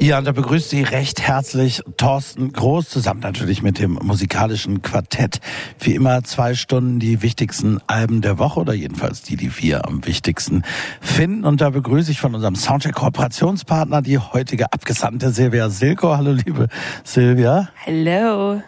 Ja, 0.00 0.18
und 0.18 0.24
da 0.24 0.32
begrüßt 0.32 0.70
Sie 0.70 0.82
recht 0.82 1.20
herzlich 1.20 1.82
Thorsten 1.96 2.52
Groß, 2.52 2.88
zusammen 2.88 3.20
natürlich 3.20 3.62
mit 3.62 3.78
dem 3.78 3.98
musikalischen 4.02 4.82
Quartett. 4.82 5.40
Wie 5.78 5.94
immer 5.94 6.24
zwei 6.24 6.54
Stunden 6.54 6.98
die 6.98 7.22
wichtigsten 7.22 7.78
Alben 7.86 8.20
der 8.20 8.38
Woche 8.38 8.60
oder 8.60 8.74
jedenfalls 8.74 9.22
die, 9.22 9.36
die 9.36 9.56
wir 9.58 9.86
am 9.86 10.04
wichtigsten 10.04 10.64
finden. 11.00 11.44
Und 11.44 11.60
da 11.60 11.70
begrüße 11.70 12.10
ich 12.10 12.20
von 12.20 12.34
unserem 12.34 12.56
Soundcheck-Kooperationspartner 12.56 14.02
die 14.02 14.18
heutige 14.18 14.72
Abgesandte 14.72 15.30
Silvia 15.30 15.70
Silko. 15.70 16.16
Hallo, 16.16 16.32
liebe 16.32 16.68
Silvia. 17.04 17.68
Hallo. 17.86 18.60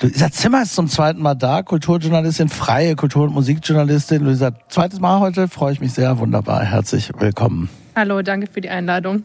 Luisa 0.00 0.30
Zimmer 0.30 0.62
ist 0.62 0.74
zum 0.74 0.88
zweiten 0.88 1.22
Mal 1.22 1.36
da, 1.36 1.62
Kulturjournalistin, 1.62 2.48
freie 2.48 2.96
Kultur- 2.96 3.24
und 3.24 3.32
Musikjournalistin. 3.32 4.24
Luisa, 4.24 4.50
zweites 4.68 5.00
Mal 5.00 5.20
heute, 5.20 5.46
freue 5.48 5.72
ich 5.72 5.80
mich 5.80 5.92
sehr, 5.92 6.18
wunderbar, 6.18 6.64
herzlich 6.64 7.12
willkommen. 7.16 7.70
Hallo, 7.94 8.20
danke 8.22 8.48
für 8.52 8.60
die 8.60 8.70
Einladung. 8.70 9.22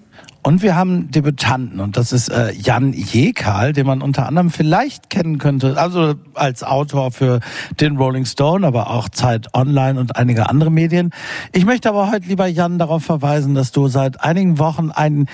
Und 0.49 0.63
wir 0.63 0.76
haben 0.76 1.12
Debütanten 1.12 1.80
und 1.80 1.95
das 1.95 2.12
ist 2.12 2.27
äh, 2.30 2.52
Jan 2.53 2.91
Jekal, 2.91 3.71
den 3.71 3.85
man 3.85 4.02
unter 4.02 4.26
anderem 4.26 4.49
vielleicht 4.49 5.12
kennen 5.12 5.38
könnte, 5.38 5.80
also 5.80 6.16
als 6.34 6.63
Autor 6.63 7.12
für 7.12 7.39
den 7.80 7.98
Rolling 7.98 8.25
Stone, 8.25 8.66
aber 8.66 8.89
auch 8.89 9.09
Zeit 9.09 9.53
Online 9.53 9.99
und 9.99 10.16
einige 10.16 10.49
andere 10.49 10.72
Medien. 10.72 11.12
Ich 11.53 11.66
möchte 11.66 11.88
aber 11.88 12.12
heute 12.12 12.25
lieber 12.25 12.48
Jan 12.48 12.80
darauf 12.80 13.03
verweisen, 13.03 13.53
dass 13.53 13.72
du 13.72 13.89
seit 13.89 14.23
einigen 14.23 14.58
Wochen 14.58 14.89
einen 14.89 15.27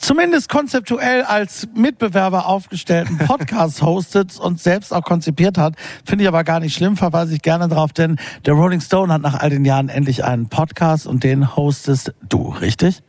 zumindest 0.00 0.48
konzeptuell 0.48 1.22
als 1.22 1.68
Mitbewerber 1.76 2.46
aufgestellten 2.46 3.18
Podcast 3.26 3.80
hostet 3.82 4.40
und 4.40 4.60
selbst 4.60 4.92
auch 4.92 5.02
konzipiert 5.02 5.56
hat. 5.56 5.76
Finde 6.04 6.24
ich 6.24 6.28
aber 6.28 6.42
gar 6.42 6.58
nicht 6.58 6.74
schlimm, 6.74 6.96
verweise 6.96 7.32
ich 7.32 7.42
gerne 7.42 7.68
drauf, 7.68 7.92
denn 7.92 8.16
der 8.44 8.54
Rolling 8.54 8.80
Stone 8.80 9.12
hat 9.12 9.22
nach 9.22 9.38
all 9.38 9.50
den 9.50 9.64
Jahren 9.64 9.88
endlich 9.88 10.24
einen 10.24 10.48
Podcast 10.48 11.06
und 11.06 11.22
den 11.22 11.54
hostest 11.54 12.12
du, 12.28 12.48
richtig? 12.48 13.04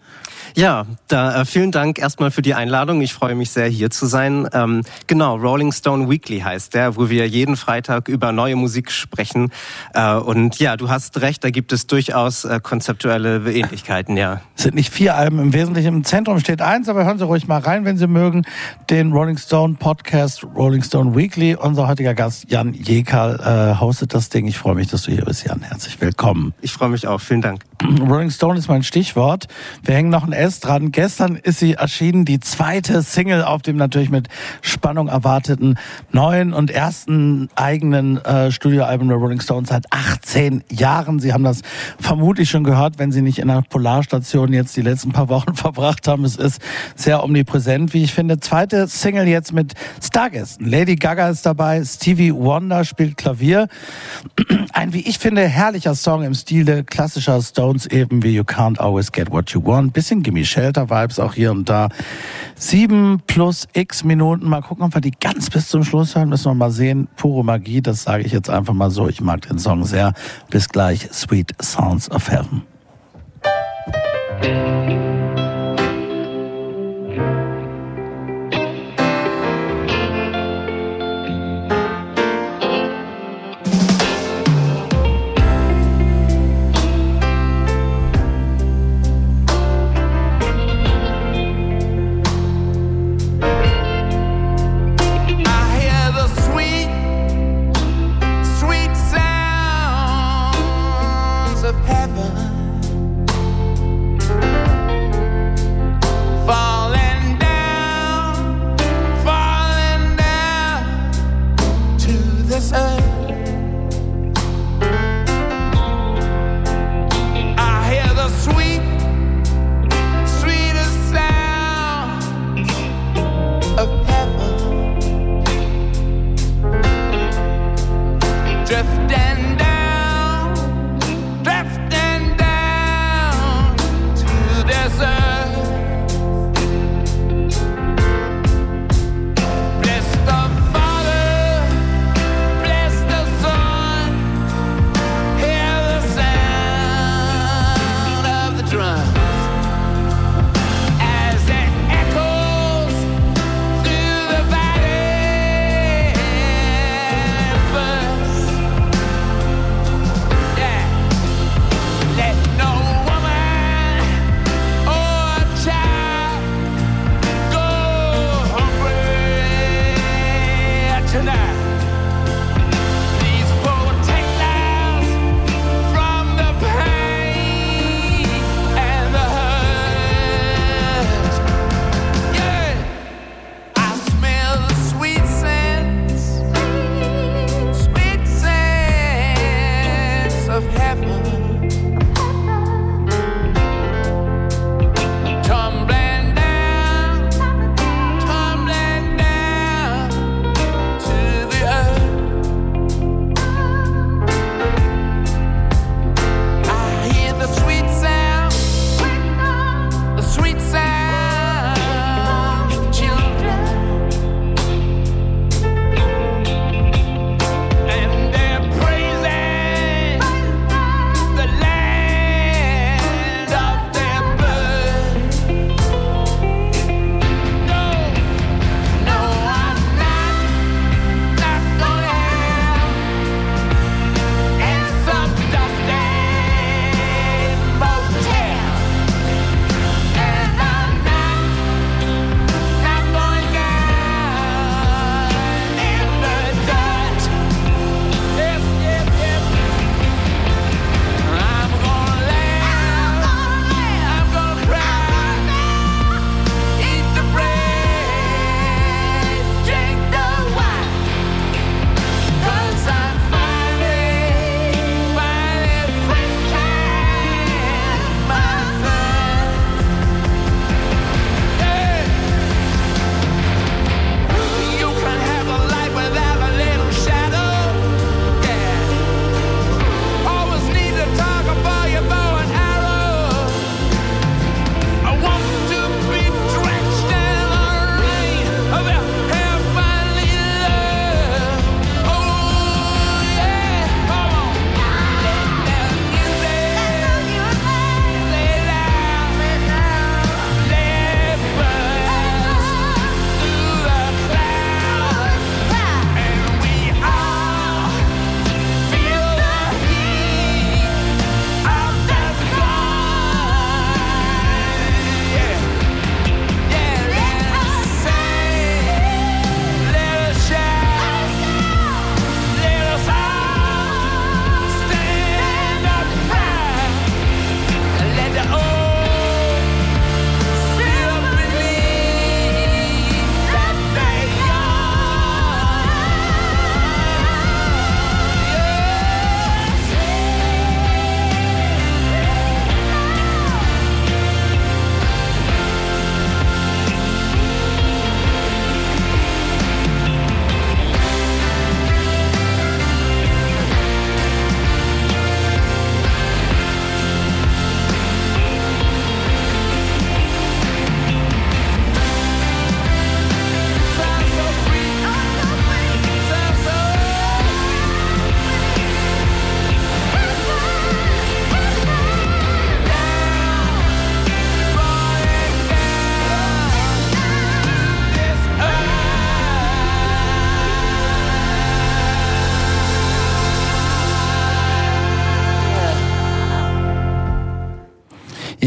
Ja, 0.56 0.86
da, 1.08 1.42
äh, 1.42 1.46
vielen 1.46 1.72
Dank 1.72 1.98
erstmal 1.98 2.30
für 2.30 2.44
die 2.44 2.54
Einladung. 2.54 3.02
Ich 3.02 3.14
freue 3.14 3.34
mich 3.34 3.50
sehr, 3.50 3.68
hier 3.68 3.90
zu 3.90 4.06
sein. 4.06 4.48
Ähm, 4.54 4.84
genau, 5.08 5.36
Rolling 5.36 5.72
Stone 5.72 6.09
Weekly 6.09 6.42
heißt 6.42 6.76
der, 6.76 6.96
wo 6.96 7.09
wir 7.09 7.28
jeden 7.28 7.56
Freitag 7.56 8.08
über 8.08 8.32
neue 8.32 8.56
Musik 8.56 8.92
sprechen. 8.92 9.52
Äh, 9.96 10.14
und 10.14 10.59
ja, 10.59 10.78
du 10.78 10.90
hast 10.90 11.22
recht, 11.22 11.44
da 11.44 11.50
gibt 11.50 11.74
es 11.74 11.88
durchaus 11.88 12.46
äh, 12.46 12.59
konzeptuelle 12.62 13.52
Ähnlichkeiten, 13.52 14.16
ja. 14.16 14.42
Es 14.56 14.64
sind 14.64 14.76
nicht 14.76 14.94
vier 14.94 15.16
Alben, 15.16 15.40
im 15.40 15.54
Wesentlichen 15.54 15.88
im 15.88 16.04
Zentrum 16.04 16.40
steht 16.40 16.62
eins, 16.62 16.88
aber 16.88 17.04
hören 17.06 17.18
Sie 17.18 17.26
ruhig 17.26 17.48
mal 17.48 17.59
rein, 17.59 17.84
wenn 17.86 17.98
Sie 17.98 18.08
mögen. 18.08 18.46
Den 18.92 19.12
Rolling 19.12 19.38
Stone 19.38 19.78
Podcast 19.80 20.44
Rolling 20.56 20.84
Stone 20.84 21.16
Weekly. 21.16 21.56
Unser 21.56 21.88
heutiger 21.88 22.14
Gast 22.14 22.46
Jan 22.52 22.74
Jekal 22.74 23.40
äh, 23.40 23.80
hostet 23.80 24.14
das 24.14 24.30
Ding. 24.30 24.46
Ich 24.48 24.59
freue 24.59 24.76
mich, 24.76 24.88
dass 24.88 25.04
du 25.04 25.12
hier 25.12 25.26
bist, 25.26 25.46
Jan. 25.46 25.62
Herzlich 25.62 26.00
willkommen. 26.00 26.54
Ich 26.62 26.74
freue 26.74 26.90
mich 26.90 27.08
auch. 27.08 27.20
Vielen 27.20 27.42
Dank. 27.42 27.62
Rolling 28.08 28.30
Stone 28.30 28.58
ist 28.58 28.67
mein 28.67 28.84
Stichwort. 28.84 29.48
Wir 29.84 29.95
hängen 29.95 30.09
noch 30.09 30.23
ein 30.23 30.34
S 30.34 30.59
dran. 30.59 30.92
Gestern 30.92 31.36
ist 31.36 31.59
sie 31.59 31.73
erschienen, 31.73 32.25
die 32.25 32.40
zweite 32.40 33.02
Single 33.02 33.44
auf 33.44 33.62
dem 33.62 33.78
natürlich 33.78 34.09
mit 34.09 34.28
Spannung 34.62 35.08
erwarteten 35.08 35.75
neuen 36.12 36.53
und 36.53 36.72
ersten 36.72 37.50
eigenen 37.56 38.23
äh, 38.23 38.52
Studioalbum 38.52 39.08
der 39.09 39.17
Rolling 39.17 39.42
Stones 39.42 39.70
seit 39.70 39.86
18 39.92 40.64
Jahren. 40.72 41.20
Sie 41.20 41.34
haben 41.34 41.44
das 41.44 41.62
vermutlich 42.00 42.50
schon 42.50 42.64
gehört, 42.64 43.00
wenn 43.00 43.12
Sie 43.12 43.22
nicht 43.22 43.40
in 43.40 43.50
einer 43.50 43.64
Polarstation 43.64 44.53
jetzt 44.53 44.75
die 44.78 44.81
letzten 44.81 45.12
paar 45.12 45.30
Wochen 45.30 45.56
verbracht 45.56 46.08
haben. 46.08 46.25
Es 46.25 46.36
ist 46.36 46.62
sehr 46.95 47.23
omnipräsent, 47.23 47.94
wie 47.94 48.03
ich 48.03 48.14
finde. 48.14 48.40
Zweite 48.40 48.88
Single 48.88 49.28
jetzt 49.28 49.53
mit 49.53 49.73
Stargästen. 50.02 50.66
Lady 50.68 50.95
Gaga 50.95 51.30
ist 51.30 51.45
dabei, 51.45 51.84
Stevie 51.84 52.34
Wonder 52.34 52.86
spielt 52.86 53.18
Klavier. 53.18 53.68
Ein, 54.73 54.94
wie 54.94 55.02
ich 55.02 55.19
finde, 55.19 55.47
herrlicher 55.47 55.96
Song 55.96 56.24
im 56.24 56.34
Stil 56.34 56.66
der 56.66 56.84
klassischer 56.84 57.41
Stones 57.41 57.72
eben 57.88 58.23
wie 58.23 58.35
You 58.35 58.44
Can't 58.44 58.79
Always 58.79 59.11
Get 59.11 59.31
What 59.31 59.51
You 59.51 59.63
Want. 59.63 59.94
Bisschen 59.94 60.23
Gimme 60.23 60.45
Shelter 60.45 60.89
Vibes 60.89 61.19
auch 61.19 61.34
hier 61.34 61.51
und 61.51 61.69
da. 61.69 61.89
Sieben 62.56 63.22
plus 63.28 63.67
x 63.73 64.03
Minuten. 64.03 64.47
Mal 64.47 64.61
gucken, 64.61 64.85
ob 64.85 64.94
wir 64.94 65.01
die 65.01 65.11
ganz 65.11 65.50
bis 65.50 65.67
zum 65.67 65.84
Schluss 65.84 66.16
hören. 66.16 66.29
Müssen 66.29 66.45
wir 66.45 66.56
mal 66.56 66.72
sehen. 66.72 67.07
Pure 67.16 67.44
Magie, 67.44 67.81
das 67.81 68.03
sage 68.03 68.23
ich 68.23 68.31
jetzt 68.31 68.50
einfach 68.50 68.73
mal 68.73 68.91
so. 68.91 69.07
Ich 69.07 69.22
mag 69.22 69.41
den 69.41 69.59
Song 69.59 69.84
sehr. 69.84 70.13
Bis 70.50 70.69
gleich. 70.69 71.09
Sweet 71.11 71.51
Sounds 71.61 72.09
of 72.11 72.29
Heaven. 72.29 72.63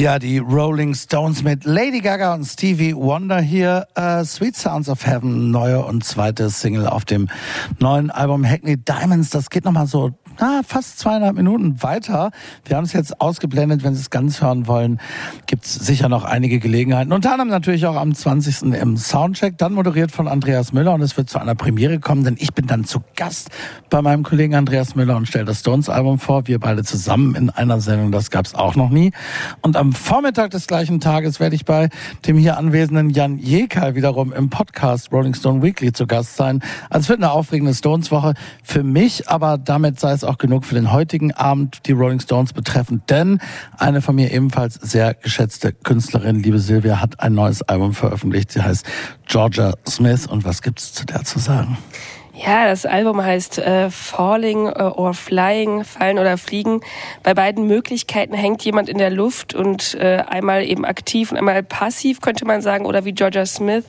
Ja, 0.07 0.21
die 0.21 0.39
Rolling 0.39 0.95
Stones 0.95 1.43
mit 1.43 1.65
Lady 1.65 1.99
Gaga 1.99 2.33
und 2.33 2.45
Stevie 2.45 2.95
Wonder 2.95 3.41
hier. 3.41 3.89
Äh, 3.97 4.25
Sweet 4.25 4.55
Sounds 4.57 4.89
of 4.89 5.05
Heaven, 5.05 5.51
neue 5.51 5.85
und 5.85 6.05
zweite 6.05 6.49
Single 6.49 6.87
auf 6.87 7.05
dem 7.05 7.29
neuen 7.81 8.13
Album 8.13 8.45
Hackney 8.45 8.77
Diamonds. 8.77 9.31
Das 9.31 9.51
geht 9.51 9.65
nochmal 9.65 9.89
so 9.89 10.13
na, 10.41 10.63
fast 10.67 10.99
zweieinhalb 10.99 11.37
Minuten 11.37 11.83
weiter. 11.83 12.31
Wir 12.65 12.77
haben 12.77 12.85
es 12.85 12.93
jetzt 12.93 13.21
ausgeblendet. 13.21 13.85
Wenn 13.85 13.95
Sie 13.95 14.01
es 14.01 14.11
ganz 14.11 14.41
hören 14.43 14.67
wollen, 14.67 15.01
gibt 15.47 15.65
es 15.65 15.75
sicher 15.75 16.09
noch 16.09 16.25
einige 16.25 16.59
Gelegenheiten. 16.59 17.13
Unter 17.13 17.33
anderem 17.33 17.49
natürlich 17.49 17.87
auch 17.87 17.97
am 17.97 18.15
20. 18.15 18.75
im 18.75 18.97
Soundcheck, 18.97 19.59
dann 19.59 19.73
moderiert 19.73 20.13
von 20.13 20.29
Andreas 20.29 20.73
Müller 20.73 20.95
und 20.95 21.03
es 21.03 21.17
wird 21.17 21.31
zu 21.31 21.39
einer 21.39 21.55
Premiere 21.55 22.01
kommen, 22.01 22.25
denn 22.25 22.37
ich 22.39 22.53
bin 22.55 22.67
dann 22.67 22.85
zu 22.85 23.01
Gast 23.15 23.51
bei 23.91 24.03
meinem 24.03 24.23
Kollegen 24.23 24.55
Andreas 24.55 24.95
Müller 24.95 25.17
und 25.17 25.27
stelle 25.27 25.45
das 25.45 25.61
Stones-Album 25.61 26.19
vor. 26.19 26.47
Wir 26.47 26.59
beide 26.59 26.85
zusammen 26.85 27.35
in 27.35 27.51
einer 27.51 27.81
Sendung, 27.81 28.13
das 28.13 28.31
gab 28.31 28.47
es 28.47 28.55
auch 28.55 28.77
noch 28.77 28.91
nie. 28.91 29.13
Und 29.63 29.77
am 29.77 29.93
Vormittag 29.93 30.51
des 30.51 30.67
gleichen 30.67 31.01
Tages 31.01 31.41
werde 31.41 31.57
ich 31.57 31.65
bei 31.65 31.89
dem 32.27 32.37
hier 32.37 32.59
anwesenden 32.59 33.11
Jan 33.11 33.39
Jekal 33.39 33.95
wiederum 33.95 34.33
im 34.33 34.51
Podcast 34.51 35.13
Rolling 35.13 35.35
Stone 35.35 35.63
Weekly 35.63 35.93
zu 35.93 36.07
Gast 36.07 36.37
sein. 36.37 36.63
Also 36.91 37.05
es 37.05 37.09
wird 37.09 37.23
eine 37.23 37.33
aufregende 37.33 37.75
Stones-Woche 37.75 38.35
für 38.63 38.83
mich, 38.83 39.29
aber 39.29 39.59
damit 39.59 40.01
sei 40.01 40.13
es 40.13 40.25
auch 40.27 40.39
genug 40.39 40.65
für 40.65 40.75
den 40.75 40.93
heutigen 40.93 41.33
Abend, 41.33 41.87
die 41.87 41.93
Rolling 41.93 42.21
Stones 42.21 42.53
betreffend, 42.53 43.09
denn 43.11 43.41
eine 43.79 44.03
von 44.03 44.15
mir 44.15 44.33
ebenfalls 44.33 44.75
sehr 44.75 45.15
geschätzte 45.15 45.73
Künstlerin, 45.73 46.43
liebe 46.43 46.59
Silvia, 46.59 47.01
hat 47.01 47.21
ein 47.21 47.35
neues 47.35 47.63
Album 47.63 47.95
veröffentlicht. 47.95 48.53
Sie 48.53 48.63
heißt 48.63 48.87
Georgia 49.27 49.75
Smith 49.89 50.27
und 50.27 50.45
was 50.45 50.63
gibt's 50.63 50.93
zu 50.93 51.07
der 51.07 51.25
zu 51.25 51.39
sagen? 51.39 51.79
Ja, 52.39 52.67
das 52.67 52.85
Album 52.85 53.25
heißt 53.25 53.59
äh, 53.61 53.89
Falling 53.89 54.67
äh, 54.67 54.83
or 54.83 55.15
Flying, 55.15 55.85
Fallen 55.85 56.19
oder 56.19 56.37
Fliegen. 56.37 56.83
Bei 57.23 57.33
beiden 57.33 57.67
Möglichkeiten 57.67 58.35
hängt 58.35 58.63
jemand 58.63 58.91
in 58.91 58.99
der 58.99 59.09
Luft 59.09 59.55
und 59.55 59.95
äh, 59.95 60.23
einmal 60.29 60.63
eben 60.63 60.85
aktiv 60.85 61.33
und 61.33 61.39
einmal 61.39 61.63
passiv, 61.63 62.21
könnte 62.21 62.45
man 62.45 62.61
sagen, 62.61 62.85
oder 62.85 63.07
wie 63.07 63.13
Georgia 63.13 63.47
Smith 63.47 63.85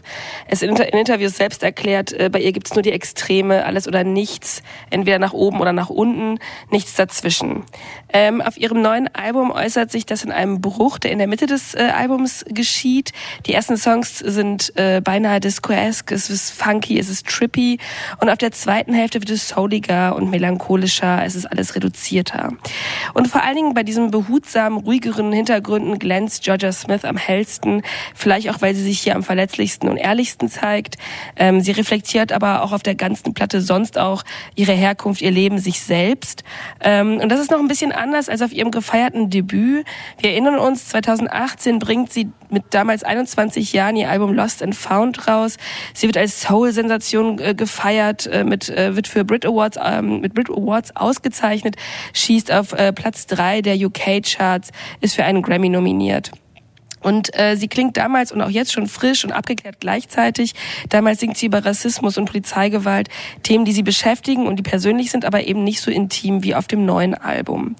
es 0.47 0.61
in, 0.61 0.73
in 0.77 0.97
Interviews 0.97 1.35
selbst 1.35 1.61
erklärt, 1.61 2.13
äh, 2.13 2.29
bei 2.31 2.39
ihr 2.39 2.53
gibt's 2.53 2.73
nur 2.73 2.83
die 2.83 2.93
Extreme, 2.93 3.65
alles 3.65 3.85
oder 3.85 4.05
nichts, 4.05 4.63
entweder 4.91 5.19
nach 5.19 5.33
oben 5.33 5.59
oder 5.59 5.73
nach 5.73 5.89
unten, 5.89 6.39
nichts 6.71 6.95
dazwischen. 6.95 7.65
Ähm, 8.13 8.39
auf 8.39 8.57
ihrem 8.57 8.81
neuen 8.81 9.13
Album 9.13 9.51
äußert 9.51 9.91
sich 9.91 10.05
das 10.05 10.23
in 10.23 10.31
einem 10.31 10.61
Bruch, 10.61 10.99
der 10.99 11.11
in 11.11 11.17
der 11.17 11.27
Mitte 11.27 11.47
des 11.47 11.75
äh, 11.75 11.91
Albums 11.93 12.45
geschieht. 12.47 13.11
Die 13.45 13.53
ersten 13.53 13.75
Songs 13.75 14.19
sind 14.19 14.71
äh, 14.77 15.01
beinahe 15.01 15.41
disco-esque, 15.41 16.13
es 16.13 16.29
ist 16.29 16.51
funky, 16.51 16.97
es 16.97 17.09
ist 17.09 17.27
trippy 17.27 17.79
und 18.21 18.29
auf 18.37 18.39
der 18.39 18.51
zweiten 18.51 18.93
Hälfte 18.93 19.19
wird 19.19 19.31
es 19.31 19.47
souliger 19.47 20.15
und 20.15 20.29
melancholischer, 20.29 21.25
es 21.25 21.33
ist 21.33 21.47
alles 21.47 21.73
reduzierter. 21.73 22.51
Und 23.15 23.27
vor 23.27 23.41
allen 23.41 23.55
Dingen 23.55 23.73
bei 23.73 23.81
diesen 23.81 24.11
behutsamen, 24.11 24.77
ruhigeren 24.77 25.31
Hintergründen 25.31 25.97
glänzt 25.97 26.43
Georgia 26.43 26.71
Smith 26.71 27.03
am 27.03 27.17
hellsten, 27.17 27.81
vielleicht 28.13 28.51
auch, 28.51 28.61
weil 28.61 28.75
sie 28.75 28.83
sich 28.83 28.99
hier 28.99 29.15
am 29.15 29.23
verletzlichsten 29.23 29.89
und 29.89 29.97
ehrlichsten 29.97 30.51
zeigt. 30.51 30.97
Ähm, 31.35 31.61
sie 31.61 31.71
reflektiert 31.71 32.31
aber 32.31 32.61
auch 32.61 32.73
auf 32.73 32.83
der 32.83 32.93
ganzen 32.93 33.33
Platte 33.33 33.59
sonst 33.59 33.97
auch 33.97 34.21
ihre 34.53 34.73
Herkunft, 34.73 35.23
ihr 35.23 35.31
Leben, 35.31 35.57
sich 35.57 35.81
selbst. 35.81 36.43
Ähm, 36.79 37.17
und 37.17 37.29
das 37.29 37.39
ist 37.39 37.49
noch 37.49 37.57
ein 37.57 37.67
bisschen 37.67 37.91
anders 37.91 38.29
als 38.29 38.43
auf 38.43 38.53
ihrem 38.53 38.69
gefeierten 38.69 39.31
Debüt. 39.31 39.83
Wir 40.19 40.29
erinnern 40.29 40.59
uns, 40.59 40.89
2018 40.89 41.79
bringt 41.79 42.13
sie 42.13 42.29
mit 42.49 42.63
damals 42.69 43.03
21 43.03 43.73
Jahren 43.73 43.95
ihr 43.95 44.09
Album 44.09 44.33
Lost 44.33 44.63
and 44.63 44.75
Found 44.75 45.27
raus. 45.27 45.57
Sie 45.93 46.07
wird 46.07 46.17
als 46.17 46.41
Soul-Sensation 46.41 47.39
äh, 47.39 47.55
gefeiert, 47.55 48.26
äh, 48.27 48.43
mit, 48.43 48.69
äh, 48.69 48.95
wird 48.95 49.07
für 49.07 49.23
Brit 49.23 49.45
Awards, 49.45 49.77
ähm, 49.83 50.21
mit 50.21 50.33
Brit 50.33 50.49
Awards 50.49 50.95
ausgezeichnet, 50.95 51.75
schießt 52.13 52.51
auf 52.51 52.73
äh, 52.73 52.93
Platz 52.93 53.25
drei 53.27 53.61
der 53.61 53.75
UK-Charts, 53.75 54.71
ist 55.01 55.15
für 55.15 55.23
einen 55.23 55.41
Grammy 55.41 55.69
nominiert. 55.69 56.31
Und 57.01 57.37
äh, 57.39 57.55
sie 57.55 57.67
klingt 57.67 57.97
damals 57.97 58.31
und 58.31 58.41
auch 58.41 58.49
jetzt 58.49 58.73
schon 58.73 58.87
frisch 58.87 59.23
und 59.23 59.31
abgeklärt 59.31 59.79
gleichzeitig. 59.79 60.53
Damals 60.89 61.19
singt 61.19 61.37
sie 61.37 61.45
über 61.45 61.63
Rassismus 61.63 62.17
und 62.17 62.25
Polizeigewalt, 62.25 63.09
Themen, 63.43 63.65
die 63.65 63.71
sie 63.71 63.83
beschäftigen 63.83 64.47
und 64.47 64.57
die 64.57 64.63
persönlich 64.63 65.11
sind, 65.11 65.25
aber 65.25 65.45
eben 65.45 65.63
nicht 65.63 65.81
so 65.81 65.91
intim 65.91 66.43
wie 66.43 66.55
auf 66.55 66.67
dem 66.67 66.85
neuen 66.85 67.13
Album. 67.13 67.75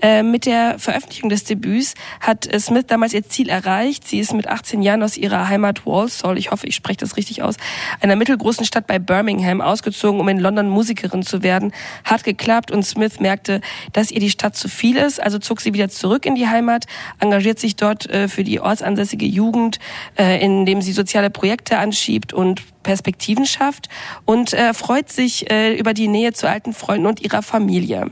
Äh, 0.00 0.22
mit 0.22 0.46
der 0.46 0.78
Veröffentlichung 0.78 1.28
des 1.28 1.44
Debüts 1.44 1.94
hat 2.20 2.46
äh, 2.46 2.58
Smith 2.60 2.84
damals 2.86 3.14
ihr 3.14 3.28
Ziel 3.28 3.48
erreicht. 3.48 4.06
Sie 4.06 4.18
ist 4.18 4.32
mit 4.32 4.46
18 4.46 4.82
Jahren 4.82 5.02
aus 5.02 5.16
ihrer 5.16 5.48
Heimat 5.48 5.86
Walsall, 5.86 6.38
ich 6.38 6.50
hoffe, 6.50 6.66
ich 6.66 6.74
spreche 6.74 6.98
das 6.98 7.16
richtig 7.16 7.42
aus, 7.42 7.56
einer 8.00 8.16
mittelgroßen 8.16 8.64
Stadt 8.64 8.86
bei 8.86 8.98
Birmingham 8.98 9.60
ausgezogen, 9.60 10.20
um 10.20 10.28
in 10.28 10.38
London 10.38 10.68
Musikerin 10.68 11.22
zu 11.22 11.42
werden. 11.42 11.72
Hat 12.04 12.24
geklappt 12.24 12.70
und 12.70 12.84
Smith 12.84 13.20
merkte, 13.20 13.60
dass 13.92 14.10
ihr 14.10 14.20
die 14.20 14.30
Stadt 14.30 14.56
zu 14.56 14.68
viel 14.68 14.96
ist, 14.96 15.20
also 15.20 15.38
zog 15.38 15.60
sie 15.60 15.74
wieder 15.74 15.88
zurück 15.88 16.26
in 16.26 16.34
die 16.34 16.48
Heimat, 16.48 16.86
engagiert 17.20 17.58
sich 17.58 17.76
dort 17.76 18.08
äh, 18.08 18.28
für 18.28 18.44
die 18.44 18.51
die 18.52 18.60
ortsansässige 18.60 19.26
Jugend, 19.26 19.78
äh, 20.18 20.44
indem 20.44 20.82
sie 20.82 20.92
soziale 20.92 21.30
Projekte 21.30 21.78
anschiebt 21.78 22.32
und 22.32 22.62
Perspektiven 22.82 23.46
schafft 23.46 23.88
und 24.24 24.52
äh, 24.52 24.74
freut 24.74 25.10
sich 25.10 25.50
äh, 25.50 25.74
über 25.74 25.94
die 25.94 26.08
Nähe 26.08 26.32
zu 26.32 26.48
alten 26.48 26.72
Freunden 26.72 27.06
und 27.06 27.20
ihrer 27.20 27.42
Familie. 27.42 28.10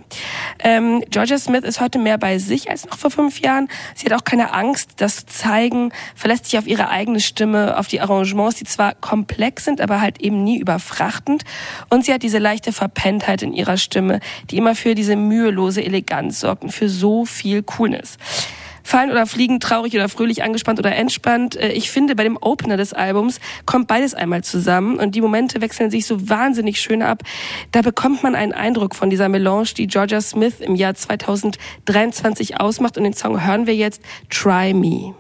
Ähm, 0.59 1.02
Georgia 1.11 1.38
Smith 1.38 1.64
ist 1.64 1.80
heute 1.80 1.99
mehr 1.99 2.18
bei 2.18 2.38
sich 2.38 2.70
als 2.70 2.87
noch 2.87 2.99
vor 2.99 3.11
fünf 3.11 3.40
Jahren. 3.40 3.68
Sie 3.94 4.06
hat 4.06 4.12
auch 4.12 4.25
keine 4.25 4.52
Angst, 4.52 4.92
das 4.97 5.16
zu 5.16 5.26
zeigen, 5.26 5.92
verlässt 6.14 6.47
sich 6.47 6.59
auf 6.59 6.66
ihre 6.66 6.88
eigene 6.88 7.20
Stimme, 7.20 7.78
auf 7.78 7.88
die 7.88 8.00
Arrangements, 8.00 8.56
die 8.56 8.64
zwar 8.64 8.94
komplex 8.94 9.64
sind, 9.64 9.80
aber 9.80 10.00
halt 10.00 10.20
eben 10.20 10.42
nie 10.44 10.59
überfrachtend. 10.59 11.44
Und 11.88 12.04
sie 12.04 12.14
hat 12.14 12.23
diese 12.23 12.38
leichte 12.38 12.73
Verpenntheit 12.73 13.42
in 13.42 13.52
ihrer 13.52 13.76
Stimme, 13.76 14.20
die 14.50 14.56
immer 14.56 14.75
für 14.75 14.94
diese 14.94 15.16
mühelose 15.16 15.85
Eleganz 15.85 16.40
sorgt 16.40 16.62
und 16.62 16.70
für 16.70 16.88
so 16.88 17.25
viel 17.25 17.62
Coolness. 17.62 18.16
Fallen 18.90 19.12
oder 19.12 19.25
Fliegen, 19.25 19.61
traurig 19.61 19.94
oder 19.94 20.09
fröhlich, 20.09 20.42
angespannt 20.42 20.80
oder 20.80 20.97
entspannt. 20.97 21.54
Äh, 21.54 21.70
ich 21.70 21.92
finde, 21.92 22.16
bei 22.16 22.25
dem 22.25 22.37
Opener 22.37 22.76
des 22.76 22.92
Albums 22.92 23.38
kommt 23.64 23.87
beides 23.87 24.14
einmal 24.14 24.42
zusammen 24.42 24.99
und 24.99 25.14
die 25.14 25.20
Momente 25.20 25.61
wechseln 25.61 25.92
sich 25.92 26.06
so 26.06 26.28
wahnsinnig 26.28 26.80
schön 26.80 27.00
ab. 27.00 27.23
Da 27.70 27.82
bekommt 27.82 28.25
man 28.25 28.35
einen 28.35 28.52
Eindruck 28.52 28.97
von 28.97 29.09
dieser 29.09 29.28
Melange, 29.28 29.68
die 29.76 29.87
Georgia 29.87 30.20
Smith 30.20 30.54
im 30.59 30.75
Jahr 30.75 30.94
2023 30.94 32.61
ausmacht 32.61 32.99
und 32.99 33.04
den 33.04 33.12
Song 33.12 33.47
hören 33.47 33.68
wir 33.68 33.76
jetzt 33.76 34.02
Try 34.28 34.75
Me. 34.75 35.14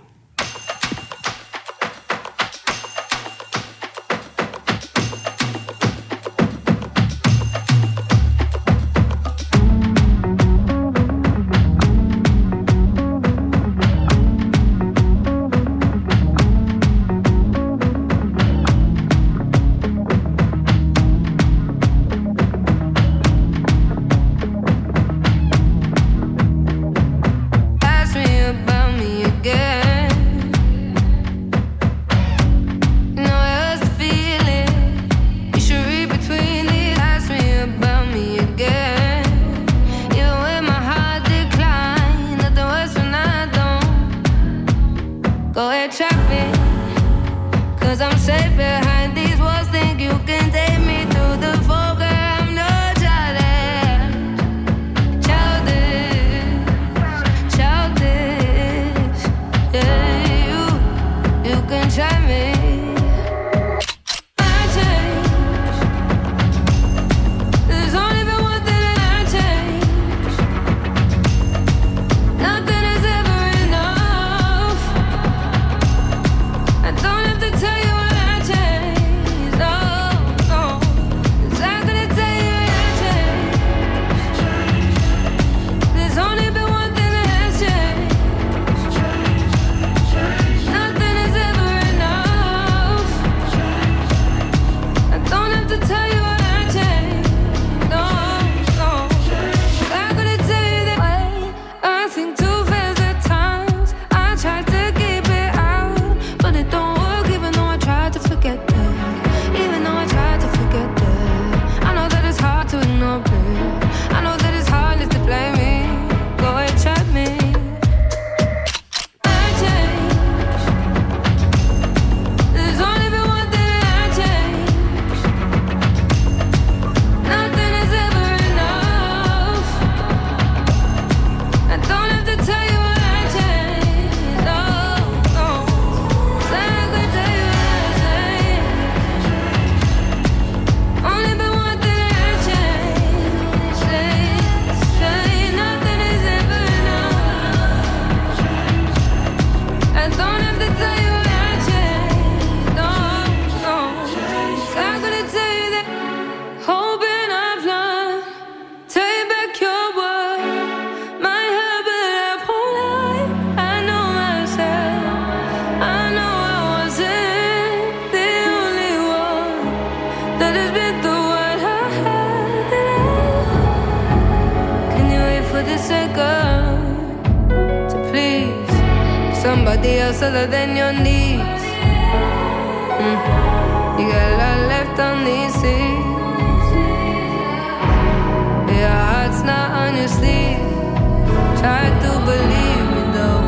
To 192.02 192.12
believe 192.28 192.86
me 192.94 193.02
though. 193.16 193.44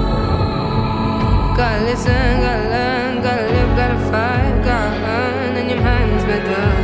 Gotta 1.56 1.80
listen, 1.84 2.32
gotta 2.44 2.66
learn, 2.74 3.12
gotta 3.22 3.46
live, 3.54 3.72
gotta 3.80 3.98
fight, 4.10 4.54
gotta 4.64 4.96
earn, 5.16 5.52
and 5.60 5.68
your 5.70 5.80
mind's 5.80 6.24
made 6.30 6.50
up. 6.64 6.80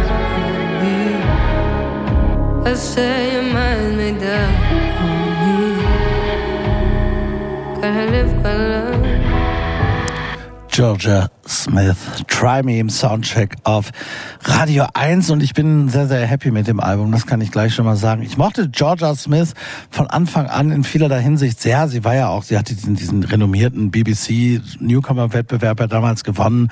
Let's 2.65 2.83
say 2.83 3.33
your 3.33 3.47
mind's 3.55 3.97
made 3.97 4.23
up. 4.23 4.53
Georgia 10.69 11.29
Smith, 11.69 11.97
Try 12.29 12.63
Me 12.63 12.79
im 12.79 12.89
Soundcheck 12.89 13.57
auf 13.65 13.91
Radio 14.43 14.87
1 14.95 15.29
und 15.29 15.43
ich 15.43 15.53
bin 15.53 15.91
sehr, 15.91 16.07
sehr 16.07 16.27
happy 16.27 16.51
mit 16.51 16.67
dem 16.67 16.81
Album, 16.81 17.13
das 17.13 17.27
kann 17.27 17.43
ich 17.43 17.51
gleich 17.51 17.75
schon 17.75 17.85
mal 17.85 17.97
sagen. 17.97 18.23
Ich 18.23 18.39
mochte 18.39 18.71
Georgia 18.71 19.15
Smith 19.15 19.53
von 19.91 20.07
Anfang 20.07 20.47
an 20.47 20.71
in 20.71 20.83
vielerlei 20.83 21.21
Hinsicht 21.21 21.61
sehr. 21.61 21.87
Sie 21.89 22.05
war 22.05 22.15
ja 22.15 22.29
auch, 22.29 22.43
sie 22.43 22.57
hatte 22.57 22.75
diesen, 22.75 22.95
diesen 22.95 23.23
renommierten 23.23 23.91
BBC 23.91 24.63
Newcomer-Wettbewerb 24.81 25.81
ja 25.81 25.87
damals 25.87 26.25
gewonnen 26.25 26.71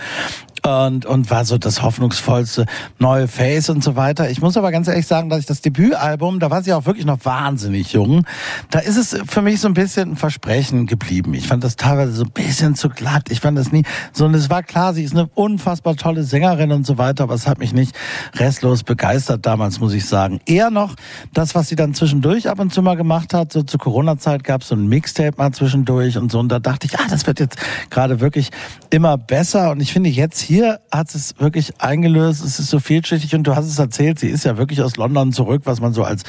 und, 0.66 1.06
und 1.06 1.30
war 1.30 1.44
so 1.44 1.58
das 1.58 1.82
hoffnungsvollste 1.82 2.66
neue 2.98 3.28
Face 3.28 3.70
und 3.70 3.84
so 3.84 3.94
weiter. 3.94 4.30
Ich 4.30 4.40
muss 4.40 4.56
aber 4.56 4.72
ganz 4.72 4.88
ehrlich 4.88 5.06
sagen, 5.06 5.30
dass 5.30 5.38
ich 5.38 5.46
das 5.46 5.60
Debütalbum, 5.60 6.40
da 6.40 6.50
war 6.50 6.62
sie 6.62 6.72
auch 6.72 6.86
wirklich 6.86 7.06
noch 7.06 7.24
wahnsinnig 7.24 7.92
jung, 7.92 8.24
da 8.70 8.80
ist 8.80 8.96
es 8.96 9.16
für 9.26 9.42
mich 9.42 9.60
so 9.60 9.68
ein 9.68 9.74
bisschen 9.74 10.12
ein 10.12 10.16
Versprechen 10.16 10.86
geblieben. 10.86 11.34
Ich 11.34 11.46
fand 11.46 11.62
das 11.62 11.76
teilweise 11.76 12.12
so 12.12 12.24
ein 12.24 12.30
bisschen 12.30 12.74
zu 12.74 12.88
glatt. 12.88 13.30
Ich 13.30 13.40
fand 13.40 13.56
das 13.56 13.70
nie 13.70 13.84
so, 14.12 14.24
und 14.24 14.34
es 14.34 14.50
war 14.50 14.62
klar, 14.62 14.92
sie 14.92 15.04
ist 15.04 15.12
eine 15.12 15.28
unfassbar 15.34 15.96
tolle 15.96 16.24
Sängerin 16.24 16.72
und 16.72 16.84
so 16.86 16.98
weiter, 16.98 17.24
aber 17.24 17.34
es 17.34 17.46
hat 17.46 17.58
mich 17.58 17.72
nicht 17.72 17.94
restlos 18.34 18.82
begeistert 18.82 19.46
damals, 19.46 19.78
muss 19.78 19.92
ich 19.92 20.06
sagen. 20.06 20.40
Eher 20.46 20.70
noch 20.70 20.96
das, 21.32 21.54
was 21.54 21.68
sie 21.68 21.76
dann 21.76 21.94
zwischendurch 21.94 22.48
ab 22.48 22.58
und 22.58 22.72
zu 22.72 22.82
mal 22.82 22.96
gemacht 22.96 23.34
hat. 23.34 23.52
So 23.52 23.62
zur 23.62 23.78
Corona-Zeit 23.78 24.42
gab 24.42 24.62
es 24.62 24.68
so 24.68 24.74
ein 24.74 24.88
Mixtape 24.88 25.36
mal 25.36 25.52
zwischendurch 25.52 26.18
und 26.18 26.32
so. 26.32 26.40
Und 26.40 26.48
da 26.48 26.58
dachte 26.58 26.86
ich, 26.86 26.98
ah, 26.98 27.06
das 27.08 27.26
wird 27.26 27.38
jetzt 27.38 27.58
gerade 27.90 28.20
wirklich 28.20 28.50
immer 28.90 29.16
besser. 29.16 29.70
Und 29.70 29.80
ich 29.80 29.92
finde 29.92 30.10
jetzt 30.10 30.40
hier 30.40 30.55
hier 30.56 30.80
hat 30.90 31.14
es 31.14 31.34
wirklich 31.38 31.82
eingelöst. 31.82 32.42
Es 32.42 32.58
ist 32.58 32.70
so 32.70 32.80
vielschichtig 32.80 33.34
und 33.34 33.42
du 33.42 33.54
hast 33.54 33.66
es 33.66 33.78
erzählt, 33.78 34.18
sie 34.18 34.28
ist 34.28 34.46
ja 34.46 34.56
wirklich 34.56 34.80
aus 34.80 34.96
London 34.96 35.34
zurück, 35.34 35.62
was 35.66 35.82
man 35.82 35.92
so 35.92 36.02
als 36.02 36.22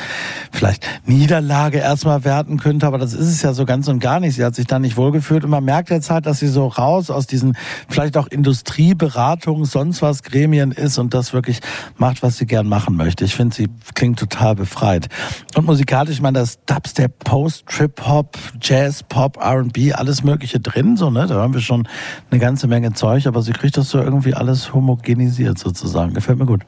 vielleicht 0.52 0.86
Niederlage 1.06 1.78
erstmal 1.78 2.26
werten 2.26 2.58
könnte, 2.58 2.88
aber 2.88 2.98
das 2.98 3.14
ist 3.14 3.30
es 3.30 3.42
ja 3.42 3.54
so 3.54 3.64
ganz 3.64 3.88
und 3.88 4.00
gar 4.00 4.20
nicht. 4.20 4.36
Sie 4.36 4.44
hat 4.44 4.54
sich 4.54 4.68
da 4.68 4.80
nicht 4.80 4.98
wohlgefühlt 4.98 5.46
und 5.46 5.50
man 5.50 5.64
merkt 5.64 5.92
jetzt 5.92 6.10
halt, 6.10 6.26
dass 6.26 6.40
sie 6.40 6.50
so 6.50 6.68
raus 6.68 7.10
aus 7.10 7.26
diesen 7.26 7.56
vielleicht 7.88 8.18
auch 8.18 8.28
Industrieberatung, 8.28 9.64
sonst 9.64 10.02
was 10.02 10.24
Gremien 10.24 10.74
ist 10.74 10.98
und 10.98 11.14
das 11.14 11.32
wirklich 11.32 11.62
macht, 11.96 12.22
was 12.22 12.36
sie 12.36 12.46
gern 12.46 12.68
machen 12.68 12.98
möchte. 12.98 13.24
Ich 13.24 13.34
finde, 13.34 13.56
sie 13.56 13.70
klingt 13.94 14.20
total 14.20 14.56
befreit. 14.56 15.08
Und 15.56 15.66
musikalisch, 15.66 16.16
ich 16.16 16.22
meine, 16.22 16.40
das 16.40 16.60
Dubstep, 16.66 17.24
Post, 17.24 17.66
Trip 17.68 18.06
Hop, 18.06 18.38
Jazz, 18.60 19.04
Pop, 19.04 19.38
R&B, 19.38 19.94
alles 19.94 20.22
Mögliche 20.26 20.60
drin, 20.60 20.98
so, 20.98 21.10
ne? 21.10 21.28
Da 21.28 21.36
haben 21.36 21.54
wir 21.54 21.62
schon 21.62 21.88
eine 22.30 22.42
ganze 22.42 22.68
Menge 22.68 22.92
Zeug, 22.92 23.26
aber 23.26 23.42
sie 23.42 23.54
kriegt 23.54 23.78
das 23.78 23.90
so 23.90 24.00
irgendwie 24.00 24.17
irgendwie 24.18 24.34
alles 24.34 24.74
homogenisiert 24.74 25.60
sozusagen. 25.60 26.14
Gefällt 26.14 26.40
mir 26.40 26.46
gut. 26.46 26.62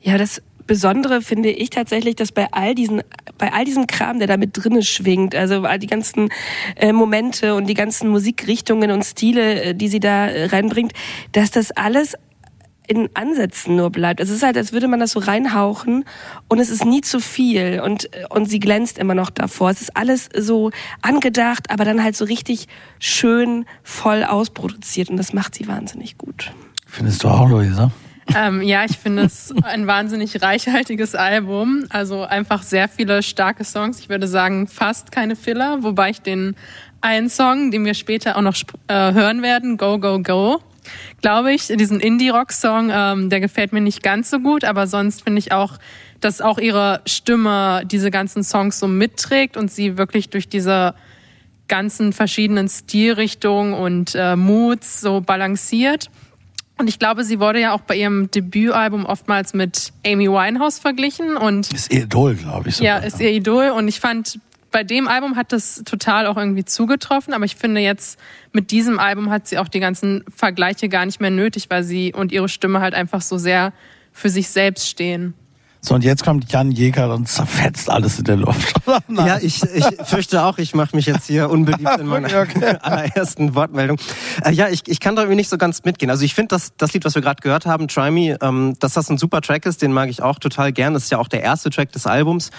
Ja, 0.00 0.18
das 0.18 0.42
Besondere 0.66 1.22
finde 1.22 1.50
ich 1.50 1.70
tatsächlich, 1.70 2.16
dass 2.16 2.32
bei 2.32 2.48
all 2.52 2.74
diesen, 2.74 3.02
bei 3.36 3.52
all 3.52 3.64
diesem 3.64 3.86
Kram, 3.86 4.18
der 4.18 4.28
da 4.28 4.36
mit 4.36 4.50
drinne 4.52 4.82
schwingt, 4.82 5.34
also 5.34 5.62
all 5.62 5.78
die 5.78 5.86
ganzen 5.86 6.28
äh, 6.76 6.92
Momente 6.92 7.54
und 7.54 7.66
die 7.66 7.74
ganzen 7.74 8.08
Musikrichtungen 8.08 8.90
und 8.90 9.04
Stile, 9.04 9.62
äh, 9.62 9.74
die 9.74 9.88
sie 9.88 10.00
da 10.00 10.28
äh, 10.28 10.46
reinbringt, 10.46 10.92
dass 11.32 11.50
das 11.50 11.72
alles 11.72 12.14
in 12.86 13.08
Ansätzen 13.14 13.76
nur 13.76 13.90
bleibt. 13.90 14.20
Es 14.20 14.30
ist 14.30 14.42
halt, 14.42 14.56
als 14.56 14.72
würde 14.72 14.88
man 14.88 15.00
das 15.00 15.12
so 15.12 15.20
reinhauchen 15.20 16.04
und 16.48 16.58
es 16.58 16.68
ist 16.68 16.84
nie 16.84 17.00
zu 17.00 17.20
viel 17.20 17.80
und, 17.84 18.10
und 18.30 18.46
sie 18.46 18.58
glänzt 18.58 18.98
immer 18.98 19.14
noch 19.14 19.30
davor. 19.30 19.70
Es 19.70 19.80
ist 19.80 19.96
alles 19.96 20.28
so 20.36 20.70
angedacht, 21.00 21.70
aber 21.70 21.84
dann 21.84 22.02
halt 22.02 22.16
so 22.16 22.24
richtig 22.24 22.66
schön 22.98 23.64
voll 23.82 24.24
ausproduziert 24.24 25.10
und 25.10 25.16
das 25.16 25.32
macht 25.32 25.54
sie 25.54 25.68
wahnsinnig 25.68 26.18
gut. 26.18 26.52
Findest 26.86 27.24
du 27.24 27.28
auch, 27.28 27.48
Luisa? 27.48 27.90
Ähm, 28.34 28.62
ja, 28.62 28.84
ich 28.84 28.98
finde 28.98 29.22
es 29.24 29.52
ein 29.62 29.86
wahnsinnig 29.86 30.40
reichhaltiges 30.42 31.14
Album. 31.14 31.84
Also 31.90 32.22
einfach 32.22 32.62
sehr 32.62 32.88
viele 32.88 33.22
starke 33.22 33.64
Songs. 33.64 33.98
Ich 34.00 34.08
würde 34.08 34.26
sagen, 34.28 34.68
fast 34.68 35.12
keine 35.12 35.36
Filler, 35.36 35.82
wobei 35.82 36.10
ich 36.10 36.22
den 36.22 36.56
einen 37.00 37.28
Song, 37.28 37.70
den 37.70 37.84
wir 37.84 37.94
später 37.94 38.36
auch 38.36 38.42
noch 38.42 38.56
äh, 38.88 39.12
hören 39.12 39.42
werden, 39.42 39.76
Go, 39.76 39.98
Go, 39.98 40.22
Go, 40.22 40.60
glaube 41.20 41.52
ich. 41.52 41.66
Diesen 41.66 42.00
Indie-Rock-Song, 42.00 42.90
ähm, 42.92 43.30
der 43.30 43.40
gefällt 43.40 43.72
mir 43.72 43.80
nicht 43.80 44.02
ganz 44.02 44.30
so 44.30 44.40
gut, 44.40 44.64
aber 44.64 44.86
sonst 44.86 45.24
finde 45.24 45.38
ich 45.38 45.52
auch, 45.52 45.78
dass 46.20 46.40
auch 46.40 46.58
ihre 46.58 47.00
Stimme 47.06 47.82
diese 47.84 48.10
ganzen 48.10 48.44
Songs 48.44 48.78
so 48.78 48.88
mitträgt 48.88 49.56
und 49.56 49.70
sie 49.70 49.98
wirklich 49.98 50.30
durch 50.30 50.48
diese 50.48 50.94
ganzen 51.68 52.12
verschiedenen 52.12 52.68
Stilrichtungen 52.68 53.74
und 53.74 54.14
äh, 54.14 54.36
Moods 54.36 55.00
so 55.00 55.20
balanciert. 55.20 56.10
Und 56.78 56.88
ich 56.88 56.98
glaube, 56.98 57.24
sie 57.24 57.38
wurde 57.38 57.60
ja 57.60 57.72
auch 57.72 57.80
bei 57.80 57.96
ihrem 57.96 58.30
Debütalbum 58.30 59.06
oftmals 59.06 59.54
mit 59.54 59.92
Amy 60.04 60.28
Winehouse 60.28 60.78
verglichen 60.78 61.36
und 61.36 61.72
ist 61.72 61.92
ihr 61.92 62.02
Idol, 62.02 62.34
glaube 62.34 62.70
ich. 62.70 62.76
Sogar. 62.76 63.00
Ja, 63.00 63.06
ist 63.06 63.20
ihr 63.20 63.30
Idol 63.30 63.70
und 63.70 63.88
ich 63.88 64.00
fand 64.00 64.40
bei 64.72 64.82
dem 64.82 65.06
Album 65.06 65.36
hat 65.36 65.52
das 65.52 65.82
total 65.84 66.26
auch 66.26 66.36
irgendwie 66.36 66.64
zugetroffen, 66.64 67.34
aber 67.34 67.44
ich 67.44 67.56
finde 67.56 67.80
jetzt 67.80 68.18
mit 68.52 68.70
diesem 68.70 68.98
Album 68.98 69.30
hat 69.30 69.46
sie 69.46 69.58
auch 69.58 69.68
die 69.68 69.80
ganzen 69.80 70.24
Vergleiche 70.34 70.88
gar 70.88 71.06
nicht 71.06 71.20
mehr 71.20 71.30
nötig, 71.30 71.66
weil 71.68 71.84
sie 71.84 72.12
und 72.12 72.32
ihre 72.32 72.48
Stimme 72.48 72.80
halt 72.80 72.94
einfach 72.94 73.20
so 73.20 73.38
sehr 73.38 73.72
für 74.12 74.30
sich 74.30 74.48
selbst 74.48 74.88
stehen. 74.88 75.34
So, 75.84 75.96
und 75.96 76.04
jetzt 76.04 76.22
kommt 76.22 76.52
Jan 76.52 76.70
Jäger 76.70 77.12
und 77.12 77.28
zerfetzt 77.28 77.90
alles 77.90 78.16
in 78.20 78.24
der 78.24 78.36
Luft. 78.36 78.76
ja, 79.08 79.38
ich, 79.42 79.64
ich 79.64 79.84
fürchte 80.04 80.44
auch, 80.44 80.58
ich 80.58 80.76
mache 80.76 80.94
mich 80.94 81.06
jetzt 81.06 81.26
hier 81.26 81.50
unbeliebt 81.50 81.98
in 81.98 82.06
meiner 82.06 82.28
allerersten 82.82 83.56
Wortmeldung. 83.56 83.98
Äh, 84.44 84.52
ja, 84.52 84.68
ich, 84.68 84.82
ich 84.86 85.00
kann 85.00 85.16
da 85.16 85.22
irgendwie 85.22 85.36
nicht 85.36 85.48
so 85.48 85.58
ganz 85.58 85.82
mitgehen. 85.82 86.08
Also 86.08 86.24
ich 86.24 86.36
finde, 86.36 86.54
das, 86.54 86.76
das 86.76 86.92
Lied, 86.92 87.04
was 87.04 87.16
wir 87.16 87.22
gerade 87.22 87.42
gehört 87.42 87.66
haben, 87.66 87.88
Try 87.88 88.12
Me, 88.12 88.38
ähm, 88.40 88.76
dass 88.78 88.92
das 88.92 89.10
ein 89.10 89.18
super 89.18 89.40
Track 89.40 89.66
ist, 89.66 89.82
den 89.82 89.92
mag 89.92 90.08
ich 90.08 90.22
auch 90.22 90.38
total 90.38 90.72
gern. 90.72 90.94
Das 90.94 91.02
ist 91.02 91.10
ja 91.10 91.18
auch 91.18 91.26
der 91.26 91.42
erste 91.42 91.68
Track 91.68 91.90
des 91.90 92.06
Albums. 92.06 92.52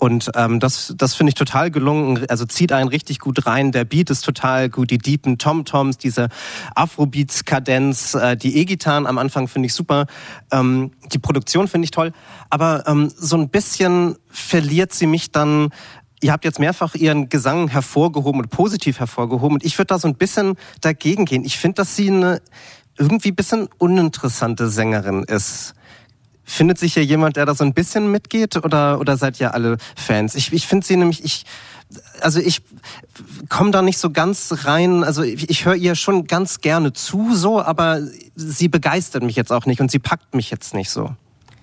Und 0.00 0.30
ähm, 0.34 0.60
das, 0.60 0.94
das 0.96 1.14
finde 1.14 1.28
ich 1.30 1.34
total 1.34 1.70
gelungen. 1.70 2.24
Also 2.28 2.46
zieht 2.46 2.72
einen 2.72 2.88
richtig 2.88 3.18
gut 3.18 3.46
rein. 3.46 3.70
Der 3.70 3.84
Beat 3.84 4.08
ist 4.08 4.24
total 4.24 4.70
gut. 4.70 4.90
Die 4.90 4.98
deepen 4.98 5.36
Tom-Toms, 5.36 5.98
diese 5.98 6.28
Afrobeats-Kadenz, 6.74 8.14
äh, 8.14 8.36
die 8.36 8.56
E-Gitarren 8.56 9.06
am 9.06 9.18
Anfang 9.18 9.46
finde 9.46 9.66
ich 9.66 9.74
super. 9.74 10.06
Ähm, 10.50 10.92
die 11.12 11.18
Produktion 11.18 11.68
finde 11.68 11.84
ich 11.84 11.90
toll. 11.90 12.12
Aber 12.48 12.84
ähm, 12.88 13.12
so 13.14 13.36
ein 13.36 13.50
bisschen 13.50 14.16
verliert 14.30 14.92
sie 14.92 15.06
mich 15.06 15.30
dann 15.30 15.68
Ihr 16.22 16.32
habt 16.32 16.44
jetzt 16.44 16.58
mehrfach 16.58 16.94
Ihren 16.94 17.30
Gesang 17.30 17.68
hervorgehoben 17.68 18.42
und 18.42 18.50
positiv 18.50 19.00
hervorgehoben. 19.00 19.54
Und 19.54 19.64
ich 19.64 19.78
würde 19.78 19.86
da 19.86 19.98
so 19.98 20.06
ein 20.06 20.16
bisschen 20.16 20.56
dagegen 20.82 21.24
gehen. 21.24 21.44
Ich 21.46 21.56
finde, 21.56 21.76
dass 21.76 21.96
sie 21.96 22.10
eine 22.10 22.42
irgendwie 22.98 23.32
bisschen 23.32 23.68
uninteressante 23.78 24.68
Sängerin 24.68 25.24
ist. 25.24 25.72
Findet 26.50 26.78
sich 26.78 26.94
hier 26.94 27.04
jemand, 27.04 27.36
der 27.36 27.46
da 27.46 27.54
so 27.54 27.62
ein 27.62 27.74
bisschen 27.74 28.10
mitgeht 28.10 28.56
oder, 28.56 28.98
oder 28.98 29.16
seid 29.16 29.38
ihr 29.38 29.54
alle 29.54 29.76
Fans? 29.94 30.34
Ich, 30.34 30.52
ich 30.52 30.66
finde 30.66 30.84
sie 30.84 30.96
nämlich, 30.96 31.22
ich, 31.24 31.44
also 32.20 32.40
ich 32.40 32.62
komme 33.48 33.70
da 33.70 33.82
nicht 33.82 33.98
so 33.98 34.10
ganz 34.10 34.52
rein. 34.64 35.04
Also 35.04 35.22
ich, 35.22 35.48
ich 35.48 35.64
höre 35.64 35.76
ihr 35.76 35.94
schon 35.94 36.26
ganz 36.26 36.60
gerne 36.60 36.92
zu, 36.92 37.36
so, 37.36 37.62
aber 37.62 38.00
sie 38.34 38.66
begeistert 38.66 39.22
mich 39.22 39.36
jetzt 39.36 39.52
auch 39.52 39.64
nicht 39.64 39.80
und 39.80 39.92
sie 39.92 40.00
packt 40.00 40.34
mich 40.34 40.50
jetzt 40.50 40.74
nicht 40.74 40.90
so. 40.90 41.14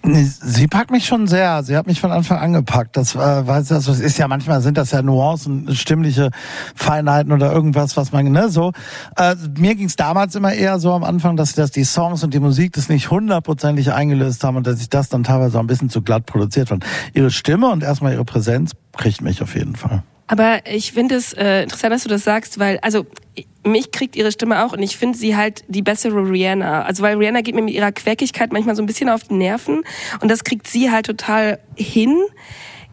Sie 0.04 0.68
packt 0.68 0.92
mich 0.92 1.06
schon 1.06 1.28
sehr. 1.28 1.64
Sie 1.64 1.76
hat 1.76 1.88
mich 1.88 2.00
von 2.00 2.12
Anfang 2.12 2.38
an 2.40 2.54
gepackt. 2.54 2.96
Das, 2.96 3.16
äh, 3.16 3.20
weiß 3.20 3.68
das 3.68 3.88
ist 3.88 4.18
ja 4.18 4.28
manchmal 4.28 4.62
sind 4.62 4.78
das 4.78 4.92
ja 4.92 5.02
Nuancen, 5.02 5.76
stimmliche 5.76 6.32
Feinheiten 6.76 7.32
oder 7.32 7.52
irgendwas, 7.52 7.98
was 7.98 8.12
man 8.12 8.32
ne 8.32 8.50
so. 8.50 8.72
Äh, 9.18 9.36
mir 9.58 9.76
ging 9.76 9.88
es 9.88 9.96
damals 9.96 10.36
immer 10.36 10.54
eher 10.54 10.80
so 10.80 10.94
am 10.94 11.04
Anfang, 11.04 11.36
dass, 11.36 11.54
dass 11.54 11.72
die 11.72 11.84
Songs 11.84 12.24
und 12.24 12.34
die 12.34 12.40
Musik 12.40 12.74
das 12.74 12.90
nicht 12.90 13.12
hundertprozentig 13.12 13.92
eingelöst 13.92 14.44
haben 14.44 14.56
und 14.56 14.68
dass 14.68 14.80
ich 14.80 14.90
das 14.90 15.10
dann 15.10 15.24
teilweise 15.24 15.58
auch 15.58 15.62
ein 15.62 15.68
bisschen 15.68 15.90
zu 15.90 16.02
glatt 16.02 16.26
produziert 16.26 16.70
fand. 16.70 16.86
Ihre 17.14 17.32
Stimme 17.32 17.70
und 17.70 17.84
erstmal 17.84 18.14
ihre 18.14 18.26
Präsenz 18.26 18.72
kriegt 18.96 19.22
mich 19.22 19.42
auf 19.42 19.56
jeden 19.56 19.76
Fall. 19.76 20.04
Aber 20.28 20.60
ich 20.70 20.92
finde 20.92 21.16
es 21.16 21.34
äh, 21.34 21.64
interessant, 21.64 21.94
dass 21.94 22.04
du 22.04 22.10
das 22.10 22.24
sagst, 22.24 22.60
weil, 22.60 22.80
also 22.82 23.06
mich 23.64 23.92
kriegt 23.92 24.16
ihre 24.16 24.32
Stimme 24.32 24.66
auch 24.66 24.74
und 24.74 24.84
ich 24.84 24.98
finde 24.98 25.18
sie 25.18 25.36
halt 25.36 25.64
die 25.68 25.82
bessere 25.82 26.30
Rihanna. 26.30 26.84
Also 26.84 27.04
weil 27.04 27.18
Rihanna 27.18 27.42
geht 27.42 27.56
mir 27.56 27.62
mit 27.62 27.74
ihrer 27.74 27.92
Quäkigkeit 27.92 28.52
manchmal 28.52 28.76
so 28.76 28.84
ein 28.84 28.86
bisschen 28.86 29.10
auf 29.10 29.24
die 29.24 29.36
Nerven 29.36 29.84
und 30.22 30.30
das 30.30 30.44
kriegt 30.44 30.68
sie 30.68 30.92
halt 30.92 31.06
total 31.06 31.60
hin. 31.76 32.18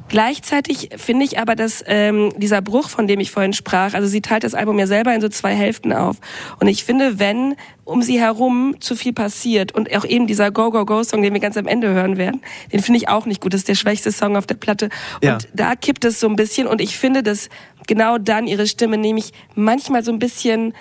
Gleichzeitig 0.08 0.90
finde 0.96 1.24
ich 1.24 1.38
aber, 1.38 1.56
dass 1.56 1.82
ähm, 1.86 2.32
dieser 2.36 2.60
Bruch, 2.60 2.88
von 2.88 3.06
dem 3.06 3.20
ich 3.20 3.30
vorhin 3.30 3.52
sprach, 3.52 3.94
also 3.94 4.06
sie 4.06 4.20
teilt 4.20 4.44
das 4.44 4.54
Album 4.54 4.78
ja 4.78 4.86
selber 4.86 5.14
in 5.14 5.20
so 5.20 5.28
zwei 5.28 5.54
Hälften 5.54 5.92
auf. 5.92 6.16
Und 6.60 6.68
ich 6.68 6.84
finde, 6.84 7.18
wenn 7.18 7.56
um 7.84 8.02
sie 8.02 8.20
herum 8.20 8.76
zu 8.80 8.96
viel 8.96 9.12
passiert 9.12 9.72
und 9.72 9.94
auch 9.94 10.04
eben 10.04 10.26
dieser 10.26 10.50
Go 10.50 10.70
Go 10.70 10.84
Go 10.84 11.02
Song, 11.02 11.22
den 11.22 11.32
wir 11.34 11.40
ganz 11.40 11.56
am 11.56 11.66
Ende 11.66 11.88
hören 11.92 12.16
werden, 12.16 12.40
den 12.72 12.80
finde 12.80 12.98
ich 12.98 13.08
auch 13.08 13.26
nicht 13.26 13.40
gut. 13.40 13.52
Das 13.54 13.60
ist 13.62 13.68
der 13.68 13.74
schwächste 13.74 14.12
Song 14.12 14.36
auf 14.36 14.46
der 14.46 14.54
Platte. 14.54 14.86
Und 15.16 15.24
Ja. 15.24 15.38
da 15.54 15.74
kippt 15.74 16.04
es 16.04 16.20
so 16.20 16.28
ein 16.28 16.36
bisschen 16.36 16.66
und 16.66 16.80
ich 16.80 16.96
finde, 16.96 17.22
dass 17.22 17.48
genau 17.86 18.18
dann 18.18 18.46
ihre 18.46 18.66
Stimme 18.66 18.96
nämlich 18.96 19.32
manchmal 19.54 20.02
so 20.04 20.12
ein 20.12 20.18
bisschen 20.18 20.72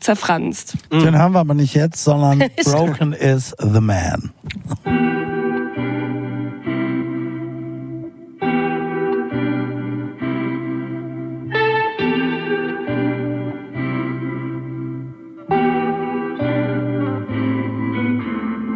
zerfranst. 0.00 0.74
Den 0.92 1.18
haben 1.18 1.34
wir 1.34 1.40
aber 1.40 1.54
nicht 1.54 1.74
jetzt, 1.74 2.02
sondern 2.04 2.38
Broken 2.64 3.12
is 3.12 3.54
the 3.58 3.80
Man. 3.80 4.32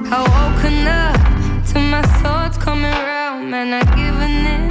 I 0.09 0.23
woken 0.23 0.87
up 0.87 1.67
to 1.73 1.81
my 1.81 2.03
thoughts 2.23 2.57
coming 2.57 2.93
round, 2.93 3.51
man. 3.51 3.73
I 3.75 3.83
given 3.97 4.47
in 4.55 4.69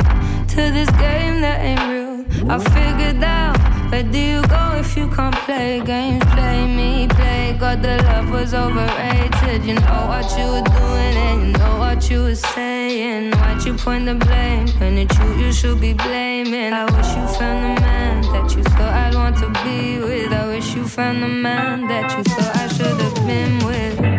to 0.47 0.71
this 0.71 0.89
game 0.91 1.41
that 1.41 1.59
ain't 1.59 1.83
real. 1.91 2.23
I 2.49 2.57
figured 2.57 3.21
out 3.21 3.57
where 3.91 4.03
do 4.03 4.17
you 4.17 4.41
go 4.47 4.77
if 4.77 4.95
you 4.95 5.09
can't 5.09 5.35
play 5.43 5.81
games? 5.83 6.23
Play 6.33 6.65
me, 6.65 7.09
play 7.09 7.53
God. 7.59 7.81
The 7.81 8.01
love 8.03 8.29
was 8.31 8.53
overrated. 8.53 9.65
You 9.65 9.75
know 9.75 10.01
what 10.07 10.31
you 10.37 10.47
were 10.47 10.67
doing 10.79 11.15
and 11.27 11.47
you 11.47 11.53
know 11.57 11.79
what 11.79 12.09
you 12.09 12.23
were 12.23 12.35
saying. 12.35 13.31
Why'd 13.31 13.65
you 13.65 13.73
point 13.73 14.05
the 14.05 14.15
blame 14.15 14.69
when 14.79 14.97
it's 14.97 15.19
you 15.19 15.33
you 15.35 15.51
should 15.51 15.81
be 15.81 15.91
blaming? 15.91 16.71
I 16.71 16.85
wish 16.85 17.11
you 17.17 17.27
found 17.37 17.77
the 17.77 17.81
man 17.81 18.21
that 18.31 18.55
you 18.55 18.63
thought 18.63 18.93
I'd 19.03 19.15
want 19.15 19.35
to 19.39 19.49
be 19.65 19.99
with. 19.99 20.31
I 20.31 20.47
wish 20.47 20.75
you 20.75 20.87
found 20.87 21.21
the 21.21 21.27
man 21.27 21.87
that 21.89 22.17
you 22.17 22.23
thought 22.23 22.55
I 22.55 22.67
should 22.69 23.01
have 23.01 23.15
been 23.27 23.65
with. 23.65 24.14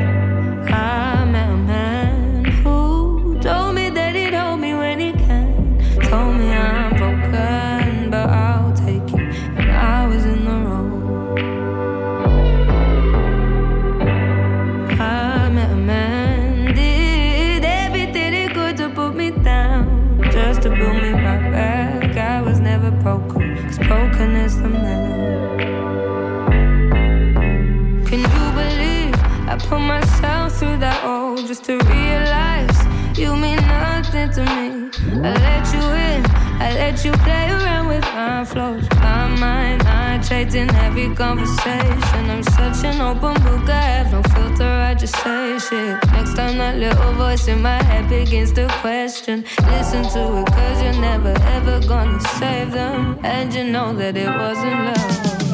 To 31.60 31.78
realize 31.78 32.78
you 33.18 33.34
mean 33.36 33.56
nothing 33.56 34.30
to 34.30 34.42
me? 34.42 34.90
I 35.22 35.32
let 35.46 35.66
you 35.72 35.80
in, 35.80 36.26
I 36.60 36.72
let 36.74 37.04
you 37.04 37.12
play 37.12 37.50
around 37.50 37.88
with 37.88 38.04
my 38.14 38.44
flows, 38.44 38.88
my 38.96 39.26
mind. 39.38 39.82
I 39.84 40.18
trade 40.18 40.54
in 40.54 40.74
every 40.76 41.14
conversation. 41.14 42.30
I'm 42.30 42.42
such 42.42 42.84
an 42.84 43.00
open 43.00 43.34
book, 43.42 43.68
I 43.68 43.82
have 43.96 44.12
no 44.12 44.22
filter, 44.34 44.64
I 44.64 44.94
just 44.94 45.16
say 45.22 45.58
shit. 45.58 46.12
Next 46.12 46.34
time 46.34 46.58
that 46.58 46.76
little 46.76 47.12
voice 47.14 47.48
in 47.48 47.62
my 47.62 47.82
head 47.82 48.08
begins 48.08 48.52
to 48.52 48.66
question, 48.80 49.44
listen 49.70 50.02
to 50.14 50.38
it, 50.40 50.46
cause 50.46 50.82
you're 50.82 51.00
never 51.00 51.34
ever 51.56 51.80
gonna 51.86 52.20
save 52.38 52.72
them. 52.72 53.18
And 53.22 53.52
you 53.54 53.64
know 53.64 53.94
that 53.94 54.16
it 54.16 54.28
wasn't 54.28 54.84
love. 54.86 55.45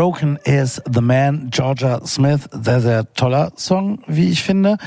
Broken 0.00 0.38
is 0.46 0.80
the 0.90 1.02
Man, 1.02 1.50
Georgia 1.50 2.00
Smith. 2.06 2.48
Sehr, 2.52 2.80
sehr 2.80 3.12
toller 3.12 3.52
Song, 3.56 4.02
wie 4.06 4.30
ich 4.30 4.42
finde. 4.42 4.78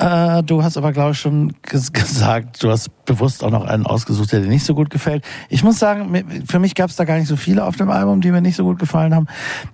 Äh, 0.00 0.42
du 0.44 0.62
hast 0.64 0.78
aber, 0.78 0.92
glaube 0.92 1.12
ich, 1.12 1.18
schon 1.18 1.52
ges 1.62 1.92
gesagt, 1.92 2.62
du 2.62 2.70
hast 2.70 2.88
bewusst 3.04 3.44
auch 3.44 3.50
noch 3.50 3.66
einen 3.66 3.84
ausgesucht, 3.84 4.32
der 4.32 4.40
dir 4.40 4.48
nicht 4.48 4.64
so 4.64 4.74
gut 4.74 4.88
gefällt. 4.88 5.24
Ich 5.50 5.62
muss 5.62 5.78
sagen, 5.78 6.44
für 6.48 6.58
mich 6.58 6.74
gab 6.74 6.88
es 6.88 6.96
da 6.96 7.04
gar 7.04 7.18
nicht 7.18 7.28
so 7.28 7.36
viele 7.36 7.64
auf 7.64 7.76
dem 7.76 7.90
Album, 7.90 8.22
die 8.22 8.30
mir 8.30 8.40
nicht 8.40 8.56
so 8.56 8.64
gut 8.64 8.78
gefallen 8.78 9.14
haben. 9.14 9.26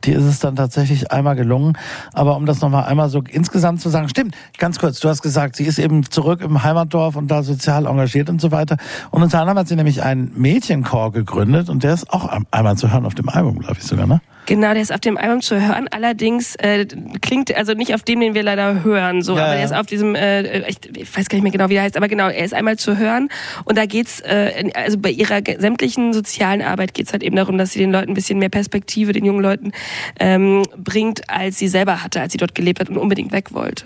Die 0.02 0.10
ist 0.10 0.24
es 0.24 0.40
dann 0.40 0.56
tatsächlich 0.56 1.12
einmal 1.12 1.36
gelungen. 1.36 1.78
Aber 2.12 2.36
um 2.36 2.44
das 2.44 2.60
nochmal 2.60 2.86
einmal 2.86 3.08
so 3.08 3.22
insgesamt 3.28 3.80
zu 3.80 3.88
sagen, 3.88 4.08
stimmt, 4.08 4.34
ganz 4.58 4.80
kurz, 4.80 4.98
du 4.98 5.08
hast 5.08 5.22
gesagt, 5.22 5.54
sie 5.54 5.64
ist 5.64 5.78
eben 5.78 6.10
zurück 6.10 6.40
im 6.40 6.64
Heimatdorf 6.64 7.14
und 7.14 7.30
da 7.30 7.44
sozial 7.44 7.86
engagiert 7.86 8.28
und 8.28 8.40
so 8.40 8.50
weiter. 8.50 8.78
Und 9.12 9.22
unter 9.22 9.38
anderem 9.38 9.58
hat 9.58 9.68
sie 9.68 9.76
nämlich 9.76 10.02
einen 10.02 10.32
Mädchenchor 10.34 11.12
gegründet 11.12 11.68
und 11.68 11.84
der 11.84 11.94
ist 11.94 12.12
auch 12.12 12.28
einmal 12.50 12.76
zu 12.76 12.90
hören 12.90 13.06
auf 13.06 13.14
dem 13.14 13.28
Album, 13.28 13.60
glaube 13.60 13.76
ich 13.78 13.84
sogar, 13.84 14.08
ne? 14.08 14.20
Genau, 14.46 14.72
der 14.72 14.82
ist 14.82 14.94
auf 14.94 15.00
dem 15.00 15.18
Album 15.18 15.40
zu 15.40 15.60
hören. 15.60 15.88
Allerdings 15.90 16.54
äh, 16.56 16.86
klingt 17.20 17.54
also 17.54 17.74
nicht 17.74 17.94
auf 17.94 18.02
dem, 18.02 18.20
den 18.20 18.34
wir 18.34 18.44
leider 18.44 18.84
hören, 18.84 19.20
so, 19.20 19.36
Ja, 19.36 19.46
aber 19.46 19.54
der 19.56 19.64
ist 19.64 19.74
auf 19.74 19.86
diesem, 19.86 20.14
äh, 20.16 20.68
ich, 20.68 20.78
ich 20.96 21.16
weiß 21.16 21.28
gar 21.28 21.36
nicht 21.36 21.42
mehr 21.42 21.52
genau, 21.52 21.68
wie 21.68 21.74
der 21.74 21.82
heißt, 21.82 21.96
aber 21.96 22.08
genau, 22.08 22.28
er 22.28 22.44
ist 22.44 22.54
einmal 22.54 22.76
zu 22.76 22.96
hören 22.96 23.28
und 23.64 23.78
da 23.78 23.86
geht's, 23.86 24.20
äh, 24.20 24.70
also 24.74 24.98
bei 24.98 25.10
ihrer 25.10 25.40
sämtlichen 25.58 26.12
sozialen 26.12 26.62
Arbeit 26.62 26.94
geht's 26.94 27.12
halt 27.12 27.22
eben 27.22 27.36
darum, 27.36 27.58
dass 27.58 27.72
sie 27.72 27.78
den 27.78 27.92
Leuten 27.92 28.10
ein 28.10 28.14
bisschen 28.14 28.38
mehr 28.38 28.48
Perspektive, 28.48 29.12
den 29.12 29.24
jungen 29.24 29.42
Leuten 29.42 29.72
ähm, 30.18 30.62
bringt, 30.76 31.28
als 31.28 31.58
sie 31.58 31.68
selber 31.68 32.02
hatte, 32.02 32.20
als 32.20 32.32
sie 32.32 32.38
dort 32.38 32.54
gelebt 32.54 32.80
hat 32.80 32.88
und 32.88 32.96
unbedingt 32.96 33.32
weg 33.32 33.52
wollte. 33.52 33.84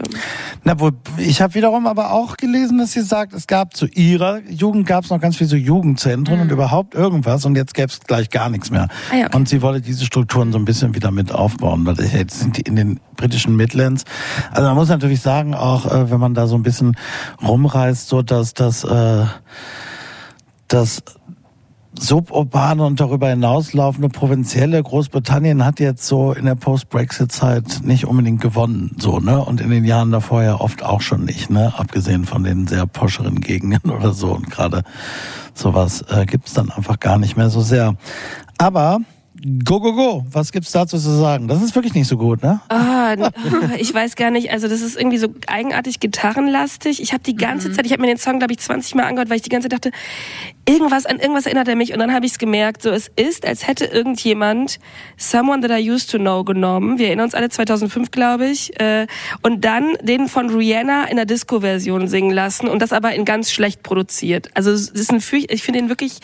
Na, 0.64 0.78
wo, 0.78 0.90
ich 1.18 1.40
habe 1.40 1.54
wiederum 1.54 1.86
aber 1.86 2.12
auch 2.12 2.36
gelesen, 2.36 2.78
dass 2.78 2.92
sie 2.92 3.02
sagt, 3.02 3.32
es 3.32 3.46
gab 3.46 3.76
zu 3.76 3.86
ihrer 3.86 4.40
Jugend 4.48 4.86
gab 4.86 5.04
es 5.04 5.10
noch 5.10 5.20
ganz 5.20 5.36
viel 5.36 5.46
so 5.46 5.56
Jugendzentren 5.56 6.40
und 6.40 6.50
überhaupt 6.50 6.94
irgendwas 6.94 7.44
und 7.44 7.56
jetzt 7.56 7.74
gäbe 7.74 7.88
es 7.88 8.00
gleich 8.00 8.30
gar 8.30 8.50
nichts 8.50 8.70
mehr. 8.70 8.88
Ah 9.10 9.16
ja, 9.16 9.26
okay. 9.26 9.36
Und 9.36 9.48
sie 9.48 9.62
wollte 9.62 9.80
diese 9.80 10.04
Strukturen 10.04 10.52
so 10.52 10.58
ein 10.58 10.64
bisschen 10.64 10.94
wieder 10.94 11.10
mit 11.10 11.32
aufbauen. 11.32 11.86
Weil 11.86 11.96
Jetzt 12.12 12.40
sind 12.40 12.56
die 12.56 12.62
in 12.62 12.76
den 12.76 13.00
britischen 13.16 13.56
Midlands. 13.56 14.04
Also 14.50 14.68
man 14.68 14.76
muss 14.76 14.88
natürlich 14.88 15.20
sagen, 15.20 15.54
auch 15.54 15.86
äh, 15.86 16.10
wenn 16.20 16.32
man 16.32 16.34
da 16.34 16.46
so 16.46 16.54
ein 16.54 16.62
bisschen 16.62 16.96
rumreist, 17.42 18.08
so 18.08 18.20
dass 18.20 18.52
das 18.52 18.84
äh, 18.84 19.24
das 20.68 21.02
suburbane 21.98 22.84
und 22.84 23.00
darüber 23.00 23.28
hinauslaufende 23.28 24.08
provinzielle 24.08 24.82
Großbritannien 24.82 25.64
hat 25.64 25.80
jetzt 25.80 26.06
so 26.06 26.32
in 26.32 26.44
der 26.44 26.54
Post-Brexit-Zeit 26.54 27.80
nicht 27.82 28.06
unbedingt 28.06 28.40
gewonnen, 28.40 28.94
so, 28.98 29.18
ne? 29.18 29.44
Und 29.44 29.60
in 29.60 29.70
den 29.70 29.84
Jahren 29.84 30.12
davor 30.12 30.42
ja 30.42 30.60
oft 30.60 30.84
auch 30.84 31.00
schon 31.00 31.24
nicht, 31.24 31.50
ne? 31.50 31.72
Abgesehen 31.76 32.26
von 32.26 32.44
den 32.44 32.66
sehr 32.66 32.86
poscheren 32.86 33.40
Gegenden 33.40 33.90
oder 33.90 34.12
so. 34.12 34.32
Und 34.32 34.50
gerade 34.50 34.82
sowas 35.54 36.04
äh, 36.10 36.26
gibt's 36.26 36.52
dann 36.52 36.70
einfach 36.70 37.00
gar 37.00 37.18
nicht 37.18 37.36
mehr 37.36 37.50
so 37.50 37.60
sehr. 37.60 37.96
Aber 38.58 38.98
go, 39.64 39.80
go, 39.80 39.94
go, 39.94 40.26
was 40.30 40.52
gibt's 40.52 40.72
dazu 40.72 40.98
zu 40.98 41.10
sagen? 41.10 41.48
Das 41.48 41.62
ist 41.62 41.74
wirklich 41.74 41.94
nicht 41.94 42.08
so 42.08 42.16
gut, 42.16 42.42
ne? 42.42 42.60
Ah, 42.68 43.16
ich 43.78 43.92
weiß 43.92 44.16
gar 44.16 44.30
nicht. 44.30 44.50
Also 44.50 44.68
das 44.68 44.80
ist 44.82 44.96
irgendwie 44.96 45.18
so 45.18 45.28
eigenartig 45.46 46.00
gitarrenlastig. 46.00 47.02
Ich 47.02 47.12
habe 47.12 47.22
die 47.22 47.36
ganze 47.36 47.72
Zeit, 47.72 47.86
ich 47.86 47.92
habe 47.92 48.02
mir 48.02 48.08
den 48.08 48.18
Song 48.18 48.38
glaube 48.38 48.52
ich 48.52 48.58
20 48.58 48.94
Mal 48.94 49.04
angehört, 49.04 49.30
weil 49.30 49.36
ich 49.36 49.42
die 49.42 49.48
ganze 49.48 49.68
Zeit 49.68 49.84
dachte, 49.84 49.96
irgendwas 50.68 51.06
an 51.06 51.18
irgendwas 51.18 51.46
erinnert 51.46 51.68
er 51.68 51.76
mich. 51.76 51.92
Und 51.92 51.98
dann 51.98 52.12
habe 52.12 52.26
ich 52.26 52.32
es 52.32 52.38
gemerkt, 52.38 52.82
so 52.82 52.90
es 52.90 53.10
ist, 53.16 53.46
als 53.46 53.66
hätte 53.66 53.86
irgendjemand 53.86 54.78
Someone 55.16 55.66
That 55.66 55.78
I 55.78 55.90
Used 55.90 56.10
to 56.10 56.18
Know 56.18 56.44
genommen. 56.44 56.98
Wir 56.98 57.08
erinnern 57.08 57.24
uns 57.24 57.34
alle 57.34 57.48
2005, 57.48 58.10
glaube 58.10 58.46
ich, 58.46 58.78
äh, 58.80 59.06
und 59.42 59.64
dann 59.64 59.94
den 60.02 60.28
von 60.28 60.50
Rihanna 60.50 61.04
in 61.04 61.16
der 61.16 61.26
Disco-Version 61.26 62.08
singen 62.08 62.30
lassen 62.30 62.68
und 62.68 62.80
das 62.82 62.92
aber 62.92 63.14
in 63.14 63.24
ganz 63.24 63.50
schlecht 63.50 63.82
produziert. 63.82 64.50
Also 64.54 64.70
es 64.70 64.88
ist 64.88 65.12
ein, 65.12 65.22
ich 65.48 65.62
finde 65.62 65.80
den 65.80 65.88
wirklich, 65.88 66.18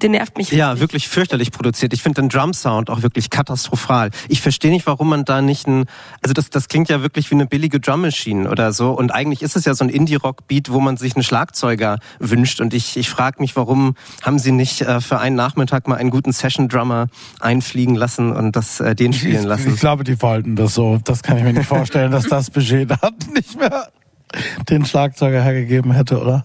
der 0.00 0.10
nervt 0.10 0.36
mich. 0.36 0.50
Ja, 0.50 0.80
wirklich 0.80 1.08
fürchterlich 1.08 1.52
produziert. 1.52 1.92
Ich 1.92 2.02
finde 2.02 2.22
den 2.22 2.28
Drum-Sound 2.62 2.90
auch 2.90 3.02
wirklich 3.02 3.30
katastrophal. 3.30 4.10
Ich 4.28 4.40
verstehe 4.40 4.70
nicht, 4.70 4.86
warum 4.86 5.08
man 5.08 5.24
da 5.24 5.42
nicht 5.42 5.66
ein, 5.66 5.84
also 6.22 6.32
das, 6.32 6.50
das 6.50 6.68
klingt 6.68 6.88
ja 6.88 7.02
wirklich 7.02 7.30
wie 7.30 7.34
eine 7.34 7.46
billige 7.46 7.80
Drum-Machine 7.80 8.48
oder 8.48 8.72
so. 8.72 8.90
Und 8.92 9.12
eigentlich 9.12 9.42
ist 9.42 9.56
es 9.56 9.64
ja 9.64 9.74
so 9.74 9.84
ein 9.84 9.88
Indie-Rock-Beat, 9.88 10.70
wo 10.72 10.80
man 10.80 10.96
sich 10.96 11.16
einen 11.16 11.22
Schlagzeuger 11.22 11.98
wünscht. 12.18 12.60
Und 12.60 12.74
ich, 12.74 12.96
ich 12.96 13.10
frage 13.10 13.40
mich, 13.40 13.56
warum 13.56 13.94
haben 14.22 14.38
sie 14.38 14.52
nicht 14.52 14.82
äh, 14.82 15.00
für 15.00 15.18
einen 15.18 15.36
Nachmittag 15.36 15.88
mal 15.88 15.96
einen 15.96 16.10
guten 16.10 16.32
Session-Drummer 16.32 17.08
einfliegen 17.40 17.94
lassen 17.94 18.32
und 18.32 18.56
das 18.56 18.80
äh, 18.80 18.94
den 18.94 19.12
spielen 19.12 19.42
Ich, 19.42 19.44
lassen? 19.44 19.74
ich 19.74 19.80
glaube, 19.80 20.04
die 20.04 20.20
wollten 20.22 20.56
das 20.56 20.74
so. 20.74 20.98
Das 21.04 21.22
kann 21.22 21.36
ich 21.38 21.44
mir 21.44 21.52
nicht 21.52 21.66
vorstellen, 21.66 22.12
dass 22.12 22.24
das 22.24 22.50
Budget 22.52 22.90
da 22.90 22.98
nicht 23.34 23.58
mehr 23.58 23.88
den 24.68 24.84
Schlagzeuger 24.84 25.42
hergegeben 25.42 25.92
hätte, 25.92 26.20
oder? 26.20 26.44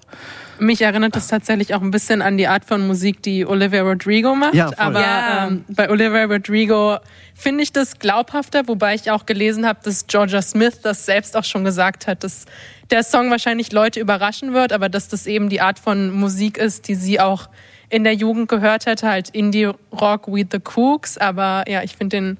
Mich 0.59 0.81
erinnert 0.81 1.15
es 1.15 1.27
tatsächlich 1.27 1.75
auch 1.75 1.81
ein 1.81 1.91
bisschen 1.91 2.23
an 2.23 2.35
die 2.37 2.47
Art 2.47 2.65
von 2.65 2.87
Musik, 2.87 3.21
die 3.21 3.45
Olivia 3.45 3.83
Rodrigo 3.83 4.33
macht. 4.33 4.55
Ja, 4.55 4.67
voll. 4.67 4.75
aber 4.77 5.01
Ja. 5.01 5.47
ähm, 5.47 5.65
bei 5.69 5.87
Olivia 5.89 6.25
Rodrigo 6.25 6.97
finde 7.35 7.63
ich 7.63 7.71
das 7.71 7.99
glaubhafter, 7.99 8.67
wobei 8.67 8.95
ich 8.95 9.11
auch 9.11 9.27
gelesen 9.27 9.67
habe, 9.67 9.79
dass 9.83 10.07
Georgia 10.07 10.41
Smith 10.41 10.81
das 10.81 11.05
selbst 11.05 11.37
auch 11.37 11.43
schon 11.43 11.63
gesagt 11.63 12.07
hat, 12.07 12.23
dass 12.23 12.45
der 12.89 13.03
Song 13.03 13.29
wahrscheinlich 13.29 13.71
Leute 13.71 13.99
überraschen 13.99 14.53
wird, 14.53 14.73
aber 14.73 14.89
dass 14.89 15.07
das 15.09 15.27
eben 15.27 15.49
die 15.49 15.61
Art 15.61 15.77
von 15.77 16.11
Musik 16.11 16.57
ist, 16.57 16.87
die 16.87 16.95
sie 16.95 17.19
auch 17.19 17.49
in 17.89 18.03
der 18.03 18.13
Jugend 18.15 18.49
gehört 18.49 18.87
hätte, 18.87 19.07
halt 19.07 19.29
Indie-Rock 19.29 20.27
with 20.27 20.47
the 20.51 20.59
Cooks. 20.75 21.17
Aber 21.19 21.65
ja, 21.67 21.83
ich 21.83 21.95
finde 21.95 22.17
den 22.17 22.37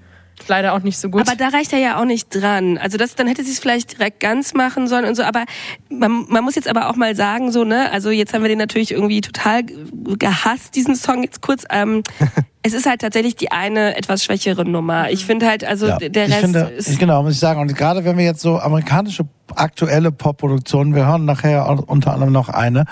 leider 0.48 0.74
auch 0.74 0.82
nicht 0.82 0.98
so 0.98 1.10
gut. 1.10 1.22
Aber 1.22 1.36
da 1.36 1.50
reicht 1.50 1.74
er 1.74 1.80
ja 1.80 2.00
auch 2.00 2.06
nicht 2.06 2.30
dran. 2.30 2.78
Also 2.78 2.98
das, 2.98 3.16
dann 3.16 3.28
hätte 3.28 3.44
sie 3.44 3.52
es 3.52 3.60
vielleicht 3.60 3.98
direkt 3.98 4.20
ganz 4.20 4.54
machen 4.54 4.88
sollen 4.88 5.06
und 5.06 5.16
so. 5.16 5.24
Aber 5.24 5.46
man, 5.90 6.26
man 6.30 6.44
muss 6.44 6.56
jetzt 6.56 6.68
aber 6.68 6.90
auch 6.90 6.96
mal 6.96 7.16
sagen, 7.16 7.52
so 7.52 7.64
ne, 7.64 7.92
also 7.92 8.10
jetzt 8.10 8.34
haben 8.34 8.44
wir 8.44 8.50
den 8.50 8.58
natürlich 8.58 8.92
irgendwie 8.92 9.22
total 9.22 9.64
gehasst, 9.64 10.76
diesen 10.76 10.96
Song 10.96 11.24
jetzt 11.24 11.42
kurz. 11.42 11.66
Ähm, 11.70 12.04
es 12.68 12.74
ist 12.74 12.86
halt 12.86 13.02
tatsächlich 13.02 13.36
die 13.36 13.52
eine 13.52 13.98
etwas 13.98 14.24
schwächere 14.24 14.66
Nummer. 14.66 15.10
Ich 15.10 15.26
finde 15.26 15.48
halt, 15.48 15.64
also 15.64 15.88
Ja, 15.88 15.98
der 15.98 16.26
ich 16.26 16.32
Rest 16.32 16.42
finde, 16.42 16.60
ist 16.60 17.00
genau, 17.00 17.24
muss 17.24 17.34
ich 17.34 17.40
sagen. 17.40 17.60
Und 17.62 17.76
gerade 17.76 18.04
wenn 18.06 18.18
wir 18.18 18.26
jetzt 18.26 18.42
so 18.42 18.60
amerikanische 18.60 19.26
aktuelle 19.56 20.12
Popproduktionen, 20.12 20.94
wir 20.94 21.06
hören 21.08 21.24
nachher 21.24 21.70
unter 21.88 22.12
anderem 22.14 22.34
noch 22.34 22.50
eine. 22.50 22.84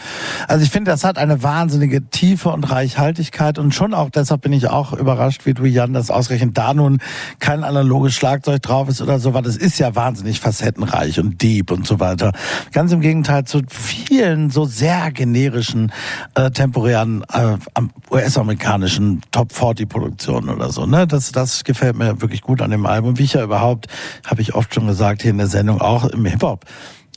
Also 0.48 0.64
ich 0.64 0.72
finde, 0.72 0.90
das 0.90 1.04
hat 1.04 1.18
eine 1.18 1.44
wahnsinnige 1.44 2.10
Tiefe 2.10 2.48
und 2.50 2.64
Reichhaltigkeit 2.72 3.60
und 3.60 3.76
schon 3.76 3.94
auch, 3.94 4.10
deshalb 4.10 4.40
bin 4.42 4.54
ich 4.54 4.70
auch 4.70 4.94
überrascht, 4.94 5.46
wie 5.46 5.54
du, 5.54 5.66
Jan, 5.66 5.92
dass 5.92 6.10
ausgerechnet 6.10 6.58
da 6.58 6.74
nun 6.74 7.00
kein 7.40 7.66
analoges 7.66 8.14
Schlagzeug 8.14 8.62
drauf 8.62 8.88
ist 8.88 9.02
oder 9.02 9.20
so, 9.20 9.34
weil 9.34 9.44
das 9.44 9.58
ist 9.58 9.78
ja 9.80 9.96
wahnsinnig 9.96 10.40
facettenreich 10.40 11.20
und 11.20 11.42
deep 11.42 11.72
und 11.72 11.86
so 11.86 12.00
weiter. 12.00 12.32
Ganz 12.72 12.94
im 12.94 13.02
Gegenteil 13.02 13.44
zu 13.44 13.62
vielen 13.70 14.50
so 14.50 14.64
sehr 14.64 15.12
generischen, 15.12 15.92
äh, 16.36 16.52
temporären 16.52 17.26
äh, 17.34 17.58
am- 17.74 17.92
US-amerikanischen 18.12 19.22
Top 19.32 19.52
40 19.66 19.90
Produktionen 19.90 20.50
oder 20.50 20.72
so. 20.72 20.86
Ne? 20.86 21.08
Das, 21.08 21.32
das 21.32 21.64
gefällt 21.64 21.96
mir 21.96 22.22
wirklich 22.22 22.42
gut 22.42 22.62
an 22.62 22.70
dem 22.70 22.86
Album. 22.86 23.18
Wie 23.18 23.24
ich 23.24 23.34
ja 23.34 23.44
überhaupt, 23.44 23.88
habe 24.24 24.42
ich 24.42 24.54
oft 24.54 24.74
schon 24.76 24.86
gesagt 24.86 25.24
hier 25.24 25.32
in 25.32 25.40
der 25.40 25.48
Sendung, 25.48 25.82
auch 25.82 26.06
im 26.06 26.26
Hip-Hop 26.26 26.66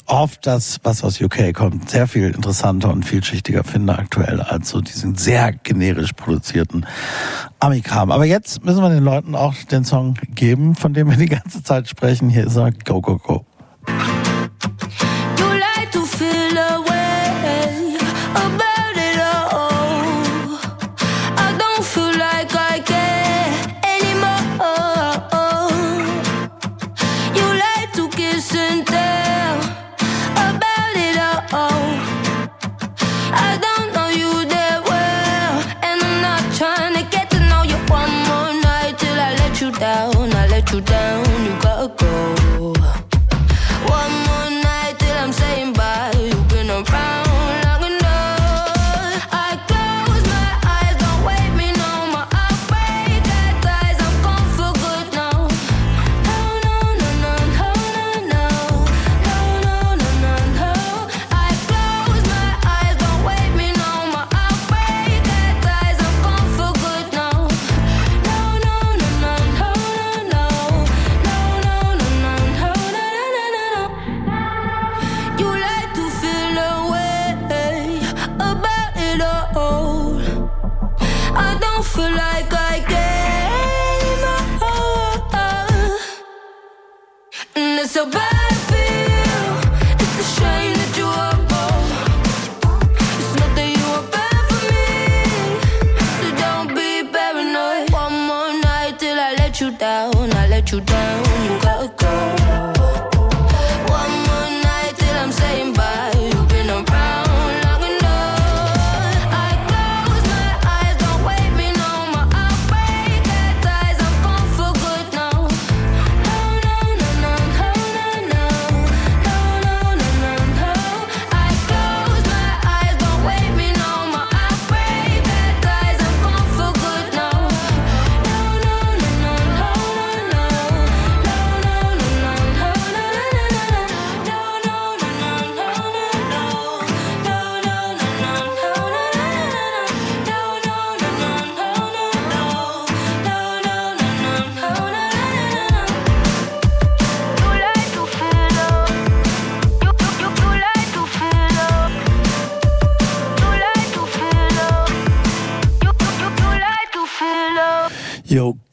oft 0.07 0.47
das, 0.47 0.79
was 0.85 1.05
aus 1.05 1.21
UK 1.21 1.53
kommt, 1.53 1.91
sehr 1.91 2.09
viel 2.09 2.31
interessanter 2.31 2.91
und 2.91 3.05
vielschichtiger 3.05 3.63
finde 3.63 3.99
aktuell 3.99 4.41
als 4.41 4.71
so 4.71 4.81
diesen 4.81 5.17
sehr 5.17 5.53
generisch 5.53 6.15
produzierten 6.15 6.87
Amikram. 7.61 8.11
Aber 8.11 8.25
jetzt 8.25 8.65
müssen 8.65 8.81
wir 8.81 8.89
den 8.89 9.05
Leuten 9.05 9.35
auch 9.35 9.53
den 9.71 9.85
Song 9.85 10.15
geben, 10.35 10.75
von 10.75 10.95
dem 10.95 11.11
wir 11.11 11.19
die 11.19 11.27
ganze 11.29 11.63
Zeit 11.63 11.89
sprechen. 11.89 12.31
Hier 12.31 12.47
ist 12.47 12.57
er, 12.57 12.73
Go, 12.73 13.03
Go, 13.03 13.19
Go. 13.19 13.45
You 15.37 15.45
like 15.45 15.93
to 15.93 16.01
feel 16.07 16.68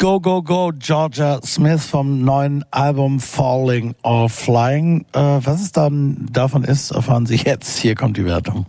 Go, 0.06 0.20
Go, 0.20 0.44
Go, 0.44 0.72
Georgia 0.72 1.40
Smith 1.44 1.84
vom 1.84 2.24
neuen 2.24 2.64
Album 2.70 3.20
Falling 3.20 3.96
or 4.04 4.30
Flying. 4.30 5.04
Äh, 5.14 5.20
was 5.20 5.60
es 5.60 5.72
dann 5.72 6.28
davon 6.32 6.64
ist, 6.64 6.92
erfahren 6.92 7.26
Sie 7.26 7.38
jetzt. 7.38 7.80
Hier 7.80 7.96
kommt 7.96 8.16
die 8.16 8.24
Wertung. 8.24 8.68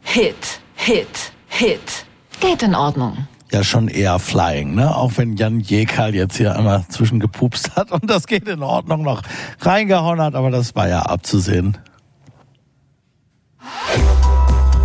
Hit, 0.00 0.60
Hit, 0.74 1.32
Hit. 1.46 2.04
Geht 2.40 2.64
in 2.64 2.74
Ordnung. 2.74 3.28
Ja, 3.52 3.62
schon 3.62 3.86
eher 3.86 4.18
Flying, 4.18 4.74
ne? 4.74 4.92
Auch 4.96 5.12
wenn 5.18 5.36
Jan 5.36 5.60
Jekal 5.60 6.16
jetzt 6.16 6.38
hier 6.38 6.56
einmal 6.56 6.84
zwischengepupst 6.88 7.76
hat 7.76 7.92
und 7.92 8.10
das 8.10 8.26
geht 8.26 8.48
in 8.48 8.64
Ordnung 8.64 9.02
noch 9.02 9.22
reingehauen 9.60 10.20
hat, 10.20 10.34
aber 10.34 10.50
das 10.50 10.74
war 10.74 10.88
ja 10.88 11.02
abzusehen. 11.02 11.78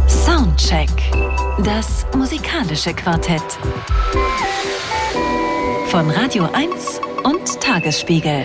Soundcheck. 0.07 0.91
Das 1.63 2.05
musikalische 2.15 2.93
Quartett. 2.93 3.41
Von 5.89 6.09
Radio 6.09 6.49
1 6.51 6.99
und 7.23 7.61
Tagesspiegel. 7.61 8.43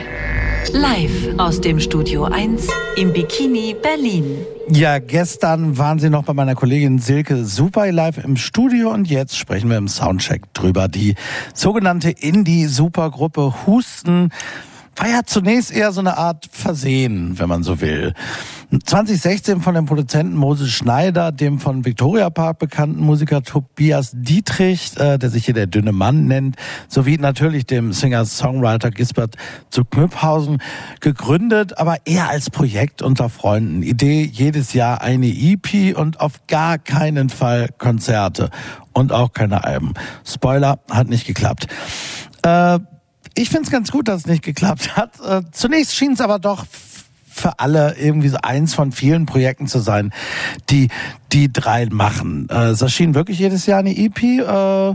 Live 0.72 1.28
aus 1.38 1.60
dem 1.60 1.80
Studio 1.80 2.24
1 2.24 2.68
im 2.96 3.12
Bikini 3.12 3.74
Berlin. 3.82 4.46
Ja, 4.68 5.00
gestern 5.00 5.76
waren 5.76 5.98
Sie 5.98 6.08
noch 6.08 6.22
bei 6.22 6.34
meiner 6.34 6.54
Kollegin 6.54 7.00
Silke 7.00 7.44
Super 7.44 7.90
live 7.90 8.18
im 8.18 8.36
Studio 8.36 8.92
und 8.92 9.10
jetzt 9.10 9.36
sprechen 9.36 9.68
wir 9.70 9.76
im 9.76 9.88
Soundcheck 9.88 10.54
drüber. 10.54 10.86
Die 10.86 11.16
sogenannte 11.52 12.10
Indie-Supergruppe 12.10 13.66
Husten 13.66 14.30
war 14.96 15.08
ja 15.08 15.20
zunächst 15.24 15.72
eher 15.72 15.92
so 15.92 16.00
eine 16.00 16.16
Art 16.16 16.48
Versehen, 16.50 17.38
wenn 17.38 17.48
man 17.48 17.62
so 17.62 17.80
will. 17.80 18.14
2016 18.84 19.60
von 19.60 19.74
dem 19.74 19.84
Produzenten 19.84 20.34
Moses 20.34 20.70
Schneider, 20.70 21.30
dem 21.30 21.58
von 21.58 21.84
Victoria 21.84 22.30
Park 22.30 22.58
bekannten 22.58 23.00
Musiker 23.00 23.42
Tobias 23.42 24.12
Dietrich, 24.14 24.96
äh, 24.98 25.18
der 25.18 25.28
sich 25.28 25.44
hier 25.44 25.54
der 25.54 25.66
dünne 25.66 25.92
Mann 25.92 26.26
nennt, 26.26 26.56
sowie 26.88 27.18
natürlich 27.18 27.66
dem 27.66 27.92
Singer-Songwriter 27.92 28.90
Gisbert 28.90 29.36
zu 29.68 29.84
Knüpphausen 29.84 30.62
gegründet, 31.00 31.76
aber 31.78 31.98
eher 32.06 32.30
als 32.30 32.48
Projekt 32.48 33.02
unter 33.02 33.28
Freunden. 33.28 33.82
Idee 33.82 34.22
jedes 34.22 34.72
Jahr 34.72 35.02
eine 35.02 35.26
EP 35.26 35.94
und 35.94 36.20
auf 36.20 36.46
gar 36.46 36.78
keinen 36.78 37.28
Fall 37.28 37.68
Konzerte 37.76 38.48
und 38.94 39.12
auch 39.12 39.34
keine 39.34 39.64
Alben. 39.64 39.92
Spoiler, 40.24 40.80
hat 40.90 41.08
nicht 41.08 41.26
geklappt. 41.26 41.66
Äh, 42.42 42.78
ich 43.34 43.48
finde 43.48 43.64
es 43.64 43.70
ganz 43.70 43.90
gut, 43.90 44.08
dass 44.08 44.22
es 44.22 44.26
nicht 44.26 44.42
geklappt 44.42 44.96
hat. 44.96 45.20
Äh, 45.20 45.42
zunächst 45.52 45.96
schien 45.96 46.12
es 46.12 46.20
aber 46.20 46.38
doch 46.38 46.66
für 47.32 47.58
alle 47.58 47.96
irgendwie 47.98 48.28
so 48.28 48.36
eins 48.42 48.74
von 48.74 48.92
vielen 48.92 49.26
Projekten 49.26 49.66
zu 49.66 49.78
sein, 49.78 50.12
die 50.70 50.88
die 51.32 51.52
drei 51.52 51.86
machen. 51.86 52.48
Äh, 52.50 52.70
es 52.70 52.82
erschien 52.82 53.14
wirklich 53.14 53.38
jedes 53.38 53.66
Jahr 53.66 53.80
eine 53.80 53.96
EP 53.96 54.22
äh, 54.22 54.94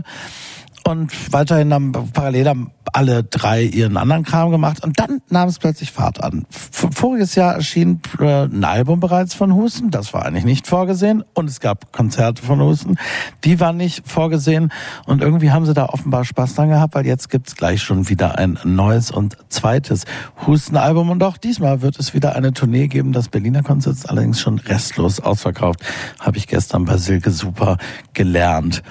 und 0.88 1.32
weiterhin 1.32 1.72
haben 1.72 1.92
parallel 2.12 2.48
haben 2.48 2.72
alle 2.92 3.24
drei 3.24 3.62
ihren 3.62 3.96
anderen 3.96 4.24
Kram 4.24 4.50
gemacht. 4.50 4.82
Und 4.82 4.98
dann 4.98 5.20
nahm 5.28 5.48
es 5.48 5.58
plötzlich 5.58 5.92
Fahrt 5.92 6.22
an. 6.22 6.46
Voriges 6.50 7.34
Jahr 7.34 7.54
erschien 7.54 8.00
äh, 8.18 8.44
ein 8.44 8.64
Album 8.64 9.00
bereits 9.00 9.34
von 9.34 9.54
Husten, 9.54 9.90
das 9.90 10.12
war 10.14 10.24
eigentlich 10.24 10.44
nicht 10.44 10.66
vorgesehen. 10.66 11.24
Und 11.34 11.48
es 11.48 11.60
gab 11.60 11.92
Konzerte 11.92 12.42
von 12.42 12.60
Husten, 12.60 12.96
die 13.44 13.60
waren 13.60 13.76
nicht 13.76 14.08
vorgesehen. 14.08 14.72
Und 15.06 15.22
irgendwie 15.22 15.50
haben 15.50 15.66
sie 15.66 15.74
da 15.74 15.86
offenbar 15.86 16.24
Spaß 16.24 16.54
dran 16.54 16.68
gehabt, 16.68 16.94
weil 16.94 17.06
jetzt 17.06 17.30
gibt's 17.30 17.56
gleich 17.56 17.82
schon 17.82 18.08
wieder 18.08 18.38
ein 18.38 18.58
neues 18.64 19.10
und 19.10 19.36
zweites 19.48 20.04
Husten-Album. 20.46 21.10
Und 21.10 21.22
auch 21.22 21.36
diesmal 21.36 21.82
wird 21.82 21.98
es 21.98 22.14
wieder 22.14 22.36
eine 22.36 22.52
Tournee 22.52 22.88
geben. 22.88 23.12
Das 23.12 23.28
Berliner 23.28 23.62
Konzert 23.62 23.96
ist 23.96 24.08
allerdings 24.08 24.40
schon 24.40 24.58
restlos 24.58 25.20
ausverkauft, 25.20 25.80
habe 26.18 26.38
ich 26.38 26.46
gestern 26.46 26.84
bei 26.84 26.96
Silke 26.96 27.30
Super 27.30 27.78
gelernt. 28.12 28.82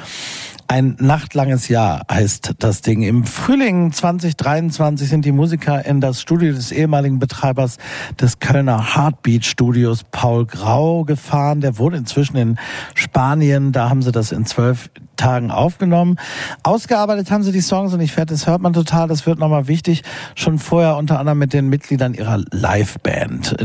Ein 0.70 0.98
nachtlanges 1.00 1.70
Jahr 1.70 2.02
heißt 2.12 2.56
das 2.60 2.82
Ding. 2.82 3.02
Im 3.02 3.24
Frühling 3.24 3.94
2023 3.94 5.08
sind 5.08 5.24
die 5.24 5.32
Musiker 5.32 5.86
in 5.86 6.02
das 6.02 6.20
Studio 6.20 6.54
des 6.54 6.74
ehemaligen 6.74 7.20
Betreibers 7.20 7.78
des 8.20 8.40
Kölner 8.40 8.94
Heartbeat 8.94 9.46
Studios 9.46 10.04
Paul 10.12 10.46
Grau 10.46 11.06
gefahren. 11.06 11.62
Der 11.62 11.78
wohnt 11.78 11.96
inzwischen 11.96 12.36
in 12.36 12.60
Spanien. 12.96 13.72
Da 13.72 13.90
haben 13.90 14.02
sie 14.02 14.12
das 14.12 14.34
in 14.34 14.46
zwölf 14.46 14.90
Tagen 15.16 15.52
aufgenommen. 15.52 16.18
Ausgearbeitet 16.64 17.32
haben 17.32 17.44
sie 17.44 17.52
die 17.52 17.62
Songs 17.62 17.94
und 17.94 18.00
ich 18.00 18.12
fährt, 18.12 18.32
das 18.32 18.48
hört 18.48 18.62
man 18.62 18.74
total, 18.74 19.08
das 19.08 19.26
wird 19.26 19.40
nochmal 19.40 19.68
wichtig, 19.68 20.04
schon 20.36 20.60
vorher 20.60 20.96
unter 20.96 21.20
anderem 21.20 21.40
mit 21.40 21.54
den 21.54 21.70
Mitgliedern 21.70 22.14
ihrer 22.14 22.38
Liveband. 22.52 23.56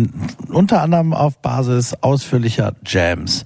unter 0.49 0.83
anderem 0.83 1.12
auf 1.12 1.38
Basis 1.38 1.95
ausführlicher 2.01 2.75
Jams. 2.87 3.45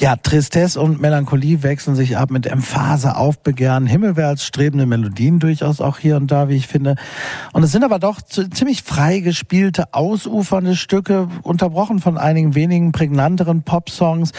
Ja, 0.00 0.16
Tristesse 0.16 0.80
und 0.80 1.00
Melancholie 1.00 1.62
wechseln 1.62 1.94
sich 1.94 2.16
ab 2.16 2.30
mit 2.30 2.46
Emphase, 2.80 3.16
Aufbegehren, 3.16 3.86
himmelwärts 3.86 4.50
Melodien 4.58 5.38
durchaus 5.38 5.82
auch 5.82 5.98
hier 5.98 6.16
und 6.16 6.30
da, 6.30 6.48
wie 6.48 6.56
ich 6.56 6.66
finde. 6.66 6.96
Und 7.52 7.62
es 7.62 7.72
sind 7.72 7.84
aber 7.84 7.98
doch 7.98 8.22
ziemlich 8.22 8.82
frei 8.82 9.20
gespielte, 9.20 9.92
ausufernde 9.92 10.74
Stücke, 10.76 11.28
unterbrochen 11.42 11.98
von 11.98 12.16
einigen 12.16 12.54
wenigen 12.54 12.92
prägnanteren 12.92 13.64
Popsongs 13.64 14.32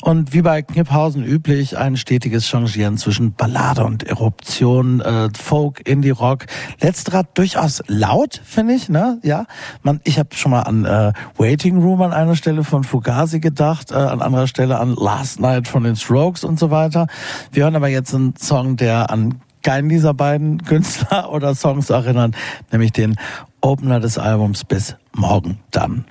und 0.00 0.32
wie 0.32 0.40
bei 0.40 0.62
Kniphausen 0.62 1.22
üblich 1.22 1.76
ein 1.76 1.98
stetiges 1.98 2.46
Changieren 2.46 2.96
zwischen 2.96 3.34
Ballade 3.34 3.84
und 3.84 4.04
Eruption, 4.04 5.02
äh, 5.02 5.28
Folk, 5.38 5.86
Indie-Rock. 5.86 6.46
Letzterer 6.80 7.24
durchaus 7.34 7.82
laut, 7.88 8.40
finde 8.42 8.72
ich, 8.72 8.88
ne? 8.88 9.18
Ja, 9.22 9.44
man, 9.82 10.00
ich 10.04 10.18
habe 10.18 10.30
schon 10.34 10.52
mal 10.52 10.62
an 10.62 10.86
äh, 10.86 11.12
Waiting 11.36 11.82
Room 11.82 12.00
an 12.00 12.14
einer 12.14 12.36
Stelle 12.36 12.64
von 12.64 12.84
Fugazi 12.84 13.40
gedacht, 13.40 13.90
äh, 13.90 13.96
an 13.96 14.22
anderer 14.22 14.46
Stelle 14.46 14.80
an 14.80 14.94
Last 14.94 15.40
Night 15.40 15.68
von 15.68 15.84
den 15.84 15.96
Strokes 15.96 16.42
und 16.42 16.58
so 16.58 16.70
weiter. 16.70 17.06
Wir 17.50 17.64
hören 17.64 17.76
aber 17.76 17.81
jetzt 17.88 18.14
einen 18.14 18.34
Song, 18.36 18.76
der 18.76 19.10
an 19.10 19.40
keinen 19.62 19.88
dieser 19.88 20.14
beiden 20.14 20.62
Künstler 20.64 21.32
oder 21.32 21.54
Songs 21.54 21.90
erinnert, 21.90 22.34
nämlich 22.70 22.92
den 22.92 23.16
Opener 23.60 24.00
des 24.00 24.18
Albums 24.18 24.64
Bis 24.64 24.96
morgen 25.14 25.58
dann. 25.70 26.04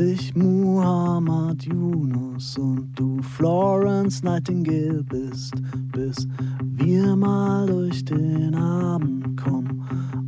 Ich 0.00 0.34
Muhammad 0.34 1.64
Yunus 1.64 2.58
und 2.58 2.90
du 2.94 3.22
Florence 3.22 4.22
Nightingale 4.22 5.04
bist, 5.04 5.54
bis 5.92 6.26
wir 6.62 7.14
mal 7.16 7.66
durch 7.66 8.04
den 8.04 8.54
Abend 8.54 9.40
kommen 9.40 9.80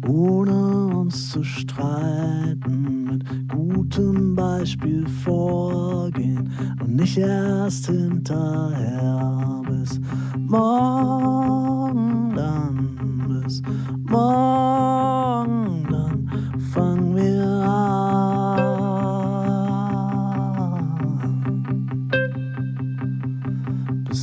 ohne 0.08 0.86
uns 0.96 1.30
zu 1.30 1.42
streiten, 1.44 3.04
mit 3.04 3.24
gutem 3.48 4.34
Beispiel 4.34 5.06
vorgehen 5.24 6.50
und 6.80 6.96
nicht 6.96 7.16
erst 7.18 7.86
hinterher 7.86 9.62
bis 9.68 10.00
morgen 10.36 12.32
dann, 12.34 12.98
bis 13.28 13.62
morgen 14.04 15.86
dann 15.90 16.28
fangen 16.72 17.16
wir 17.16 17.44
an, 17.44 18.71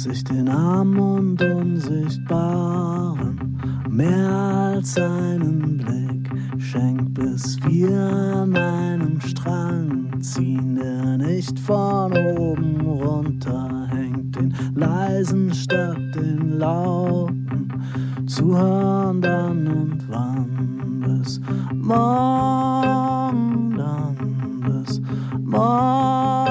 bis 0.10 0.18
ich 0.18 0.24
den 0.24 0.50
Arm 0.50 0.98
und 0.98 1.40
Unsichtbaren 1.40 3.60
mehr 3.88 4.74
als 4.74 4.98
einen 4.98 5.78
Blick 5.78 6.28
schenkt, 6.60 7.14
bis 7.14 7.60
wir 7.64 7.96
an 7.96 8.58
einem 8.58 9.22
Strang 9.22 10.20
ziehen, 10.20 10.74
der 10.76 11.18
nicht 11.18 11.60
von 11.60 12.12
oben 12.14 12.82
runterhängt, 12.82 14.36
den 14.36 14.56
leisen 14.74 15.54
statt 15.54 16.00
den 16.16 16.58
lauten, 16.58 17.72
zuhören 18.26 19.22
dann 19.22 19.68
und 19.68 20.10
wann 20.10 21.04
bis 21.06 21.40
morgen 21.76 23.78
dann, 23.78 24.18
bis 24.66 25.00
morgen 25.44 26.49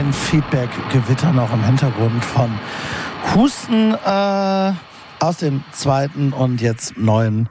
Ein 0.00 0.14
Feedback-Gewitter 0.14 1.30
noch 1.30 1.52
im 1.52 1.62
Hintergrund 1.62 2.24
von 2.24 2.58
Husten 3.34 3.92
äh, 3.92 4.72
aus 5.18 5.36
dem 5.36 5.62
zweiten 5.72 6.32
und 6.32 6.62
jetzt 6.62 6.96
neuen 6.96 7.50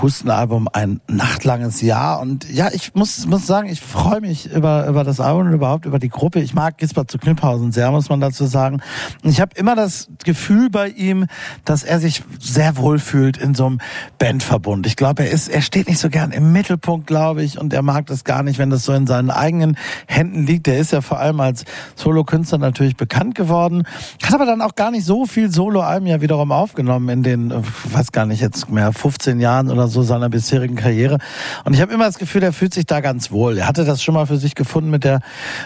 Hustenalbum 0.00 0.68
ein 0.72 1.02
nachtlanges 1.06 1.82
Jahr. 1.82 2.20
Und 2.20 2.50
ja, 2.50 2.70
ich 2.72 2.94
muss, 2.94 3.26
muss 3.26 3.46
sagen, 3.46 3.68
ich 3.68 3.82
freue 3.82 4.22
mich 4.22 4.50
über, 4.50 4.86
über 4.86 5.04
das 5.04 5.20
Album 5.20 5.48
und 5.48 5.52
überhaupt 5.52 5.84
über 5.84 5.98
die 5.98 6.08
Gruppe. 6.08 6.40
Ich 6.40 6.54
mag 6.54 6.78
Gisbert 6.78 7.10
zu 7.10 7.18
Kniphausen 7.18 7.72
sehr, 7.72 7.90
muss 7.90 8.08
man 8.08 8.22
dazu 8.22 8.46
sagen. 8.46 8.80
Und 9.22 9.28
ich 9.28 9.42
habe 9.42 9.50
immer 9.56 9.76
das 9.76 10.08
Gefühl 10.24 10.70
bei 10.70 10.88
ihm, 10.88 11.26
dass 11.66 11.82
er 11.82 12.00
sich 12.00 12.22
sehr 12.52 12.76
wohl 12.76 12.98
fühlt 12.98 13.36
in 13.36 13.54
so 13.54 13.66
einem 13.66 13.78
Bandverbund. 14.18 14.86
Ich 14.86 14.96
glaube, 14.96 15.24
er 15.24 15.30
ist, 15.30 15.48
er 15.48 15.62
steht 15.62 15.88
nicht 15.88 15.98
so 15.98 16.10
gern 16.10 16.32
im 16.32 16.52
Mittelpunkt, 16.52 17.06
glaube 17.06 17.42
ich, 17.42 17.58
und 17.58 17.72
er 17.72 17.82
mag 17.82 18.06
das 18.06 18.24
gar 18.24 18.42
nicht, 18.42 18.58
wenn 18.58 18.70
das 18.70 18.84
so 18.84 18.92
in 18.92 19.06
seinen 19.06 19.30
eigenen 19.30 19.76
Händen 20.06 20.46
liegt. 20.46 20.68
Er 20.68 20.78
ist 20.78 20.92
ja 20.92 21.00
vor 21.00 21.18
allem 21.18 21.40
als 21.40 21.64
Solokünstler 21.96 22.58
natürlich 22.58 22.96
bekannt 22.96 23.34
geworden, 23.34 23.84
hat 24.22 24.34
aber 24.34 24.46
dann 24.46 24.60
auch 24.60 24.74
gar 24.74 24.90
nicht 24.90 25.04
so 25.04 25.26
viel 25.26 25.50
Soloalben 25.50 26.06
ja 26.06 26.20
wiederum 26.20 26.52
aufgenommen 26.52 27.08
in 27.08 27.22
den, 27.22 27.50
äh, 27.50 27.62
weiß 27.90 28.12
gar 28.12 28.26
nicht 28.26 28.40
jetzt 28.40 28.70
mehr, 28.70 28.92
15 28.92 29.40
Jahren 29.40 29.70
oder 29.70 29.88
so 29.88 30.02
seiner 30.02 30.28
bisherigen 30.28 30.76
Karriere. 30.76 31.18
Und 31.64 31.74
ich 31.74 31.80
habe 31.80 31.92
immer 31.92 32.04
das 32.04 32.18
Gefühl, 32.18 32.42
er 32.42 32.52
fühlt 32.52 32.74
sich 32.74 32.86
da 32.86 33.00
ganz 33.00 33.30
wohl. 33.30 33.58
Er 33.58 33.66
hatte 33.66 33.84
das 33.84 34.02
schon 34.02 34.14
mal 34.14 34.26
für 34.26 34.36
sich 34.36 34.54
gefunden 34.54 34.90
mit 34.90 35.04
der 35.04 35.20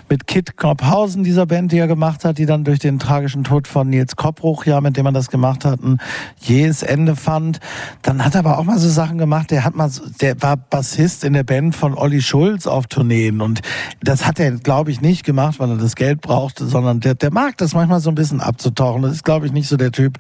mit 0.09 0.27
Kit 0.27 0.57
Knorphausen, 0.57 1.25
dieser 1.25 1.47
Band, 1.47 1.73
die 1.73 1.79
er 1.79 1.89
gemacht 1.89 2.25
hat, 2.25 2.39
die 2.39 2.47
dann 2.47 2.65
durch 2.65 2.79
den 2.79 2.99
tragischen 2.99 3.45
Tod 3.45 3.67
von 3.67 3.89
Nils 3.89 4.17
Koppruch, 4.17 4.67
ja, 4.67 4.81
mit 4.81 4.97
dem 4.97 5.07
er 5.07 5.13
das 5.13 5.31
gemacht 5.31 5.65
hat, 5.65 5.83
ein 5.83 5.99
jähes 6.41 6.76
Ende 6.83 7.17
fand. 7.17 7.61
Dann 8.03 8.25
hat 8.25 8.35
er 8.35 8.41
aber 8.41 8.59
auch 8.59 8.65
mal 8.65 8.79
so 8.79 8.89
Sachen 8.89 9.19
gemacht. 9.19 9.51
Der 9.51 9.65
hat 9.65 9.75
mal, 9.75 9.91
der 10.21 10.41
war 10.43 10.57
Bassist 10.57 11.25
in 11.25 11.33
der 11.33 11.45
Band 11.45 11.75
von 11.77 11.95
Olli 11.95 12.23
Schulz 12.23 12.67
auf 12.67 12.87
Tourneen 12.87 13.41
und 13.41 13.63
das 14.03 14.27
hat 14.27 14.39
er, 14.39 14.53
glaube 14.53 14.91
ich, 14.91 15.01
nicht 15.01 15.25
gemacht, 15.25 15.59
weil 15.59 15.71
er 15.71 15.77
das 15.77 15.97
Geld 15.97 16.21
brauchte, 16.21 16.67
sondern 16.67 17.01
der, 17.01 17.15
der 17.15 17.33
mag 17.33 17.57
das 17.57 17.75
manchmal 17.75 18.01
so 18.01 18.11
ein 18.11 18.15
bisschen 18.15 18.41
abzutauchen. 18.41 19.03
Das 19.03 19.13
ist, 19.13 19.25
glaube 19.25 19.47
ich, 19.47 19.53
nicht 19.53 19.69
so 19.69 19.77
der 19.77 19.93
Typ, 19.93 20.19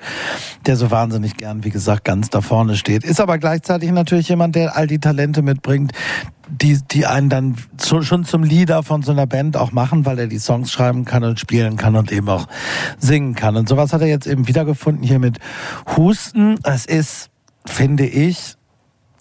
der 0.66 0.76
so 0.76 0.90
wahnsinnig 0.90 1.36
gern, 1.36 1.64
wie 1.64 1.70
gesagt, 1.70 2.04
ganz 2.04 2.30
da 2.30 2.40
vorne 2.40 2.76
steht. 2.76 3.04
Ist 3.04 3.20
aber 3.20 3.38
gleichzeitig 3.38 3.90
natürlich 3.90 4.28
jemand, 4.28 4.54
der 4.54 4.76
all 4.76 4.86
die 4.86 4.98
Talente 4.98 5.42
mitbringt, 5.42 5.92
die, 6.48 6.78
die 6.90 7.06
einen 7.06 7.28
dann 7.28 7.56
so, 7.76 8.02
schon 8.02 8.24
zum 8.24 8.42
Leader 8.42 8.82
von 8.82 9.02
so 9.02 9.12
einer 9.12 9.26
Band 9.26 9.56
auch 9.56 9.72
machen, 9.72 10.06
weil 10.06 10.18
er 10.18 10.26
die 10.26 10.38
Songs 10.38 10.70
schreiben 10.70 11.04
kann 11.04 11.24
und 11.24 11.40
spielen 11.40 11.76
kann 11.76 11.96
und 11.96 12.12
eben 12.12 12.28
auch 12.28 12.46
singen 12.98 13.34
kann. 13.34 13.56
Und 13.56 13.68
sowas 13.68 13.92
hat 13.92 14.00
er 14.00 14.06
jetzt 14.06 14.26
eben 14.26 14.46
wiedergefunden 14.46 15.02
hier 15.02 15.18
mit 15.18 15.38
Husten. 15.96 16.58
Es 16.62 16.86
ist, 16.86 17.30
finde 17.64 18.06
ich, 18.06 18.56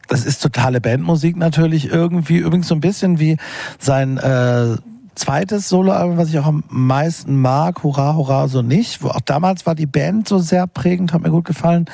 das 0.07 0.25
ist 0.25 0.41
totale 0.41 0.81
Bandmusik 0.81 1.35
natürlich 1.35 1.89
irgendwie. 1.89 2.37
Übrigens 2.37 2.67
so 2.67 2.75
ein 2.75 2.81
bisschen 2.81 3.19
wie 3.19 3.37
sein 3.79 4.17
äh, 4.17 4.77
zweites 5.15 5.69
Soloalbum, 5.69 6.17
was 6.17 6.29
ich 6.29 6.39
auch 6.39 6.45
am 6.45 6.63
meisten 6.69 7.41
mag, 7.41 7.83
Hurra, 7.83 8.15
Hurra, 8.15 8.47
so 8.47 8.61
nicht. 8.61 9.01
Wo 9.01 9.09
auch 9.09 9.21
damals 9.21 9.65
war 9.65 9.75
die 9.75 9.85
Band 9.85 10.27
so 10.27 10.39
sehr 10.39 10.67
prägend, 10.67 11.13
hat 11.13 11.21
mir 11.21 11.31
gut 11.31 11.45
gefallen. 11.45 11.85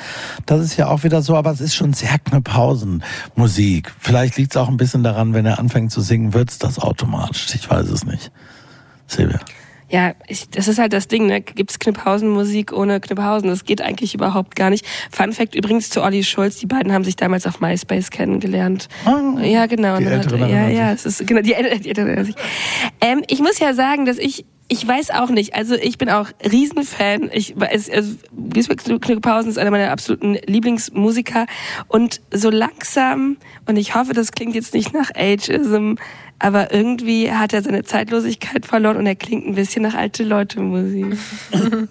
Das 0.46 0.60
ist 0.60 0.76
ja 0.76 0.88
auch 0.88 1.04
wieder 1.04 1.22
so, 1.22 1.36
aber 1.36 1.50
es 1.50 1.60
ist 1.60 1.74
schon 1.74 1.92
sehr 1.92 2.18
Knöpphausen-Musik. 2.18 3.92
Vielleicht 3.98 4.36
liegt 4.36 4.52
es 4.52 4.56
auch 4.56 4.68
ein 4.68 4.76
bisschen 4.76 5.02
daran, 5.02 5.34
wenn 5.34 5.46
er 5.46 5.58
anfängt 5.58 5.92
zu 5.92 6.00
singen, 6.00 6.34
wird's 6.34 6.58
das 6.58 6.78
automatisch. 6.78 7.54
Ich 7.54 7.70
weiß 7.70 7.88
es 7.88 8.04
nicht. 8.04 8.30
Silvia. 9.06 9.40
Ja, 9.92 10.14
ich, 10.26 10.48
das 10.48 10.68
ist 10.68 10.78
halt 10.78 10.94
das 10.94 11.06
Ding, 11.06 11.26
ne? 11.26 11.42
Gibt's 11.42 11.78
Kniphausen-Musik 11.78 12.72
ohne 12.72 12.98
Kniphausen? 12.98 13.50
Das 13.50 13.66
geht 13.66 13.82
eigentlich 13.82 14.14
überhaupt 14.14 14.56
gar 14.56 14.70
nicht. 14.70 14.86
Fun 15.10 15.34
Fact 15.34 15.54
übrigens 15.54 15.90
zu 15.90 16.02
Olli 16.02 16.24
Schulz, 16.24 16.56
die 16.56 16.66
beiden 16.66 16.94
haben 16.94 17.04
sich 17.04 17.16
damals 17.16 17.46
auf 17.46 17.60
MySpace 17.60 18.10
kennengelernt. 18.10 18.88
Ah, 19.04 19.38
ja, 19.42 19.66
genau. 19.66 19.98
die 19.98 20.06
Älteren 20.06 20.40
ja, 20.40 20.46
erinnern 20.46 20.74
ja, 20.74 20.92
es 20.92 21.04
ist 21.04 21.26
genau 21.26 21.42
die, 21.42 21.54
die 21.82 21.90
Älteren 21.90 22.24
sich. 22.24 22.34
Ähm, 23.02 23.22
ich 23.28 23.40
muss 23.40 23.58
ja 23.58 23.74
sagen, 23.74 24.06
dass 24.06 24.16
ich 24.16 24.46
ich 24.68 24.88
weiß 24.88 25.10
auch 25.10 25.28
nicht. 25.28 25.54
Also 25.54 25.74
ich 25.74 25.98
bin 25.98 26.08
auch 26.08 26.28
Riesenfan. 26.50 27.28
Ich 27.34 27.54
weiß, 27.54 27.90
also 27.90 28.16
Kniphausen 28.98 29.50
ist 29.50 29.58
einer 29.58 29.70
meiner 29.70 29.90
absoluten 29.90 30.38
Lieblingsmusiker 30.46 31.44
und 31.88 32.22
so 32.32 32.48
langsam 32.48 33.36
und 33.66 33.76
ich 33.76 33.94
hoffe, 33.94 34.14
das 34.14 34.32
klingt 34.32 34.54
jetzt 34.54 34.72
nicht 34.72 34.94
nach 34.94 35.10
Ageism, 35.14 35.96
aber 36.42 36.72
irgendwie 36.72 37.30
hat 37.32 37.52
er 37.52 37.62
seine 37.62 37.82
Zeitlosigkeit 37.84 38.66
verloren 38.66 38.96
und 38.96 39.06
er 39.06 39.16
klingt 39.16 39.46
ein 39.46 39.54
bisschen 39.54 39.82
nach 39.82 39.94
alte 39.94 40.24
Leute 40.24 40.60
Musik. 40.60 41.16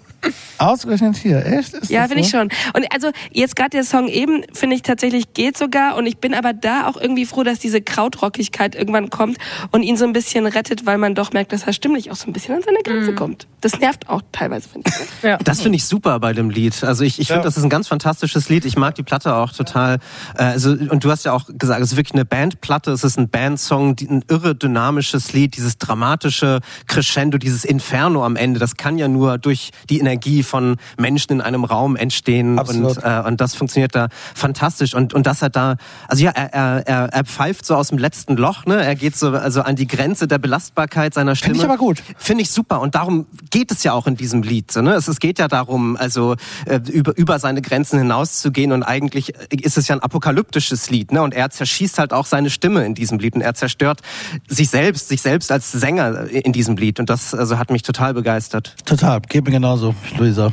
Ausgerechnet 0.58 1.16
hier, 1.16 1.44
echt? 1.44 1.74
Ist 1.74 1.90
Ja, 1.90 2.06
finde 2.06 2.20
ich 2.20 2.30
so? 2.30 2.38
schon. 2.38 2.48
Und 2.74 2.86
also 2.94 3.10
jetzt 3.32 3.56
gerade 3.56 3.70
der 3.70 3.82
Song 3.82 4.06
eben, 4.06 4.44
finde 4.52 4.76
ich 4.76 4.82
tatsächlich 4.82 5.34
geht 5.34 5.58
sogar. 5.58 5.96
Und 5.96 6.06
ich 6.06 6.18
bin 6.18 6.34
aber 6.34 6.52
da 6.52 6.86
auch 6.86 6.96
irgendwie 6.96 7.26
froh, 7.26 7.42
dass 7.42 7.58
diese 7.58 7.80
Krautrockigkeit 7.80 8.76
irgendwann 8.76 9.10
kommt 9.10 9.38
und 9.72 9.82
ihn 9.82 9.96
so 9.96 10.04
ein 10.04 10.12
bisschen 10.12 10.46
rettet, 10.46 10.86
weil 10.86 10.98
man 10.98 11.16
doch 11.16 11.32
merkt, 11.32 11.52
dass 11.52 11.64
er 11.64 11.72
stimmlich 11.72 12.12
auch 12.12 12.16
so 12.16 12.28
ein 12.28 12.32
bisschen 12.32 12.54
an 12.54 12.62
seine 12.62 12.78
Grenze 12.84 13.14
kommt. 13.14 13.48
Das 13.60 13.80
nervt 13.80 14.08
auch 14.08 14.22
teilweise, 14.30 14.68
finde 14.68 14.88
ich. 14.90 14.92
Ja. 15.22 15.38
Das 15.38 15.60
finde 15.62 15.76
ich 15.76 15.84
super 15.84 16.18
bei 16.20 16.32
dem 16.32 16.50
Lied. 16.50 16.82
Also 16.84 17.02
ich, 17.04 17.18
ich 17.20 17.28
finde, 17.28 17.40
Ja. 17.40 17.44
das 17.44 17.56
ist 17.56 17.62
ein 17.64 17.70
ganz 17.70 17.86
fantastisches 17.88 18.48
Lied. 18.48 18.64
Ich 18.64 18.76
mag 18.76 18.94
die 18.96 19.02
Platte 19.04 19.34
auch 19.36 19.52
total. 19.52 19.98
Äh, 20.36 20.42
also 20.44 20.70
und 20.70 21.04
du 21.04 21.10
hast 21.10 21.24
ja 21.24 21.32
auch 21.32 21.46
gesagt, 21.46 21.80
es 21.80 21.92
ist 21.92 21.96
wirklich 21.96 22.14
eine 22.14 22.24
Bandplatte. 22.24 22.90
Es 22.92 23.02
ist 23.04 23.18
ein 23.18 23.28
Bandsong, 23.28 23.94
die- 23.96 24.06
ein 24.08 24.24
irre 24.28 24.41
dynamisches 24.42 25.32
Lied, 25.32 25.56
dieses 25.56 25.78
dramatische 25.78 26.60
Crescendo, 26.86 27.38
dieses 27.38 27.64
Inferno 27.64 28.24
am 28.24 28.36
Ende. 28.36 28.60
Das 28.60 28.76
kann 28.76 28.98
ja 28.98 29.08
nur 29.08 29.38
durch 29.38 29.70
die 29.88 29.98
Energie 29.98 30.42
von 30.42 30.76
Menschen 30.98 31.32
in 31.32 31.40
einem 31.40 31.64
Raum 31.64 31.96
entstehen 31.96 32.58
Absolut. 32.58 32.98
und 32.98 33.04
äh, 33.04 33.22
und 33.26 33.40
das 33.40 33.54
funktioniert 33.54 33.94
da 33.94 34.08
fantastisch. 34.34 34.94
Und 34.94 35.14
und 35.14 35.26
dass 35.26 35.42
er 35.42 35.50
da, 35.50 35.76
also 36.08 36.24
ja, 36.24 36.30
er, 36.30 36.86
er, 36.86 37.08
er, 37.12 37.24
pfeift 37.24 37.64
so 37.64 37.76
aus 37.76 37.88
dem 37.88 37.98
letzten 37.98 38.36
Loch. 38.36 38.66
Ne, 38.66 38.84
er 38.84 38.94
geht 38.94 39.16
so 39.16 39.30
also 39.30 39.62
an 39.62 39.76
die 39.76 39.86
Grenze 39.86 40.28
der 40.28 40.38
Belastbarkeit 40.38 41.14
seiner 41.14 41.36
Stimme. 41.36 41.54
Finde 41.54 41.64
ich 41.64 41.70
aber 41.70 41.78
gut. 41.78 42.02
Finde 42.18 42.42
ich 42.42 42.50
super. 42.50 42.80
Und 42.80 42.94
darum 42.94 43.26
geht 43.50 43.70
es 43.70 43.82
ja 43.84 43.92
auch 43.92 44.06
in 44.06 44.16
diesem 44.16 44.42
Lied. 44.42 44.74
Ne? 44.76 44.94
es, 44.94 45.08
es 45.08 45.20
geht 45.20 45.38
ja 45.38 45.48
darum, 45.48 45.96
also 45.96 46.36
äh, 46.66 46.80
über, 46.90 47.16
über 47.16 47.38
seine 47.38 47.62
Grenzen 47.62 47.98
hinauszugehen. 47.98 48.72
Und 48.72 48.82
eigentlich 48.82 49.34
ist 49.50 49.78
es 49.78 49.88
ja 49.88 49.96
ein 49.96 50.02
apokalyptisches 50.02 50.90
Lied. 50.90 51.12
Ne? 51.12 51.22
Und 51.22 51.34
er 51.34 51.50
zerschießt 51.50 51.98
halt 51.98 52.12
auch 52.12 52.26
seine 52.26 52.50
Stimme 52.50 52.84
in 52.84 52.94
diesem 52.94 53.18
Lied. 53.18 53.34
Und 53.34 53.40
er 53.40 53.54
zerstört 53.54 54.00
sich 54.48 54.70
selbst, 54.70 55.08
sich 55.08 55.22
selbst 55.22 55.52
als 55.52 55.72
Sänger 55.72 56.28
in 56.30 56.52
diesem 56.52 56.76
Lied. 56.76 57.00
Und 57.00 57.10
das 57.10 57.34
also 57.34 57.58
hat 57.58 57.70
mich 57.70 57.82
total 57.82 58.14
begeistert. 58.14 58.74
Total, 58.84 59.20
geht 59.20 59.44
mir 59.44 59.50
genauso, 59.50 59.94
Luisa. 60.18 60.52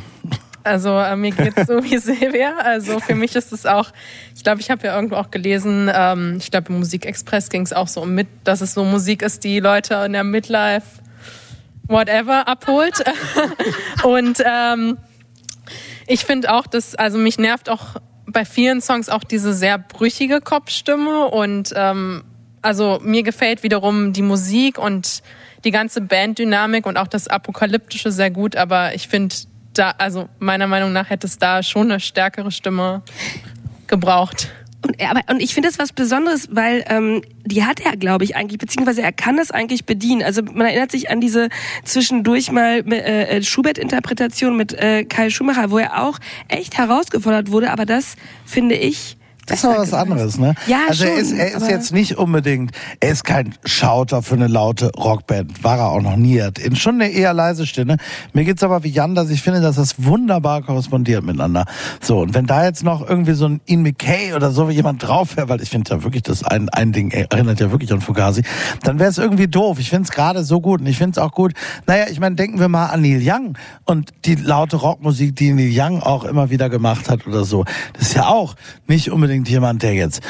Also 0.62 0.98
äh, 0.98 1.16
mir 1.16 1.30
geht's 1.30 1.66
so 1.66 1.74
wie 1.84 1.98
Silvia. 1.98 2.56
Also 2.58 3.00
für 3.00 3.14
mich 3.14 3.34
ist 3.34 3.52
es 3.52 3.66
auch, 3.66 3.90
ich 4.34 4.42
glaube, 4.42 4.60
ich 4.60 4.70
habe 4.70 4.86
ja 4.86 4.94
irgendwo 4.94 5.16
auch 5.16 5.30
gelesen, 5.30 5.90
ähm, 5.92 6.36
ich 6.38 6.50
glaube 6.50 6.72
im 6.72 6.78
Musikexpress 6.78 7.48
ging 7.48 7.62
es 7.62 7.72
auch 7.72 7.88
so 7.88 8.02
um 8.02 8.14
mit, 8.14 8.28
dass 8.44 8.60
es 8.60 8.74
so 8.74 8.84
Musik 8.84 9.22
ist, 9.22 9.44
die 9.44 9.60
Leute 9.60 9.94
in 10.06 10.12
der 10.12 10.24
Midlife 10.24 11.00
whatever 11.86 12.46
abholt. 12.46 13.02
Und 14.04 14.42
ähm, 14.44 14.98
ich 16.06 16.24
finde 16.24 16.52
auch, 16.52 16.66
dass, 16.66 16.94
also 16.94 17.18
mich 17.18 17.38
nervt 17.38 17.68
auch 17.68 17.96
bei 18.26 18.44
vielen 18.44 18.80
Songs 18.80 19.08
auch 19.08 19.24
diese 19.24 19.52
sehr 19.52 19.78
brüchige 19.78 20.40
Kopfstimme 20.40 21.26
und 21.26 21.72
ähm, 21.74 22.22
also 22.62 22.98
mir 23.02 23.22
gefällt 23.22 23.62
wiederum 23.62 24.12
die 24.12 24.22
Musik 24.22 24.78
und 24.78 25.22
die 25.64 25.70
ganze 25.70 26.00
Banddynamik 26.00 26.86
und 26.86 26.96
auch 26.96 27.08
das 27.08 27.28
Apokalyptische 27.28 28.10
sehr 28.12 28.30
gut, 28.30 28.56
aber 28.56 28.94
ich 28.94 29.08
finde 29.08 29.34
da, 29.74 29.94
also 29.98 30.28
meiner 30.38 30.66
Meinung 30.66 30.92
nach 30.92 31.10
hätte 31.10 31.26
es 31.26 31.38
da 31.38 31.62
schon 31.62 31.90
eine 31.90 32.00
stärkere 32.00 32.50
Stimme 32.50 33.02
gebraucht. 33.86 34.48
Und, 34.82 34.98
er- 34.98 35.10
aber, 35.10 35.20
und 35.30 35.42
ich 35.42 35.52
finde 35.52 35.68
das 35.68 35.78
was 35.78 35.92
Besonderes, 35.92 36.48
weil 36.50 36.84
ähm, 36.88 37.20
die 37.44 37.64
hat 37.64 37.80
er, 37.80 37.96
glaube 37.98 38.24
ich, 38.24 38.34
eigentlich, 38.34 38.58
beziehungsweise 38.58 39.02
er 39.02 39.12
kann 39.12 39.36
das 39.36 39.50
eigentlich 39.50 39.84
bedienen. 39.84 40.22
Also 40.22 40.42
man 40.42 40.66
erinnert 40.66 40.90
sich 40.90 41.10
an 41.10 41.20
diese 41.20 41.50
zwischendurch 41.84 42.50
mal 42.50 42.78
äh, 42.90 43.42
Schubert-Interpretation 43.42 44.56
mit 44.56 44.72
äh, 44.72 45.04
Kai 45.04 45.28
Schumacher, 45.28 45.70
wo 45.70 45.76
er 45.78 46.02
auch 46.02 46.18
echt 46.48 46.78
herausgefordert 46.78 47.50
wurde, 47.50 47.70
aber 47.70 47.84
das 47.84 48.16
finde 48.46 48.74
ich. 48.74 49.18
Das 49.46 49.58
ist 49.60 49.64
aber 49.64 49.78
was 49.78 49.92
anderes, 49.94 50.38
ne? 50.38 50.54
Ja, 50.66 50.82
also 50.88 51.04
er 51.04 51.10
schon, 51.10 51.18
ist, 51.18 51.32
er 51.32 51.54
ist 51.56 51.68
jetzt 51.68 51.92
nicht 51.92 52.18
unbedingt, 52.18 52.70
er 53.00 53.10
ist 53.10 53.24
kein 53.24 53.54
Schauter 53.64 54.22
für 54.22 54.34
eine 54.36 54.46
laute 54.46 54.92
Rockband, 54.96 55.64
war 55.64 55.78
er 55.78 55.88
auch 55.88 56.02
noch 56.02 56.16
nie. 56.16 56.36
Er 56.36 56.46
hat 56.46 56.58
in- 56.58 56.76
schon 56.76 56.94
eine 56.96 57.10
eher 57.10 57.32
leise 57.34 57.66
Stimme. 57.66 57.96
Mir 58.32 58.44
geht's 58.44 58.62
aber 58.62 58.84
wie 58.84 58.90
Jan, 58.90 59.14
dass 59.16 59.28
ich 59.30 59.42
finde, 59.42 59.60
dass 59.60 59.76
das 59.76 60.04
wunderbar 60.04 60.62
korrespondiert 60.62 61.24
miteinander. 61.24 61.64
So, 62.00 62.20
und 62.20 62.34
wenn 62.34 62.46
da 62.46 62.64
jetzt 62.64 62.84
noch 62.84 63.08
irgendwie 63.08 63.32
so 63.32 63.46
ein 63.46 63.60
Ian 63.66 63.82
McKay 63.82 64.34
oder 64.34 64.52
so 64.52 64.70
jemand 64.70 65.02
drauf 65.06 65.36
wäre, 65.36 65.48
weil 65.48 65.60
ich 65.62 65.70
finde 65.70 65.90
ja 65.94 66.02
wirklich, 66.04 66.22
das 66.22 66.44
ein, 66.44 66.68
ein 66.68 66.92
Ding 66.92 67.10
erinnert 67.10 67.58
ja 67.60 67.70
wirklich 67.72 67.92
an 67.92 68.00
Fugazi, 68.00 68.42
dann 68.84 68.98
wäre 69.00 69.10
es 69.10 69.18
irgendwie 69.18 69.48
doof. 69.48 69.78
Ich 69.80 69.90
finde 69.90 70.04
es 70.04 70.10
gerade 70.10 70.44
so 70.44 70.60
gut 70.60 70.80
und 70.80 70.86
ich 70.86 70.98
finde 70.98 71.12
es 71.12 71.18
auch 71.18 71.32
gut. 71.32 71.54
Naja, 71.86 72.04
ich 72.10 72.20
meine, 72.20 72.36
denken 72.36 72.60
wir 72.60 72.68
mal 72.68 72.86
an 72.86 73.00
Neil 73.02 73.20
Young 73.24 73.58
und 73.84 74.10
die 74.26 74.36
laute 74.36 74.76
Rockmusik, 74.76 75.34
die 75.34 75.52
Neil 75.52 75.70
Young 75.72 76.02
auch 76.02 76.24
immer 76.24 76.50
wieder 76.50 76.68
gemacht 76.70 77.10
hat 77.10 77.26
oder 77.26 77.44
so. 77.44 77.64
Das 77.94 78.02
ist 78.02 78.14
ja 78.14 78.28
auch 78.28 78.54
nicht 78.86 79.10
unbedingt 79.30 79.48
jemand, 79.48 79.84
der 79.84 79.94
jetzt 79.94 80.22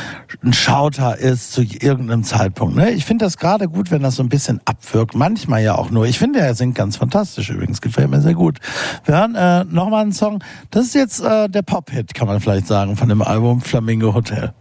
ein 0.44 0.53
Schauter 0.53 1.16
ist 1.16 1.53
zu 1.53 1.62
irgendeinem 1.62 2.22
Zeitpunkt. 2.22 2.76
Ne? 2.76 2.90
Ich 2.90 3.07
finde 3.07 3.24
das 3.24 3.38
gerade 3.38 3.66
gut, 3.66 3.90
wenn 3.90 4.03
das 4.03 4.16
so 4.16 4.22
ein 4.22 4.28
bisschen 4.28 4.61
abwirkt. 4.66 5.14
Manchmal 5.14 5.62
ja 5.62 5.74
auch 5.76 5.90
nur. 5.90 6.05
Ich 6.05 6.18
finde, 6.18 6.40
er 6.40 6.55
singt 6.55 6.74
ganz 6.74 6.98
fantastisch 6.98 7.48
übrigens. 7.48 7.80
Gefällt 7.80 8.11
mir 8.11 8.20
sehr 8.20 8.34
gut. 8.34 8.59
Wir 9.07 9.16
hören 9.16 9.34
äh, 9.36 9.64
nochmal 9.64 10.03
einen 10.03 10.12
Song. 10.12 10.44
Das 10.70 10.84
ist 10.84 10.94
jetzt 10.94 11.22
äh, 11.22 11.48
der 11.48 11.62
Pop-Hit, 11.62 12.12
kann 12.12 12.26
man 12.26 12.40
vielleicht 12.40 12.66
sagen, 12.66 12.94
von 12.96 13.09
dem 13.09 13.22
Album 13.22 13.62
Flamingo 13.62 14.12
Hotel. 14.12 14.53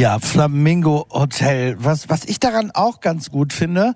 Ja, 0.00 0.18
Flamingo 0.18 1.06
Hotel. 1.10 1.76
Was, 1.78 2.08
was 2.08 2.24
ich 2.24 2.40
daran 2.40 2.70
auch 2.72 3.00
ganz 3.00 3.30
gut 3.30 3.52
finde, 3.52 3.92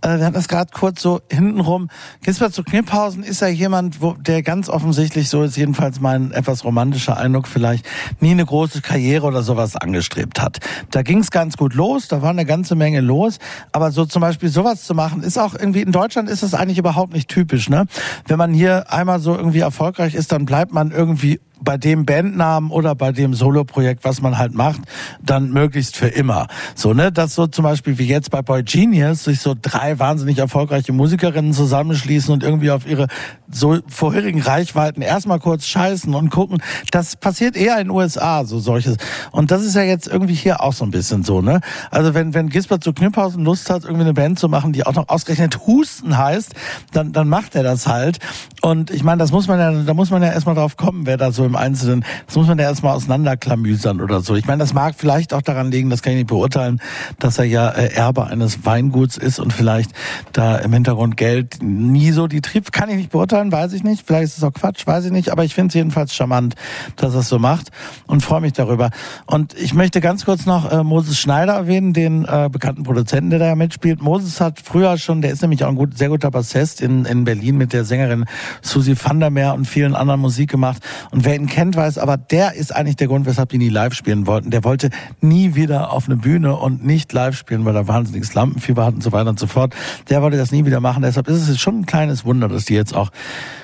äh, 0.00 0.18
wir 0.18 0.24
hatten 0.24 0.34
das 0.34 0.48
gerade 0.48 0.72
kurz 0.74 1.00
so 1.00 1.20
hintenrum. 1.30 1.90
Gisbert 2.24 2.52
zu 2.52 2.64
Kniphausen 2.64 3.22
ist 3.22 3.40
ja 3.40 3.46
jemand, 3.46 4.02
wo, 4.02 4.14
der 4.14 4.42
ganz 4.42 4.68
offensichtlich, 4.68 5.28
so 5.28 5.44
ist 5.44 5.56
jedenfalls 5.56 6.00
mein 6.00 6.32
etwas 6.32 6.64
romantischer 6.64 7.18
Eindruck 7.18 7.46
vielleicht, 7.46 7.86
nie 8.18 8.32
eine 8.32 8.44
große 8.44 8.82
Karriere 8.82 9.28
oder 9.28 9.44
sowas 9.44 9.76
angestrebt 9.76 10.42
hat. 10.42 10.58
Da 10.90 11.02
ging 11.02 11.18
es 11.18 11.30
ganz 11.30 11.56
gut 11.56 11.74
los, 11.74 12.08
da 12.08 12.20
war 12.20 12.30
eine 12.30 12.46
ganze 12.46 12.74
Menge 12.74 13.00
los, 13.00 13.38
aber 13.70 13.92
so 13.92 14.06
zum 14.06 14.22
Beispiel 14.22 14.48
sowas 14.48 14.82
zu 14.82 14.92
machen, 14.92 15.22
ist 15.22 15.38
auch 15.38 15.54
irgendwie, 15.54 15.82
in 15.82 15.92
Deutschland 15.92 16.28
ist 16.28 16.42
das 16.42 16.54
eigentlich 16.54 16.78
überhaupt 16.78 17.12
nicht 17.12 17.28
typisch, 17.28 17.68
ne? 17.68 17.86
Wenn 18.26 18.38
man 18.38 18.52
hier 18.52 18.92
einmal 18.92 19.20
so 19.20 19.36
irgendwie 19.36 19.60
erfolgreich 19.60 20.16
ist, 20.16 20.32
dann 20.32 20.46
bleibt 20.46 20.72
man 20.72 20.90
irgendwie 20.90 21.38
bei 21.60 21.76
dem 21.76 22.04
Bandnamen 22.04 22.70
oder 22.70 22.94
bei 22.94 23.12
dem 23.12 23.34
Soloprojekt, 23.34 24.04
was 24.04 24.20
man 24.20 24.38
halt 24.38 24.54
macht, 24.54 24.80
dann 25.22 25.52
möglichst 25.52 25.96
für 25.96 26.08
immer. 26.08 26.48
So, 26.74 26.92
ne, 26.92 27.12
dass 27.12 27.34
so 27.34 27.46
zum 27.46 27.64
Beispiel 27.64 27.98
wie 27.98 28.06
jetzt 28.06 28.30
bei 28.30 28.42
Boy 28.42 28.62
Genius 28.62 29.24
sich 29.24 29.40
so 29.40 29.54
drei 29.60 29.98
wahnsinnig 29.98 30.38
erfolgreiche 30.38 30.92
Musikerinnen 30.92 31.52
zusammenschließen 31.52 32.32
und 32.32 32.42
irgendwie 32.42 32.70
auf 32.70 32.86
ihre 32.86 33.06
so 33.50 33.78
vorherigen 33.88 34.42
Reichweiten 34.42 35.00
erstmal 35.00 35.38
kurz 35.38 35.66
scheißen 35.66 36.14
und 36.14 36.30
gucken. 36.30 36.58
Das 36.90 37.16
passiert 37.16 37.56
eher 37.56 37.78
in 37.78 37.88
den 37.88 37.90
USA, 37.90 38.44
so 38.44 38.58
solches. 38.58 38.96
Und 39.30 39.50
das 39.50 39.64
ist 39.64 39.74
ja 39.74 39.82
jetzt 39.82 40.08
irgendwie 40.08 40.34
hier 40.34 40.60
auch 40.60 40.72
so 40.72 40.84
ein 40.84 40.90
bisschen 40.90 41.22
so, 41.22 41.40
ne? 41.40 41.60
Also 41.90 42.14
wenn, 42.14 42.34
wenn 42.34 42.48
Gisbert 42.48 42.82
zu 42.82 42.92
Kniphausen 42.92 43.44
Lust 43.44 43.70
hat, 43.70 43.84
irgendwie 43.84 44.02
eine 44.02 44.14
Band 44.14 44.38
zu 44.38 44.48
machen, 44.48 44.72
die 44.72 44.84
auch 44.86 44.94
noch 44.94 45.08
ausgerechnet 45.08 45.66
Husten 45.66 46.18
heißt, 46.18 46.54
dann, 46.92 47.12
dann 47.12 47.28
macht 47.28 47.54
er 47.54 47.62
das 47.62 47.86
halt. 47.86 48.18
Und 48.64 48.90
ich 48.90 49.04
meine, 49.04 49.18
das 49.18 49.30
muss 49.30 49.46
man 49.46 49.58
ja, 49.58 49.70
da 49.70 49.92
muss 49.92 50.10
man 50.10 50.22
ja 50.22 50.32
erstmal 50.32 50.54
drauf 50.54 50.78
kommen, 50.78 51.04
wer 51.04 51.18
da 51.18 51.32
so 51.32 51.44
im 51.44 51.54
Einzelnen, 51.54 52.02
das 52.24 52.34
muss 52.34 52.46
man 52.46 52.58
ja 52.58 52.64
erstmal 52.64 52.96
auseinanderklamüsern 52.96 54.00
oder 54.00 54.22
so. 54.22 54.36
Ich 54.36 54.46
meine, 54.46 54.60
das 54.60 54.72
mag 54.72 54.94
vielleicht 54.96 55.34
auch 55.34 55.42
daran 55.42 55.70
liegen, 55.70 55.90
das 55.90 56.00
kann 56.00 56.14
ich 56.14 56.20
nicht 56.20 56.28
beurteilen, 56.28 56.80
dass 57.18 57.38
er 57.38 57.44
ja 57.44 57.68
äh, 57.68 57.92
Erbe 57.92 58.24
eines 58.24 58.64
Weinguts 58.64 59.18
ist 59.18 59.38
und 59.38 59.52
vielleicht 59.52 59.90
da 60.32 60.56
im 60.56 60.72
Hintergrund 60.72 61.18
Geld 61.18 61.58
nie 61.62 62.10
so 62.12 62.26
die 62.26 62.40
Trieb, 62.40 62.72
kann 62.72 62.88
ich 62.88 62.96
nicht 62.96 63.10
beurteilen, 63.10 63.52
weiß 63.52 63.74
ich 63.74 63.82
nicht. 63.82 64.06
Vielleicht 64.06 64.28
ist 64.28 64.38
es 64.38 64.44
auch 64.44 64.54
Quatsch, 64.54 64.86
weiß 64.86 65.04
ich 65.04 65.12
nicht, 65.12 65.28
aber 65.28 65.44
ich 65.44 65.54
finde 65.54 65.68
es 65.68 65.74
jedenfalls 65.74 66.14
charmant, 66.14 66.54
dass 66.96 67.12
er 67.12 67.20
es 67.20 67.28
so 67.28 67.38
macht 67.38 67.68
und 68.06 68.22
freue 68.22 68.40
mich 68.40 68.54
darüber. 68.54 68.88
Und 69.26 69.52
ich 69.60 69.74
möchte 69.74 70.00
ganz 70.00 70.24
kurz 70.24 70.46
noch 70.46 70.72
äh, 70.72 70.82
Moses 70.82 71.18
Schneider 71.18 71.52
erwähnen, 71.52 71.92
den 71.92 72.24
äh, 72.24 72.48
bekannten 72.50 72.84
Produzenten, 72.84 73.28
der 73.28 73.40
da 73.40 73.46
ja 73.48 73.56
mitspielt. 73.56 74.00
Moses 74.00 74.40
hat 74.40 74.58
früher 74.58 74.96
schon, 74.96 75.20
der 75.20 75.32
ist 75.32 75.42
nämlich 75.42 75.62
auch 75.64 75.68
ein 75.68 75.76
gut, 75.76 75.98
sehr 75.98 76.08
guter 76.08 76.30
Bassist 76.30 76.80
in, 76.80 77.04
in 77.04 77.24
Berlin 77.24 77.58
mit 77.58 77.74
der 77.74 77.84
Sängerin 77.84 78.24
Susi 78.62 78.96
van 79.00 79.20
der 79.20 79.30
Meer 79.30 79.54
und 79.54 79.66
vielen 79.66 79.94
anderen 79.94 80.20
Musik 80.20 80.50
gemacht. 80.50 80.82
Und 81.10 81.24
wer 81.24 81.34
ihn 81.34 81.46
kennt, 81.46 81.76
weiß, 81.76 81.98
aber 81.98 82.16
der 82.16 82.54
ist 82.54 82.74
eigentlich 82.74 82.96
der 82.96 83.08
Grund, 83.08 83.26
weshalb 83.26 83.50
die 83.50 83.58
nie 83.58 83.68
live 83.68 83.94
spielen 83.94 84.26
wollten. 84.26 84.50
Der 84.50 84.64
wollte 84.64 84.90
nie 85.20 85.54
wieder 85.54 85.90
auf 85.90 86.06
eine 86.06 86.16
Bühne 86.16 86.56
und 86.56 86.84
nicht 86.84 87.12
live 87.12 87.36
spielen, 87.36 87.64
weil 87.64 87.76
er 87.76 87.88
wahnsinniges 87.88 88.34
Lampenfieber 88.34 88.84
hat 88.84 88.94
und 88.94 89.02
so 89.02 89.12
weiter 89.12 89.30
und 89.30 89.38
so 89.38 89.46
fort. 89.46 89.74
Der 90.08 90.22
wollte 90.22 90.36
das 90.36 90.52
nie 90.52 90.64
wieder 90.64 90.80
machen. 90.80 91.02
Deshalb 91.02 91.28
ist 91.28 91.48
es 91.48 91.60
schon 91.60 91.80
ein 91.80 91.86
kleines 91.86 92.24
Wunder, 92.24 92.48
dass 92.48 92.64
die 92.64 92.74
jetzt 92.74 92.94
auch 92.94 93.10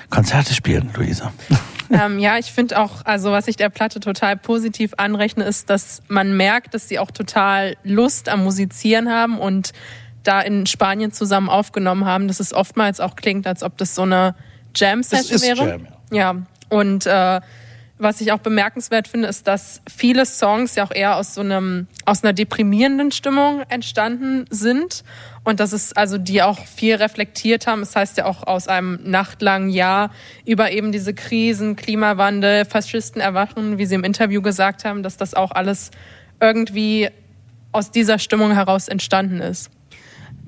Konzerte 0.09 0.53
spielen, 0.53 0.89
Luisa. 0.95 1.31
Ähm, 1.93 2.19
ja, 2.19 2.37
ich 2.37 2.53
finde 2.53 2.79
auch, 2.79 3.05
also 3.05 3.31
was 3.31 3.49
ich 3.49 3.57
der 3.57 3.69
Platte 3.69 3.99
total 3.99 4.37
positiv 4.37 4.93
anrechne, 4.95 5.43
ist, 5.43 5.69
dass 5.69 6.01
man 6.07 6.37
merkt, 6.37 6.73
dass 6.73 6.87
sie 6.87 6.99
auch 6.99 7.11
total 7.11 7.75
Lust 7.83 8.29
am 8.29 8.45
Musizieren 8.45 9.09
haben 9.09 9.37
und 9.37 9.73
da 10.23 10.39
in 10.41 10.65
Spanien 10.67 11.11
zusammen 11.11 11.49
aufgenommen 11.49 12.05
haben, 12.05 12.27
dass 12.27 12.39
es 12.39 12.53
oftmals 12.53 12.99
auch 12.99 13.15
klingt, 13.15 13.47
als 13.47 13.63
ob 13.63 13.77
das 13.77 13.95
so 13.95 14.03
eine 14.03 14.35
Jam-Session 14.75 15.41
wäre. 15.41 15.69
Jam, 15.69 15.87
ja. 16.11 16.35
und 16.69 17.05
äh, 17.05 17.41
was 18.01 18.19
ich 18.19 18.31
auch 18.31 18.39
bemerkenswert 18.39 19.07
finde, 19.07 19.27
ist, 19.27 19.47
dass 19.47 19.81
viele 19.87 20.25
Songs 20.25 20.73
ja 20.75 20.83
auch 20.83 20.91
eher 20.91 21.17
aus 21.17 21.35
so 21.35 21.41
einem, 21.41 21.87
aus 22.05 22.23
einer 22.23 22.33
deprimierenden 22.33 23.11
Stimmung 23.11 23.61
entstanden 23.69 24.45
sind. 24.49 25.03
Und 25.43 25.59
dass 25.59 25.71
es 25.71 25.93
also 25.93 26.17
die 26.17 26.41
auch 26.41 26.65
viel 26.65 26.95
reflektiert 26.95 27.67
haben. 27.67 27.81
Das 27.81 27.95
heißt 27.95 28.17
ja 28.17 28.25
auch 28.25 28.45
aus 28.45 28.67
einem 28.67 28.99
nachtlangen 29.03 29.69
Jahr 29.69 30.11
über 30.45 30.71
eben 30.71 30.91
diese 30.91 31.13
Krisen, 31.13 31.75
Klimawandel, 31.75 32.65
Faschisten 32.65 33.21
erwachen, 33.21 33.77
wie 33.77 33.85
sie 33.85 33.95
im 33.95 34.03
Interview 34.03 34.41
gesagt 34.41 34.83
haben, 34.83 35.03
dass 35.03 35.17
das 35.17 35.33
auch 35.33 35.51
alles 35.51 35.91
irgendwie 36.39 37.09
aus 37.71 37.91
dieser 37.91 38.19
Stimmung 38.19 38.51
heraus 38.51 38.87
entstanden 38.87 39.41
ist. 39.41 39.69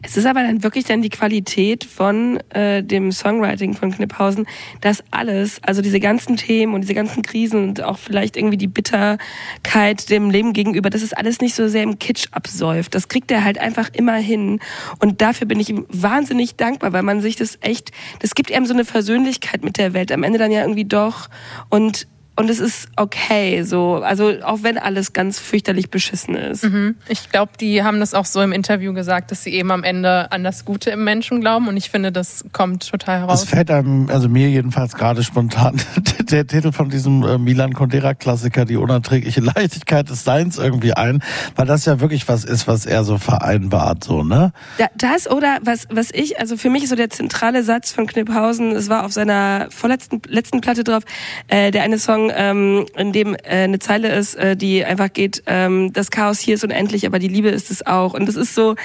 Es 0.05 0.17
ist 0.17 0.25
aber 0.25 0.43
dann 0.43 0.63
wirklich 0.63 0.83
dann 0.83 1.01
die 1.01 1.09
Qualität 1.09 1.85
von 1.85 2.37
äh, 2.49 2.83
dem 2.83 3.13
Songwriting 3.13 3.73
von 3.73 3.91
Kniphausen, 3.91 4.45
dass 4.81 5.01
alles, 5.11 5.63
also 5.63 5.81
diese 5.81 6.01
ganzen 6.01 6.35
Themen 6.35 6.73
und 6.73 6.81
diese 6.81 6.93
ganzen 6.93 7.23
Krisen 7.23 7.69
und 7.69 7.81
auch 7.81 7.97
vielleicht 7.97 8.35
irgendwie 8.35 8.57
die 8.57 8.67
Bitterkeit 8.67 10.09
dem 10.09 10.29
Leben 10.29 10.51
gegenüber, 10.51 10.89
dass 10.89 11.03
es 11.03 11.13
alles 11.13 11.39
nicht 11.39 11.55
so 11.55 11.69
sehr 11.69 11.83
im 11.83 11.99
Kitsch 11.99 12.27
absäuft. 12.31 12.95
Das 12.95 13.07
kriegt 13.07 13.31
er 13.31 13.45
halt 13.45 13.57
einfach 13.57 13.89
immer 13.93 14.15
hin. 14.15 14.59
Und 14.99 15.21
dafür 15.21 15.47
bin 15.47 15.59
ich 15.61 15.69
ihm 15.69 15.85
wahnsinnig 15.87 16.57
dankbar, 16.57 16.91
weil 16.91 17.03
man 17.03 17.21
sich 17.21 17.37
das 17.37 17.57
echt, 17.61 17.91
das 18.19 18.35
gibt 18.35 18.49
ihm 18.49 18.65
so 18.65 18.73
eine 18.73 18.83
Versöhnlichkeit 18.83 19.63
mit 19.63 19.77
der 19.77 19.93
Welt. 19.93 20.11
Am 20.11 20.23
Ende 20.23 20.37
dann 20.37 20.51
ja 20.51 20.61
irgendwie 20.61 20.85
doch. 20.85 21.29
Und 21.69 22.07
und 22.35 22.49
es 22.49 22.59
ist 22.59 22.89
okay, 22.95 23.63
so. 23.63 23.95
Also 23.95 24.33
auch 24.43 24.59
wenn 24.63 24.77
alles 24.77 25.13
ganz 25.13 25.39
fürchterlich 25.39 25.91
beschissen 25.91 26.35
ist. 26.35 26.63
Mhm. 26.63 26.95
Ich 27.07 27.29
glaube, 27.29 27.51
die 27.59 27.83
haben 27.83 27.99
das 27.99 28.13
auch 28.13 28.25
so 28.25 28.41
im 28.41 28.51
Interview 28.51 28.93
gesagt, 28.93 29.31
dass 29.31 29.43
sie 29.43 29.51
eben 29.51 29.71
am 29.71 29.83
Ende 29.83 30.31
an 30.31 30.43
das 30.43 30.65
Gute 30.65 30.89
im 30.89 31.03
Menschen 31.03 31.41
glauben. 31.41 31.67
Und 31.67 31.77
ich 31.77 31.89
finde, 31.89 32.11
das 32.11 32.45
kommt 32.51 32.89
total 32.89 33.19
heraus. 33.19 33.41
Das 33.41 33.49
fällt 33.49 33.69
einem, 33.69 34.09
also 34.09 34.29
mir 34.29 34.49
jedenfalls 34.49 34.95
gerade 34.95 35.23
spontan, 35.23 35.79
der 36.31 36.47
Titel 36.47 36.71
von 36.71 36.89
diesem 36.89 37.23
äh, 37.23 37.37
Milan 37.37 37.73
Kundera-Klassiker, 37.73 38.65
die 38.65 38.77
unerträgliche 38.77 39.41
Leichtigkeit 39.55 40.09
des 40.09 40.23
Seins 40.23 40.57
irgendwie 40.57 40.93
ein, 40.93 41.23
weil 41.55 41.67
das 41.67 41.85
ja 41.85 41.99
wirklich 41.99 42.27
was 42.27 42.45
ist, 42.45 42.67
was 42.67 42.85
er 42.85 43.03
so 43.03 43.17
vereinbart, 43.17 44.03
so, 44.03 44.23
ne? 44.23 44.53
Da, 44.77 44.87
das 44.95 45.29
oder 45.29 45.59
was, 45.63 45.87
was 45.91 46.09
ich, 46.11 46.39
also 46.39 46.57
für 46.57 46.69
mich 46.69 46.83
ist 46.83 46.89
so 46.89 46.95
der 46.95 47.09
zentrale 47.09 47.63
Satz 47.63 47.91
von 47.91 48.07
Kniphausen, 48.07 48.71
es 48.71 48.89
war 48.89 49.05
auf 49.05 49.13
seiner 49.13 49.67
vorletzten 49.69 50.21
letzten 50.27 50.61
Platte 50.61 50.83
drauf, 50.83 51.03
äh, 51.47 51.71
der 51.71 51.83
eine 51.83 51.99
Song, 51.99 52.22
ähm, 52.33 52.85
in 52.95 53.11
dem 53.11 53.35
äh, 53.35 53.63
eine 53.63 53.79
Zeile 53.79 54.13
ist, 54.13 54.35
äh, 54.35 54.55
die 54.55 54.85
einfach 54.85 55.11
geht, 55.11 55.43
ähm, 55.47 55.91
das 55.93 56.11
Chaos 56.11 56.39
hier 56.39 56.55
ist 56.55 56.63
unendlich, 56.63 57.05
aber 57.05 57.19
die 57.19 57.27
Liebe 57.27 57.49
ist 57.49 57.71
es 57.71 57.85
auch. 57.85 58.13
Und 58.13 58.27
das 58.27 58.35
ist 58.35 58.53
so 58.55 58.75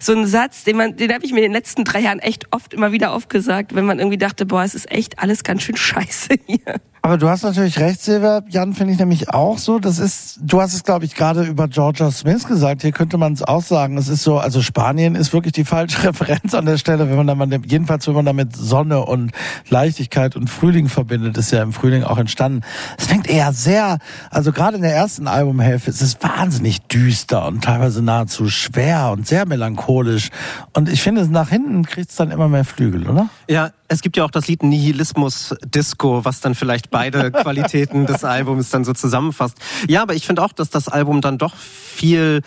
so 0.00 0.12
ein 0.12 0.26
Satz, 0.26 0.64
den 0.64 0.76
man, 0.76 0.96
den 0.96 1.12
habe 1.12 1.24
ich 1.24 1.32
mir 1.32 1.38
in 1.38 1.44
den 1.44 1.52
letzten 1.52 1.84
drei 1.84 2.00
Jahren 2.00 2.18
echt 2.18 2.52
oft 2.52 2.74
immer 2.74 2.92
wieder 2.92 3.12
aufgesagt, 3.12 3.74
wenn 3.74 3.86
man 3.86 3.98
irgendwie 3.98 4.18
dachte, 4.18 4.46
boah, 4.46 4.62
es 4.62 4.74
ist 4.74 4.90
echt 4.90 5.18
alles 5.18 5.44
ganz 5.44 5.62
schön 5.62 5.76
scheiße 5.76 6.34
hier. 6.46 6.80
Aber 7.04 7.18
du 7.18 7.28
hast 7.28 7.42
natürlich 7.42 7.78
recht, 7.80 8.00
Silvia. 8.00 8.42
Jan 8.48 8.72
finde 8.72 8.94
ich 8.94 8.98
nämlich 8.98 9.28
auch 9.28 9.58
so. 9.58 9.78
Das 9.78 9.98
ist, 9.98 10.38
du 10.40 10.62
hast 10.62 10.72
es, 10.72 10.84
glaube 10.84 11.04
ich, 11.04 11.14
gerade 11.14 11.42
über 11.42 11.68
Georgia 11.68 12.10
Smith 12.10 12.46
gesagt. 12.48 12.80
Hier 12.80 12.92
könnte 12.92 13.18
man 13.18 13.34
es 13.34 13.42
auch 13.42 13.60
sagen. 13.60 13.98
Es 13.98 14.08
ist 14.08 14.22
so, 14.22 14.38
also 14.38 14.62
Spanien 14.62 15.14
ist 15.14 15.34
wirklich 15.34 15.52
die 15.52 15.66
falsche 15.66 16.02
Referenz 16.08 16.54
an 16.54 16.64
der 16.64 16.78
Stelle, 16.78 17.10
wenn 17.10 17.16
man 17.18 17.26
damit, 17.26 17.70
jedenfalls 17.70 18.06
wenn 18.06 18.14
man 18.14 18.24
damit 18.24 18.56
Sonne 18.56 19.04
und 19.04 19.32
Leichtigkeit 19.68 20.34
und 20.34 20.48
Frühling 20.48 20.88
verbindet, 20.88 21.36
ist 21.36 21.50
ja 21.50 21.62
im 21.62 21.74
Frühling 21.74 22.04
auch 22.04 22.16
entstanden. 22.16 22.62
Es 22.98 23.06
fängt 23.06 23.28
eher 23.28 23.52
sehr, 23.52 23.98
also 24.30 24.52
gerade 24.52 24.76
in 24.76 24.82
der 24.82 24.94
ersten 24.94 25.28
Albumhälfte, 25.28 25.90
es 25.90 26.02
ist 26.02 26.22
wahnsinnig 26.22 26.82
düster 26.82 27.46
und 27.46 27.64
teilweise 27.64 28.02
nahezu 28.02 28.48
schwer 28.48 29.10
und 29.12 29.26
sehr 29.26 29.46
melancholisch. 29.46 30.30
Und 30.72 30.88
ich 30.88 31.02
finde, 31.02 31.26
nach 31.28 31.48
hinten 31.48 31.84
kriegt 31.84 32.10
es 32.10 32.16
dann 32.16 32.30
immer 32.30 32.48
mehr 32.48 32.64
Flügel, 32.64 33.08
oder? 33.08 33.28
Ja, 33.48 33.70
es 33.88 34.00
gibt 34.00 34.16
ja 34.16 34.24
auch 34.24 34.30
das 34.30 34.46
Lied 34.46 34.62
Nihilismus 34.62 35.54
Disco, 35.64 36.24
was 36.24 36.40
dann 36.40 36.54
vielleicht 36.54 36.90
beide 36.90 37.30
Qualitäten 37.32 38.06
des 38.06 38.24
Albums 38.24 38.70
dann 38.70 38.84
so 38.84 38.92
zusammenfasst. 38.92 39.58
Ja, 39.88 40.02
aber 40.02 40.14
ich 40.14 40.26
finde 40.26 40.42
auch, 40.42 40.52
dass 40.52 40.70
das 40.70 40.88
Album 40.88 41.20
dann 41.20 41.38
doch 41.38 41.54
viel 41.56 42.42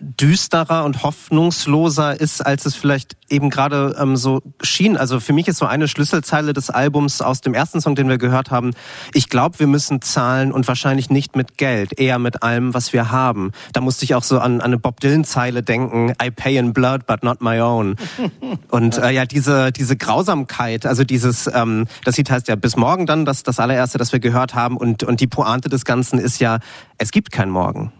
düsterer 0.00 0.84
und 0.84 1.02
hoffnungsloser 1.02 2.20
ist, 2.20 2.44
als 2.44 2.66
es 2.66 2.74
vielleicht 2.74 3.16
eben 3.28 3.50
gerade 3.50 3.96
ähm, 3.98 4.16
so 4.16 4.42
schien. 4.62 4.96
Also 4.96 5.20
für 5.20 5.32
mich 5.32 5.48
ist 5.48 5.58
so 5.58 5.66
eine 5.66 5.88
Schlüsselzeile 5.88 6.52
des 6.52 6.70
Albums 6.70 7.22
aus 7.22 7.40
dem 7.40 7.54
ersten 7.54 7.80
Song, 7.80 7.94
den 7.94 8.08
wir 8.08 8.18
gehört 8.18 8.50
haben, 8.50 8.72
ich 9.14 9.28
glaube, 9.28 9.58
wir 9.58 9.66
müssen 9.66 10.02
zahlen 10.02 10.52
und 10.52 10.66
wahrscheinlich 10.68 11.10
nicht 11.10 11.36
mit 11.36 11.58
Geld, 11.58 11.98
eher 11.98 12.18
mit 12.18 12.42
allem, 12.42 12.74
was 12.74 12.92
wir 12.92 13.10
haben. 13.10 13.52
Da 13.72 13.80
musste 13.80 14.04
ich 14.04 14.14
auch 14.14 14.24
so 14.24 14.38
an, 14.38 14.60
an 14.60 14.70
eine 14.70 14.78
Bob 14.78 15.00
Dylan-Zeile 15.00 15.62
denken, 15.62 16.12
I 16.22 16.30
pay 16.30 16.56
in 16.56 16.72
blood, 16.72 17.06
but 17.06 17.22
not 17.22 17.40
my 17.40 17.60
own. 17.60 17.96
Und 18.68 18.98
äh, 18.98 19.10
ja, 19.10 19.26
diese, 19.26 19.72
diese 19.72 19.96
Grausamkeit, 19.96 20.86
also 20.86 21.04
dieses, 21.04 21.48
ähm, 21.52 21.86
das 22.04 22.16
Lied 22.16 22.30
heißt 22.30 22.48
ja 22.48 22.56
bis 22.56 22.76
morgen 22.76 23.06
dann, 23.06 23.24
das, 23.24 23.42
das 23.42 23.60
allererste, 23.60 23.98
das 23.98 24.12
wir 24.12 24.20
gehört 24.20 24.54
haben 24.54 24.76
und, 24.76 25.02
und 25.02 25.20
die 25.20 25.26
Pointe 25.26 25.68
des 25.68 25.84
Ganzen 25.84 26.18
ist 26.18 26.40
ja, 26.40 26.58
es 26.98 27.10
gibt 27.10 27.32
kein 27.32 27.50
Morgen. 27.50 27.92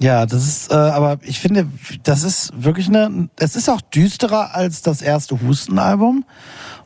Ja, 0.00 0.26
das 0.26 0.46
ist, 0.46 0.70
äh, 0.70 0.74
aber 0.74 1.18
ich 1.22 1.40
finde, 1.40 1.66
das 2.04 2.22
ist 2.22 2.52
wirklich 2.56 2.86
eine, 2.86 3.28
es 3.36 3.56
ist 3.56 3.68
auch 3.68 3.80
düsterer 3.80 4.54
als 4.54 4.82
das 4.82 5.02
erste 5.02 5.40
Hustenalbum. 5.40 6.24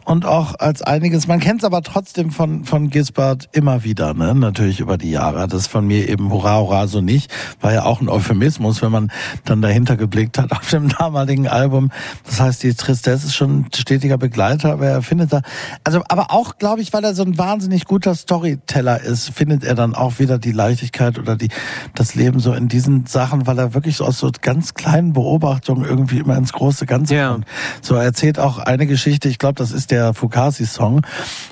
Und 0.05 0.27
auch 0.27 0.55
als 0.59 0.83
einiges. 0.83 1.27
Man 1.27 1.41
kennt 1.41 1.61
es 1.61 1.65
aber 1.65 1.83
trotzdem 1.83 2.31
von, 2.31 2.65
von 2.65 2.91
Gisbert 2.91 3.49
immer 3.53 3.85
wieder, 3.85 4.15
ne? 4.15 4.35
natürlich 4.35 4.81
über 4.81 4.99
die 4.99 5.11
Jahre. 5.11 5.47
Das 5.49 5.67
von 5.67 5.87
mir 5.87 6.09
eben 6.09 6.31
Hurra, 6.31 6.59
Hurra, 6.59 6.87
so 6.87 7.01
nicht. 7.01 7.33
War 7.61 7.73
ja 7.73 7.85
auch 7.85 8.01
ein 8.01 8.09
Euphemismus, 8.09 8.83
wenn 8.83 8.91
man 8.91 9.13
dann 9.45 9.63
dahinter 9.63 9.97
geblickt 9.97 10.39
hat 10.39 10.53
auf 10.59 10.69
dem 10.71 10.89
damaligen 10.89 11.49
Album. 11.49 11.91
Das 12.27 12.41
heißt, 12.41 12.63
die 12.63 12.75
Tristesse 12.75 13.27
ist 13.27 13.35
schon 13.35 13.61
ein 13.61 13.67
stetiger 13.75 14.19
Begleiter, 14.19 14.73
aber 14.73 14.87
er 14.87 15.03
findet 15.03 15.33
da, 15.33 15.43
also, 15.85 16.03
aber 16.09 16.31
auch, 16.31 16.59
glaube 16.59 16.81
ich, 16.83 16.93
weil 16.93 17.05
er 17.05 17.15
so 17.15 17.23
ein 17.23 17.39
wahnsinnig 17.39 17.85
guter 17.85 18.15
Storyteller 18.15 19.01
ist, 19.01 19.31
findet 19.31 19.65
er 19.65 19.75
dann 19.75 19.95
auch 19.95 20.19
wieder 20.19 20.39
die 20.39 20.53
Leichtigkeit 20.53 21.19
oder 21.19 21.37
die, 21.37 21.49
das 21.95 22.15
Leben 22.15 22.41
so 22.41 22.53
in 22.53 22.69
diesen 22.69 23.07
Sachen, 23.07 23.47
weil 23.47 23.59
er 23.59 23.75
wirklich 23.75 23.99
so 23.99 24.05
aus 24.05 24.19
so 24.19 24.31
ganz 24.41 24.75
kleinen 24.75 25.13
Beobachtungen 25.13 25.85
irgendwie 25.85 26.19
immer 26.19 26.37
ins 26.37 26.53
große 26.53 26.87
Ganze 26.87 27.15
Ja. 27.15 27.33
kommt. 27.33 27.47
So, 27.83 27.95
er 27.95 28.03
erzählt 28.05 28.39
auch 28.39 28.59
eine 28.59 28.87
Geschichte, 28.87 29.29
ich 29.29 29.39
glaube, 29.39 29.55
das 29.55 29.71
ist 29.71 29.92
der 29.93 30.15
Fukasi-Song 30.15 31.07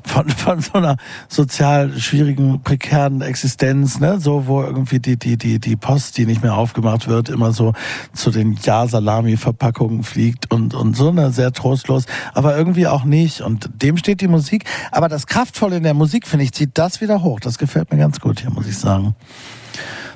von, 0.04 0.28
von 0.30 0.60
so 0.60 0.72
einer 0.72 0.96
sozial 1.28 1.96
schwierigen, 1.98 2.62
prekären 2.62 3.20
Existenz, 3.20 4.00
ne, 4.00 4.18
so, 4.18 4.46
wo 4.46 4.62
irgendwie 4.62 4.98
die, 4.98 5.18
die, 5.18 5.36
die, 5.36 5.60
die 5.60 5.76
Post, 5.76 6.16
die 6.16 6.26
nicht 6.26 6.42
mehr 6.42 6.54
aufgemacht 6.54 7.06
wird, 7.06 7.28
immer 7.28 7.52
so 7.52 7.74
zu 8.14 8.30
den 8.30 8.58
Ja-Salami-Verpackungen 8.62 10.02
fliegt 10.02 10.50
und, 10.50 10.74
und 10.74 10.96
so, 10.96 11.12
ne, 11.12 11.30
sehr 11.30 11.52
trostlos, 11.52 12.06
aber 12.34 12.56
irgendwie 12.56 12.86
auch 12.86 13.04
nicht. 13.04 13.42
Und 13.42 13.70
dem 13.82 13.98
steht 13.98 14.22
die 14.22 14.28
Musik. 14.28 14.64
Aber 14.90 15.08
das 15.08 15.26
Kraftvolle 15.26 15.76
in 15.76 15.82
der 15.82 15.94
Musik, 15.94 16.26
finde 16.26 16.46
ich, 16.46 16.52
zieht 16.52 16.70
das 16.74 17.00
wieder 17.00 17.22
hoch. 17.22 17.40
Das 17.40 17.58
gefällt 17.58 17.92
mir 17.92 17.98
ganz 17.98 18.20
gut 18.20 18.40
hier, 18.40 18.50
muss 18.50 18.66
ich 18.66 18.78
sagen. 18.78 19.14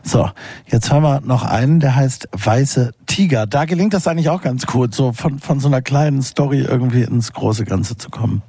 So, 0.06 0.28
jetzt 0.66 0.92
haben 0.92 1.02
wir 1.02 1.22
noch 1.22 1.44
einen, 1.44 1.80
der 1.80 1.96
heißt 1.96 2.28
Weiße 2.32 2.92
Tiger. 3.06 3.46
Da 3.46 3.64
gelingt 3.64 3.94
das 3.94 4.06
eigentlich 4.06 4.28
auch 4.28 4.42
ganz 4.42 4.66
gut, 4.66 4.94
so 4.94 5.12
von, 5.12 5.38
von 5.38 5.60
so 5.60 5.68
einer 5.68 5.80
kleinen 5.80 6.22
Story 6.22 6.60
irgendwie 6.60 7.02
ins 7.02 7.32
große 7.32 7.64
Ganze 7.64 7.96
zu 7.96 8.10
kommen. 8.10 8.42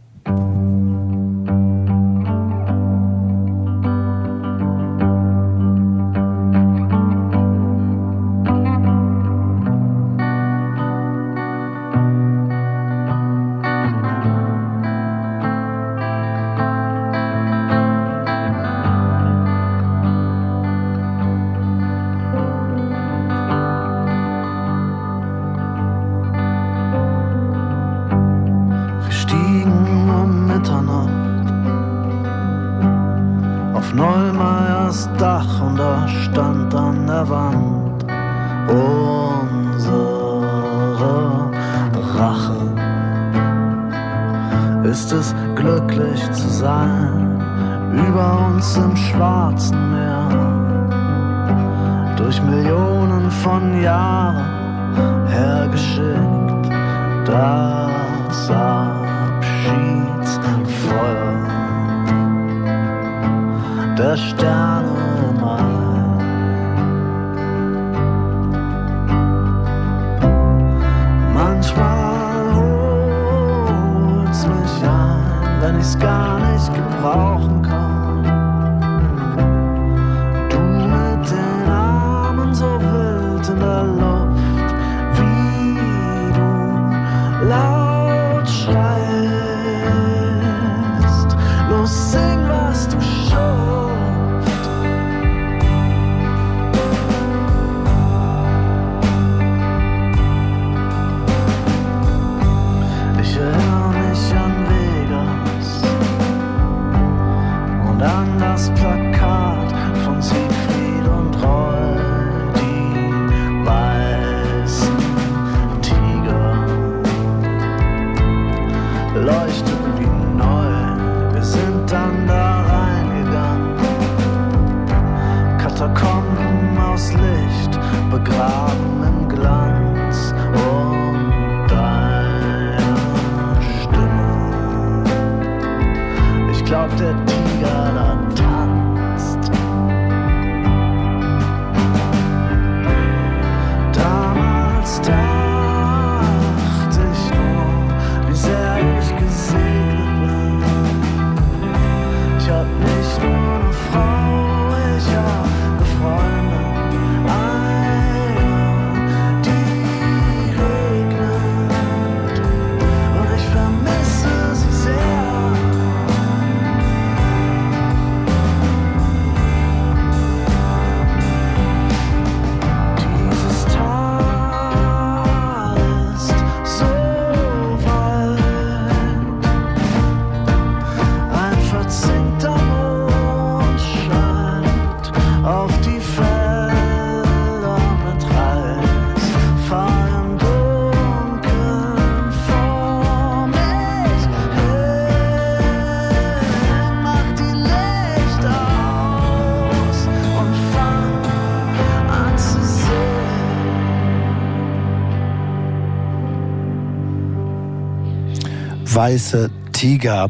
Weiße 208.95 209.51
Tiger. 209.73 210.29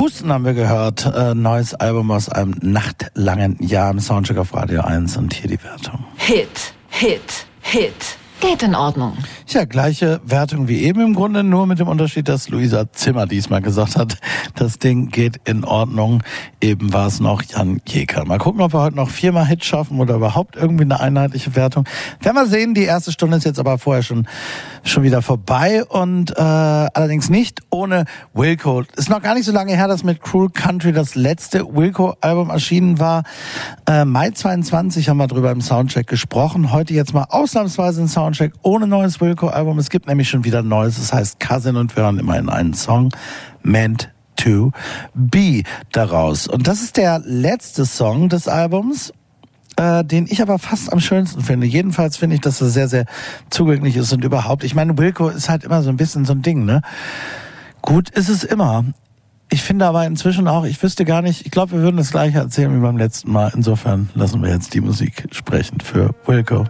Husten 0.00 0.32
haben 0.32 0.44
wir 0.44 0.54
gehört. 0.54 1.06
Äh, 1.06 1.36
neues 1.36 1.72
Album 1.72 2.10
aus 2.10 2.28
einem 2.28 2.56
nachtlangen 2.60 3.56
Jahr 3.60 3.92
im 3.92 4.00
Soundcheck 4.00 4.38
auf 4.38 4.52
Radio 4.54 4.80
1 4.80 5.16
und 5.18 5.32
hier 5.32 5.48
die 5.48 5.62
Wertung. 5.62 6.04
Hit, 6.16 6.74
Hit, 6.88 7.46
Hit. 7.60 8.18
Geht 8.40 8.64
in 8.64 8.74
Ordnung. 8.74 9.16
Tja, 9.46 9.66
gleiche 9.66 10.20
Wertung 10.24 10.66
wie 10.66 10.82
eben 10.82 11.00
im 11.00 11.14
Grunde, 11.14 11.44
nur 11.44 11.68
mit 11.68 11.78
dem 11.78 11.86
Unterschied, 11.86 12.28
dass 12.28 12.48
Luisa 12.48 12.90
Zimmer 12.90 13.26
diesmal 13.26 13.62
gesagt 13.62 13.94
hat, 13.94 14.18
das 14.56 14.80
Ding 14.80 15.10
geht 15.10 15.40
in 15.44 15.62
Ordnung. 15.62 16.24
Eben 16.60 16.92
war 16.92 17.06
es 17.06 17.20
noch 17.20 17.44
Jan 17.44 17.80
Jeker. 17.86 18.24
Mal 18.24 18.38
gucken, 18.38 18.62
ob 18.62 18.74
wir 18.74 18.80
heute 18.80 18.96
noch 18.96 19.10
viermal 19.10 19.46
Hits 19.46 19.66
schaffen 19.66 20.00
oder 20.00 20.16
überhaupt 20.16 20.56
irgendwie 20.56 20.82
eine 20.82 20.98
einheitliche 20.98 21.54
Wertung. 21.54 21.84
Werden 22.20 22.34
wir 22.34 22.46
sehen, 22.46 22.74
die 22.74 22.82
erste 22.82 23.12
Stunde 23.12 23.36
ist 23.36 23.44
jetzt 23.44 23.60
aber 23.60 23.78
vorher 23.78 24.02
schon, 24.02 24.26
schon 24.84 25.02
wieder 25.02 25.22
vorbei 25.22 25.84
und 25.84 26.30
äh, 26.32 26.40
allerdings 26.40 27.30
nicht 27.30 27.60
ohne 27.70 28.04
Wilco. 28.34 28.82
Ist 28.96 29.10
noch 29.10 29.22
gar 29.22 29.34
nicht 29.34 29.44
so 29.44 29.52
lange 29.52 29.74
her, 29.74 29.88
dass 29.88 30.04
mit 30.04 30.20
Cruel 30.20 30.50
Country 30.50 30.92
das 30.92 31.14
letzte 31.14 31.64
Wilco-Album 31.74 32.50
erschienen 32.50 32.98
war. 32.98 33.22
Äh, 33.86 34.04
Mai 34.04 34.30
22 34.30 35.08
haben 35.08 35.18
wir 35.18 35.26
drüber 35.26 35.50
im 35.50 35.60
Soundcheck 35.60 36.06
gesprochen. 36.06 36.72
Heute 36.72 36.94
jetzt 36.94 37.14
mal 37.14 37.26
ausnahmsweise 37.28 38.02
ein 38.02 38.08
Soundcheck 38.08 38.52
ohne 38.62 38.86
neues 38.86 39.20
Wilco-Album. 39.20 39.78
Es 39.78 39.90
gibt 39.90 40.06
nämlich 40.06 40.28
schon 40.28 40.44
wieder 40.44 40.62
neues. 40.62 40.98
Es 40.98 41.12
heißt 41.12 41.40
Cousin 41.40 41.76
und 41.76 41.94
wir 41.96 42.04
hören 42.04 42.18
immerhin 42.18 42.48
einen 42.48 42.74
Song. 42.74 43.10
Meant 43.62 44.10
to 44.36 44.72
be 45.14 45.62
daraus. 45.92 46.48
Und 46.48 46.66
das 46.66 46.82
ist 46.82 46.96
der 46.96 47.20
letzte 47.24 47.86
Song 47.86 48.28
des 48.28 48.48
Albums 48.48 49.12
äh, 49.76 50.04
den 50.04 50.26
ich 50.26 50.42
aber 50.42 50.58
fast 50.58 50.92
am 50.92 51.00
schönsten 51.00 51.42
finde. 51.42 51.66
Jedenfalls 51.66 52.16
finde 52.16 52.36
ich, 52.36 52.40
dass 52.40 52.60
er 52.60 52.68
sehr, 52.68 52.88
sehr 52.88 53.06
zugänglich 53.50 53.96
ist 53.96 54.12
und 54.12 54.24
überhaupt. 54.24 54.64
Ich 54.64 54.74
meine, 54.74 54.96
Wilco 54.96 55.28
ist 55.28 55.48
halt 55.48 55.64
immer 55.64 55.82
so 55.82 55.90
ein 55.90 55.96
bisschen 55.96 56.24
so 56.24 56.32
ein 56.32 56.42
Ding, 56.42 56.64
ne? 56.64 56.82
Gut 57.80 58.10
ist 58.10 58.28
es 58.28 58.44
immer. 58.44 58.84
Ich 59.50 59.62
finde 59.62 59.86
aber 59.86 60.06
inzwischen 60.06 60.48
auch, 60.48 60.64
ich 60.64 60.82
wüsste 60.82 61.04
gar 61.04 61.20
nicht, 61.20 61.44
ich 61.44 61.50
glaube, 61.50 61.72
wir 61.72 61.80
würden 61.80 61.98
das 61.98 62.10
gleiche 62.10 62.38
erzählen 62.38 62.74
wie 62.74 62.80
beim 62.80 62.96
letzten 62.96 63.30
Mal. 63.32 63.52
Insofern 63.54 64.08
lassen 64.14 64.42
wir 64.42 64.50
jetzt 64.50 64.72
die 64.72 64.80
Musik 64.80 65.28
sprechen 65.30 65.80
für 65.80 66.14
Wilco. 66.26 66.64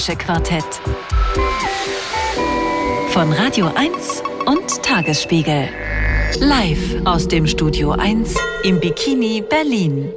Musikalische 0.00 0.16
Quartett. 0.16 0.80
Von 3.10 3.32
Radio 3.32 3.66
1 3.74 4.22
und 4.46 4.82
Tagesspiegel. 4.82 5.68
Live 6.38 7.04
aus 7.04 7.28
dem 7.28 7.46
Studio 7.46 7.92
1 7.92 8.34
im 8.64 8.80
Bikini 8.80 9.42
Berlin. 9.46 10.10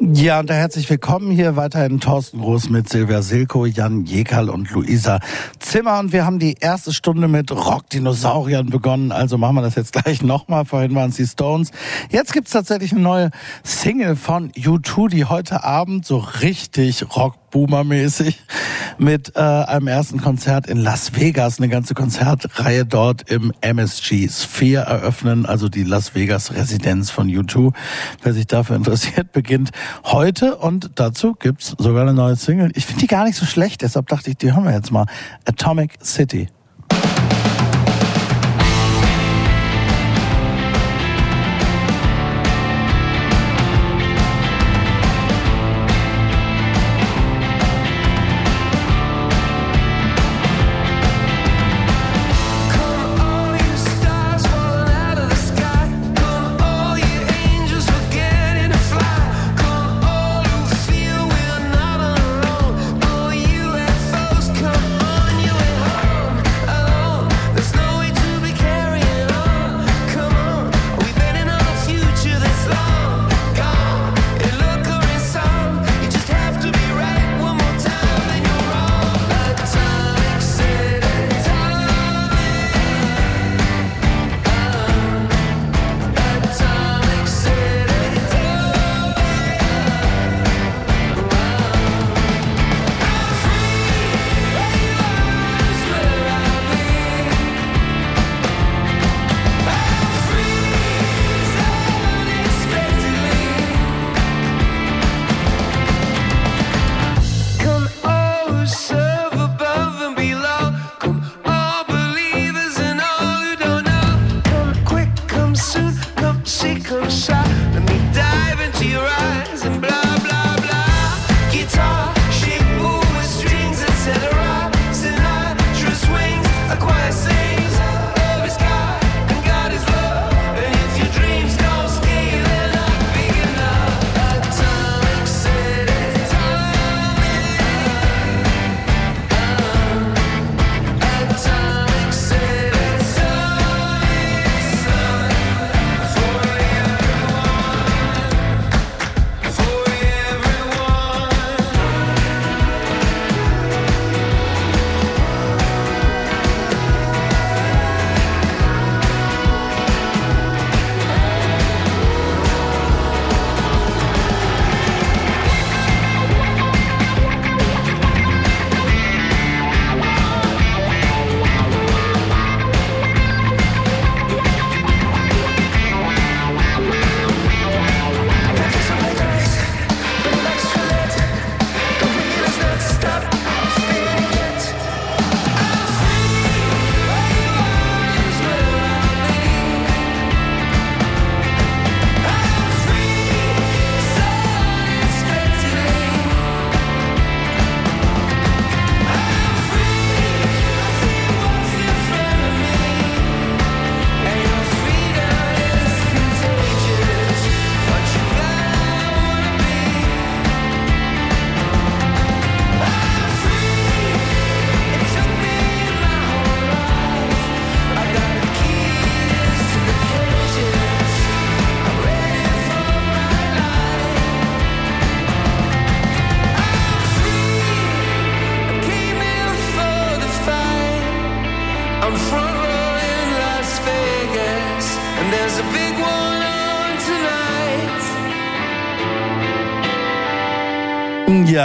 Ja, 0.00 0.38
und 0.38 0.50
herzlich 0.50 0.88
willkommen 0.88 1.32
hier 1.32 1.56
weiterhin 1.56 1.98
Thorsten 1.98 2.40
Groß 2.40 2.70
mit 2.70 2.88
Silvia 2.88 3.20
Silko, 3.20 3.66
Jan 3.66 4.04
Jekal 4.04 4.48
und 4.48 4.70
Luisa 4.70 5.18
Zimmer. 5.58 5.98
Und 5.98 6.12
wir 6.12 6.24
haben 6.24 6.38
die 6.38 6.54
erste 6.60 6.92
Stunde 6.92 7.26
mit 7.26 7.50
Rockdinosauriern 7.50 8.70
begonnen. 8.70 9.10
Also 9.10 9.38
machen 9.38 9.56
wir 9.56 9.62
das 9.62 9.74
jetzt 9.74 9.92
gleich 9.94 10.22
nochmal. 10.22 10.66
Vorhin 10.66 10.94
waren 10.94 11.10
es 11.10 11.16
die 11.16 11.26
Stones. 11.26 11.72
Jetzt 12.10 12.32
gibt's 12.32 12.52
tatsächlich 12.52 12.92
eine 12.92 13.00
neue 13.00 13.30
Single 13.64 14.14
von 14.14 14.52
U2, 14.52 15.08
die 15.08 15.24
heute 15.24 15.64
Abend 15.64 16.06
so 16.06 16.18
richtig 16.18 17.04
Rock 17.16 17.47
Boomer-mäßig 17.50 18.38
mit 18.98 19.36
äh, 19.36 19.40
einem 19.40 19.86
ersten 19.86 20.20
Konzert 20.20 20.66
in 20.66 20.76
Las 20.76 21.14
Vegas, 21.14 21.58
eine 21.58 21.68
ganze 21.68 21.94
Konzertreihe 21.94 22.84
dort 22.84 23.30
im 23.30 23.52
MSG 23.60 24.28
Sphere 24.28 24.82
eröffnen, 24.82 25.46
also 25.46 25.68
die 25.68 25.84
Las 25.84 26.14
Vegas 26.14 26.54
Residenz 26.54 27.10
von 27.10 27.28
U2. 27.28 27.72
Wer 28.22 28.32
sich 28.34 28.46
dafür 28.46 28.76
interessiert, 28.76 29.32
beginnt 29.32 29.70
heute 30.04 30.56
und 30.56 30.90
dazu 30.96 31.34
gibt's 31.34 31.74
sogar 31.78 32.02
eine 32.02 32.14
neue 32.14 32.36
Single. 32.36 32.70
Ich 32.74 32.86
finde 32.86 33.02
die 33.02 33.06
gar 33.06 33.24
nicht 33.24 33.36
so 33.36 33.46
schlecht, 33.46 33.82
deshalb 33.82 34.08
dachte 34.08 34.30
ich, 34.30 34.36
die 34.36 34.52
hören 34.52 34.64
wir 34.64 34.72
jetzt 34.72 34.90
mal. 34.90 35.06
Atomic 35.44 35.98
City. 36.02 36.48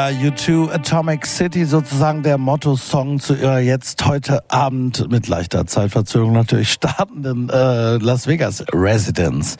Ja, 0.03 0.09
U2 0.09 0.69
Atomic 0.69 1.25
City, 1.25 1.63
sozusagen 1.63 2.23
der 2.23 2.37
Motto-Song 2.37 3.21
zu 3.21 3.35
ihrer 3.35 3.59
jetzt 3.59 4.05
heute 4.05 4.43
Abend 4.49 5.09
mit 5.09 5.29
leichter 5.29 5.65
Zeitverzögerung 5.65 6.33
natürlich 6.33 6.73
startenden 6.73 7.49
äh, 7.49 7.99
Las 7.99 8.27
Vegas 8.27 8.65
Residence. 8.73 9.55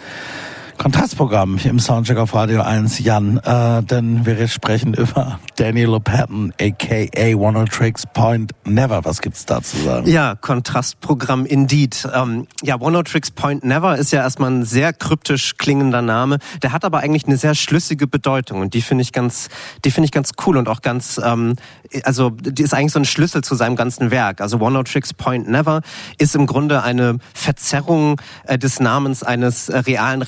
Kontrastprogramm 0.84 1.58
im 1.64 1.80
Soundcheck 1.80 2.18
auf 2.18 2.36
Radio 2.36 2.62
1, 2.62 3.00
Jan, 3.00 3.38
äh, 3.38 3.82
denn 3.84 4.26
wir 4.26 4.50
sprechen 4.50 4.94
über 4.94 5.40
Daniel 5.56 5.98
Patton, 6.02 6.52
aka 6.60 7.36
One 7.36 7.64
Tricks 7.70 8.04
Point 8.14 8.52
Never. 8.66 9.06
Was 9.06 9.22
gibt's 9.22 9.46
da 9.46 9.62
zu 9.62 9.78
sagen? 9.78 10.10
Ja, 10.10 10.36
Kontrastprogramm 10.36 11.46
Indeed. 11.46 12.06
Ähm, 12.14 12.48
ja, 12.64 12.82
One 12.82 13.02
Tricks 13.06 13.32
Point 13.32 13.64
Never 13.64 13.98
ist 13.98 14.12
ja 14.12 14.24
erstmal 14.24 14.52
ein 14.52 14.66
sehr 14.66 14.92
kryptisch 14.92 15.56
klingender 15.58 16.02
Name. 16.02 16.40
Der 16.62 16.74
hat 16.74 16.84
aber 16.84 17.00
eigentlich 17.00 17.28
eine 17.28 17.38
sehr 17.38 17.56
schlüssige 17.56 18.06
Bedeutung 18.06 18.60
und 18.60 18.74
die 18.74 18.82
finde 18.82 19.04
ich 19.04 19.14
ganz, 19.14 19.48
die 19.86 19.92
finde 19.92 20.08
ich 20.08 20.12
ganz 20.12 20.32
cool 20.46 20.58
und 20.58 20.68
auch 20.68 20.82
ganz, 20.82 21.18
ähm, 21.24 21.56
also 22.04 22.30
die 22.30 22.62
ist 22.62 22.74
eigentlich 22.74 22.92
so 22.92 23.00
ein 23.00 23.06
Schlüssel 23.06 23.42
zu 23.42 23.56
seinem 23.56 23.78
ganzen 23.78 24.12
Werk. 24.12 24.42
Also 24.42 24.60
One 24.60 24.84
Tricks 24.84 25.14
Point 25.14 25.48
Never 25.48 25.80
ist 26.18 26.36
im 26.36 26.46
Grunde 26.46 26.84
eine 26.84 27.20
Verzerrung 27.34 28.20
äh, 28.48 28.58
des 28.58 28.82
Namens 28.82 29.24
eines 29.24 29.70
äh, 29.70 29.78
realen 29.78 30.24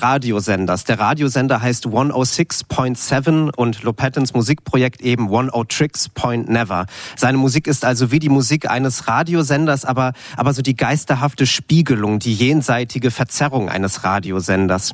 Radiosenders. 0.46 0.84
Der 0.84 1.00
Radiosender 1.00 1.60
heißt 1.60 1.86
106.7 1.86 3.50
und 3.56 3.82
Lopattins 3.82 4.32
Musikprojekt 4.32 5.00
eben 5.00 5.28
One 5.28 5.50
Tricks 5.68 6.08
Point 6.08 6.48
Never. 6.48 6.86
Seine 7.16 7.38
Musik 7.38 7.66
ist 7.66 7.84
also 7.84 8.12
wie 8.12 8.20
die 8.20 8.28
Musik 8.28 8.70
eines 8.70 9.08
Radiosenders, 9.08 9.84
aber, 9.84 10.12
aber 10.36 10.52
so 10.52 10.62
die 10.62 10.76
geisterhafte 10.76 11.46
Spiegelung, 11.46 12.20
die 12.20 12.34
jenseitige 12.34 13.10
Verzerrung 13.10 13.68
eines 13.68 14.04
Radiosenders. 14.04 14.92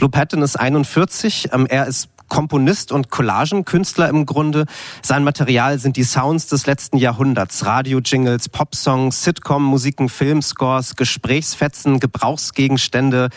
Lopatin 0.00 0.40
ist 0.40 0.56
41, 0.58 1.50
ähm, 1.52 1.66
er 1.66 1.86
ist 1.86 2.08
Komponist 2.34 2.90
und 2.90 3.12
Collagenkünstler 3.12 4.08
im 4.08 4.26
Grunde. 4.26 4.66
Sein 5.02 5.22
Material 5.22 5.78
sind 5.78 5.96
die 5.96 6.02
Sounds 6.02 6.48
des 6.48 6.66
letzten 6.66 6.96
Jahrhunderts. 6.96 7.64
Radio-Jingles, 7.64 8.48
Popsongs, 8.48 9.22
Sitcom-Musiken, 9.22 10.08
Filmscores, 10.08 10.96
Gesprächsfetzen, 10.96 12.00
Gebrauchsgegenstände, 12.00 13.28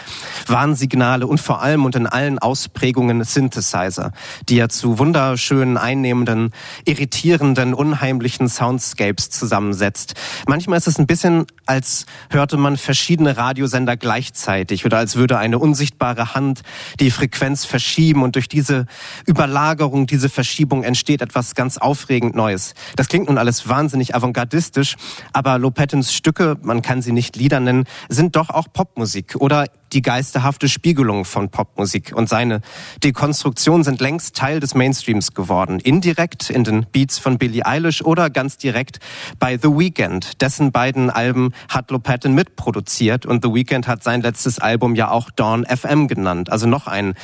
Warnsignale 0.47 1.27
und 1.27 1.39
vor 1.39 1.61
allem 1.61 1.85
und 1.85 1.95
in 1.95 2.07
allen 2.07 2.39
Ausprägungen 2.39 3.23
Synthesizer, 3.23 4.13
die 4.49 4.57
er 4.57 4.69
zu 4.69 4.97
wunderschönen, 4.97 5.77
einnehmenden, 5.77 6.51
irritierenden, 6.85 7.75
unheimlichen 7.75 8.49
Soundscapes 8.49 9.29
zusammensetzt. 9.29 10.15
Manchmal 10.47 10.79
ist 10.79 10.87
es 10.87 10.97
ein 10.97 11.05
bisschen, 11.05 11.45
als 11.67 12.07
hörte 12.31 12.57
man 12.57 12.77
verschiedene 12.77 13.37
Radiosender 13.37 13.95
gleichzeitig 13.95 14.85
oder 14.85 14.97
als 14.97 15.17
würde 15.17 15.37
eine 15.37 15.59
unsichtbare 15.59 16.33
Hand 16.33 16.61
die 16.99 17.11
Frequenz 17.11 17.63
verschieben 17.63 18.23
und 18.23 18.33
durch 18.33 18.49
diese 18.49 18.86
Überlagerung, 19.25 20.07
diese 20.07 20.29
Verschiebung 20.29 20.83
entsteht 20.83 21.21
etwas 21.21 21.55
ganz 21.55 21.77
aufregend 21.77 22.35
Neues. 22.35 22.73
Das 22.95 23.07
klingt 23.07 23.27
nun 23.27 23.37
alles 23.37 23.67
wahnsinnig 23.67 24.15
avantgardistisch, 24.15 24.95
aber 25.33 25.57
Lopettens 25.59 26.13
Stücke, 26.13 26.57
man 26.61 26.81
kann 26.81 27.01
sie 27.01 27.11
nicht 27.11 27.35
Lieder 27.35 27.59
nennen, 27.59 27.85
sind 28.09 28.35
doch 28.35 28.49
auch 28.49 28.67
Popmusik 28.71 29.35
oder 29.35 29.65
die 29.93 30.01
geisterhafte 30.01 30.69
Spiegelung 30.69 31.25
von 31.25 31.49
Popmusik 31.49 32.13
und 32.15 32.29
seine 32.29 32.61
Dekonstruktion 33.03 33.83
sind 33.83 34.01
längst 34.01 34.35
Teil 34.35 34.59
des 34.59 34.75
Mainstreams 34.75 35.33
geworden. 35.33 35.79
Indirekt 35.79 36.49
in 36.49 36.63
den 36.63 36.85
Beats 36.91 37.19
von 37.19 37.37
Billie 37.37 37.65
Eilish 37.65 38.01
oder 38.01 38.29
ganz 38.29 38.57
direkt 38.57 38.99
bei 39.39 39.57
The 39.57 39.69
Weeknd. 39.69 40.41
Dessen 40.41 40.71
beiden 40.71 41.09
Alben 41.09 41.53
hat 41.69 41.91
Lopatin 41.91 42.33
mitproduziert 42.33 43.25
und 43.25 43.43
The 43.43 43.53
Weeknd 43.53 43.87
hat 43.87 44.03
sein 44.03 44.21
letztes 44.21 44.59
Album 44.59 44.95
ja 44.95 45.11
auch 45.11 45.31
Dawn 45.31 45.65
FM 45.65 46.07
genannt. 46.07 46.51
Also 46.51 46.67
noch 46.67 46.87
ein 46.87 47.15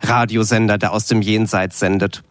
Radiosender, 0.00 0.78
der 0.78 0.92
aus 0.92 1.06
dem 1.06 1.22
Jenseits 1.22 1.78
sendet. 1.78 2.22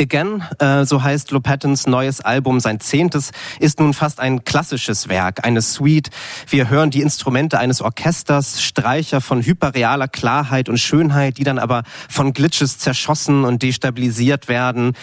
Again, 0.00 0.42
äh, 0.58 0.84
so 0.84 1.02
heißt 1.02 1.30
Lopatons 1.30 1.86
neues 1.86 2.20
Album, 2.20 2.58
sein 2.58 2.80
zehntes, 2.80 3.30
ist 3.60 3.78
nun 3.78 3.94
fast 3.94 4.18
ein 4.18 4.44
klassisches 4.44 5.08
Werk, 5.08 5.44
eine 5.44 5.62
Suite. 5.62 6.10
Wir 6.48 6.68
hören 6.68 6.90
die 6.90 7.00
Instrumente 7.00 7.58
eines 7.58 7.80
Orchesters, 7.80 8.62
Streicher 8.62 9.20
von 9.20 9.42
hyperrealer 9.42 10.08
Klarheit 10.08 10.68
und 10.68 10.78
Schönheit, 10.78 11.38
die 11.38 11.44
dann 11.44 11.58
aber 11.58 11.84
von 12.08 12.32
Glitches 12.32 12.78
zerschossen 12.78 13.44
und 13.44 13.62
destabilisiert 13.62 14.48
werden. 14.48 14.94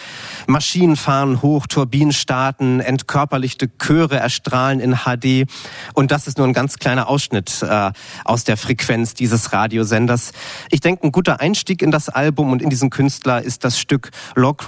Maschinen 0.46 0.96
fahren 0.96 1.40
hoch, 1.40 1.66
Turbinen 1.66 2.12
starten, 2.12 2.80
entkörperlichte 2.80 3.70
Chöre 3.78 4.16
erstrahlen 4.16 4.80
in 4.80 4.96
HD. 5.04 5.50
Und 5.94 6.10
das 6.10 6.26
ist 6.26 6.36
nur 6.36 6.46
ein 6.46 6.52
ganz 6.52 6.76
kleiner 6.76 7.08
Ausschnitt 7.08 7.62
äh, 7.62 7.92
aus 8.24 8.44
der 8.44 8.56
Frequenz 8.58 9.14
dieses 9.14 9.52
Radiosenders. 9.52 10.32
Ich 10.70 10.80
denke, 10.80 11.06
ein 11.06 11.12
guter 11.12 11.40
Einstieg 11.40 11.80
in 11.82 11.90
das 11.90 12.08
Album 12.08 12.52
und 12.52 12.60
in 12.60 12.68
diesen 12.68 12.90
Künstler 12.90 13.42
ist 13.42 13.64
das 13.64 13.78
Stück 13.78 14.10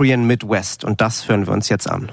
Locrian 0.04 0.26
Midwest. 0.26 0.84
Und 0.84 1.00
das 1.00 1.30
hören 1.30 1.46
wir 1.46 1.54
uns 1.54 1.70
jetzt 1.70 1.90
an. 1.90 2.12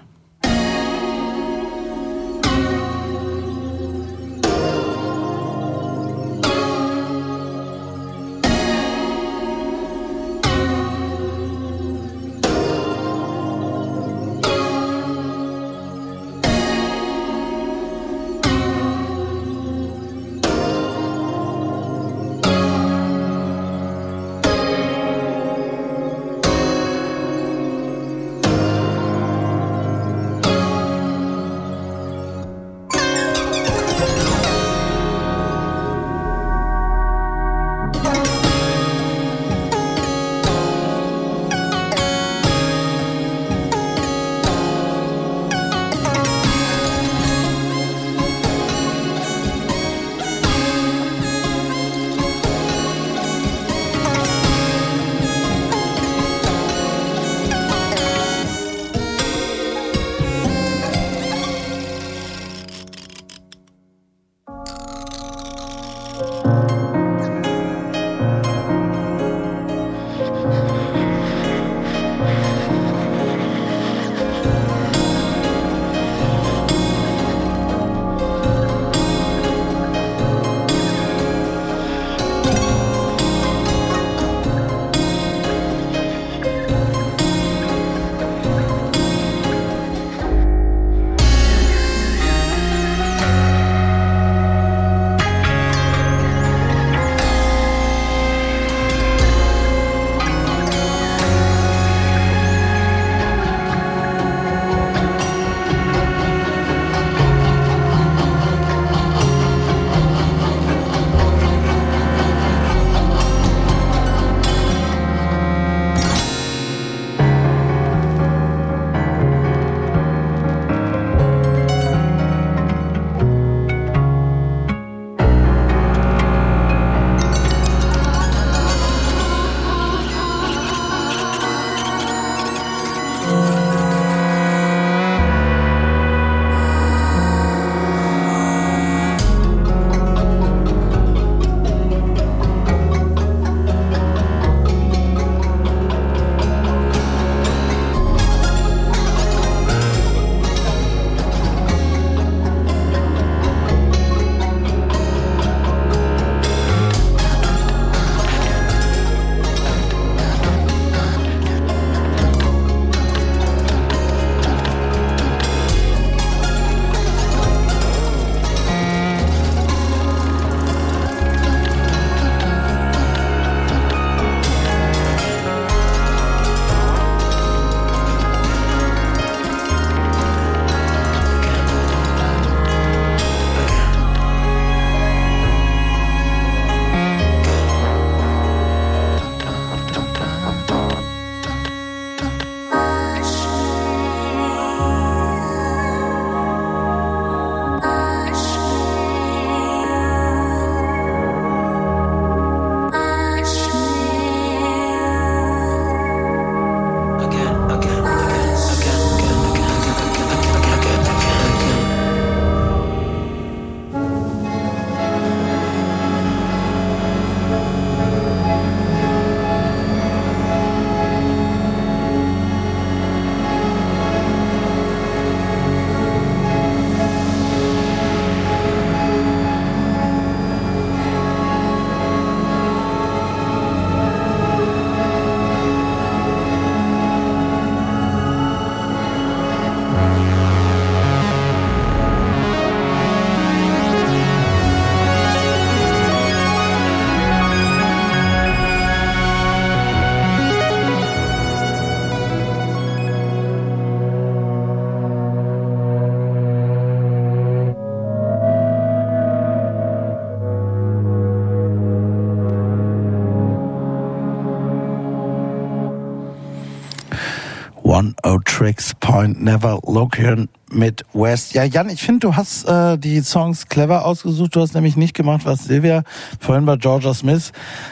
Tricks 268.72 268.96
Point 269.02 269.44
Never 269.44 269.82
Looking 269.86 270.48
mit 270.72 271.04
West. 271.12 271.54
Ja, 271.54 271.66
Jan, 271.66 271.90
ich 271.90 272.02
finde, 272.02 272.22
du 272.22 272.38
hast 272.38 272.64
äh, 272.64 272.98
die 272.98 273.20
Songs 273.20 273.68
clever 273.68 274.06
ausgesucht. 274.06 274.56
Du 274.56 274.62
hast 274.62 274.74
nämlich 274.76 274.96
nicht 274.96 275.14
gemacht, 275.14 275.42
was 275.44 275.66
Silvia 275.66 276.04
vorhin 276.40 276.64
bei 276.64 276.78
Georgia 276.78 277.14
Smith 277.14 277.52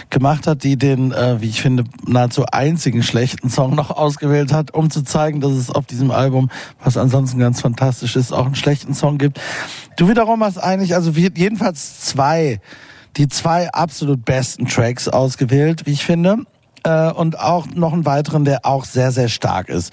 gemacht 0.10 0.48
hat, 0.48 0.64
die 0.64 0.78
den, 0.78 1.12
äh, 1.12 1.42
wie 1.42 1.50
ich 1.50 1.62
finde, 1.62 1.84
nahezu 2.08 2.46
einzigen 2.46 3.04
schlechten 3.04 3.50
Song 3.50 3.76
noch 3.76 3.92
ausgewählt 3.92 4.54
hat, 4.54 4.74
um 4.74 4.90
zu 4.90 5.04
zeigen, 5.04 5.42
dass 5.42 5.52
es 5.52 5.70
auf 5.70 5.86
diesem 5.86 6.12
Album, 6.12 6.50
was 6.82 6.96
ansonsten 6.96 7.40
ganz 7.40 7.60
fantastisch 7.60 8.16
ist, 8.16 8.32
auch 8.32 8.46
einen 8.46 8.56
schlechten 8.56 8.94
Song 8.94 9.18
gibt. 9.18 9.42
Du 9.98 10.08
wiederum 10.08 10.42
hast 10.46 10.60
eigentlich, 10.60 10.96
also 10.96 11.12
jedenfalls 11.12 12.00
zwei, 12.00 12.62
die 13.18 13.28
zwei 13.28 13.70
absolut 13.72 14.24
besten 14.24 14.66
Tracks 14.66 15.10
ausgewählt, 15.10 15.86
wie 15.88 15.92
ich 15.92 16.06
finde 16.06 16.46
äh, 16.86 17.12
und 17.12 17.38
auch 17.38 17.68
noch 17.68 17.92
einen 17.92 18.06
weiteren, 18.06 18.46
der 18.46 18.66
auch 18.66 18.86
sehr, 18.86 19.12
sehr 19.12 19.28
stark 19.28 19.68
ist. 19.68 19.92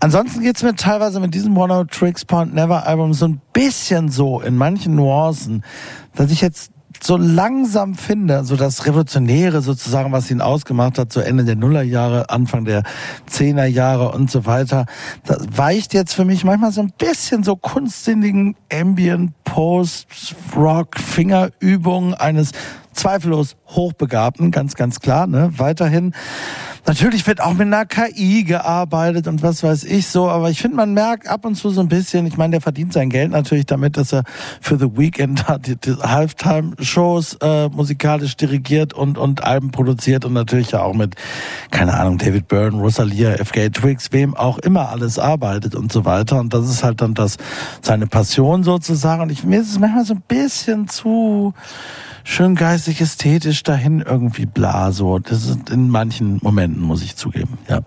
Ansonsten 0.00 0.42
geht's 0.42 0.62
mir 0.62 0.74
teilweise 0.74 1.20
mit 1.20 1.34
diesem 1.34 1.56
One 1.56 1.72
Out 1.72 1.90
Tricks 1.90 2.24
Point 2.24 2.54
Never 2.54 2.86
Album 2.86 3.14
so 3.14 3.26
ein 3.26 3.40
bisschen 3.52 4.10
so 4.10 4.40
in 4.40 4.56
manchen 4.56 4.94
Nuancen, 4.94 5.64
dass 6.14 6.30
ich 6.30 6.40
jetzt 6.40 6.72
so 7.02 7.16
langsam 7.16 7.94
finde, 7.94 8.44
so 8.44 8.56
das 8.56 8.86
Revolutionäre 8.86 9.60
sozusagen, 9.60 10.12
was 10.12 10.30
ihn 10.30 10.40
ausgemacht 10.40 10.98
hat, 10.98 11.12
so 11.12 11.20
Ende 11.20 11.44
der 11.44 11.56
Nullerjahre, 11.56 12.30
Anfang 12.30 12.64
der 12.64 12.82
Zehnerjahre 13.26 14.10
und 14.12 14.30
so 14.30 14.46
weiter, 14.46 14.86
das 15.24 15.46
weicht 15.52 15.94
jetzt 15.94 16.14
für 16.14 16.24
mich 16.24 16.44
manchmal 16.44 16.72
so 16.72 16.80
ein 16.80 16.92
bisschen 16.96 17.42
so 17.42 17.56
kunstsinnigen 17.56 18.56
Ambient 18.72 19.32
Post 19.44 20.34
Rock 20.56 20.98
Fingerübungen 20.98 22.14
eines 22.14 22.52
zweifellos 22.92 23.56
Hochbegabten, 23.68 24.50
ganz, 24.50 24.74
ganz 24.74 25.00
klar, 25.00 25.26
ne, 25.26 25.50
weiterhin. 25.56 26.14
Natürlich 26.86 27.26
wird 27.26 27.40
auch 27.40 27.54
mit 27.54 27.62
einer 27.62 27.84
KI 27.84 28.44
gearbeitet 28.44 29.26
und 29.26 29.42
was 29.42 29.64
weiß 29.64 29.82
ich 29.82 30.06
so, 30.06 30.28
aber 30.28 30.50
ich 30.50 30.60
finde, 30.62 30.76
man 30.76 30.94
merkt 30.94 31.26
ab 31.26 31.44
und 31.44 31.56
zu 31.56 31.70
so 31.70 31.80
ein 31.80 31.88
bisschen, 31.88 32.26
ich 32.26 32.36
meine, 32.36 32.52
der 32.52 32.60
verdient 32.60 32.92
sein 32.92 33.10
Geld 33.10 33.32
natürlich 33.32 33.66
damit, 33.66 33.96
dass 33.96 34.12
er 34.12 34.22
für 34.60 34.78
The 34.78 34.96
Weeknd 34.96 35.44
die, 35.66 35.74
die 35.74 35.96
Halftime-Shows 35.96 37.38
äh, 37.42 37.68
musikalisch 37.70 38.36
dirigiert 38.36 38.94
und, 38.94 39.18
und 39.18 39.42
Alben 39.42 39.72
produziert 39.72 40.24
und 40.24 40.32
natürlich 40.32 40.70
ja 40.70 40.82
auch 40.82 40.94
mit, 40.94 41.16
keine 41.72 41.94
Ahnung, 41.94 42.18
David 42.18 42.46
Byrne, 42.46 42.78
Rosalia, 42.78 43.32
FK 43.32 43.70
Twigs, 43.70 44.12
wem 44.12 44.36
auch 44.36 44.58
immer 44.58 44.90
alles 44.90 45.18
arbeitet 45.18 45.74
und 45.74 45.90
so 45.90 46.04
weiter. 46.04 46.38
Und 46.38 46.54
das 46.54 46.70
ist 46.70 46.84
halt 46.84 47.00
dann 47.00 47.14
das, 47.14 47.36
seine 47.82 48.06
Passion 48.06 48.62
sozusagen. 48.62 49.22
Und 49.22 49.32
ich, 49.32 49.42
mir 49.42 49.60
ist 49.60 49.70
es 49.70 49.80
manchmal 49.80 50.04
so 50.04 50.14
ein 50.14 50.22
bisschen 50.28 50.86
zu, 50.86 51.52
schön 52.26 52.56
geistig 52.56 53.00
ästhetisch 53.00 53.62
dahin 53.62 54.00
irgendwie 54.00 54.46
bla 54.46 54.90
so. 54.90 55.20
Das 55.20 55.46
ist 55.46 55.70
in 55.70 55.88
manchen 55.88 56.40
Momenten, 56.42 56.75
muss 56.80 57.02
ich 57.02 57.16
zugeben. 57.16 57.58
Ja. 57.68 57.80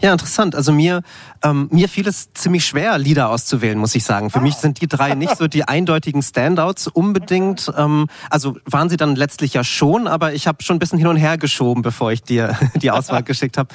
Ja, 0.00 0.12
interessant. 0.12 0.54
Also 0.54 0.72
mir, 0.72 1.02
ähm, 1.42 1.68
mir 1.70 1.88
fiel 1.88 2.06
es 2.08 2.32
ziemlich 2.32 2.64
schwer, 2.64 2.96
Lieder 2.98 3.28
auszuwählen, 3.28 3.78
muss 3.78 3.94
ich 3.94 4.04
sagen. 4.04 4.30
Für 4.30 4.40
mich 4.40 4.54
sind 4.54 4.80
die 4.80 4.88
drei 4.88 5.14
nicht 5.14 5.36
so 5.36 5.46
die 5.46 5.64
eindeutigen 5.64 6.22
Standouts 6.22 6.86
unbedingt. 6.86 7.70
Ähm, 7.76 8.06
also 8.30 8.56
waren 8.64 8.88
sie 8.88 8.96
dann 8.96 9.16
letztlich 9.16 9.54
ja 9.54 9.64
schon, 9.64 10.06
aber 10.06 10.32
ich 10.32 10.46
habe 10.46 10.62
schon 10.62 10.76
ein 10.76 10.78
bisschen 10.78 10.98
hin 10.98 11.08
und 11.08 11.16
her 11.16 11.36
geschoben, 11.36 11.82
bevor 11.82 12.12
ich 12.12 12.22
dir 12.22 12.56
die 12.76 12.90
Auswahl 12.90 13.22
geschickt 13.24 13.58
habe. 13.58 13.68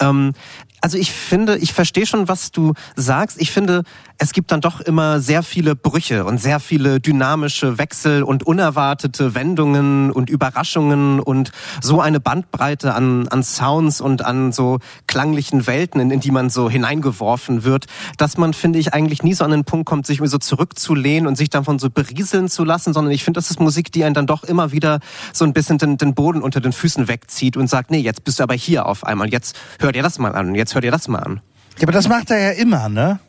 Ähm, 0.00 0.32
also 0.80 0.98
ich 0.98 1.10
finde, 1.10 1.56
ich 1.58 1.72
verstehe 1.72 2.06
schon, 2.06 2.28
was 2.28 2.52
du 2.52 2.74
sagst. 2.94 3.40
Ich 3.40 3.50
finde, 3.50 3.82
es 4.18 4.32
gibt 4.32 4.52
dann 4.52 4.60
doch 4.60 4.80
immer 4.80 5.20
sehr 5.20 5.42
viele 5.42 5.76
Brüche 5.76 6.24
und 6.24 6.40
sehr 6.40 6.60
viele 6.60 7.00
dynamische 7.00 7.78
Wechsel 7.78 8.22
und 8.22 8.46
unerwartete 8.46 9.34
Wendungen 9.34 10.10
und 10.10 10.30
Überraschungen 10.30 11.20
und 11.20 11.52
so 11.82 12.00
eine 12.00 12.20
Bandbreite 12.20 12.94
an, 12.94 13.28
an 13.28 13.42
Sounds 13.42 14.00
und 14.00 14.24
an 14.24 14.52
so 14.52 14.78
klanglichen 15.06 15.66
Welten, 15.66 16.00
in, 16.00 16.10
in 16.10 16.20
die 16.20 16.30
man 16.30 16.50
so 16.50 16.70
hineingeworfen 16.70 17.64
wird, 17.64 17.86
dass 18.16 18.38
man, 18.38 18.54
finde 18.54 18.78
ich, 18.78 18.94
eigentlich 18.94 19.22
nie 19.22 19.34
so 19.34 19.44
an 19.44 19.50
den 19.50 19.64
Punkt 19.64 19.86
kommt, 19.86 20.06
sich 20.06 20.20
so 20.22 20.38
zurückzulehnen 20.38 21.26
und 21.26 21.36
sich 21.36 21.50
davon 21.50 21.78
so 21.78 21.90
berieseln 21.90 22.48
zu 22.48 22.64
lassen, 22.64 22.94
sondern 22.94 23.12
ich 23.12 23.22
finde, 23.22 23.38
das 23.38 23.50
ist 23.50 23.60
Musik, 23.60 23.92
die 23.92 24.04
einen 24.04 24.14
dann 24.14 24.26
doch 24.26 24.44
immer 24.44 24.72
wieder 24.72 25.00
so 25.32 25.44
ein 25.44 25.52
bisschen 25.52 25.78
den, 25.78 25.98
den 25.98 26.14
Boden 26.14 26.42
unter 26.42 26.60
den 26.60 26.72
Füßen 26.72 27.08
wegzieht 27.08 27.56
und 27.56 27.68
sagt, 27.68 27.90
nee, 27.90 27.98
jetzt 27.98 28.24
bist 28.24 28.38
du 28.38 28.42
aber 28.42 28.54
hier 28.54 28.86
auf 28.86 29.04
einmal, 29.04 29.28
jetzt 29.28 29.56
hör 29.78 29.92
dir 29.92 30.02
das 30.02 30.18
mal 30.18 30.34
an, 30.34 30.54
jetzt 30.54 30.74
hör 30.74 30.80
dir 30.80 30.90
das 30.90 31.08
mal 31.08 31.18
an. 31.18 31.40
Ja, 31.78 31.82
aber 31.82 31.92
das 31.92 32.08
macht 32.08 32.30
er 32.30 32.38
ja 32.38 32.50
immer, 32.52 32.88
ne? 32.88 33.20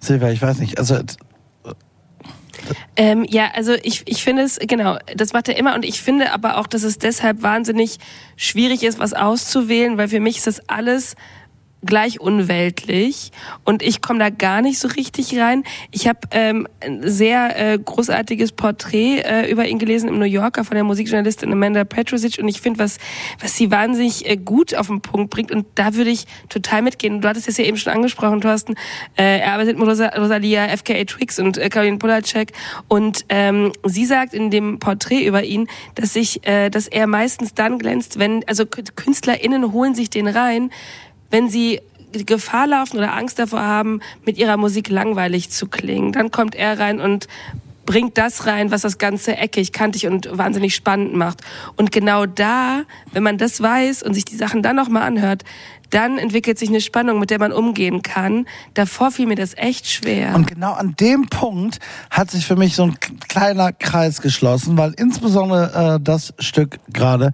Silvia, 0.00 0.30
ich 0.30 0.42
weiß 0.42 0.58
nicht. 0.58 0.78
Also 0.78 0.98
Ähm, 2.96 3.24
ja, 3.28 3.50
also 3.54 3.74
ich, 3.82 4.02
ich 4.06 4.24
finde 4.24 4.42
es, 4.42 4.58
genau, 4.58 4.98
das 5.14 5.32
macht 5.32 5.48
er 5.48 5.56
immer 5.56 5.74
und 5.74 5.84
ich 5.84 6.00
finde 6.00 6.32
aber 6.32 6.56
auch, 6.58 6.66
dass 6.66 6.82
es 6.82 6.98
deshalb 6.98 7.42
wahnsinnig 7.42 7.98
schwierig 8.36 8.82
ist, 8.82 8.98
was 8.98 9.12
auszuwählen, 9.12 9.98
weil 9.98 10.08
für 10.08 10.20
mich 10.20 10.38
ist 10.38 10.46
das 10.46 10.68
alles 10.68 11.14
gleich 11.86 12.20
unweltlich. 12.20 13.30
Und 13.64 13.82
ich 13.82 14.00
komme 14.00 14.18
da 14.18 14.30
gar 14.30 14.62
nicht 14.62 14.78
so 14.78 14.88
richtig 14.88 15.38
rein. 15.38 15.64
Ich 15.90 16.06
habe 16.06 16.18
ähm, 16.32 16.68
ein 16.80 17.08
sehr 17.08 17.72
äh, 17.74 17.78
großartiges 17.78 18.52
Porträt 18.52 19.20
äh, 19.20 19.50
über 19.50 19.66
ihn 19.66 19.78
gelesen 19.78 20.08
im 20.08 20.18
New 20.18 20.26
Yorker 20.26 20.64
von 20.64 20.74
der 20.74 20.84
Musikjournalistin 20.84 21.52
Amanda 21.52 21.84
Petrosic. 21.84 22.38
Und 22.38 22.48
ich 22.48 22.60
finde, 22.60 22.80
was, 22.80 22.98
was 23.40 23.56
sie 23.56 23.70
wahnsinnig 23.70 24.28
äh, 24.28 24.36
gut 24.36 24.74
auf 24.74 24.88
den 24.88 25.00
Punkt 25.00 25.30
bringt. 25.30 25.52
Und 25.52 25.66
da 25.76 25.94
würde 25.94 26.10
ich 26.10 26.26
total 26.48 26.82
mitgehen. 26.82 27.20
Du 27.20 27.28
hattest 27.28 27.48
es 27.48 27.56
ja 27.56 27.64
eben 27.64 27.76
schon 27.76 27.92
angesprochen, 27.92 28.40
Thorsten, 28.40 28.74
äh, 29.16 29.38
er 29.40 29.52
arbeitet 29.52 29.78
mit 29.78 29.88
Rosa 29.88 30.08
Rosalia, 30.08 30.68
FKA 30.76 31.04
Twix 31.04 31.38
und 31.38 31.58
äh, 31.58 31.68
Caroline 31.68 31.98
Polacek. 31.98 32.52
Und 32.88 33.24
ähm, 33.28 33.72
sie 33.84 34.04
sagt 34.04 34.34
in 34.34 34.50
dem 34.50 34.78
Porträt 34.78 35.24
über 35.24 35.42
ihn, 35.44 35.68
dass 35.94 36.12
sich, 36.12 36.46
äh, 36.46 36.70
dass 36.70 36.88
er 36.88 37.06
meistens 37.06 37.54
dann 37.54 37.78
glänzt, 37.78 38.18
wenn, 38.18 38.44
also 38.46 38.64
KünstlerInnen 38.66 39.72
holen 39.72 39.94
sich 39.94 40.10
den 40.10 40.28
rein, 40.28 40.70
wenn 41.30 41.48
sie 41.48 41.80
Gefahr 42.12 42.66
laufen 42.66 42.98
oder 42.98 43.14
Angst 43.14 43.38
davor 43.38 43.60
haben, 43.60 44.00
mit 44.24 44.38
ihrer 44.38 44.56
Musik 44.56 44.88
langweilig 44.88 45.50
zu 45.50 45.66
klingen. 45.66 46.12
Dann 46.12 46.30
kommt 46.30 46.54
er 46.54 46.78
rein 46.78 47.00
und 47.00 47.28
bringt 47.84 48.18
das 48.18 48.46
rein, 48.46 48.70
was 48.70 48.82
das 48.82 48.98
Ganze 48.98 49.36
eckig, 49.36 49.72
kantig 49.72 50.06
und 50.06 50.28
wahnsinnig 50.36 50.74
spannend 50.74 51.14
macht. 51.14 51.40
Und 51.76 51.92
genau 51.92 52.26
da, 52.26 52.82
wenn 53.12 53.22
man 53.22 53.38
das 53.38 53.62
weiß 53.62 54.02
und 54.02 54.12
sich 54.14 54.24
die 54.24 54.36
Sachen 54.36 54.62
dann 54.62 54.76
nochmal 54.76 55.02
anhört, 55.02 55.44
dann 55.90 56.18
entwickelt 56.18 56.58
sich 56.58 56.68
eine 56.68 56.80
Spannung, 56.80 57.18
mit 57.18 57.30
der 57.30 57.38
man 57.38 57.52
umgehen 57.52 58.02
kann. 58.02 58.46
Davor 58.74 59.10
fiel 59.10 59.26
mir 59.26 59.36
das 59.36 59.54
echt 59.56 59.86
schwer. 59.88 60.34
Und 60.34 60.46
genau 60.46 60.72
an 60.72 60.94
dem 60.98 61.26
Punkt 61.26 61.78
hat 62.10 62.30
sich 62.30 62.46
für 62.46 62.56
mich 62.56 62.74
so 62.76 62.84
ein 62.84 62.96
kleiner 63.28 63.72
Kreis 63.72 64.20
geschlossen, 64.20 64.76
weil 64.76 64.92
insbesondere 64.96 65.96
äh, 65.96 66.00
das 66.02 66.34
Stück 66.38 66.78
gerade 66.92 67.32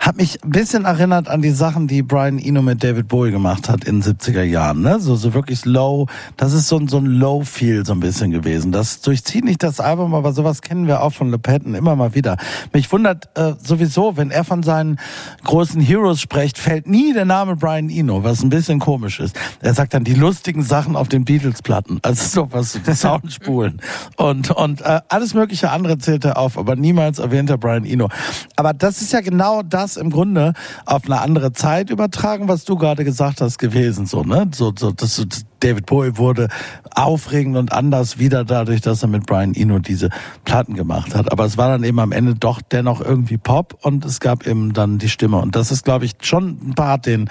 hat 0.00 0.16
mich 0.16 0.42
ein 0.44 0.50
bisschen 0.50 0.84
erinnert 0.84 1.28
an 1.28 1.42
die 1.42 1.50
Sachen, 1.50 1.88
die 1.88 2.02
Brian 2.02 2.38
Eno 2.38 2.62
mit 2.62 2.82
David 2.82 3.08
Bowie 3.08 3.30
gemacht 3.30 3.68
hat 3.68 3.84
in 3.84 4.00
den 4.00 4.16
70er 4.16 4.42
Jahren. 4.42 4.82
Ne? 4.82 5.00
So, 5.00 5.16
so 5.16 5.34
wirklich 5.34 5.64
low, 5.64 6.06
das 6.36 6.52
ist 6.52 6.68
so, 6.68 6.78
ein 6.78 6.88
so 6.88 6.98
ein 6.98 7.06
Low-Feel 7.06 7.84
so 7.84 7.92
ein 7.92 8.00
bisschen 8.00 8.30
gewesen. 8.30 8.72
Das 8.72 9.00
durchzieht 9.00 9.44
nicht 9.44 9.62
das 9.62 9.80
Album, 9.80 10.14
aber 10.14 10.32
sowas 10.32 10.62
kennen 10.62 10.86
wir 10.86 11.02
auch 11.02 11.12
von 11.12 11.30
Le 11.30 11.38
Petten 11.38 11.74
immer 11.74 11.96
mal 11.96 12.14
wieder. 12.14 12.36
Mich 12.72 12.90
wundert 12.92 13.28
äh, 13.36 13.54
sowieso, 13.62 14.16
wenn 14.16 14.30
er 14.30 14.44
von 14.44 14.62
seinen 14.62 14.98
großen 15.44 15.80
Heroes 15.80 16.20
spricht, 16.20 16.58
fällt 16.58 16.86
nie 16.86 17.12
der 17.12 17.24
Name 17.24 17.56
Brian 17.56 17.87
Eno, 17.90 18.24
was 18.24 18.42
ein 18.42 18.50
bisschen 18.50 18.78
komisch 18.78 19.20
ist. 19.20 19.38
Er 19.60 19.74
sagt 19.74 19.94
dann 19.94 20.04
die 20.04 20.14
lustigen 20.14 20.62
Sachen 20.62 20.96
auf 20.96 21.08
den 21.08 21.24
Beatles-Platten, 21.24 21.98
also 22.02 22.42
sowas, 22.42 22.78
die 22.86 22.94
Soundspulen 22.94 23.80
und 24.16 24.50
und 24.50 24.80
äh, 24.80 25.00
alles 25.08 25.34
mögliche 25.34 25.70
andere 25.70 25.98
zählt 25.98 26.24
er 26.24 26.38
auf, 26.38 26.58
aber 26.58 26.76
niemals 26.76 27.18
erwähnt 27.18 27.50
er 27.50 27.58
Brian 27.58 27.84
Eno. 27.84 28.08
Aber 28.56 28.72
das 28.72 29.02
ist 29.02 29.12
ja 29.12 29.20
genau 29.20 29.62
das 29.62 29.96
im 29.96 30.10
Grunde 30.10 30.54
auf 30.86 31.04
eine 31.04 31.20
andere 31.20 31.52
Zeit 31.52 31.90
übertragen, 31.90 32.48
was 32.48 32.64
du 32.64 32.76
gerade 32.76 33.04
gesagt 33.04 33.40
hast 33.40 33.58
gewesen, 33.58 34.06
so 34.06 34.22
ne, 34.22 34.50
so 34.54 34.72
so 34.76 34.90
das 34.90 35.24
David 35.60 35.86
Bowie 35.86 36.16
wurde 36.16 36.48
aufregend 36.94 37.56
und 37.56 37.72
anders 37.72 38.18
wieder 38.18 38.44
dadurch, 38.44 38.80
dass 38.80 39.02
er 39.02 39.08
mit 39.08 39.26
Brian 39.26 39.54
Eno 39.54 39.78
diese 39.78 40.10
Platten 40.44 40.74
gemacht 40.74 41.14
hat. 41.14 41.32
Aber 41.32 41.44
es 41.44 41.56
war 41.56 41.68
dann 41.68 41.84
eben 41.84 41.98
am 41.98 42.12
Ende 42.12 42.34
doch 42.34 42.60
dennoch 42.60 43.00
irgendwie 43.00 43.38
Pop 43.38 43.78
und 43.82 44.04
es 44.04 44.20
gab 44.20 44.46
eben 44.46 44.72
dann 44.72 44.98
die 44.98 45.08
Stimme. 45.08 45.38
Und 45.38 45.56
das 45.56 45.70
ist, 45.70 45.84
glaube 45.84 46.04
ich, 46.04 46.12
schon 46.20 46.58
ein 46.62 46.74
Part, 46.74 47.06
den 47.06 47.30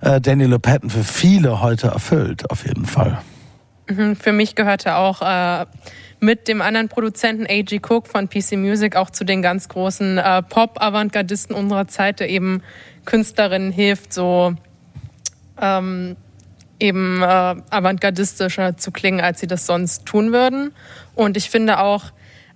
äh, 0.00 0.20
Daniel 0.20 0.58
Patton 0.58 0.90
für 0.90 1.04
viele 1.04 1.60
heute 1.60 1.88
erfüllt, 1.88 2.50
auf 2.50 2.66
jeden 2.66 2.86
Fall. 2.86 3.18
Mhm, 3.88 4.16
Für 4.16 4.32
mich 4.32 4.54
gehörte 4.54 4.96
auch 4.96 5.22
äh, 5.22 5.66
mit 6.20 6.48
dem 6.48 6.60
anderen 6.60 6.88
Produzenten 6.88 7.46
A.G. 7.46 7.80
Cook 7.88 8.06
von 8.06 8.28
PC 8.28 8.52
Music 8.52 8.96
auch 8.96 9.10
zu 9.10 9.24
den 9.24 9.42
ganz 9.42 9.68
großen 9.68 10.18
äh, 10.18 10.42
Pop-Avantgardisten 10.42 11.54
unserer 11.54 11.86
Zeit, 11.88 12.20
der 12.20 12.28
eben 12.28 12.62
Künstlerinnen 13.04 13.72
hilft, 13.72 14.12
so 14.12 14.54
ähm, 15.60 16.16
eben 16.80 17.22
äh, 17.22 17.26
avantgardistischer 17.26 18.76
zu 18.76 18.90
klingen, 18.90 19.20
als 19.20 19.40
sie 19.40 19.46
das 19.46 19.66
sonst 19.66 20.06
tun 20.06 20.32
würden. 20.32 20.72
Und 21.14 21.36
ich 21.36 21.50
finde 21.50 21.80
auch, 21.80 22.12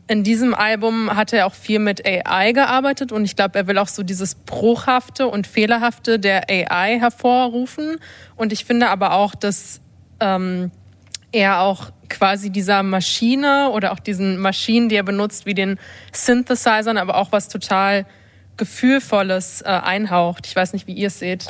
in 0.09 0.24
diesem 0.24 0.55
Album 0.55 1.15
hat 1.15 1.32
er 1.32 1.47
auch 1.47 1.55
viel 1.55 1.78
mit 1.78 2.05
AI 2.05 2.53
gearbeitet 2.53 3.12
und 3.12 3.24
ich 3.24 3.36
glaube, 3.36 3.59
er 3.59 3.66
will 3.66 3.78
auch 3.78 3.89
so 3.89 4.03
dieses 4.03 4.35
Bruchhafte 4.35 5.28
und 5.28 5.47
Fehlerhafte 5.47 6.19
der 6.19 6.51
AI 6.51 6.99
hervorrufen. 6.99 7.97
Und 8.36 8.53
ich 8.53 8.65
finde 8.65 8.90
aber 8.90 9.12
auch, 9.12 9.35
dass 9.35 9.81
ähm, 10.20 10.70
er 11.31 11.61
auch 11.61 11.90
quasi 12.09 12.51
dieser 12.51 12.82
Maschine 12.82 13.70
oder 13.70 13.93
auch 13.93 14.01
diesen 14.01 14.39
Maschinen, 14.39 14.89
die 14.89 14.97
er 14.97 15.03
benutzt, 15.03 15.47
wie 15.47 15.55
den 15.55 15.78
Synthesizern, 16.12 16.99
aber 16.99 17.16
auch 17.16 17.32
was 17.32 17.49
total 17.49 18.05
Gefühlvolles 18.57 19.62
äh, 19.62 19.69
einhaucht. 19.69 20.47
Ich 20.47 20.55
weiß 20.55 20.74
nicht, 20.74 20.86
wie 20.86 20.93
ihr 20.93 21.07
es 21.07 21.19
seht. 21.19 21.47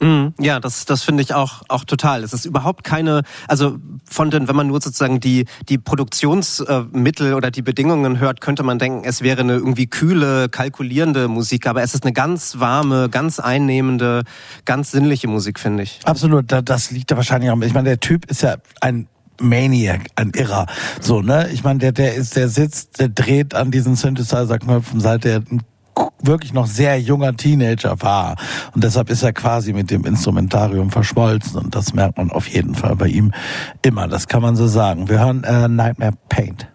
Mhm. 0.00 0.34
Ja, 0.40 0.60
das, 0.60 0.84
das 0.84 1.02
finde 1.02 1.22
ich 1.22 1.34
auch, 1.34 1.62
auch 1.68 1.84
total. 1.84 2.22
Es 2.24 2.32
ist 2.32 2.44
überhaupt 2.44 2.84
keine, 2.84 3.22
also 3.48 3.78
von 4.10 4.30
den, 4.30 4.48
wenn 4.48 4.56
man 4.56 4.66
nur 4.66 4.80
sozusagen 4.80 5.20
die, 5.20 5.46
die 5.68 5.78
Produktionsmittel 5.78 7.34
oder 7.34 7.50
die 7.50 7.62
Bedingungen 7.62 8.18
hört, 8.18 8.40
könnte 8.40 8.62
man 8.62 8.78
denken, 8.78 9.02
es 9.04 9.22
wäre 9.22 9.40
eine 9.40 9.54
irgendwie 9.54 9.86
kühle, 9.86 10.48
kalkulierende 10.48 11.28
Musik, 11.28 11.66
aber 11.66 11.82
es 11.82 11.94
ist 11.94 12.04
eine 12.04 12.12
ganz 12.12 12.58
warme, 12.58 13.08
ganz 13.08 13.38
einnehmende, 13.40 14.22
ganz 14.64 14.90
sinnliche 14.90 15.28
Musik, 15.28 15.58
finde 15.60 15.84
ich. 15.84 16.00
Absolut, 16.04 16.50
da- 16.52 16.62
das 16.62 16.90
liegt 16.90 17.10
da 17.10 17.16
wahrscheinlich 17.16 17.50
auch. 17.50 17.60
Ich 17.62 17.74
meine, 17.74 17.88
der 17.88 18.00
Typ 18.00 18.26
ist 18.30 18.42
ja 18.42 18.56
ein 18.80 19.06
Maniac, 19.40 20.06
ein 20.16 20.30
Irrer. 20.30 20.66
So, 21.00 21.20
ne? 21.20 21.48
Ich 21.52 21.64
meine, 21.64 21.78
der, 21.80 21.92
der 21.92 22.14
ist, 22.14 22.36
der 22.36 22.48
sitzt, 22.48 23.00
der 23.00 23.08
dreht 23.08 23.54
an 23.54 23.70
diesen 23.70 23.96
Synthesizer-Knöpfen, 23.96 25.00
seit 25.00 25.24
er 25.24 25.36
ein 25.38 25.62
wirklich 26.22 26.52
noch 26.52 26.66
sehr 26.66 27.00
junger 27.00 27.36
Teenager 27.36 28.00
war. 28.00 28.36
Und 28.74 28.82
deshalb 28.84 29.10
ist 29.10 29.22
er 29.22 29.32
quasi 29.32 29.72
mit 29.72 29.90
dem 29.90 30.04
Instrumentarium 30.04 30.90
verschmolzen. 30.90 31.58
Und 31.58 31.74
das 31.74 31.94
merkt 31.94 32.18
man 32.18 32.30
auf 32.30 32.48
jeden 32.48 32.74
Fall 32.74 32.96
bei 32.96 33.08
ihm 33.08 33.32
immer. 33.82 34.08
Das 34.08 34.28
kann 34.28 34.42
man 34.42 34.56
so 34.56 34.66
sagen. 34.66 35.08
Wir 35.08 35.20
hören 35.20 35.44
äh, 35.44 35.68
Nightmare 35.68 36.14
Paint. 36.28 36.66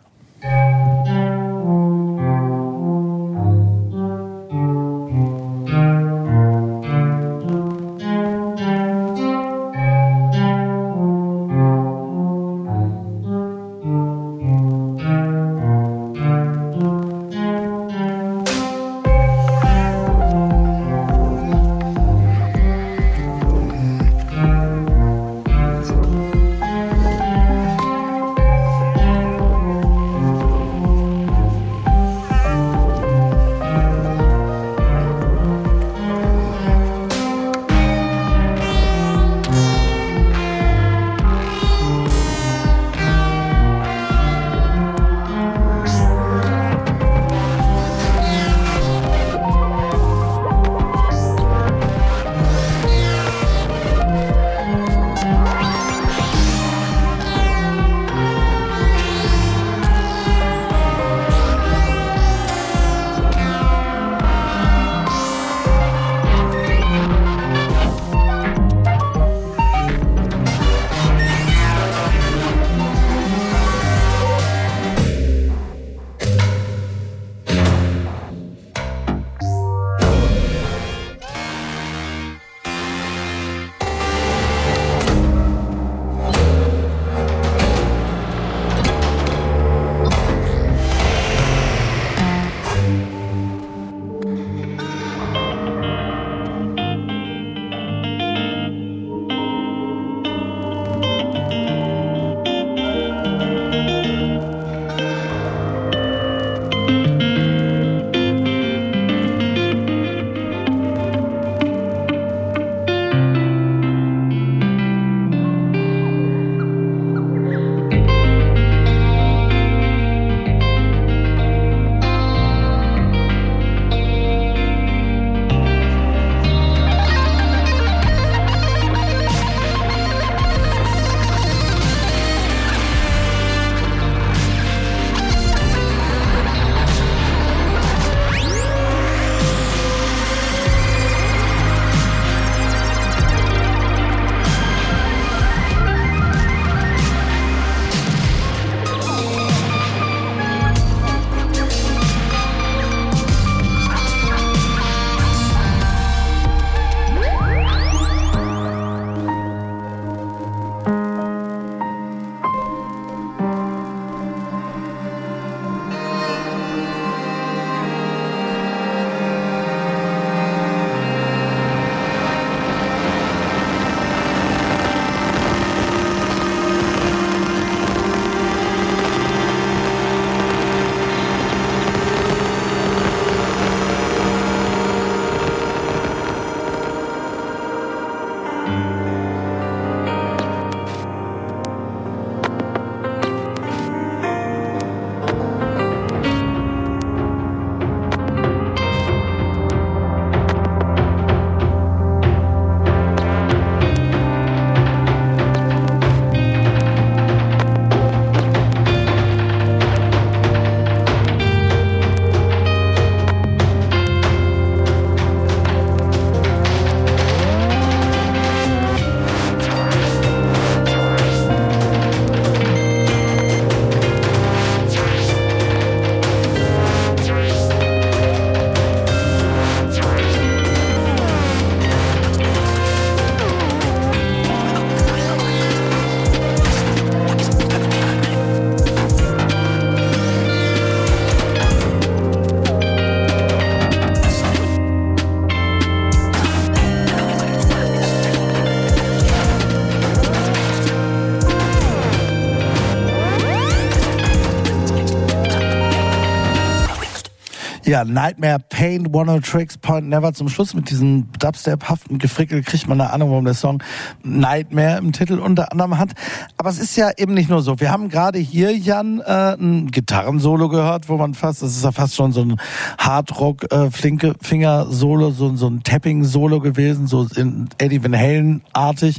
Ja, 257.90 258.06
Nightmare, 258.06 258.60
Pain, 258.60 259.08
One 259.16 259.32
of 259.32 259.42
Tricks, 259.42 259.76
Point 259.76 260.10
Never. 260.10 260.32
Zum 260.32 260.48
Schluss 260.48 260.76
mit 260.76 260.92
diesem 260.92 261.32
Dubstep-haften 261.40 262.20
Gefrickel 262.20 262.62
kriegt 262.62 262.88
man 262.88 263.02
eine 263.02 263.12
Ahnung, 263.12 263.32
warum 263.32 263.46
der 263.46 263.56
Song 263.56 263.82
Nightmare 264.24 264.98
im 264.98 265.12
Titel 265.12 265.40
unter 265.40 265.72
anderem 265.72 265.98
hat. 265.98 266.12
Aber 266.58 266.70
es 266.70 266.80
ist 266.80 266.96
ja 266.96 267.12
eben 267.18 267.34
nicht 267.34 267.50
nur 267.50 267.62
so. 267.62 267.80
Wir 267.80 267.92
haben 267.92 268.10
gerade 268.10 268.40
hier, 268.40 268.76
Jan, 268.76 269.22
äh, 269.22 269.54
ein 269.54 269.88
Gitarrensolo 269.92 270.70
gehört, 270.70 271.10
wo 271.10 271.18
man 271.18 271.34
fast, 271.34 271.62
das 271.62 271.76
ist 271.76 271.84
ja 271.84 271.92
fast 271.92 272.16
schon 272.16 272.32
so 272.32 272.42
ein 272.42 272.58
Hardrock, 272.98 273.72
äh, 273.72 273.92
flinke 273.92 274.34
Finger-Solo, 274.42 275.32
so, 275.32 275.56
so 275.56 275.68
ein 275.68 275.84
Tapping-Solo 275.84 276.60
gewesen, 276.60 277.08
so 277.08 277.28
in 277.36 277.70
Eddie 277.78 278.04
Van 278.04 278.16
Halen-artig. 278.16 279.18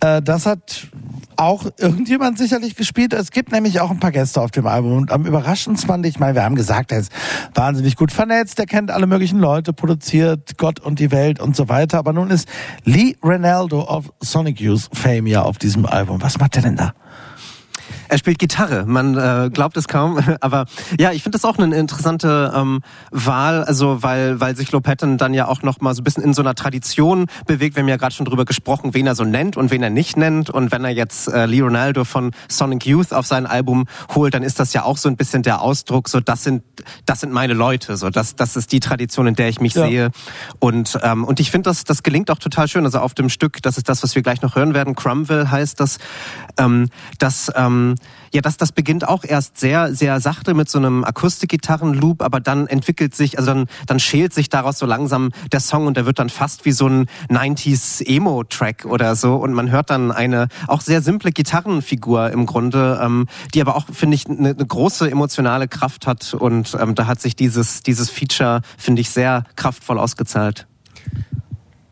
Äh, 0.00 0.22
das 0.22 0.46
hat 0.46 0.88
auch 1.36 1.66
irgendjemand 1.78 2.38
sicherlich 2.38 2.76
gespielt. 2.76 3.12
Es 3.12 3.30
gibt 3.30 3.52
nämlich 3.52 3.80
auch 3.80 3.90
ein 3.90 4.00
paar 4.00 4.12
Gäste 4.12 4.40
auf 4.40 4.50
dem 4.50 4.66
Album. 4.66 4.96
Und 4.96 5.12
am 5.12 5.26
überraschendsten 5.26 5.88
fand 5.88 6.06
ich, 6.06 6.18
mal, 6.18 6.34
wir 6.34 6.44
haben 6.44 6.54
gesagt, 6.54 6.92
er 6.92 7.00
ist 7.00 7.12
wahnsinnig 7.54 7.96
gut 7.96 8.12
vernetzt, 8.12 8.58
er 8.58 8.66
kennt 8.66 8.90
alle 8.90 9.06
möglichen 9.06 9.38
Leute, 9.38 9.72
produziert 9.72 10.56
Gott 10.58 10.80
und 10.80 10.98
die 10.98 11.10
Welt 11.10 11.40
und 11.40 11.56
so 11.56 11.68
weiter. 11.68 11.98
Aber 11.98 12.12
nun 12.12 12.30
ist 12.30 12.48
Lee 12.84 13.16
Ronaldo 13.22 13.82
of 13.82 14.12
Sonic 14.34 14.60
Youth 14.60 14.88
Fame 14.92 15.28
ja 15.28 15.42
auf 15.42 15.58
diesem 15.58 15.86
Album. 15.86 16.20
Was 16.20 16.40
macht 16.40 16.56
er 16.56 16.62
denn 16.62 16.74
da? 16.74 16.92
Er 18.08 18.18
spielt 18.18 18.38
Gitarre, 18.38 18.84
man 18.86 19.16
äh, 19.16 19.50
glaubt 19.52 19.76
es 19.76 19.88
kaum, 19.88 20.18
aber 20.40 20.66
ja, 20.98 21.12
ich 21.12 21.22
finde 21.22 21.36
das 21.38 21.44
auch 21.44 21.58
eine 21.58 21.74
interessante 21.76 22.52
ähm, 22.54 22.80
Wahl, 23.10 23.64
also 23.64 24.02
weil 24.02 24.40
weil 24.40 24.56
sich 24.56 24.72
Lopetten 24.72 25.18
dann 25.18 25.34
ja 25.34 25.46
auch 25.48 25.62
noch 25.62 25.80
mal 25.80 25.94
so 25.94 26.00
ein 26.00 26.04
bisschen 26.04 26.22
in 26.22 26.34
so 26.34 26.42
einer 26.42 26.54
Tradition 26.54 27.26
bewegt. 27.46 27.76
Wir 27.76 27.82
haben 27.82 27.88
ja 27.88 27.96
gerade 27.96 28.14
schon 28.14 28.26
drüber 28.26 28.44
gesprochen, 28.44 28.94
wen 28.94 29.06
er 29.06 29.14
so 29.14 29.24
nennt 29.24 29.56
und 29.56 29.70
wen 29.70 29.82
er 29.82 29.90
nicht 29.90 30.16
nennt. 30.16 30.50
Und 30.50 30.72
wenn 30.72 30.84
er 30.84 30.90
jetzt 30.90 31.28
äh, 31.28 31.46
Lee 31.46 31.60
Ronaldo 31.60 32.04
von 32.04 32.32
Sonic 32.48 32.86
Youth 32.86 33.12
auf 33.12 33.26
sein 33.26 33.46
Album 33.46 33.86
holt, 34.14 34.34
dann 34.34 34.42
ist 34.42 34.60
das 34.60 34.72
ja 34.72 34.84
auch 34.84 34.96
so 34.96 35.08
ein 35.08 35.16
bisschen 35.16 35.42
der 35.42 35.60
Ausdruck, 35.60 36.08
so 36.08 36.20
das 36.20 36.44
sind 36.44 36.62
das 37.06 37.20
sind 37.20 37.32
meine 37.32 37.54
Leute, 37.54 37.96
so 37.96 38.10
das 38.10 38.36
das 38.36 38.56
ist 38.56 38.72
die 38.72 38.80
Tradition, 38.80 39.26
in 39.26 39.34
der 39.34 39.48
ich 39.48 39.60
mich 39.60 39.74
Ja. 39.74 39.86
sehe. 39.86 40.10
Und 40.58 40.98
ähm, 41.02 41.24
und 41.24 41.40
ich 41.40 41.50
finde 41.50 41.70
das 41.70 41.84
das 41.84 42.02
gelingt 42.02 42.30
auch 42.30 42.38
total 42.38 42.68
schön. 42.68 42.84
Also 42.84 42.98
auf 42.98 43.14
dem 43.14 43.28
Stück, 43.28 43.62
das 43.62 43.76
ist 43.76 43.88
das, 43.88 44.02
was 44.02 44.14
wir 44.14 44.22
gleich 44.22 44.42
noch 44.42 44.56
hören 44.56 44.74
werden. 44.74 44.94
Crumville 44.94 45.50
heißt 45.50 45.80
das, 45.80 45.98
ähm, 46.58 46.88
das 47.18 47.50
ähm, 47.56 47.73
ja, 48.32 48.40
das, 48.40 48.56
das 48.56 48.72
beginnt 48.72 49.06
auch 49.06 49.24
erst 49.24 49.58
sehr, 49.58 49.94
sehr 49.94 50.20
sachte 50.20 50.54
mit 50.54 50.68
so 50.68 50.78
einem 50.78 51.04
Akustikgitarrenloop, 51.04 52.22
aber 52.22 52.40
dann 52.40 52.66
entwickelt 52.66 53.14
sich, 53.14 53.38
also 53.38 53.52
dann, 53.52 53.66
dann 53.86 54.00
schält 54.00 54.34
sich 54.34 54.48
daraus 54.48 54.78
so 54.78 54.86
langsam 54.86 55.30
der 55.52 55.60
Song 55.60 55.86
und 55.86 55.96
der 55.96 56.06
wird 56.06 56.18
dann 56.18 56.30
fast 56.30 56.64
wie 56.64 56.72
so 56.72 56.88
ein 56.88 57.06
90s 57.30 58.04
Emo-Track 58.04 58.86
oder 58.86 59.14
so 59.16 59.36
und 59.36 59.52
man 59.52 59.70
hört 59.70 59.90
dann 59.90 60.10
eine 60.10 60.48
auch 60.66 60.80
sehr 60.80 61.00
simple 61.02 61.30
Gitarrenfigur 61.30 62.30
im 62.30 62.46
Grunde, 62.46 63.00
ähm, 63.02 63.26
die 63.54 63.60
aber 63.60 63.76
auch, 63.76 63.86
finde 63.92 64.16
ich, 64.16 64.26
eine, 64.26 64.50
eine 64.50 64.66
große 64.66 65.10
emotionale 65.10 65.68
Kraft 65.68 66.06
hat 66.06 66.34
und 66.34 66.76
ähm, 66.80 66.94
da 66.94 67.06
hat 67.06 67.20
sich 67.20 67.36
dieses, 67.36 67.82
dieses 67.82 68.10
Feature, 68.10 68.62
finde 68.78 69.00
ich, 69.00 69.10
sehr 69.10 69.44
kraftvoll 69.56 69.98
ausgezahlt. 69.98 70.66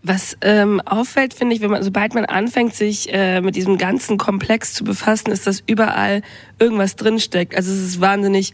Was 0.04 0.36
ähm, 0.40 0.80
auffällt, 0.80 1.32
finde 1.32 1.54
ich, 1.54 1.62
wenn 1.62 1.70
man, 1.70 1.82
sobald 1.82 2.14
man 2.14 2.24
anfängt, 2.24 2.74
sich 2.74 3.12
äh, 3.12 3.40
mit 3.40 3.54
diesem 3.54 3.78
ganzen 3.78 4.18
Komplex 4.18 4.74
zu 4.74 4.82
befassen, 4.82 5.30
ist, 5.30 5.46
dass 5.46 5.62
überall 5.66 6.22
irgendwas 6.58 6.96
drinsteckt. 6.96 7.54
Also 7.54 7.70
es 7.70 7.78
ist 7.78 8.00
wahnsinnig 8.00 8.52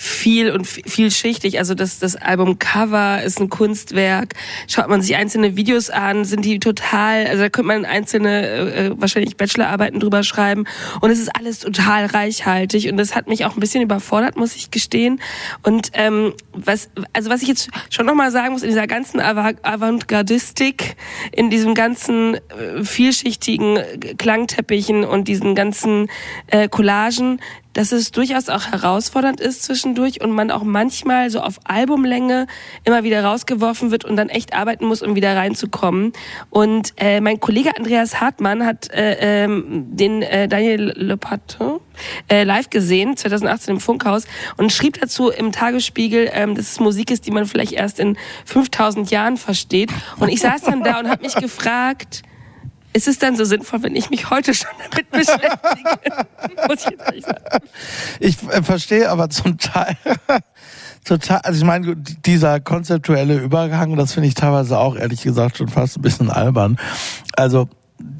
viel 0.00 0.52
und 0.52 0.64
vi- 0.64 0.88
vielschichtig. 0.88 1.58
Also 1.58 1.74
das, 1.74 1.98
das 1.98 2.14
Album 2.14 2.60
Cover 2.60 3.20
ist 3.20 3.40
ein 3.40 3.48
Kunstwerk. 3.48 4.34
Schaut 4.68 4.88
man 4.88 5.02
sich 5.02 5.16
einzelne 5.16 5.56
Videos 5.56 5.90
an, 5.90 6.24
sind 6.24 6.44
die 6.44 6.60
total, 6.60 7.26
also 7.26 7.42
da 7.42 7.48
könnte 7.48 7.66
man 7.66 7.84
einzelne, 7.84 8.46
äh, 8.46 8.90
wahrscheinlich 8.96 9.36
Bachelorarbeiten 9.36 9.98
drüber 9.98 10.22
schreiben. 10.22 10.66
Und 11.00 11.10
es 11.10 11.18
ist 11.18 11.34
alles 11.34 11.58
total 11.58 12.06
reichhaltig. 12.06 12.88
Und 12.88 12.96
das 12.96 13.16
hat 13.16 13.26
mich 13.26 13.44
auch 13.44 13.56
ein 13.56 13.60
bisschen 13.60 13.82
überfordert, 13.82 14.36
muss 14.36 14.54
ich 14.54 14.70
gestehen. 14.70 15.20
Und 15.64 15.90
ähm, 15.94 16.32
was, 16.52 16.90
also 17.12 17.28
was 17.28 17.42
ich 17.42 17.48
jetzt 17.48 17.68
schon 17.90 18.06
nochmal 18.06 18.30
sagen 18.30 18.52
muss, 18.52 18.62
in 18.62 18.68
dieser 18.68 18.86
ganzen 18.86 19.20
Ava- 19.20 19.58
Avantgardistik, 19.62 20.94
in 21.32 21.50
diesem 21.50 21.74
ganzen 21.74 22.36
äh, 22.36 22.84
vielschichtigen 22.84 23.80
Klangteppichen 24.16 25.02
und 25.02 25.26
diesen 25.26 25.56
ganzen 25.56 26.08
äh, 26.46 26.68
Collagen, 26.68 27.40
dass 27.78 27.92
es 27.92 28.10
durchaus 28.10 28.48
auch 28.48 28.72
herausfordernd 28.72 29.40
ist 29.40 29.62
zwischendurch 29.62 30.20
und 30.20 30.32
man 30.32 30.50
auch 30.50 30.64
manchmal 30.64 31.30
so 31.30 31.40
auf 31.40 31.60
Albumlänge 31.62 32.48
immer 32.82 33.04
wieder 33.04 33.22
rausgeworfen 33.22 33.92
wird 33.92 34.04
und 34.04 34.16
dann 34.16 34.30
echt 34.30 34.52
arbeiten 34.52 34.84
muss, 34.84 35.00
um 35.00 35.14
wieder 35.14 35.36
reinzukommen. 35.36 36.12
Und 36.50 36.92
äh, 36.96 37.20
mein 37.20 37.38
Kollege 37.38 37.76
Andreas 37.76 38.20
Hartmann 38.20 38.66
hat 38.66 38.90
äh, 38.90 39.44
ähm, 39.44 39.86
den 39.92 40.22
äh, 40.22 40.48
Daniel 40.48 40.92
Lepatin 40.96 41.78
äh, 42.28 42.42
live 42.42 42.68
gesehen, 42.68 43.16
2018 43.16 43.74
im 43.74 43.80
Funkhaus 43.80 44.24
und 44.56 44.72
schrieb 44.72 45.00
dazu 45.00 45.30
im 45.30 45.52
Tagesspiegel, 45.52 46.30
ähm, 46.32 46.56
dass 46.56 46.72
es 46.72 46.80
Musik 46.80 47.12
ist, 47.12 47.26
die 47.26 47.30
man 47.30 47.46
vielleicht 47.46 47.74
erst 47.74 48.00
in 48.00 48.18
5000 48.46 49.08
Jahren 49.12 49.36
versteht. 49.36 49.92
Und 50.18 50.30
ich 50.30 50.40
saß 50.40 50.62
dann 50.62 50.82
da 50.82 50.98
und 50.98 51.08
habe 51.08 51.22
mich 51.22 51.36
gefragt, 51.36 52.24
ist 52.92 53.08
es 53.08 53.18
dann 53.18 53.36
so 53.36 53.44
sinnvoll, 53.44 53.82
wenn 53.82 53.96
ich 53.96 54.10
mich 54.10 54.30
heute 54.30 54.54
schon 54.54 54.70
damit 54.90 55.10
beschäftige? 55.10 56.26
Muss 56.66 56.84
ich 56.84 56.90
jetzt 56.90 57.06
ehrlich 57.06 57.24
sagen. 57.24 57.64
Ich 58.20 58.42
äh, 58.50 58.62
verstehe 58.62 59.10
aber 59.10 59.30
zum 59.30 59.58
Teil 59.58 59.96
total, 61.04 61.38
also 61.38 61.58
ich 61.58 61.64
meine, 61.64 61.96
dieser 61.96 62.60
konzeptuelle 62.60 63.38
Übergang, 63.38 63.96
das 63.96 64.12
finde 64.14 64.28
ich 64.28 64.34
teilweise 64.34 64.78
auch 64.78 64.96
ehrlich 64.96 65.22
gesagt 65.22 65.58
schon 65.58 65.68
fast 65.68 65.98
ein 65.98 66.02
bisschen 66.02 66.30
albern. 66.30 66.78
Also 67.34 67.68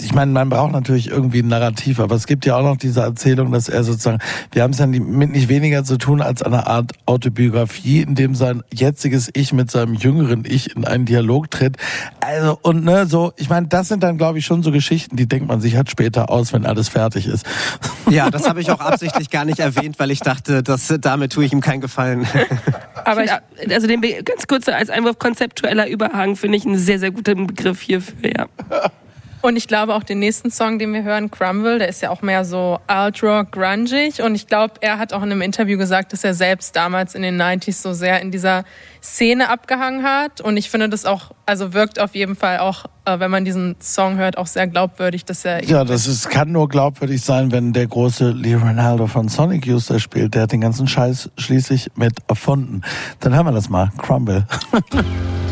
ich 0.02 0.12
meine, 0.12 0.32
man 0.32 0.48
braucht 0.48 0.72
natürlich 0.72 1.08
irgendwie 1.08 1.40
ein 1.40 1.48
Narrativ, 1.48 2.00
aber 2.00 2.14
es 2.14 2.26
gibt 2.26 2.44
ja 2.46 2.56
auch 2.56 2.62
noch 2.62 2.76
diese 2.76 3.00
Erzählung, 3.00 3.52
dass 3.52 3.68
er 3.68 3.84
sozusagen, 3.84 4.18
wir 4.52 4.62
haben 4.62 4.72
es 4.72 4.78
ja 4.78 4.86
mit 4.86 5.30
nicht 5.30 5.48
weniger 5.48 5.84
zu 5.84 5.98
tun 5.98 6.20
als 6.20 6.42
eine 6.42 6.66
Art 6.66 6.92
Autobiografie, 7.06 8.02
in 8.02 8.14
dem 8.14 8.34
sein 8.34 8.62
jetziges 8.72 9.30
Ich 9.34 9.52
mit 9.52 9.70
seinem 9.70 9.94
jüngeren 9.94 10.44
Ich 10.44 10.74
in 10.74 10.84
einen 10.84 11.04
Dialog 11.04 11.50
tritt. 11.50 11.76
Also 12.20 12.58
und 12.62 12.84
ne, 12.84 13.06
so, 13.06 13.32
ich 13.36 13.48
meine, 13.48 13.68
das 13.68 13.88
sind 13.88 14.02
dann 14.02 14.18
glaube 14.18 14.38
ich 14.38 14.46
schon 14.46 14.62
so 14.62 14.72
Geschichten, 14.72 15.16
die 15.16 15.26
denkt 15.26 15.48
man 15.48 15.60
sich 15.60 15.76
halt 15.76 15.90
später 15.90 16.30
aus, 16.30 16.52
wenn 16.52 16.66
alles 16.66 16.88
fertig 16.88 17.26
ist. 17.26 17.46
Ja, 18.10 18.30
das 18.30 18.48
habe 18.48 18.62
ich 18.62 18.70
auch 18.70 18.80
absichtlich 18.80 19.28
gar 19.28 19.44
nicht 19.44 19.58
erwähnt, 19.58 19.98
weil 19.98 20.10
ich 20.10 20.20
dachte, 20.20 20.62
dass 20.62 20.94
damit 20.98 21.30
tue 21.30 21.44
ich 21.44 21.52
ihm 21.52 21.60
keinen 21.60 21.82
Gefallen. 21.82 22.26
Aber 23.04 23.22
ich, 23.22 23.30
also 23.70 23.86
den 23.86 24.00
ganz 24.00 24.46
kurz 24.46 24.66
als 24.66 24.88
Einwurf 24.88 25.18
konzeptueller 25.18 25.86
Überhang 25.88 26.34
finde 26.34 26.56
ich 26.56 26.64
einen 26.64 26.78
sehr, 26.78 26.98
sehr 26.98 27.10
guten 27.10 27.46
Begriff 27.46 27.82
hierfür, 27.82 28.30
ja. 28.34 28.46
Und 29.40 29.56
ich 29.56 29.68
glaube 29.68 29.94
auch 29.94 30.02
den 30.02 30.18
nächsten 30.18 30.50
Song, 30.50 30.78
den 30.78 30.92
wir 30.92 31.04
hören, 31.04 31.30
Crumble, 31.30 31.78
der 31.78 31.88
ist 31.88 32.02
ja 32.02 32.10
auch 32.10 32.22
mehr 32.22 32.44
so 32.44 32.78
alt-rock, 32.86 33.52
grungig. 33.52 34.20
Und 34.22 34.34
ich 34.34 34.46
glaube, 34.46 34.74
er 34.80 34.98
hat 34.98 35.12
auch 35.12 35.22
in 35.22 35.30
einem 35.30 35.42
Interview 35.42 35.78
gesagt, 35.78 36.12
dass 36.12 36.24
er 36.24 36.34
selbst 36.34 36.74
damals 36.74 37.14
in 37.14 37.22
den 37.22 37.40
90s 37.40 37.80
so 37.80 37.92
sehr 37.92 38.20
in 38.20 38.30
dieser 38.30 38.64
Szene 39.02 39.48
abgehangen 39.48 40.02
hat. 40.02 40.40
Und 40.40 40.56
ich 40.56 40.70
finde 40.70 40.88
das 40.88 41.04
auch, 41.04 41.30
also 41.46 41.72
wirkt 41.72 42.00
auf 42.00 42.14
jeden 42.14 42.34
Fall 42.34 42.58
auch, 42.58 42.86
äh, 43.04 43.18
wenn 43.20 43.30
man 43.30 43.44
diesen 43.44 43.76
Song 43.80 44.16
hört, 44.16 44.36
auch 44.38 44.46
sehr 44.46 44.66
glaubwürdig, 44.66 45.24
dass 45.24 45.44
er 45.44 45.64
Ja, 45.64 45.84
das 45.84 46.06
ist, 46.06 46.28
kann 46.30 46.50
nur 46.50 46.68
glaubwürdig 46.68 47.22
sein, 47.22 47.52
wenn 47.52 47.72
der 47.72 47.86
große 47.86 48.30
Lee 48.30 48.54
Ronaldo 48.54 49.06
von 49.06 49.28
Sonic 49.28 49.68
da 49.86 49.98
spielt. 49.98 50.34
Der 50.34 50.42
hat 50.42 50.52
den 50.52 50.60
ganzen 50.60 50.88
Scheiß 50.88 51.30
schließlich 51.38 51.90
mit 51.94 52.18
erfunden. 52.28 52.82
Dann 53.20 53.34
hören 53.34 53.46
wir 53.46 53.52
das 53.52 53.68
mal. 53.68 53.90
Crumble. 53.98 54.46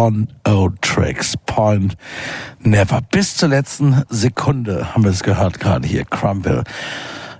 One 0.00 0.28
O 0.48 0.70
Tracks 0.80 1.36
Point 1.44 1.94
Never. 2.60 3.02
Bis 3.10 3.36
zur 3.36 3.50
letzten 3.50 4.02
Sekunde 4.08 4.94
haben 4.94 5.04
wir 5.04 5.10
es 5.10 5.22
gehört 5.22 5.60
gerade 5.60 5.86
hier, 5.86 6.06
Crumble. 6.06 6.64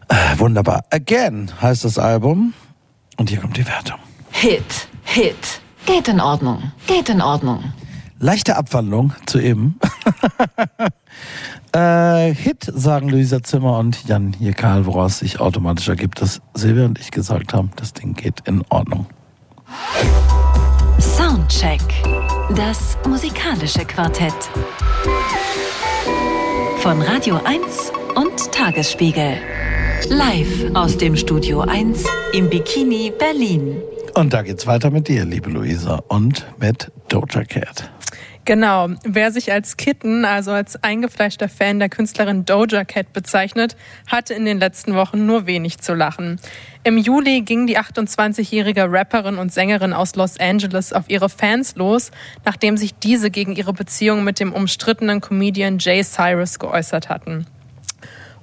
Äh, 0.08 0.38
wunderbar. 0.38 0.82
Again 0.90 1.50
heißt 1.62 1.86
das 1.86 1.96
Album. 1.98 2.52
Und 3.16 3.30
hier 3.30 3.40
kommt 3.40 3.56
die 3.56 3.66
Wertung. 3.66 3.98
Hit, 4.30 4.88
Hit. 5.04 5.62
Geht 5.86 6.08
in 6.08 6.20
Ordnung, 6.20 6.72
geht 6.86 7.08
in 7.08 7.22
Ordnung. 7.22 7.72
Leichte 8.18 8.54
Abwandlung 8.58 9.14
zu 9.24 9.40
eben. 9.40 9.78
äh, 11.72 12.34
Hit, 12.34 12.70
sagen 12.74 13.08
Luisa 13.08 13.42
Zimmer 13.42 13.78
und 13.78 14.06
Jan 14.06 14.34
hier 14.38 14.52
Karl, 14.52 14.84
woraus 14.84 15.20
sich 15.20 15.40
automatisch 15.40 15.88
ergibt, 15.88 16.20
dass 16.20 16.42
Silvia 16.52 16.84
und 16.84 16.98
ich 16.98 17.10
gesagt 17.10 17.54
haben, 17.54 17.70
das 17.76 17.94
Ding 17.94 18.12
geht 18.12 18.40
in 18.46 18.62
Ordnung. 18.68 19.06
Soundcheck. 20.98 21.80
Das 22.56 22.98
musikalische 23.06 23.84
Quartett. 23.84 24.34
Von 26.78 27.00
Radio 27.02 27.40
1 27.44 27.92
und 28.16 28.52
Tagesspiegel. 28.52 29.36
Live 30.08 30.74
aus 30.74 30.96
dem 30.96 31.16
Studio 31.16 31.60
1 31.60 32.04
im 32.32 32.50
Bikini 32.50 33.12
Berlin. 33.16 33.76
Und 34.14 34.32
da 34.32 34.42
geht's 34.42 34.66
weiter 34.66 34.90
mit 34.90 35.06
dir, 35.06 35.24
liebe 35.24 35.48
Luisa, 35.50 36.02
und 36.08 36.44
mit 36.58 36.90
Doja 37.08 37.44
Cat. 37.44 37.90
Genau. 38.46 38.88
Wer 39.04 39.30
sich 39.32 39.52
als 39.52 39.76
Kitten, 39.76 40.24
also 40.24 40.50
als 40.50 40.82
eingefleischter 40.82 41.48
Fan 41.48 41.78
der 41.78 41.88
Künstlerin 41.88 42.44
Doja 42.44 42.84
Cat 42.84 43.12
bezeichnet, 43.12 43.76
hatte 44.06 44.34
in 44.34 44.44
den 44.44 44.58
letzten 44.58 44.94
Wochen 44.94 45.26
nur 45.26 45.46
wenig 45.46 45.78
zu 45.78 45.94
lachen. 45.94 46.40
Im 46.82 46.96
Juli 46.96 47.42
ging 47.42 47.66
die 47.66 47.78
28-jährige 47.78 48.90
Rapperin 48.90 49.36
und 49.36 49.52
Sängerin 49.52 49.92
aus 49.92 50.16
Los 50.16 50.40
Angeles 50.40 50.92
auf 50.92 51.04
ihre 51.08 51.28
Fans 51.28 51.76
los, 51.76 52.10
nachdem 52.44 52.76
sich 52.76 52.94
diese 52.94 53.30
gegen 53.30 53.54
ihre 53.54 53.74
Beziehung 53.74 54.24
mit 54.24 54.40
dem 54.40 54.52
umstrittenen 54.52 55.20
Comedian 55.20 55.78
Jay 55.78 56.02
Cyrus 56.02 56.58
geäußert 56.58 57.10
hatten. 57.10 57.46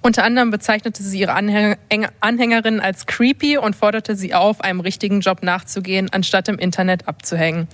Unter 0.07 0.23
anderem 0.23 0.51
bezeichnete 0.51 1.03
sie 1.03 1.19
ihre 1.19 1.33
Anhänger, 1.33 1.75
Anhängerin 2.21 2.79
als 2.79 3.07
creepy 3.07 3.57
und 3.57 3.75
forderte 3.75 4.15
sie 4.15 4.33
auf, 4.33 4.61
einem 4.61 4.79
richtigen 4.79 5.19
Job 5.19 5.43
nachzugehen, 5.43 6.07
anstatt 6.13 6.47
im 6.47 6.57
Internet 6.57 7.09
abzuhängen. 7.09 7.67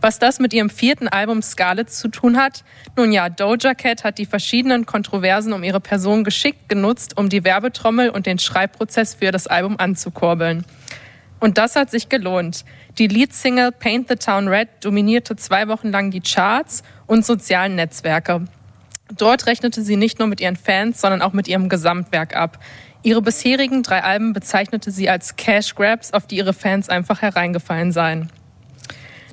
Was 0.00 0.20
das 0.20 0.38
mit 0.38 0.52
ihrem 0.52 0.70
vierten 0.70 1.08
Album 1.08 1.42
Scarlet 1.42 1.90
zu 1.90 2.06
tun 2.06 2.36
hat? 2.36 2.62
Nun 2.94 3.10
ja, 3.10 3.28
Doja 3.28 3.74
Cat 3.74 4.04
hat 4.04 4.18
die 4.18 4.26
verschiedenen 4.26 4.86
Kontroversen 4.86 5.52
um 5.52 5.64
ihre 5.64 5.80
Person 5.80 6.22
geschickt 6.22 6.68
genutzt, 6.68 7.16
um 7.16 7.28
die 7.28 7.42
Werbetrommel 7.42 8.10
und 8.10 8.26
den 8.26 8.38
Schreibprozess 8.38 9.14
für 9.16 9.32
das 9.32 9.48
Album 9.48 9.74
anzukurbeln. 9.76 10.64
Und 11.40 11.58
das 11.58 11.74
hat 11.74 11.90
sich 11.90 12.08
gelohnt. 12.08 12.64
Die 12.98 13.08
Leadsingle 13.08 13.72
Paint 13.72 14.06
the 14.08 14.14
Town 14.14 14.46
Red 14.46 14.68
dominierte 14.80 15.34
zwei 15.34 15.66
Wochen 15.66 15.88
lang 15.88 16.12
die 16.12 16.20
Charts 16.20 16.84
und 17.08 17.26
sozialen 17.26 17.74
Netzwerke. 17.74 18.44
Dort 19.16 19.46
rechnete 19.46 19.82
sie 19.82 19.96
nicht 19.96 20.18
nur 20.18 20.28
mit 20.28 20.40
ihren 20.40 20.56
Fans, 20.56 21.00
sondern 21.00 21.22
auch 21.22 21.32
mit 21.32 21.48
ihrem 21.48 21.68
Gesamtwerk 21.68 22.36
ab. 22.36 22.58
Ihre 23.02 23.22
bisherigen 23.22 23.82
drei 23.82 24.02
Alben 24.02 24.32
bezeichnete 24.32 24.90
sie 24.90 25.08
als 25.08 25.36
Cash 25.36 25.74
Grabs, 25.74 26.12
auf 26.12 26.26
die 26.26 26.36
ihre 26.36 26.52
Fans 26.52 26.88
einfach 26.88 27.22
hereingefallen 27.22 27.92
seien. 27.92 28.30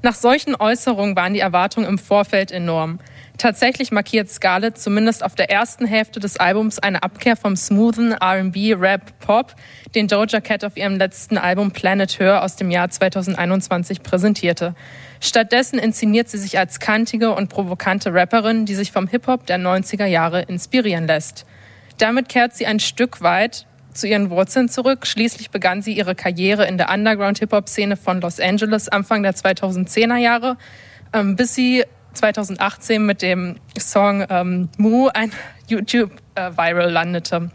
Nach 0.04 0.16
solchen 0.16 0.56
Äußerungen 0.56 1.16
waren 1.16 1.34
die 1.34 1.40
Erwartungen 1.40 1.88
im 1.88 1.98
Vorfeld 1.98 2.52
enorm. 2.52 2.99
Tatsächlich 3.38 3.91
markiert 3.91 4.30
Scarlett 4.30 4.80
zumindest 4.80 5.23
auf 5.23 5.35
der 5.35 5.51
ersten 5.51 5.85
Hälfte 5.85 6.19
des 6.19 6.38
Albums 6.38 6.80
eine 6.80 7.03
Abkehr 7.03 7.35
vom 7.35 7.55
smoothen 7.55 8.14
R&B, 8.14 8.73
Rap, 8.73 9.19
Pop, 9.19 9.53
den 9.93 10.07
Doja 10.07 10.41
Cat 10.41 10.64
auf 10.65 10.76
ihrem 10.76 10.97
letzten 10.97 11.38
Album 11.38 11.72
Planet 11.72 12.19
Her 12.19 12.43
aus 12.43 12.55
dem 12.55 12.72
Jahr 12.72 12.89
2021 12.89 14.01
präsentierte. 14.01 14.73
Stattdessen 15.22 15.77
inszeniert 15.77 16.30
sie 16.30 16.39
sich 16.39 16.57
als 16.57 16.80
kantige 16.80 17.35
und 17.35 17.49
provokante 17.49 18.11
Rapperin, 18.11 18.65
die 18.65 18.76
sich 18.76 18.91
vom 18.91 19.07
Hip-Hop 19.07 19.45
der 19.45 19.59
90er 19.59 20.05
Jahre 20.05 20.41
inspirieren 20.41 21.05
lässt. 21.05 21.45
Damit 21.99 22.30
kehrt 22.30 22.55
sie 22.55 22.65
ein 22.65 22.80
Stück 22.80 23.22
weit 23.22 23.68
zu 23.93 24.07
ihren 24.07 24.31
Wurzeln 24.31 24.68
zurück. 24.69 25.05
Schließlich 25.05 25.51
begann 25.51 25.84
sie 25.84 25.93
ihre 25.93 26.15
Karriere 26.15 26.65
in 26.68 26.77
der 26.77 26.89
Underground-Hip-Hop-Szene 26.89 27.97
von 27.97 28.19
Los 28.22 28.39
Angeles 28.39 28.89
Anfang 28.89 29.22
der 29.22 29.35
2010er 29.35 30.18
Jahre, 30.18 30.57
ähm, 31.14 31.35
bis 31.35 31.53
sie 31.53 31.84
2018 32.18 33.06
mit 33.06 33.22
dem 33.22 33.56
Song 33.77 34.26
ähm, 34.30 34.69
Moo 34.77 35.10
ein 35.14 35.31
YouTube-Viral 35.68 36.91
landete. 36.91 37.52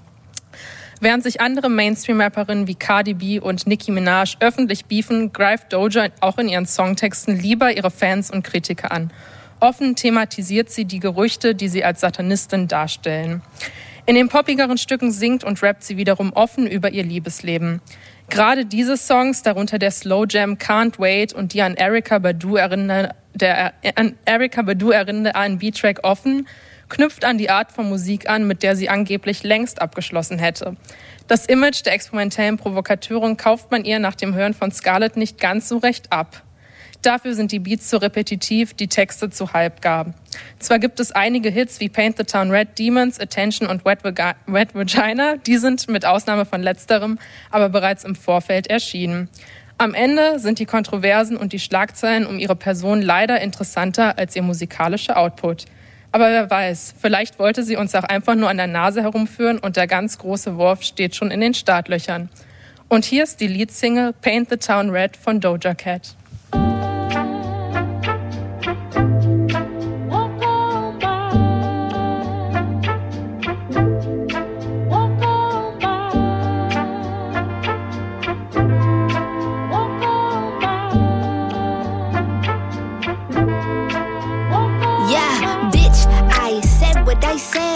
Während 1.01 1.25
sich 1.25 1.41
andere 1.41 1.69
Mainstream-Rapperinnen 1.69 2.69
wie 2.69 2.77
Cardi 2.77 3.15
B 3.15 3.41
und 3.41 3.67
Nicki 3.67 3.91
Minaj 3.91 4.37
öffentlich 4.39 4.85
beefen, 4.87 5.33
greift 5.33 5.73
Doja 5.73 6.07
auch 6.21 6.39
in 6.39 6.49
ihren 6.49 6.67
Songtexten 6.67 7.39
lieber 7.39 7.77
ihre 7.77 7.91
Fans 7.91 8.31
und 8.31 8.45
Kritiker 8.45 8.93
an. 8.93 9.13
Offen 9.59 9.97
thematisiert 9.97 10.71
sie 10.71 10.85
die 10.85 11.01
Gerüchte, 11.01 11.57
die 11.57 11.69
sie 11.69 11.85
als 11.85 12.01
Satanistin 12.01 12.69
darstellen. 12.69 13.43
In 14.07 14.15
den 14.15 14.29
poppigeren 14.29 14.79
Stücken 14.79 15.13
singt 15.13 15.45
und 15.45 15.63
rappt 15.63 15.85
sie 15.85 15.97
wiederum 15.97 16.33
offen 16.33 16.67
über 16.67 16.91
ihr 16.91 17.05
Liebesleben. 17.05 17.81
Gerade 18.33 18.65
diese 18.65 18.97
Songs, 18.97 19.43
darunter 19.43 19.79
der 19.79 19.91
Slow 19.91 20.25
Jam 20.27 20.55
Can't 20.55 20.99
Wait 20.99 21.35
und 21.35 21.53
die 21.53 21.61
an 21.61 21.75
Erika 21.75 22.19
Badu 22.19 22.57
erinnernde, 22.57 23.15
der 23.35 23.75
an 23.95 24.17
Erika 24.25 24.63
Badu 24.63 24.89
erinnernde 24.89 25.35
R&B-Track 25.35 26.01
Offen, 26.03 26.49
knüpft 26.89 27.27
an 27.27 27.37
die 27.37 27.51
Art 27.51 27.73
von 27.73 27.91
Musik 27.91 28.31
an, 28.31 28.47
mit 28.47 28.63
der 28.63 28.75
sie 28.75 28.89
angeblich 28.89 29.43
längst 29.43 29.83
abgeschlossen 29.83 30.39
hätte. 30.39 30.77
Das 31.27 31.45
Image 31.45 31.85
der 31.85 31.93
experimentellen 31.93 32.57
Provokateurin 32.57 33.37
kauft 33.37 33.71
man 33.71 33.85
ihr 33.85 33.99
nach 33.99 34.15
dem 34.15 34.35
Hören 34.35 34.55
von 34.55 34.73
Scarlett 34.73 35.19
nicht 35.19 35.39
ganz 35.39 35.69
so 35.69 35.77
recht 35.77 36.11
ab. 36.11 36.43
Dafür 37.03 37.35
sind 37.35 37.51
die 37.51 37.59
Beats 37.59 37.89
zu 37.89 38.01
repetitiv, 38.01 38.75
die 38.75 38.87
Texte 38.87 39.29
zu 39.29 39.53
halbgar. 39.53 40.15
Zwar 40.61 40.79
gibt 40.79 41.01
es 41.01 41.11
einige 41.11 41.51
Hits 41.51 41.81
wie 41.81 41.89
Paint 41.89 42.17
the 42.17 42.23
Town 42.23 42.53
Red, 42.53 42.79
Demons, 42.79 43.19
Attention 43.19 43.69
und 43.69 43.85
Wet, 43.85 44.05
Vagi 44.05 44.33
Wet 44.47 44.73
Vagina, 44.73 45.37
die 45.37 45.57
sind 45.57 45.89
mit 45.89 46.07
Ausnahme 46.07 46.45
von 46.45 46.63
letzterem 46.63 47.19
aber 47.51 47.69
bereits 47.69 48.05
im 48.05 48.15
Vorfeld 48.15 48.69
erschienen. 48.69 49.29
Am 49.79 49.95
Ende 49.95 50.39
sind 50.39 50.61
die 50.61 50.65
Kontroversen 50.65 51.37
und 51.37 51.53
die 51.53 51.59
Schlagzeilen 51.59 52.25
um 52.25 52.39
ihre 52.39 52.55
Person 52.55 53.03
leider 53.03 53.41
interessanter 53.41 54.17
als 54.17 54.37
ihr 54.37 54.43
musikalischer 54.43 55.17
Output. 55.17 55.65
Aber 56.13 56.31
wer 56.31 56.49
weiß, 56.51 56.95
vielleicht 57.01 57.41
wollte 57.41 57.65
sie 57.65 57.75
uns 57.75 57.97
auch 57.97 58.05
einfach 58.05 58.37
nur 58.37 58.49
an 58.49 58.59
der 58.59 58.69
Nase 58.69 59.03
herumführen 59.03 59.59
und 59.59 59.77
der 59.77 59.89
ganz 59.89 60.19
große 60.19 60.57
Wurf 60.57 60.83
steht 60.83 61.17
schon 61.17 61.33
in 61.33 61.41
den 61.41 61.55
Startlöchern. 61.55 62.29
Und 62.89 63.05
hier 63.05 63.25
ist 63.25 63.41
die 63.41 63.49
Leadsingle 63.49 64.13
Paint 64.13 64.51
the 64.51 64.57
Town 64.57 64.91
Red 64.91 65.17
von 65.17 65.41
Doja 65.41 65.75
Cat. 65.75 66.15
I 87.33 87.37
said. 87.39 87.72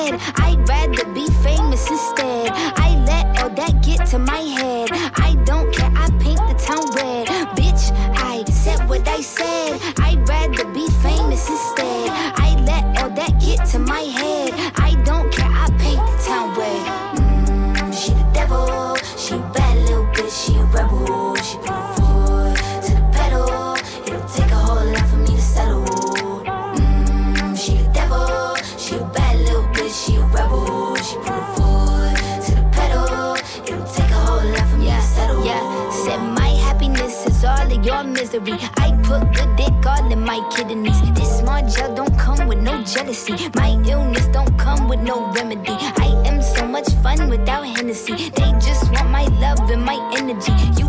I 38.39 38.93
put 39.03 39.33
good 39.33 39.57
dick 39.57 39.87
all 39.87 40.13
in 40.13 40.21
my 40.21 40.47
kidneys. 40.55 41.01
This 41.13 41.39
small 41.39 41.67
gel 41.67 41.95
don't 41.95 42.19
come 42.19 42.47
with 42.47 42.59
no 42.59 42.83
jealousy. 42.85 43.33
My 43.55 43.71
illness 43.89 44.27
don't 44.27 44.59
come 44.59 44.89
with 44.89 45.01
no 45.01 45.33
remedy. 45.33 45.73
I 45.73 46.23
am 46.27 46.43
so 46.43 46.67
much 46.67 46.87
fun 47.03 47.31
without 47.31 47.65
Hennessy. 47.65 48.13
They 48.29 48.53
just 48.61 48.93
want 48.93 49.09
my 49.09 49.25
love 49.41 49.71
and 49.71 49.83
my 49.83 49.97
energy. 50.19 50.53
You 50.79 50.86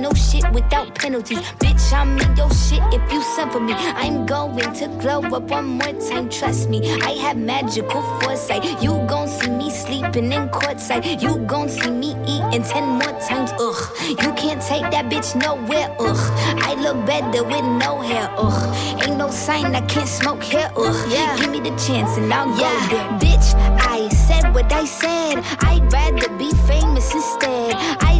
no 0.00 0.12
shit 0.14 0.50
without 0.52 0.94
penalties. 0.94 1.40
Bitch, 1.58 1.92
I'm 1.92 2.18
in 2.18 2.36
your 2.36 2.50
shit 2.50 2.82
if 2.92 3.12
you 3.12 3.22
send 3.34 3.52
for 3.52 3.60
me. 3.60 3.74
I'm 3.74 4.26
going 4.26 4.72
to 4.74 4.88
glow 5.00 5.20
up 5.20 5.42
one 5.50 5.66
more 5.66 5.92
time, 6.08 6.28
trust 6.28 6.68
me. 6.68 6.78
I 7.02 7.12
have 7.24 7.36
magical 7.36 8.02
foresight. 8.20 8.64
You 8.82 9.04
gon' 9.08 9.28
see 9.28 9.50
me 9.50 9.70
sleeping 9.70 10.32
in 10.32 10.48
courtside. 10.48 11.22
You 11.22 11.38
gon' 11.46 11.68
see 11.68 11.90
me 11.90 12.10
eating 12.26 12.62
ten 12.62 12.88
more 12.88 13.14
times, 13.28 13.50
ugh. 13.58 13.82
You 14.08 14.32
can't 14.34 14.62
take 14.62 14.90
that 14.90 15.06
bitch 15.10 15.36
nowhere, 15.36 15.94
ugh. 15.98 16.22
I 16.62 16.74
look 16.74 17.04
better 17.06 17.44
with 17.44 17.64
no 17.64 18.00
hair, 18.00 18.28
ugh. 18.38 18.76
Ain't 19.02 19.16
no 19.18 19.30
sign 19.30 19.74
I 19.74 19.82
can't 19.82 20.08
smoke 20.08 20.42
here, 20.42 20.70
ugh. 20.76 21.10
Yeah. 21.10 21.36
Give 21.36 21.50
me 21.50 21.60
the 21.60 21.76
chance 21.76 22.16
and 22.16 22.32
I'll 22.32 22.48
go 22.48 22.70
there. 22.88 23.08
Bitch, 23.18 23.54
I 23.80 24.08
said 24.08 24.54
what 24.54 24.72
I 24.72 24.84
said. 24.84 25.44
I'd 25.60 25.92
rather 25.92 26.28
be 26.38 26.50
famous 26.66 27.12
instead. 27.14 27.74
I 28.00 28.19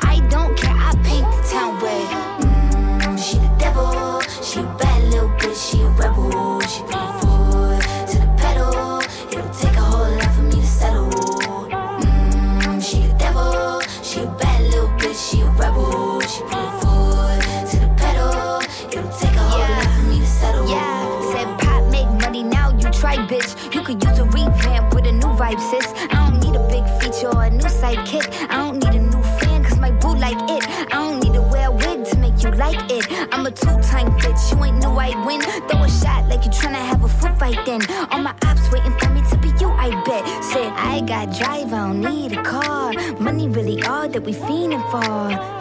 Tryna 36.61 36.85
have 36.85 37.03
a 37.03 37.07
foot 37.07 37.37
fight 37.39 37.57
then. 37.65 37.81
All 38.11 38.21
my 38.21 38.35
ops 38.45 38.71
waiting 38.71 38.95
for 38.99 39.09
me 39.09 39.21
to 39.31 39.37
be 39.37 39.49
you, 39.59 39.69
I 39.71 39.89
bet. 40.05 40.23
Said 40.43 40.71
I 40.73 41.01
got 41.01 41.35
drive, 41.35 41.73
I 41.73 41.87
don't 41.87 42.01
need 42.01 42.33
a 42.33 42.43
car. 42.43 42.93
Money 43.19 43.49
really 43.49 43.81
all 43.83 44.07
that 44.07 44.23
we 44.23 44.33
fiending 44.33 44.85
for. 44.91 45.11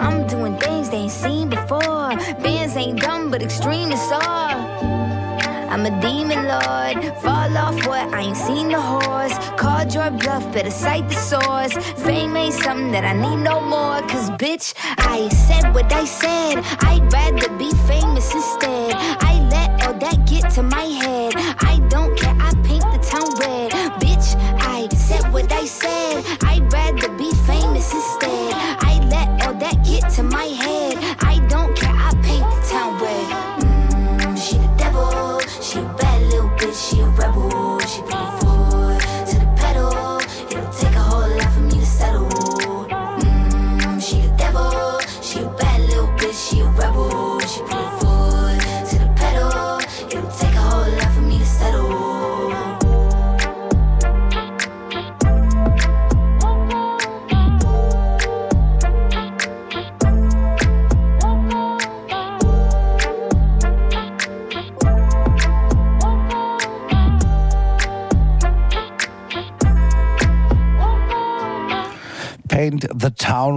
I'm 0.05 0.27
doing 0.27 0.59
things 0.59 0.91
they 0.91 0.99
ain't 0.99 1.13
seen 1.13 1.49
before. 1.49 2.11
Bands 2.45 2.77
ain't 2.77 3.01
dumb, 3.01 3.31
but 3.31 3.43
extreme 3.43 3.91
is 3.93 4.13
all. 4.13 5.01
I'm 5.73 5.87
a 5.87 6.01
demon 6.03 6.43
lord. 6.55 6.97
Fall 7.23 7.57
off 7.57 7.87
what? 7.87 8.13
I 8.13 8.21
ain't 8.23 8.37
seen 8.37 8.69
the 8.69 8.81
horse. 8.81 9.35
Called 9.57 9.95
your 9.95 10.11
bluff, 10.11 10.53
better 10.53 10.71
cite 10.71 11.09
the 11.09 11.15
source. 11.15 11.73
Fame 12.05 12.37
ain't 12.37 12.55
something 12.55 12.91
that 12.93 13.05
I 13.05 13.15
need 13.15 13.43
no 13.43 13.61
more. 13.61 14.01
Cause 14.13 14.29
bitch, 14.33 14.75
I 14.99 15.29
said 15.47 15.73
what 15.73 15.91
I 15.93 16.05
said. 16.05 16.59
I'd 16.81 17.11
rather 17.11 17.49
be 17.57 17.71
famous 17.89 18.35
instead. 18.35 19.20
That 20.01 20.25
get 20.27 20.51
to 20.55 20.63
my 20.63 20.81
head. 20.81 21.30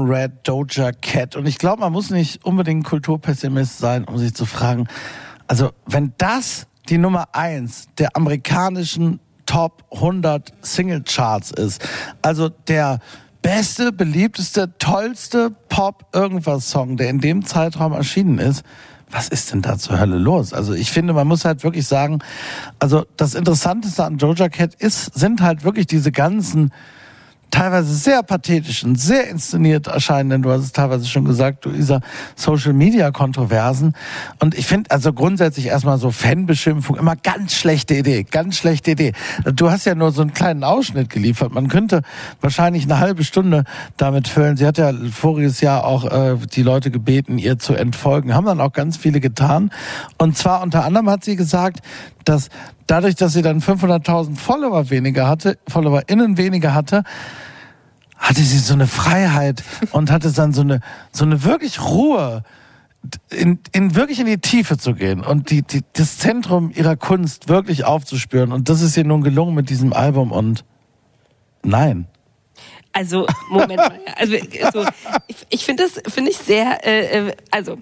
Red, 0.10 0.48
Doja 0.48 0.92
Cat. 0.92 1.36
Und 1.36 1.48
ich 1.48 1.58
glaube, 1.58 1.82
man 1.82 1.92
muss 1.92 2.10
nicht 2.10 2.46
unbedingt 2.46 2.86
Kulturpessimist 2.86 3.78
sein, 3.78 4.06
um 4.06 4.18
sich 4.18 4.34
zu 4.34 4.46
fragen, 4.46 4.88
also 5.48 5.72
wenn 5.86 6.14
das 6.18 6.68
die 6.90 6.98
Nummer 6.98 7.28
eins 7.34 7.88
der 7.98 8.16
amerikanischen 8.16 9.20
Top 9.46 9.84
100 9.92 10.54
Single 10.62 11.04
Charts 11.04 11.52
ist, 11.52 11.88
also 12.22 12.50
der 12.50 13.00
beste, 13.42 13.92
beliebteste, 13.92 14.78
tollste 14.78 15.52
Pop-Irgendwas-Song, 15.70 16.98
der 16.98 17.10
in 17.10 17.20
dem 17.20 17.46
Zeitraum 17.46 17.94
erschienen 17.94 18.40
ist, 18.40 18.64
was 19.12 19.28
ist 19.28 19.52
denn 19.52 19.62
da 19.62 19.78
zur 19.78 20.00
Hölle 20.00 20.18
los? 20.18 20.54
Also 20.54 20.74
ich 20.74 20.92
finde, 20.92 21.14
man 21.14 21.28
muss 21.28 21.46
halt 21.46 21.64
wirklich 21.64 21.86
sagen, 21.86 22.20
also 22.80 23.06
das 23.16 23.36
Interessanteste 23.36 24.04
an 24.04 24.18
Doja 24.18 24.50
Cat 24.50 24.74
ist, 24.76 25.14
sind 25.14 25.42
halt 25.42 25.64
wirklich 25.64 25.86
diese 25.86 26.12
ganzen 26.12 26.72
teilweise 27.54 27.94
sehr 27.94 28.24
pathetischen, 28.24 28.96
sehr 28.96 29.30
inszeniert 29.30 29.86
erscheinenden, 29.86 30.42
du 30.42 30.50
hast 30.50 30.64
es 30.64 30.72
teilweise 30.72 31.06
schon 31.06 31.24
gesagt, 31.26 31.66
Luisa, 31.66 32.00
Social 32.36 32.74
Media 32.74 33.12
Kontroversen. 33.12 33.94
Und 34.40 34.58
ich 34.58 34.66
finde 34.66 34.90
also 34.90 35.14
grundsätzlich 35.14 35.68
erstmal 35.68 36.00
so 36.00 36.10
Fanbeschimpfung 36.10 36.96
immer 36.96 37.16
ganz 37.16 37.54
schlechte 37.54 37.94
Idee, 37.94 38.24
ganz 38.24 38.58
schlechte 38.58 38.92
Idee. 38.92 39.14
Du 39.46 39.70
hast 39.70 39.86
ja 39.86 39.94
nur 39.94 40.12
so 40.12 40.24
einen 40.24 40.34
kleinen 40.34 40.64
Ausschnitt 40.64 41.12
geliefert. 41.12 41.54
Man 41.54 41.68
könnte 41.68 42.02
wahrscheinlich 42.42 42.86
eine 42.86 43.00
halbe 43.00 43.24
Stunde 43.24 43.66
damit 43.98 44.28
füllen. 44.28 44.58
Sie 44.58 44.66
hat 44.66 44.80
ja 44.80 44.92
voriges 45.12 45.62
Jahr 45.62 45.86
auch 45.86 46.06
äh, 46.06 46.38
die 46.56 46.64
Leute 46.64 46.90
gebeten, 46.90 47.38
ihr 47.38 47.60
zu 47.60 47.76
entfolgen. 47.76 48.34
Haben 48.34 48.48
dann 48.48 48.62
auch 48.62 48.74
ganz 48.74 48.98
viele 48.98 49.20
getan. 49.20 49.70
Und 50.18 50.40
zwar 50.40 50.64
unter 50.64 50.86
anderem 50.86 51.08
hat 51.08 51.24
sie 51.24 51.36
gesagt, 51.36 51.82
dass 52.26 52.50
dadurch, 52.88 53.16
dass 53.16 53.34
sie 53.34 53.44
dann 53.44 53.60
500.000 53.60 54.38
Follower 54.38 54.90
weniger 54.90 55.28
hatte, 55.28 55.58
FollowerInnen 55.68 56.38
weniger 56.38 56.74
hatte, 56.74 57.04
hatte 58.18 58.42
sie 58.42 58.60
so 58.60 58.74
eine 58.74 58.88
Freiheit 58.88 59.64
und 59.92 60.12
hatte 60.12 60.32
dann 60.32 60.54
so 60.54 60.62
eine, 60.62 60.80
so 61.12 61.26
eine 61.26 61.44
wirklich 61.44 61.82
Ruhe, 61.82 62.44
in, 63.30 63.60
in 63.74 63.96
wirklich 63.96 64.20
in 64.20 64.26
die 64.26 64.38
Tiefe 64.38 64.78
zu 64.78 64.94
gehen 64.94 65.22
und 65.22 65.50
die, 65.50 65.62
die, 65.62 65.82
das 65.94 66.18
Zentrum 66.18 66.72
ihrer 66.74 66.96
Kunst 66.96 67.50
wirklich 67.50 67.84
aufzuspüren. 67.84 68.52
Und 68.52 68.70
das 68.70 68.82
ist 68.82 68.96
ihr 68.96 69.04
nun 69.04 69.24
gelungen 69.24 69.56
mit 69.56 69.70
diesem 69.70 69.94
Album 69.94 70.32
und 70.32 70.64
nein. 71.64 72.08
Also, 72.94 73.26
Moment 73.50 73.78
mal. 73.78 74.00
Also, 74.16 74.38
also 74.64 74.86
ich, 75.28 75.36
ich 75.50 75.66
finde 75.66 75.84
das, 75.84 76.14
finde 76.14 76.30
ich 76.30 76.38
sehr, 76.38 76.86
äh, 76.86 77.28
äh, 77.28 77.36
also, 77.52 77.80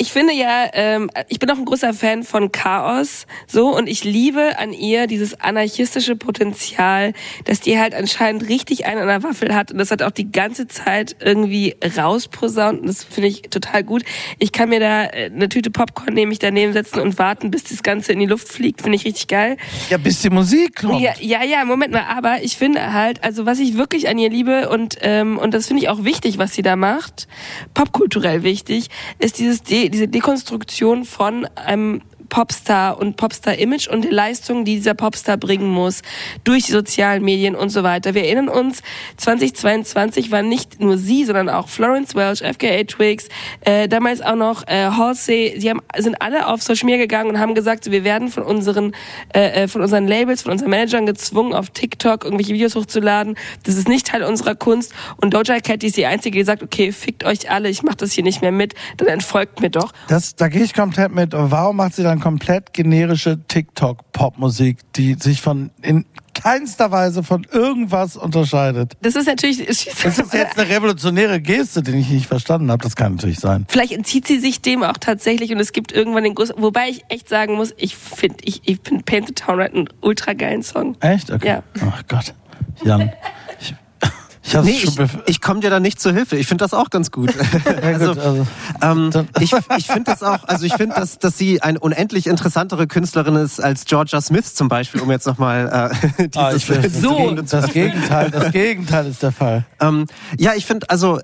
ich 0.00 0.12
finde 0.12 0.32
ja, 0.32 0.66
ähm, 0.72 1.10
ich 1.28 1.38
bin 1.38 1.50
auch 1.50 1.58
ein 1.58 1.66
großer 1.66 1.92
Fan 1.92 2.22
von 2.22 2.50
Chaos, 2.50 3.26
so, 3.46 3.76
und 3.76 3.86
ich 3.86 4.02
liebe 4.02 4.58
an 4.58 4.72
ihr 4.72 5.06
dieses 5.06 5.38
anarchistische 5.38 6.16
Potenzial, 6.16 7.12
dass 7.44 7.60
die 7.60 7.78
halt 7.78 7.94
anscheinend 7.94 8.48
richtig 8.48 8.86
einen 8.86 9.02
an 9.02 9.08
der 9.08 9.22
Waffel 9.22 9.54
hat 9.54 9.72
und 9.72 9.76
das 9.76 9.90
hat 9.90 10.02
auch 10.02 10.10
die 10.10 10.32
ganze 10.32 10.66
Zeit 10.66 11.16
irgendwie 11.20 11.76
rausposaunt 11.98 12.80
und 12.80 12.86
das 12.86 13.04
finde 13.04 13.28
ich 13.28 13.42
total 13.42 13.84
gut. 13.84 14.02
Ich 14.38 14.52
kann 14.52 14.70
mir 14.70 14.80
da 14.80 15.04
äh, 15.04 15.30
eine 15.34 15.50
Tüte 15.50 15.70
Popcorn 15.70 16.14
nehme 16.14 16.32
ich 16.32 16.38
daneben 16.38 16.72
setzen 16.72 17.00
und 17.00 17.18
warten, 17.18 17.50
bis 17.50 17.64
das 17.64 17.82
Ganze 17.82 18.12
in 18.12 18.20
die 18.20 18.26
Luft 18.26 18.48
fliegt, 18.48 18.80
finde 18.80 18.96
ich 18.96 19.04
richtig 19.04 19.28
geil. 19.28 19.58
Ja, 19.90 19.98
bis 19.98 20.22
die 20.22 20.30
Musik 20.30 20.76
kommt. 20.76 21.02
Ja, 21.02 21.12
ja, 21.20 21.44
ja, 21.44 21.66
Moment 21.66 21.92
mal, 21.92 22.06
aber 22.08 22.42
ich 22.42 22.56
finde 22.56 22.94
halt, 22.94 23.22
also 23.22 23.44
was 23.44 23.58
ich 23.58 23.76
wirklich 23.76 24.08
an 24.08 24.16
ihr 24.16 24.30
liebe 24.30 24.70
und 24.70 24.96
ähm, 25.02 25.36
und 25.36 25.52
das 25.52 25.66
finde 25.66 25.82
ich 25.82 25.90
auch 25.90 26.04
wichtig, 26.04 26.38
was 26.38 26.54
sie 26.54 26.62
da 26.62 26.74
macht, 26.74 27.28
popkulturell 27.74 28.42
wichtig, 28.42 28.88
ist 29.18 29.38
dieses 29.38 29.62
De 29.62 29.89
diese 29.90 30.08
Dekonstruktion 30.08 31.04
von 31.04 31.46
einem 31.56 32.02
Popstar 32.30 32.98
und 32.98 33.16
Popstar-Image 33.16 33.88
und 33.88 34.02
die 34.02 34.08
Leistung, 34.08 34.64
die 34.64 34.76
dieser 34.76 34.94
Popstar 34.94 35.36
bringen 35.36 35.68
muss 35.68 36.00
durch 36.44 36.66
die 36.66 36.72
sozialen 36.72 37.22
Medien 37.22 37.54
und 37.54 37.68
so 37.68 37.82
weiter. 37.82 38.14
Wir 38.14 38.24
erinnern 38.24 38.48
uns, 38.48 38.82
2022 39.18 40.30
war 40.30 40.42
nicht 40.42 40.80
nur 40.80 40.96
sie, 40.96 41.24
sondern 41.24 41.50
auch 41.50 41.68
Florence 41.68 42.14
Welch, 42.14 42.40
FKA 42.40 42.84
Twigs, 42.84 43.28
äh, 43.60 43.88
damals 43.88 44.22
auch 44.22 44.36
noch 44.36 44.66
äh, 44.66 44.86
Halsey. 44.86 45.56
Sie 45.58 45.68
haben, 45.68 45.80
sind 45.98 46.22
alle 46.22 46.46
auf 46.46 46.62
Social 46.62 46.86
Media 46.86 47.02
gegangen 47.02 47.30
und 47.30 47.38
haben 47.38 47.54
gesagt, 47.54 47.90
wir 47.90 48.04
werden 48.04 48.28
von 48.28 48.44
unseren, 48.44 48.92
äh, 49.34 49.64
äh, 49.64 49.68
von 49.68 49.82
unseren 49.82 50.06
Labels, 50.06 50.42
von 50.42 50.52
unseren 50.52 50.70
Managern 50.70 51.06
gezwungen, 51.06 51.52
auf 51.52 51.70
TikTok 51.70 52.24
irgendwelche 52.24 52.54
Videos 52.54 52.76
hochzuladen. 52.76 53.36
Das 53.64 53.76
ist 53.76 53.88
nicht 53.88 54.06
Teil 54.06 54.22
unserer 54.22 54.54
Kunst. 54.54 54.94
Und 55.16 55.34
Doja 55.34 55.58
Cat 55.60 55.82
ist 55.82 55.96
die 55.96 56.06
Einzige, 56.06 56.38
die 56.38 56.44
sagt, 56.44 56.62
okay, 56.62 56.92
fickt 56.92 57.24
euch 57.24 57.50
alle, 57.50 57.68
ich 57.68 57.82
mach 57.82 57.96
das 57.96 58.12
hier 58.12 58.24
nicht 58.24 58.40
mehr 58.40 58.52
mit, 58.52 58.74
dann 58.96 59.08
entfolgt 59.08 59.60
mir 59.60 59.70
doch. 59.70 59.92
Das, 60.08 60.36
da 60.36 60.48
gehe 60.48 60.62
ich 60.62 60.74
komplett 60.74 61.12
mit. 61.12 61.30
Warum 61.32 61.76
macht 61.76 61.94
sie 61.94 62.02
dann 62.02 62.19
komplett 62.20 62.72
generische 62.72 63.38
TikTok-Popmusik, 63.46 64.78
die 64.94 65.14
sich 65.14 65.40
von 65.40 65.70
in 65.82 66.04
keinster 66.34 66.90
Weise 66.90 67.22
von 67.22 67.46
irgendwas 67.52 68.16
unterscheidet? 68.16 68.96
Das 69.02 69.16
ist 69.16 69.26
natürlich... 69.26 69.60
Ist 69.60 69.86
das 70.04 70.16
jetzt 70.32 70.58
eine 70.58 70.68
revolutionäre 70.68 71.40
Geste, 71.40 71.82
die 71.82 71.92
ich 71.92 72.08
nicht 72.08 72.26
verstanden 72.26 72.70
habe? 72.70 72.82
Das 72.82 72.96
kann 72.96 73.16
natürlich 73.16 73.40
sein. 73.40 73.66
Vielleicht 73.68 73.92
entzieht 73.92 74.26
sie 74.26 74.38
sich 74.38 74.60
dem 74.60 74.82
auch 74.82 74.96
tatsächlich 74.96 75.52
und 75.52 75.60
es 75.60 75.72
gibt 75.72 75.92
irgendwann 75.92 76.24
den 76.24 76.34
großen, 76.34 76.54
wobei 76.58 76.88
ich 76.88 77.04
echt 77.08 77.28
sagen 77.28 77.54
muss, 77.54 77.74
ich 77.76 77.96
finde, 77.96 78.38
ich, 78.42 78.62
ich 78.64 78.78
finde 78.82 79.04
Paint 79.04 79.28
the 79.28 79.34
Town 79.34 79.60
Red 79.60 79.74
einen 79.74 79.88
ultra 80.00 80.32
geilen 80.32 80.62
Song. 80.62 80.96
Echt? 81.00 81.30
Okay. 81.30 81.46
Ja. 81.46 81.62
Ach 81.90 82.02
Gott. 82.08 82.34
Jan. 82.84 83.12
Ich, 84.52 84.64
Nee, 84.64 84.80
ich, 84.82 84.98
ich 85.26 85.40
komme 85.40 85.60
dir 85.60 85.70
da 85.70 85.78
nicht 85.80 86.00
zur 86.00 86.12
Hilfe. 86.12 86.36
Ich 86.36 86.46
finde 86.46 86.64
das 86.64 86.74
auch 86.74 86.90
ganz 86.90 87.10
gut. 87.10 87.32
also, 87.82 88.10
also, 88.10 88.46
ähm, 88.82 89.10
ich 89.40 89.52
ich 89.76 89.86
finde 89.86 90.04
das 90.04 90.22
auch, 90.22 90.44
also 90.48 90.64
ich 90.66 90.74
finde, 90.74 90.96
dass, 90.96 91.18
dass 91.18 91.38
sie 91.38 91.62
eine 91.62 91.78
unendlich 91.78 92.26
interessantere 92.26 92.86
Künstlerin 92.86 93.36
ist 93.36 93.60
als 93.60 93.84
Georgia 93.84 94.20
Smith 94.20 94.54
zum 94.54 94.68
Beispiel, 94.68 95.00
um 95.00 95.10
jetzt 95.10 95.26
nochmal 95.26 95.90
äh, 96.18 96.28
dieses 96.34 96.36
Ah, 96.36 96.52
ich 96.82 96.92
So. 96.92 97.16
Gegenteil, 97.16 97.44
das 97.60 97.72
Gegenteil, 97.72 98.30
das 98.30 98.52
Gegenteil 98.52 99.06
ist 99.06 99.22
der 99.22 99.32
Fall. 99.32 99.64
Ähm, 99.80 100.06
ja, 100.38 100.54
ich 100.54 100.66
finde, 100.66 100.88
also 100.90 101.20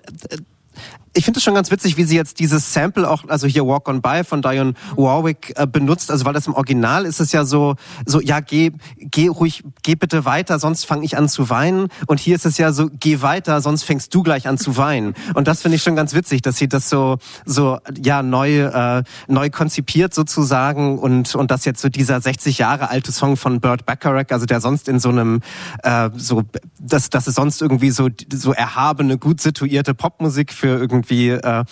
ich 1.17 1.25
finde 1.25 1.39
es 1.39 1.45
schon 1.45 1.55
ganz 1.55 1.71
witzig, 1.71 1.97
wie 1.97 2.05
sie 2.05 2.15
jetzt 2.15 2.39
dieses 2.41 2.73
Sample 2.73 3.09
auch, 3.09 3.25
also 3.29 3.47
hier 3.47 3.67
Walk 3.67 3.89
on 3.89 4.03
By 4.03 4.23
von 4.23 4.43
Dionne 4.43 4.75
Warwick 4.97 5.55
äh, 5.57 5.67
benutzt, 5.67 6.11
also 6.11 6.27
weil 6.27 6.35
das 6.35 6.47
im 6.47 6.55
Original 6.55 7.07
ist 7.07 7.21
es 7.21 7.33
ja 7.33 7.45
so, 7.45 7.77
so 8.05 8.21
ja 8.21 8.41
geh, 8.41 8.73
geh 8.99 9.29
ruhig, 9.29 9.65
geh 9.83 9.95
bitte 9.95 10.27
weiter, 10.27 10.59
sonst 10.59 10.85
fange 10.85 11.05
ich 11.05 11.17
an 11.17 11.29
zu 11.29 11.49
weinen. 11.49 11.89
Und 12.07 12.21
hier 12.21 12.37
ist 12.37 12.45
es 12.45 12.59
ja 12.59 12.73
so, 12.73 12.91
geh 12.93 13.23
weiter, 13.23 13.63
sonst 13.63 13.85
fängst 13.85 14.15
du 14.15 14.23
gleich 14.23 14.47
an 14.47 14.59
zu 14.59 14.77
weinen. 14.77 15.15
Und 15.35 15.49
das 15.49 15.63
finde 15.63 15.77
ich 15.77 15.83
schon 15.83 15.97
ganz 15.97 16.13
witzig, 16.13 16.43
dass 16.43 16.59
sie 16.59 16.69
das 16.69 16.91
so, 16.91 17.17
so 17.47 17.79
ja 18.03 18.23
neu, 18.23 18.61
äh, 18.61 19.03
neu 19.27 19.49
konzipiert 19.49 20.13
sozusagen 20.13 20.99
und 20.99 21.35
und 21.35 21.51
das 21.51 21.65
jetzt 21.65 21.81
so 21.81 21.89
dieser 21.89 22.21
60 22.21 22.59
Jahre 22.59 22.91
alte 22.91 23.11
Song 23.11 23.37
von 23.37 23.61
Burt 23.61 23.87
Bacharach, 23.87 24.31
also 24.31 24.45
der 24.45 24.61
sonst 24.61 24.89
in 24.89 25.01
so 25.01 25.09
einem 25.09 25.41
äh, 25.83 26.11
so, 26.15 26.43
das 26.79 27.09
das 27.09 27.27
ist 27.27 27.37
sonst 27.37 27.63
irgendwie 27.63 27.91
so 27.91 28.09
so 28.33 28.53
erhabene, 28.53 29.17
gut 29.17 29.41
situierte 29.41 29.95
Popmusik 29.95 30.53
für 30.53 30.79
irgendwie 30.79 31.06
äh, 31.11 31.65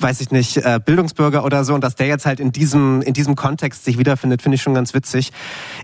weiß 0.00 0.20
ich 0.20 0.30
nicht, 0.30 0.56
äh, 0.58 0.78
Bildungsbürger 0.84 1.44
oder 1.44 1.64
so 1.64 1.74
und 1.74 1.82
dass 1.82 1.96
der 1.96 2.06
jetzt 2.06 2.24
halt 2.24 2.38
in 2.38 2.52
diesem 2.52 3.02
in 3.02 3.14
diesem 3.14 3.34
Kontext 3.34 3.84
sich 3.84 3.98
wiederfindet, 3.98 4.42
finde 4.42 4.54
ich 4.56 4.62
schon 4.62 4.74
ganz 4.74 4.94
witzig. 4.94 5.32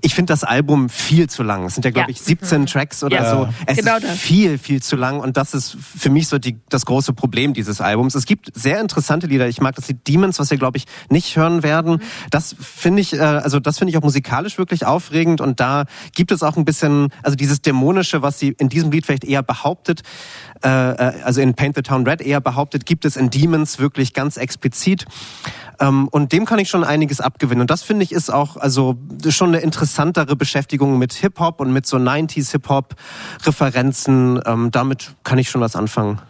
Ich 0.03 0.15
finde 0.15 0.33
das 0.33 0.45
Album 0.45 0.89
viel 0.89 1.29
zu 1.29 1.43
lang. 1.43 1.65
Es 1.67 1.75
sind 1.75 1.85
ja 1.85 1.91
glaube 1.91 2.11
Ja. 2.11 2.17
ich 2.17 2.21
17 2.23 2.67
Tracks 2.67 3.03
oder 3.03 3.17
Ja. 3.17 3.31
so. 3.31 3.49
Es 3.67 3.79
Genau 3.79 3.97
ist 3.97 4.05
das. 4.05 4.19
viel 4.19 4.59
viel 4.59 4.83
zu 4.83 4.95
lang 4.97 5.19
und 5.21 5.37
das 5.37 5.53
ist 5.55 5.77
für 5.81 6.11
mich 6.11 6.29
so 6.29 6.39
die 6.39 6.59
das 6.69 6.87
große 6.87 7.13
Problem 7.13 7.55
dieses 7.55 7.81
Albums. 7.81 8.15
Es 8.15 8.25
gibt 8.27 8.51
sehr 8.55 8.81
interessante 8.81 9.27
Lieder. 9.27 9.49
Ich 9.49 9.61
mag 9.61 9.75
das 9.75 9.89
Lied 9.89 10.07
Demons, 10.07 10.39
was 10.39 10.51
wir 10.51 10.59
glaube 10.59 10.77
ich 10.79 10.85
nicht 11.11 11.37
hören 11.37 11.63
werden. 11.65 12.01
Das 12.31 12.55
finde 12.61 13.01
ich 13.03 13.15
äh, 13.15 13.19
also 13.19 13.59
das 13.59 13.79
finde 13.79 13.91
ich 13.91 13.99
auch 13.99 14.03
musikalisch 14.03 14.59
wirklich 14.59 14.87
aufregend 14.87 15.41
und 15.41 15.59
da 15.59 15.87
gibt 16.15 16.31
es 16.31 16.43
auch 16.45 16.57
ein 16.57 16.65
bisschen 16.65 17.09
also 17.25 17.35
dieses 17.37 17.63
dämonische, 17.63 18.23
was 18.23 18.39
sie 18.39 18.51
in 18.59 18.69
diesem 18.69 18.93
Lied 18.93 19.07
vielleicht 19.07 19.25
eher 19.25 19.43
behauptet, 19.43 20.03
äh, 20.63 20.69
äh, 20.69 21.23
also 21.23 21.41
in 21.41 21.55
Paint 21.55 21.77
the 21.77 21.83
Town 21.83 22.07
Red 22.07 22.21
eher 22.21 22.41
behauptet, 22.41 22.87
gibt 22.87 23.05
es 23.05 23.17
in 23.17 23.31
Demons 23.31 23.79
wirklich 23.79 24.15
ganz 24.15 24.37
explizit. 24.37 25.05
Ähm, 25.81 26.09
und 26.09 26.33
dem 26.33 26.45
kann 26.45 26.59
ich 26.59 26.69
schon 26.69 26.85
einiges 26.85 27.21
abgewinnen. 27.21 27.63
Und 27.63 27.71
das 27.71 27.83
finde 27.83 28.05
ich 28.05 28.13
ist 28.13 28.31
auch 28.33 28.57
also 28.57 28.97
schon 29.29 29.49
eine 29.49 29.59
interessantere 29.59 30.37
Beschäftigung 30.37 30.99
mit 30.99 31.13
Hip-Hop 31.15 31.61
und 31.61 31.73
mit 31.73 31.87
so 31.87 31.97
90s 31.97 32.53
Hip-Hop-Referenzen. 32.53 34.41
Ähm, 34.47 34.71
damit 34.71 35.15
kann 35.25 35.39
ich 35.39 35.51
schon 35.51 35.61
was 35.61 35.77
anfangen. 35.77 36.21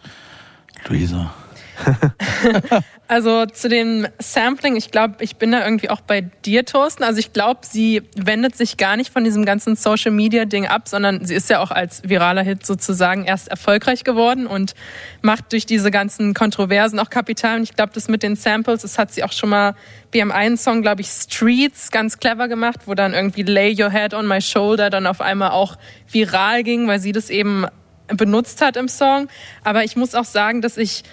Luisa. 0.87 1.31
Also 3.07 3.45
zu 3.45 3.69
dem 3.69 4.07
Sampling, 4.17 4.75
ich 4.75 4.89
glaube, 4.89 5.17
ich 5.19 5.35
bin 5.35 5.51
da 5.51 5.63
irgendwie 5.63 5.91
auch 5.91 6.01
bei 6.01 6.21
dir, 6.21 6.65
Thorsten. 6.65 7.03
Also 7.03 7.19
ich 7.19 7.33
glaube, 7.33 7.59
sie 7.61 8.01
wendet 8.15 8.55
sich 8.55 8.77
gar 8.77 8.97
nicht 8.97 9.13
von 9.13 9.23
diesem 9.23 9.45
ganzen 9.45 9.75
Social 9.75 10.11
Media 10.11 10.45
Ding 10.45 10.65
ab, 10.65 10.87
sondern 10.87 11.23
sie 11.23 11.35
ist 11.35 11.47
ja 11.51 11.59
auch 11.59 11.69
als 11.69 12.01
viraler 12.03 12.41
Hit 12.41 12.65
sozusagen 12.65 13.25
erst 13.25 13.47
erfolgreich 13.47 14.03
geworden 14.03 14.47
und 14.47 14.73
macht 15.21 15.51
durch 15.51 15.67
diese 15.67 15.91
ganzen 15.91 16.33
Kontroversen 16.33 16.97
auch 16.97 17.11
Kapital. 17.11 17.57
Und 17.57 17.63
ich 17.63 17.75
glaube, 17.75 17.91
das 17.93 18.07
mit 18.07 18.23
den 18.23 18.35
Samples, 18.35 18.81
das 18.81 18.97
hat 18.97 19.13
sie 19.13 19.23
auch 19.23 19.33
schon 19.33 19.49
mal 19.49 19.75
bei 20.11 20.19
ihrem 20.19 20.31
einen 20.31 20.57
Song, 20.57 20.81
glaube 20.81 21.01
ich, 21.01 21.07
Streets 21.07 21.91
ganz 21.91 22.17
clever 22.17 22.47
gemacht, 22.47 22.81
wo 22.87 22.95
dann 22.95 23.13
irgendwie 23.13 23.43
Lay 23.43 23.75
Your 23.79 23.91
Head 23.91 24.15
on 24.15 24.27
My 24.27 24.41
Shoulder 24.41 24.89
dann 24.89 25.05
auf 25.05 25.21
einmal 25.21 25.51
auch 25.51 25.77
viral 26.11 26.63
ging, 26.63 26.87
weil 26.87 26.99
sie 26.99 27.11
das 27.11 27.29
eben 27.29 27.67
benutzt 28.07 28.61
hat 28.61 28.77
im 28.77 28.87
Song. 28.87 29.27
Aber 29.63 29.83
ich 29.83 29.95
muss 29.95 30.15
auch 30.15 30.25
sagen, 30.25 30.61
dass 30.61 30.77
ich 30.77 31.03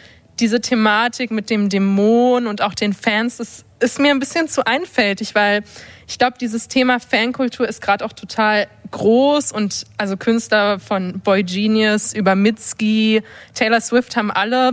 diese 0.41 0.61
Thematik 0.61 1.31
mit 1.31 1.51
dem 1.51 1.69
Dämon 1.69 2.47
und 2.47 2.63
auch 2.63 2.75
den 2.75 2.93
Fans, 2.93 3.37
das 3.37 3.65
ist 3.81 3.99
mir 3.99 4.11
ein 4.11 4.19
bisschen 4.19 4.49
zu 4.49 4.67
einfältig, 4.67 5.35
weil 5.35 5.63
ich 6.07 6.19
glaube, 6.19 6.37
dieses 6.41 6.69
Thema 6.69 7.01
Fankultur 7.01 7.69
ist 7.69 7.83
gerade 7.83 8.05
auch 8.05 8.13
total 8.13 8.67
groß 8.91 9.53
und 9.53 9.85
also 9.97 10.17
Künstler 10.17 10.79
von 10.79 11.21
Boy 11.21 11.43
Genius 11.43 12.13
über 12.13 12.35
Mitski, 12.35 13.23
Taylor 13.55 13.81
Swift 13.81 14.17
haben 14.17 14.31
alle 14.31 14.73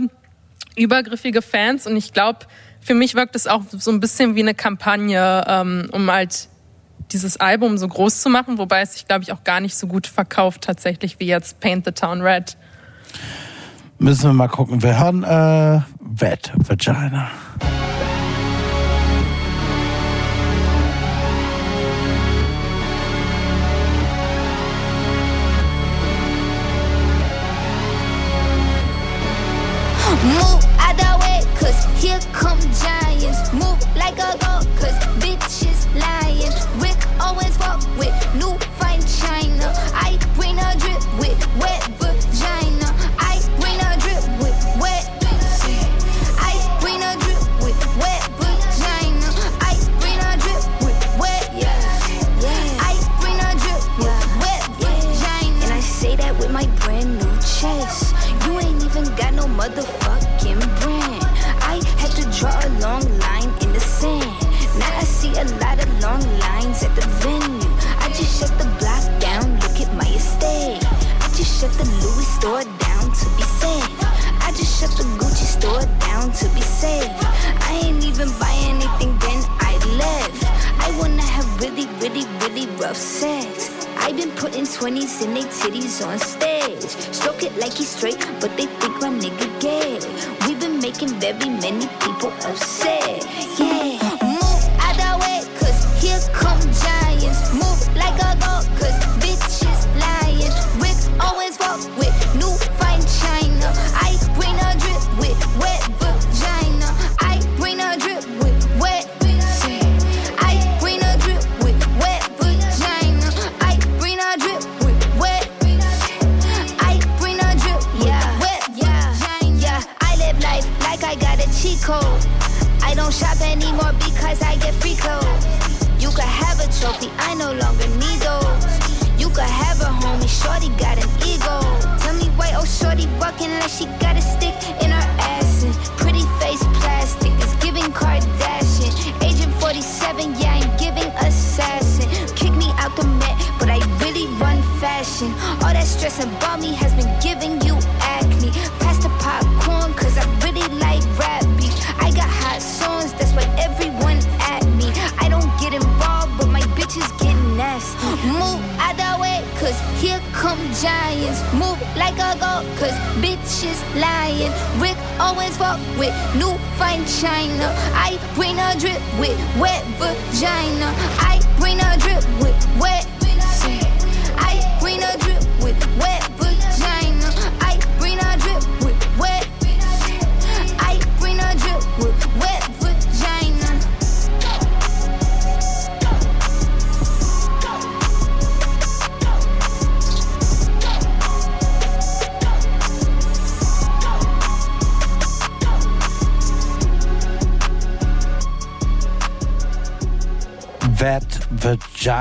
übergriffige 0.76 1.42
Fans 1.42 1.86
und 1.86 1.96
ich 1.96 2.12
glaube, 2.12 2.40
für 2.80 2.94
mich 2.94 3.14
wirkt 3.14 3.36
es 3.36 3.46
auch 3.46 3.62
so 3.70 3.90
ein 3.90 4.00
bisschen 4.00 4.34
wie 4.36 4.40
eine 4.40 4.54
Kampagne, 4.54 5.44
ähm, 5.46 5.88
um 5.92 6.10
halt 6.10 6.48
dieses 7.12 7.38
Album 7.38 7.76
so 7.78 7.88
groß 7.88 8.22
zu 8.22 8.28
machen, 8.28 8.58
wobei 8.58 8.82
es 8.82 8.94
sich, 8.94 9.06
glaube 9.06 9.22
ich, 9.22 9.32
auch 9.32 9.44
gar 9.44 9.60
nicht 9.60 9.76
so 9.76 9.86
gut 9.86 10.06
verkauft 10.06 10.62
tatsächlich 10.62 11.18
wie 11.18 11.26
jetzt 11.26 11.60
Paint 11.60 11.84
the 11.84 11.92
Town 11.92 12.22
Red. 12.22 12.56
Müssen 14.02 14.30
wir 14.30 14.32
mal 14.32 14.48
gucken. 14.48 14.82
Wir 14.82 14.98
hören 14.98 15.24
äh, 15.24 15.80
Wet 16.00 16.52
Vagina. 16.56 17.28
Move 30.24 30.64
out 30.78 30.96
the 30.96 31.18
way, 31.20 31.40
cause 31.58 31.84
here 32.02 32.18
come 32.32 32.58
giants. 32.72 32.99
I've 84.60 84.66
been 84.66 84.78
putting 84.78 85.02
20s 85.02 85.24
in 85.24 85.32
they 85.32 85.40
titties 85.44 86.06
on 86.06 86.18
stage. 86.18 86.90
Stroke 87.14 87.42
it 87.44 87.56
like 87.56 87.72
he's 87.72 87.88
straight, 87.88 88.18
but 88.40 88.54
they 88.58 88.66
think 88.66 89.00
my 89.00 89.08
nigga 89.08 89.48
gay. 89.58 89.98
We've 90.46 90.60
been 90.60 90.78
making 90.80 91.08
very 91.18 91.48
many 91.48 91.86
people 92.00 92.30
upset. 92.44 93.39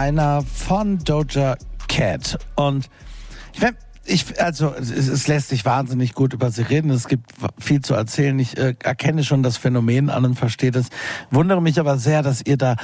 Vagina 0.09 0.41
von 0.41 0.97
Doja 1.03 1.55
Cat. 1.87 2.39
Und 2.55 2.89
ich, 3.53 3.61
werd- 3.61 3.75
ich 4.05 4.41
also 4.41 4.73
es, 4.73 4.89
es 4.89 5.27
lässt 5.27 5.49
sich 5.49 5.65
wahnsinnig 5.65 6.13
gut 6.15 6.33
über 6.33 6.49
sie 6.49 6.63
reden. 6.63 6.89
Es 6.89 7.07
gibt 7.07 7.31
viel 7.59 7.81
zu 7.81 7.93
erzählen. 7.93 8.37
Ich 8.39 8.57
äh, 8.57 8.73
erkenne 8.83 9.23
schon 9.23 9.43
das 9.43 9.57
Phänomen 9.57 10.09
an 10.09 10.25
und 10.25 10.35
verstehe 10.35 10.71
das. 10.71 10.87
Wundere 11.29 11.61
mich 11.61 11.79
aber 11.79 11.99
sehr, 11.99 12.23
dass 12.23 12.41
ihr 12.41 12.57
da 12.57 12.75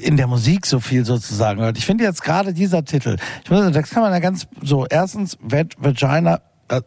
in 0.00 0.16
der 0.16 0.26
Musik 0.26 0.66
so 0.66 0.80
viel 0.80 1.04
sozusagen 1.04 1.60
hört. 1.60 1.78
Ich 1.78 1.86
finde 1.86 2.02
jetzt 2.02 2.24
gerade 2.24 2.52
dieser 2.52 2.84
Titel, 2.84 3.18
ich 3.44 3.50
muss 3.50 3.60
sagen, 3.60 3.72
das 3.72 3.90
kann 3.90 4.02
man 4.02 4.12
ja 4.12 4.18
ganz 4.18 4.48
so, 4.62 4.84
erstens 4.86 5.38
Vagina 5.40 6.40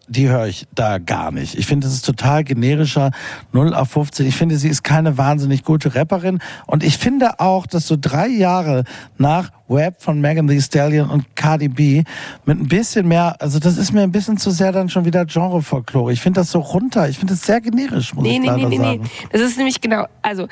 die 0.07 0.29
höre 0.29 0.47
ich 0.47 0.67
da 0.73 0.97
gar 0.97 1.31
nicht. 1.31 1.55
Ich 1.55 1.65
finde, 1.65 1.87
es 1.87 1.93
ist 1.93 2.05
total 2.05 2.43
generischer 2.43 3.11
0 3.51 3.73
auf 3.73 3.91
15. 3.91 4.25
Ich 4.25 4.35
finde, 4.35 4.57
sie 4.57 4.69
ist 4.69 4.83
keine 4.83 5.17
wahnsinnig 5.17 5.63
gute 5.63 5.95
Rapperin. 5.95 6.39
Und 6.65 6.83
ich 6.83 6.97
finde 6.97 7.39
auch, 7.39 7.67
dass 7.67 7.87
so 7.87 7.97
drei 7.99 8.27
Jahre 8.27 8.83
nach 9.17 9.51
Web 9.67 10.01
von 10.01 10.21
Megan 10.21 10.47
Thee 10.47 10.61
Stallion 10.61 11.09
und 11.09 11.35
Cardi 11.35 11.67
B 11.67 12.03
mit 12.45 12.59
ein 12.59 12.67
bisschen 12.67 13.07
mehr, 13.07 13.35
also 13.39 13.59
das 13.59 13.77
ist 13.77 13.91
mir 13.91 14.01
ein 14.01 14.11
bisschen 14.11 14.37
zu 14.37 14.51
sehr 14.51 14.71
dann 14.71 14.89
schon 14.89 15.05
wieder 15.05 15.25
Genre-Folklore. 15.25 16.13
Ich 16.13 16.21
finde 16.21 16.41
das 16.41 16.51
so 16.51 16.59
runter. 16.59 17.09
Ich 17.09 17.17
finde 17.17 17.33
das 17.33 17.43
sehr 17.43 17.61
generisch, 17.61 18.13
muss 18.13 18.23
Nee, 18.23 18.33
ich 18.33 18.39
nee, 18.39 18.47
leider 18.47 18.69
nee, 18.69 18.77
nee, 18.77 18.77
nee. 18.77 18.97
sagen. 18.97 19.09
Das 19.31 19.41
ist 19.41 19.57
nämlich 19.57 19.81
genau, 19.81 20.05
also 20.21 20.47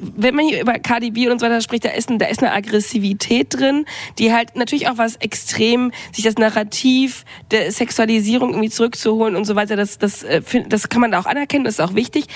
wenn 0.00 0.34
man 0.34 0.46
hier 0.46 0.60
über 0.60 0.74
Cardi 0.74 1.10
B 1.10 1.28
und 1.28 1.40
so 1.40 1.46
weiter 1.46 1.60
spricht, 1.60 1.84
da 1.84 1.90
ist, 1.90 2.10
ein, 2.10 2.18
da 2.18 2.26
ist 2.26 2.42
eine 2.42 2.52
Aggressivität 2.52 3.58
drin, 3.58 3.86
die 4.18 4.32
halt 4.32 4.56
natürlich 4.56 4.88
auch 4.88 4.98
was 4.98 5.16
extrem, 5.16 5.92
sich 6.12 6.24
das 6.24 6.36
Narrativ 6.36 7.24
der 7.50 7.70
Sexualisierung 7.72 8.50
irgendwie 8.50 8.70
zurückzuholen 8.70 9.36
und 9.36 9.44
so 9.44 9.56
weiter, 9.56 9.76
das, 9.76 9.98
das, 9.98 10.22
äh, 10.22 10.42
das 10.68 10.88
kann 10.88 11.00
man 11.00 11.10
da 11.10 11.20
auch 11.20 11.26
anerkennen, 11.26 11.64
das 11.64 11.74
ist 11.74 11.80
auch 11.80 11.94
wichtig. 11.94 12.26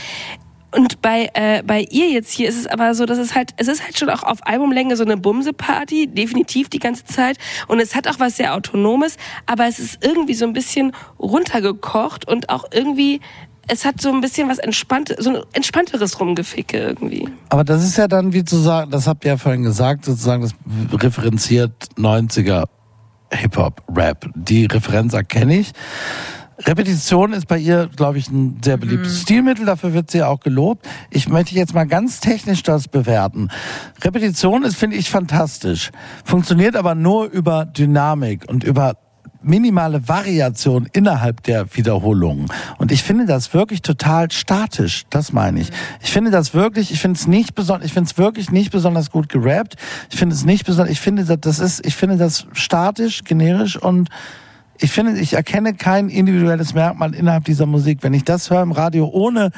Und 0.71 1.01
bei, 1.01 1.31
äh, 1.33 1.63
bei 1.63 1.87
ihr 1.91 2.11
jetzt 2.11 2.31
hier 2.31 2.49
ist 2.49 2.59
es 2.59 2.67
aber 2.67 2.95
so, 2.95 3.07
dass 3.07 3.19
es 3.19 3.35
halt, 3.35 3.53
es 3.57 3.69
ist 3.69 3.83
halt 3.83 3.99
schon 3.99 4.11
auch 4.11 4.23
auf 4.23 4.47
Albumlänge 4.47 4.97
so 4.97 5.05
eine 5.05 5.17
Bumse-Party, 5.17 6.09
definitiv 6.09 6.69
die 6.69 6.79
ganze 6.79 7.05
Zeit. 7.05 7.39
Und 7.69 7.81
es 7.81 7.95
hat 7.95 8.07
auch 8.07 8.21
was 8.21 8.37
sehr 8.37 8.55
Autonomes, 8.55 9.17
aber 9.47 9.67
es 9.67 9.79
ist 9.79 10.05
irgendwie 10.05 10.35
so 10.35 10.45
ein 10.45 10.53
bisschen 10.53 10.93
runtergekocht 11.19 12.29
und 12.29 12.51
auch 12.51 12.65
irgendwie, 12.71 13.21
es 13.67 13.87
hat 13.87 14.01
so 14.01 14.13
ein 14.13 14.21
bisschen 14.21 14.49
was 14.51 14.59
entspannt, 14.59 15.15
so 15.19 15.31
ein 15.31 15.43
entspannteres 15.55 16.21
Rumgeficke 16.21 16.79
irgendwie. 16.79 17.29
Aber 17.49 17.65
das 17.65 17.83
ist 17.83 17.97
ja 17.97 18.07
dann, 18.07 18.35
wie 18.35 18.45
zu 18.45 18.57
sagen, 18.57 18.91
das 18.91 19.07
habt 19.07 19.25
ihr 19.25 19.33
ja 19.33 19.37
vorhin 19.39 19.63
gesagt, 19.63 20.05
sozusagen, 20.05 20.43
das 20.43 20.53
referenziert 21.03 21.73
90er 21.97 22.65
Hip-Hop, 23.31 23.83
Rap. 23.95 24.29
Die 24.35 24.67
Referenz 24.67 25.15
erkenne 25.15 25.59
ich. 25.59 25.73
Repetition 26.65 27.33
ist 27.33 27.47
bei 27.47 27.59
ihr, 27.59 27.89
glaube 27.95 28.19
ich, 28.19 28.29
ein 28.31 28.59
sehr 28.65 28.77
beliebtes 28.77 29.23
Stilmittel. 29.23 29.65
Dafür 29.65 29.95
wird 29.95 30.11
sie 30.11 30.23
auch 30.23 30.41
gelobt. 30.41 30.87
Ich 31.11 31.29
möchte 31.29 31.55
jetzt 31.55 31.75
mal 31.75 31.87
ganz 31.87 32.21
technisch 32.21 32.63
das 32.63 32.89
bewerten. 32.89 33.49
Repetition 34.03 34.65
ist, 34.65 34.77
finde 34.77 34.97
ich, 34.97 35.11
fantastisch. 35.11 35.91
Funktioniert 36.25 36.75
aber 36.75 36.95
nur 36.95 37.27
über 37.27 37.65
Dynamik 37.65 38.45
und 38.49 38.65
über 38.65 38.97
minimale 39.41 40.09
Variation 40.09 40.89
innerhalb 40.93 41.45
der 41.45 41.75
Wiederholungen. 41.77 42.49
Und 42.79 42.91
ich 42.91 43.05
finde 43.05 43.25
das 43.25 43.55
wirklich 43.55 43.83
total 43.83 44.31
statisch. 44.31 45.05
Das 45.11 45.33
meine 45.33 45.61
ich. 45.61 45.71
Ich 46.03 46.11
finde 46.11 46.31
das 46.33 46.55
wirklich, 46.55 46.91
ich 46.91 47.01
finde 47.01 47.19
es 47.19 47.29
nicht 47.29 47.55
besonders, 47.55 47.87
ich 47.87 47.93
finde 47.93 48.11
es 48.11 48.19
wirklich 48.19 48.51
nicht 48.51 48.73
besonders 48.73 49.11
gut 49.11 49.29
gerappt. 49.29 49.77
Ich 50.11 50.19
finde 50.19 50.35
es 50.35 50.45
nicht 50.45 50.67
besonders, 50.67 50.93
ich 50.93 51.01
finde 51.01 51.25
das, 51.25 51.39
das 51.41 51.59
ist, 51.61 51.87
ich 51.87 51.95
finde 51.95 52.17
das 52.17 52.47
statisch, 52.53 53.23
generisch 53.23 53.77
und 53.77 54.09
ich 54.81 54.93
finde, 54.93 55.19
ich 55.19 55.35
erkenne 55.35 55.75
kein 55.75 56.09
individuelles 56.09 56.75
Merkmal 56.75 57.15
innerhalb 57.15 57.45
dieser 57.45 57.67
Musik. 57.67 57.99
Wenn 58.03 58.15
ich 58.15 58.25
das 58.25 58.51
höre 58.51 58.63
im 58.63 58.73
Radio, 58.73 59.09
ohne 59.13 59.51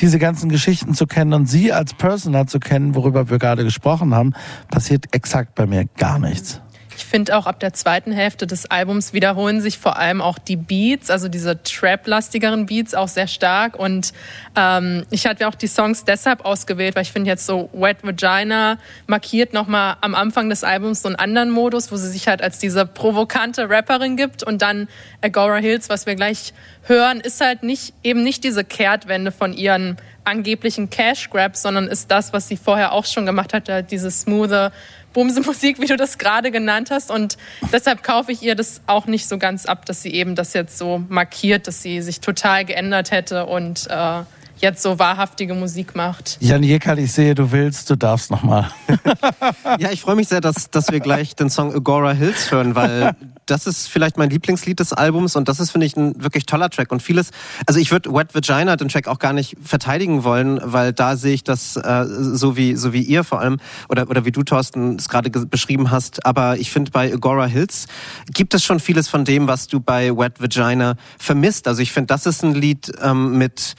diese 0.00 0.18
ganzen 0.18 0.48
Geschichten 0.50 0.94
zu 0.94 1.06
kennen 1.06 1.32
und 1.32 1.46
sie 1.46 1.72
als 1.72 1.94
Personal 1.94 2.46
zu 2.46 2.60
kennen, 2.60 2.94
worüber 2.94 3.30
wir 3.30 3.38
gerade 3.38 3.64
gesprochen 3.64 4.14
haben, 4.14 4.34
passiert 4.68 5.14
exakt 5.14 5.54
bei 5.54 5.66
mir 5.66 5.86
gar 5.96 6.18
nichts. 6.18 6.60
Ich 6.96 7.04
finde 7.04 7.36
auch 7.36 7.44
ab 7.44 7.60
der 7.60 7.74
zweiten 7.74 8.10
Hälfte 8.10 8.46
des 8.46 8.70
Albums 8.70 9.12
wiederholen 9.12 9.60
sich 9.60 9.78
vor 9.78 9.98
allem 9.98 10.22
auch 10.22 10.38
die 10.38 10.56
Beats, 10.56 11.10
also 11.10 11.28
diese 11.28 11.62
Trap-lastigeren 11.62 12.64
Beats 12.64 12.94
auch 12.94 13.08
sehr 13.08 13.26
stark. 13.26 13.78
Und 13.78 14.14
ähm, 14.56 15.04
ich 15.10 15.26
hatte 15.26 15.46
auch 15.46 15.54
die 15.54 15.66
Songs 15.66 16.04
deshalb 16.04 16.46
ausgewählt, 16.46 16.96
weil 16.96 17.02
ich 17.02 17.12
finde 17.12 17.28
jetzt 17.28 17.44
so 17.44 17.68
Wet 17.74 17.98
Vagina 18.02 18.78
markiert 19.06 19.52
nochmal 19.52 19.98
am 20.00 20.14
Anfang 20.14 20.48
des 20.48 20.64
Albums 20.64 21.02
so 21.02 21.08
einen 21.08 21.16
anderen 21.16 21.50
Modus, 21.50 21.92
wo 21.92 21.96
sie 21.96 22.08
sich 22.08 22.28
halt 22.28 22.40
als 22.40 22.58
diese 22.60 22.86
provokante 22.86 23.68
Rapperin 23.68 24.16
gibt. 24.16 24.42
Und 24.42 24.62
dann 24.62 24.88
Agora 25.20 25.56
Hills, 25.56 25.90
was 25.90 26.06
wir 26.06 26.14
gleich 26.14 26.54
hören, 26.84 27.20
ist 27.20 27.42
halt 27.42 27.62
nicht 27.62 27.92
eben 28.04 28.22
nicht 28.22 28.42
diese 28.42 28.64
Kehrtwende 28.64 29.32
von 29.32 29.52
ihren 29.52 29.98
angeblichen 30.24 30.90
Cash 30.90 31.30
Grabs, 31.30 31.62
sondern 31.62 31.86
ist 31.86 32.10
das, 32.10 32.32
was 32.32 32.48
sie 32.48 32.56
vorher 32.56 32.92
auch 32.92 33.04
schon 33.04 33.26
gemacht 33.26 33.52
hat, 33.52 33.68
halt 33.68 33.90
diese 33.90 34.10
smoothe 34.10 34.72
Bumse-Musik, 35.16 35.80
wie 35.80 35.86
du 35.86 35.96
das 35.96 36.18
gerade 36.18 36.50
genannt 36.50 36.90
hast. 36.90 37.10
Und 37.10 37.38
deshalb 37.72 38.02
kaufe 38.02 38.32
ich 38.32 38.42
ihr 38.42 38.54
das 38.54 38.82
auch 38.86 39.06
nicht 39.06 39.26
so 39.26 39.38
ganz 39.38 39.64
ab, 39.64 39.86
dass 39.86 40.02
sie 40.02 40.12
eben 40.12 40.34
das 40.34 40.52
jetzt 40.52 40.76
so 40.76 41.02
markiert, 41.08 41.66
dass 41.66 41.80
sie 41.80 42.02
sich 42.02 42.20
total 42.20 42.66
geändert 42.66 43.12
hätte 43.12 43.46
und 43.46 43.86
äh, 43.88 44.22
jetzt 44.58 44.82
so 44.82 44.98
wahrhaftige 44.98 45.54
Musik 45.54 45.96
macht. 45.96 46.36
Jan 46.40 46.62
Jekel, 46.62 46.98
ich 46.98 47.12
sehe, 47.12 47.34
du 47.34 47.50
willst, 47.50 47.88
du 47.88 47.96
darfst 47.96 48.30
nochmal. 48.30 48.70
Ja, 49.78 49.90
ich 49.90 50.00
freue 50.00 50.16
mich 50.16 50.28
sehr, 50.28 50.40
dass, 50.40 50.70
dass 50.70 50.90
wir 50.90 51.00
gleich 51.00 51.34
den 51.34 51.50
Song 51.50 51.74
Agora 51.74 52.12
Hills 52.12 52.50
hören, 52.50 52.74
weil 52.74 53.14
das 53.46 53.66
ist 53.66 53.88
vielleicht 53.88 54.18
mein 54.18 54.28
Lieblingslied 54.30 54.78
des 54.80 54.92
Albums 54.92 55.36
und 55.36 55.48
das 55.48 55.60
ist, 55.60 55.70
finde 55.70 55.86
ich, 55.86 55.96
ein 55.96 56.22
wirklich 56.22 56.46
toller 56.46 56.68
Track. 56.68 56.92
Und 56.92 57.00
vieles, 57.02 57.30
also 57.66 57.78
ich 57.80 57.90
würde 57.92 58.12
Wet 58.12 58.34
Vagina, 58.34 58.76
den 58.76 58.88
Track, 58.88 59.08
auch 59.08 59.18
gar 59.18 59.32
nicht 59.32 59.56
verteidigen 59.62 60.24
wollen, 60.24 60.60
weil 60.62 60.92
da 60.92 61.16
sehe 61.16 61.32
ich 61.34 61.44
das 61.44 61.76
äh, 61.76 62.04
so, 62.06 62.56
wie, 62.56 62.76
so 62.76 62.92
wie 62.92 63.02
ihr 63.02 63.24
vor 63.24 63.40
allem 63.40 63.58
oder, 63.88 64.10
oder 64.10 64.24
wie 64.24 64.32
du, 64.32 64.42
Thorsten, 64.42 64.96
es 64.96 65.08
gerade 65.08 65.30
ge- 65.30 65.46
beschrieben 65.46 65.90
hast. 65.90 66.26
Aber 66.26 66.58
ich 66.58 66.70
finde, 66.70 66.90
bei 66.90 67.12
Agora 67.12 67.46
Hills 67.46 67.86
gibt 68.34 68.52
es 68.54 68.64
schon 68.64 68.80
vieles 68.80 69.08
von 69.08 69.24
dem, 69.24 69.46
was 69.46 69.68
du 69.68 69.80
bei 69.80 70.16
Wet 70.16 70.40
Vagina 70.40 70.96
vermisst. 71.18 71.68
Also 71.68 71.82
ich 71.82 71.92
finde, 71.92 72.08
das 72.08 72.26
ist 72.26 72.42
ein 72.42 72.54
Lied 72.54 72.92
ähm, 73.00 73.38
mit 73.38 73.74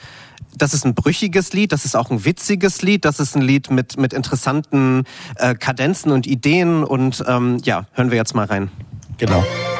das 0.56 0.74
ist 0.74 0.84
ein 0.84 0.94
brüchiges 0.94 1.52
Lied, 1.52 1.70
das 1.70 1.84
ist 1.84 1.94
auch 1.94 2.10
ein 2.10 2.24
witziges 2.24 2.82
Lied, 2.82 3.04
das 3.04 3.20
ist 3.20 3.36
ein 3.36 3.42
Lied 3.42 3.70
mit, 3.70 3.96
mit 3.96 4.12
interessanten 4.12 5.04
äh, 5.36 5.54
Kadenzen 5.54 6.10
und 6.10 6.26
Ideen 6.26 6.82
und 6.82 7.22
ähm, 7.28 7.58
ja, 7.62 7.86
hören 7.92 8.10
wir 8.10 8.16
jetzt 8.16 8.34
mal 8.34 8.46
rein. 8.46 8.70
Genau. 9.18 9.77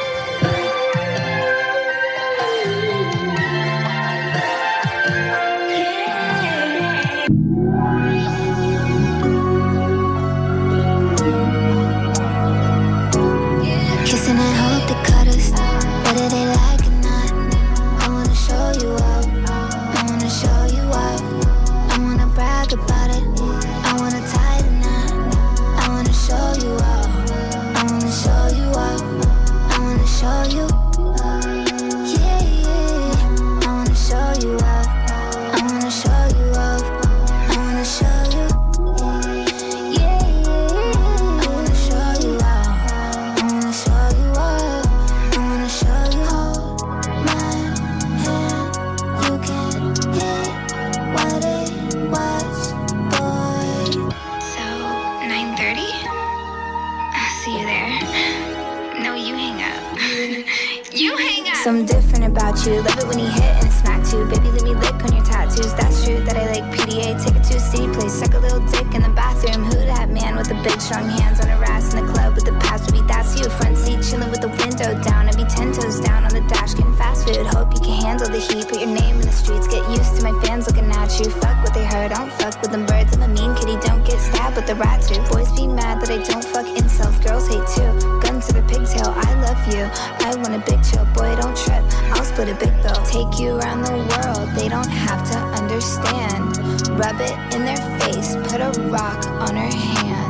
You. 62.67 62.83
Love 62.83 62.99
it 62.99 63.07
when 63.07 63.19
you 63.19 63.27
hit 63.27 63.43
and 63.43 63.67
it 63.67 63.73
smack 63.73 64.05
too. 64.05 64.25
Baby, 64.27 64.51
let 64.51 64.63
me 64.63 64.75
lick 64.75 65.05
on 65.05 65.13
your 65.15 65.25
tattoos. 65.25 65.75
That's 65.75 66.05
true 66.05 66.21
that 66.25 66.37
I 66.37 66.47
like 66.53 66.65
PDA. 66.75 67.23
Take 67.23 67.37
it 67.37 67.45
to 67.45 67.57
a 67.57 67.61
city 67.61 67.89
place. 67.93 68.15
Suck 68.19 68.35
a 68.35 68.39
little 68.39 68.65
dick 68.67 68.95
in 68.95 69.03
the 69.03 69.11
bathroom. 69.11 69.65
Who 69.65 69.77
that 69.87 70.11
man 70.11 70.37
with 70.37 70.49
the 70.49 70.61
big 70.63 70.81
strong 70.81 71.09
hands 71.09 71.41
on 71.41 71.49
her 71.49 71.65
ass 71.65 71.95
in 71.95 72.07
the 72.07 72.13
club 72.13 72.28
the 72.49 72.59
past? 72.61 72.93
Maybe 72.93 73.07
that's 73.07 73.39
you. 73.39 73.49
Front 73.51 73.77
seat 73.77 74.01
chilling 74.03 74.31
with 74.31 74.41
the 74.41 74.49
window 74.49 74.97
down. 75.03 75.29
I'd 75.29 75.37
be 75.37 75.45
ten 75.45 75.73
toes 75.73 76.01
down 76.01 76.25
on 76.25 76.33
the 76.33 76.41
dash 76.49 76.75
getting 76.75 76.95
fast 76.97 77.27
food. 77.27 77.47
Hope 77.47 77.73
you 77.75 77.81
can 77.81 78.01
handle 78.01 78.29
the 78.29 78.41
heat. 78.41 78.69
Put 78.69 78.81
your 78.81 78.93
name 78.93 79.17
in 79.21 79.27
the 79.27 79.33
streets. 79.33 79.69
Get 79.69 79.85
used 79.91 80.17
to 80.17 80.23
my 80.25 80.35
fans 80.43 80.67
looking 80.67 80.91
at 80.91 81.13
you. 81.21 81.31
Fuck 81.31 81.63
what 81.63 81.75
they 81.75 81.85
heard. 81.85 82.11
Don't 82.11 82.33
fuck 82.41 82.61
with 82.63 82.73
them 82.73 82.87
birds. 82.87 83.15
I'm 83.17 83.23
a 83.23 83.29
mean 83.29 83.55
kitty. 83.55 83.77
Don't 83.85 84.05
get 84.05 84.19
stabbed 84.21 84.57
with 84.57 84.67
the 84.67 84.77
rat 84.77 85.03
too. 85.03 85.21
Boys 85.29 85.53
be 85.53 85.67
mad 85.67 86.01
that 86.01 86.11
I 86.11 86.19
don't 86.23 86.45
fuck 86.45 86.67
incels. 86.67 87.17
Girls 87.25 87.47
hate 87.49 87.67
too. 87.77 87.93
Gun 88.25 88.41
to 88.41 88.53
the 88.57 88.65
pigtail. 88.65 89.13
I 89.13 89.31
love 89.45 89.61
you. 89.69 89.85
I 90.25 90.35
want 90.41 90.55
a 90.57 90.63
big 90.65 90.81
chill. 90.85 91.05
Boy, 91.17 91.35
don't 91.37 91.57
trip. 91.57 91.85
I'll 92.15 92.25
split 92.25 92.49
a 92.49 92.57
big 92.57 92.75
bill. 92.83 93.01
Take 93.05 93.39
you 93.39 93.57
around 93.59 93.83
the 93.83 93.97
world. 94.13 94.49
They 94.57 94.69
don't 94.69 94.89
have 94.89 95.23
to 95.33 95.39
understand. 95.61 96.57
Rub 96.97 97.21
it 97.21 97.37
in 97.55 97.65
their 97.65 97.83
face. 98.01 98.37
Put 98.49 98.61
a 98.61 98.71
rock 98.89 99.21
on 99.45 99.55
her 99.57 99.73
hand. 99.73 100.28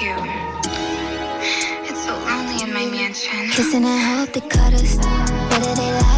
You. 0.00 0.14
It's 1.88 2.04
so 2.04 2.14
lonely 2.14 2.62
in 2.62 2.72
my 2.72 2.86
mansion. 2.86 3.50
Kissing 3.50 3.84
and 3.84 4.00
hope 4.00 4.32
they 4.32 4.40
cut 4.48 4.74
us. 4.74 4.96
Whether 5.50 5.74
they 5.74 5.92
like 5.92 6.17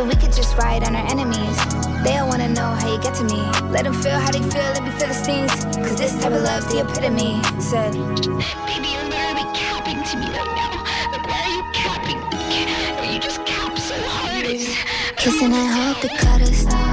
Baby, 0.00 0.14
we 0.14 0.20
could 0.20 0.32
just 0.32 0.56
ride 0.56 0.82
on 0.84 0.96
our 0.96 1.06
enemies. 1.10 1.58
They 2.04 2.16
all 2.16 2.26
wanna 2.26 2.48
know 2.48 2.68
how 2.68 2.90
you 2.90 2.98
get 3.00 3.14
to 3.16 3.24
me. 3.24 3.40
Let 3.68 3.84
them 3.84 3.92
feel 3.92 4.18
how 4.18 4.30
they 4.30 4.40
feel, 4.40 4.70
let 4.72 4.82
me 4.82 4.90
feel 4.92 5.08
the 5.08 5.14
stings. 5.14 5.52
Cause 5.76 5.98
this 5.98 6.12
type 6.22 6.32
of 6.32 6.42
love's 6.42 6.72
the 6.72 6.80
epitome. 6.80 7.42
Said, 7.60 7.92
Baby, 7.92 8.88
you're 8.94 9.04
literally 9.12 9.44
capping 9.52 10.02
to 10.02 10.16
me 10.16 10.26
right 10.32 10.52
now. 10.56 10.72
Like, 11.12 11.26
why 11.26 11.42
are 11.44 11.54
you 11.54 11.64
capping? 11.74 12.16
Are 12.16 13.12
You 13.12 13.20
just 13.20 13.44
cap 13.44 13.78
so 13.78 13.94
hard. 14.06 14.46
Kissing 15.16 15.52
and 15.52 15.94
hope 15.94 16.02
it 16.02 16.16
cut 16.16 16.40
us. 16.40 16.89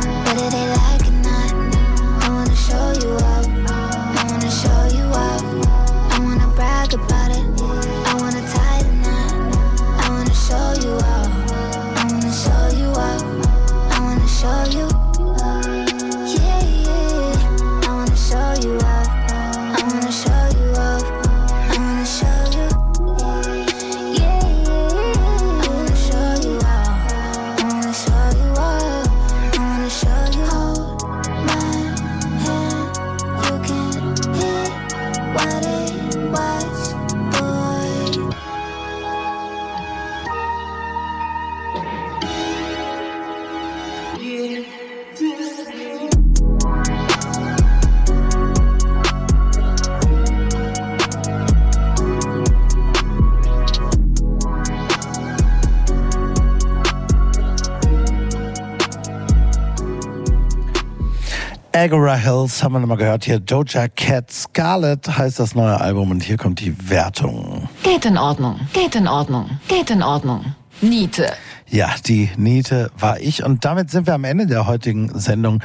Agora 61.77 62.15
Hills 62.15 62.63
haben 62.63 62.73
wir 62.73 62.79
nochmal 62.79 62.97
gehört 62.97 63.25
hier. 63.25 63.39
Doja 63.39 63.87
Cat 63.87 64.31
Scarlet 64.31 65.15
heißt 65.15 65.39
das 65.39 65.53
neue 65.53 65.79
Album 65.79 66.09
und 66.09 66.23
hier 66.23 66.35
kommt 66.35 66.59
die 66.59 66.89
Wertung. 66.89 67.69
Geht 67.83 68.03
in 68.05 68.17
Ordnung, 68.17 68.59
geht 68.73 68.95
in 68.95 69.07
Ordnung, 69.07 69.59
geht 69.67 69.91
in 69.91 70.01
Ordnung. 70.01 70.55
Niete. 70.81 71.31
Ja, 71.67 71.89
die 72.07 72.31
Niete 72.35 72.89
war 72.97 73.19
ich 73.19 73.43
und 73.43 73.63
damit 73.63 73.91
sind 73.91 74.07
wir 74.07 74.15
am 74.15 74.23
Ende 74.23 74.47
der 74.47 74.65
heutigen 74.65 75.19
Sendung 75.19 75.61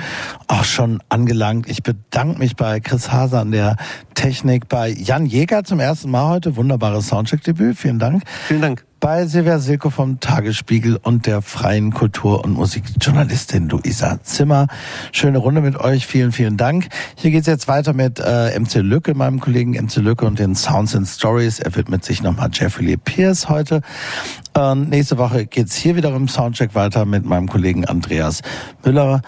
auch 0.48 0.64
schon 0.64 1.02
angelangt. 1.08 1.66
Ich 1.70 1.82
bedanke 1.82 2.38
mich 2.38 2.56
bei 2.56 2.80
Chris 2.80 3.10
Haser 3.10 3.40
an 3.40 3.50
der 3.50 3.76
Technik, 4.12 4.68
bei 4.68 4.90
Jan 4.90 5.24
Jäger 5.24 5.64
zum 5.64 5.80
ersten 5.80 6.10
Mal 6.10 6.28
heute. 6.28 6.56
Wunderbares 6.56 7.08
Soundcheck-Debüt. 7.08 7.78
Vielen 7.78 7.98
Dank. 7.98 8.24
Vielen 8.48 8.60
Dank. 8.60 8.84
Bei 9.02 9.26
Silvia 9.26 9.58
Silko 9.58 9.90
vom 9.90 10.20
Tagesspiegel 10.20 10.96
und 10.96 11.26
der 11.26 11.42
freien 11.42 11.92
Kultur- 11.92 12.44
und 12.44 12.52
Musikjournalistin 12.52 13.68
Luisa 13.68 14.22
Zimmer. 14.22 14.68
Schöne 15.10 15.38
Runde 15.38 15.60
mit 15.60 15.76
euch. 15.76 16.06
Vielen, 16.06 16.30
vielen 16.30 16.56
Dank. 16.56 16.86
Hier 17.16 17.32
geht's 17.32 17.48
jetzt 17.48 17.66
weiter 17.66 17.94
mit 17.94 18.20
äh, 18.20 18.56
MC 18.56 18.74
Lücke, 18.76 19.14
meinem 19.14 19.40
Kollegen 19.40 19.72
MC 19.72 19.96
Lücke 19.96 20.24
und 20.24 20.38
den 20.38 20.54
Sounds 20.54 20.94
and 20.94 21.08
Stories. 21.08 21.58
Er 21.58 21.74
widmet 21.74 22.04
sich 22.04 22.22
nochmal 22.22 22.50
Jeffrey 22.52 22.84
Lee 22.86 22.96
Pierce 22.96 23.48
heute. 23.48 23.82
Und 24.54 24.90
nächste 24.90 25.16
Woche 25.16 25.46
geht's 25.46 25.74
hier 25.74 25.96
wieder 25.96 26.14
im 26.14 26.28
Soundcheck 26.28 26.74
weiter 26.74 27.06
mit 27.06 27.24
meinem 27.24 27.48
Kollegen 27.48 27.86
Andreas 27.86 28.42
Müller. 28.84 29.22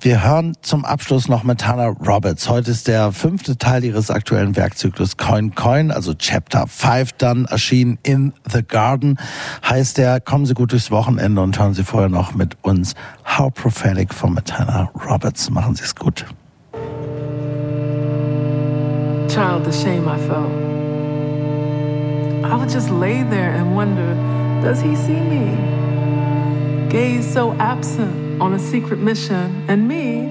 Wir 0.00 0.24
hören 0.24 0.54
zum 0.62 0.84
Abschluss 0.84 1.28
noch 1.28 1.44
mit 1.44 1.66
Hannah 1.66 1.94
Roberts. 2.06 2.48
Heute 2.48 2.72
ist 2.72 2.88
der 2.88 3.12
fünfte 3.12 3.56
Teil 3.56 3.84
ihres 3.84 4.10
aktuellen 4.10 4.56
Werkzyklus 4.56 5.16
Coin 5.16 5.54
Coin, 5.54 5.92
also 5.92 6.12
Chapter 6.12 6.66
5 6.66 7.12
dann 7.12 7.44
erschienen 7.44 7.98
in 8.02 8.32
The 8.52 8.64
Garden. 8.64 9.13
Heißt 9.68 9.98
der, 9.98 10.20
kommen 10.20 10.46
Sie 10.46 10.54
gut 10.54 10.72
durchs 10.72 10.90
Wochenende 10.90 11.40
und 11.42 11.58
hören 11.58 11.74
Sie 11.74 11.84
vorher 11.84 12.08
noch 12.08 12.34
mit 12.34 12.56
uns 12.62 12.94
How 13.24 13.52
Prophetic 13.52 14.14
von 14.14 14.38
Hannah 14.50 14.90
Roberts. 15.08 15.50
Machen 15.50 15.74
Sie 15.74 15.84
es 15.84 15.94
gut. 15.94 16.24
Child, 19.28 19.64
the 19.64 19.72
shame 19.72 20.06
I 20.06 20.18
felt. 20.18 20.74
I 22.44 22.56
would 22.56 22.70
just 22.70 22.90
lay 22.90 23.22
there 23.24 23.52
and 23.52 23.74
wonder, 23.74 24.14
does 24.62 24.80
he 24.80 24.94
see 24.94 25.18
me? 25.18 25.56
Gaze 26.88 27.32
so 27.32 27.52
absent 27.54 28.40
on 28.40 28.52
a 28.52 28.58
secret 28.58 29.00
mission, 29.00 29.64
and 29.66 29.88
me, 29.88 30.28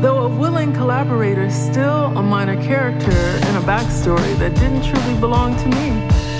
though 0.00 0.18
a 0.18 0.28
willing 0.28 0.72
collaborator, 0.74 1.50
still 1.50 2.12
a 2.16 2.22
minor 2.22 2.62
character 2.62 3.10
in 3.10 3.56
a 3.56 3.62
backstory 3.62 4.38
that 4.38 4.54
didn't 4.54 4.84
truly 4.84 5.18
belong 5.18 5.56
to 5.56 5.68
me. 5.68 6.33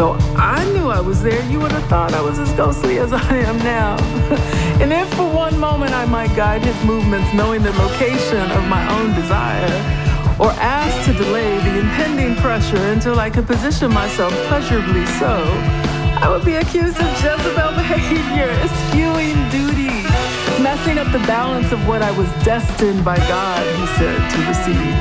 Though 0.00 0.16
I 0.34 0.64
knew 0.72 0.88
I 0.88 1.02
was 1.02 1.22
there, 1.22 1.44
you 1.50 1.60
would 1.60 1.72
have 1.72 1.84
thought 1.84 2.14
I 2.14 2.22
was 2.22 2.38
as 2.38 2.50
ghostly 2.54 2.98
as 3.00 3.12
I 3.12 3.36
am 3.36 3.58
now. 3.58 3.98
and 4.80 4.90
if 4.94 5.06
for 5.12 5.28
one 5.28 5.58
moment 5.58 5.92
I 5.92 6.06
might 6.06 6.34
guide 6.34 6.64
his 6.64 6.82
movements, 6.86 7.28
knowing 7.34 7.62
the 7.62 7.72
location 7.72 8.40
of 8.50 8.66
my 8.66 8.80
own 8.96 9.14
desire, 9.14 9.68
or 10.40 10.52
asked 10.56 11.04
to 11.04 11.12
delay 11.12 11.52
the 11.68 11.80
impending 11.80 12.34
pressure 12.36 12.80
until 12.96 13.20
I 13.20 13.28
could 13.28 13.46
position 13.46 13.92
myself 13.92 14.32
pleasurably 14.48 15.04
so, 15.20 15.44
I 16.24 16.30
would 16.30 16.46
be 16.46 16.54
accused 16.54 16.96
of 16.96 17.08
Jezebel 17.20 17.76
behavior, 17.76 18.48
eschewing 18.64 19.36
duty, 19.52 19.92
messing 20.64 20.96
up 20.96 21.12
the 21.12 21.22
balance 21.28 21.72
of 21.72 21.86
what 21.86 22.00
I 22.00 22.10
was 22.16 22.28
destined 22.42 23.04
by 23.04 23.18
God, 23.28 23.60
he 23.76 23.86
said, 24.00 24.16
to 24.32 24.38
receive. 24.48 24.96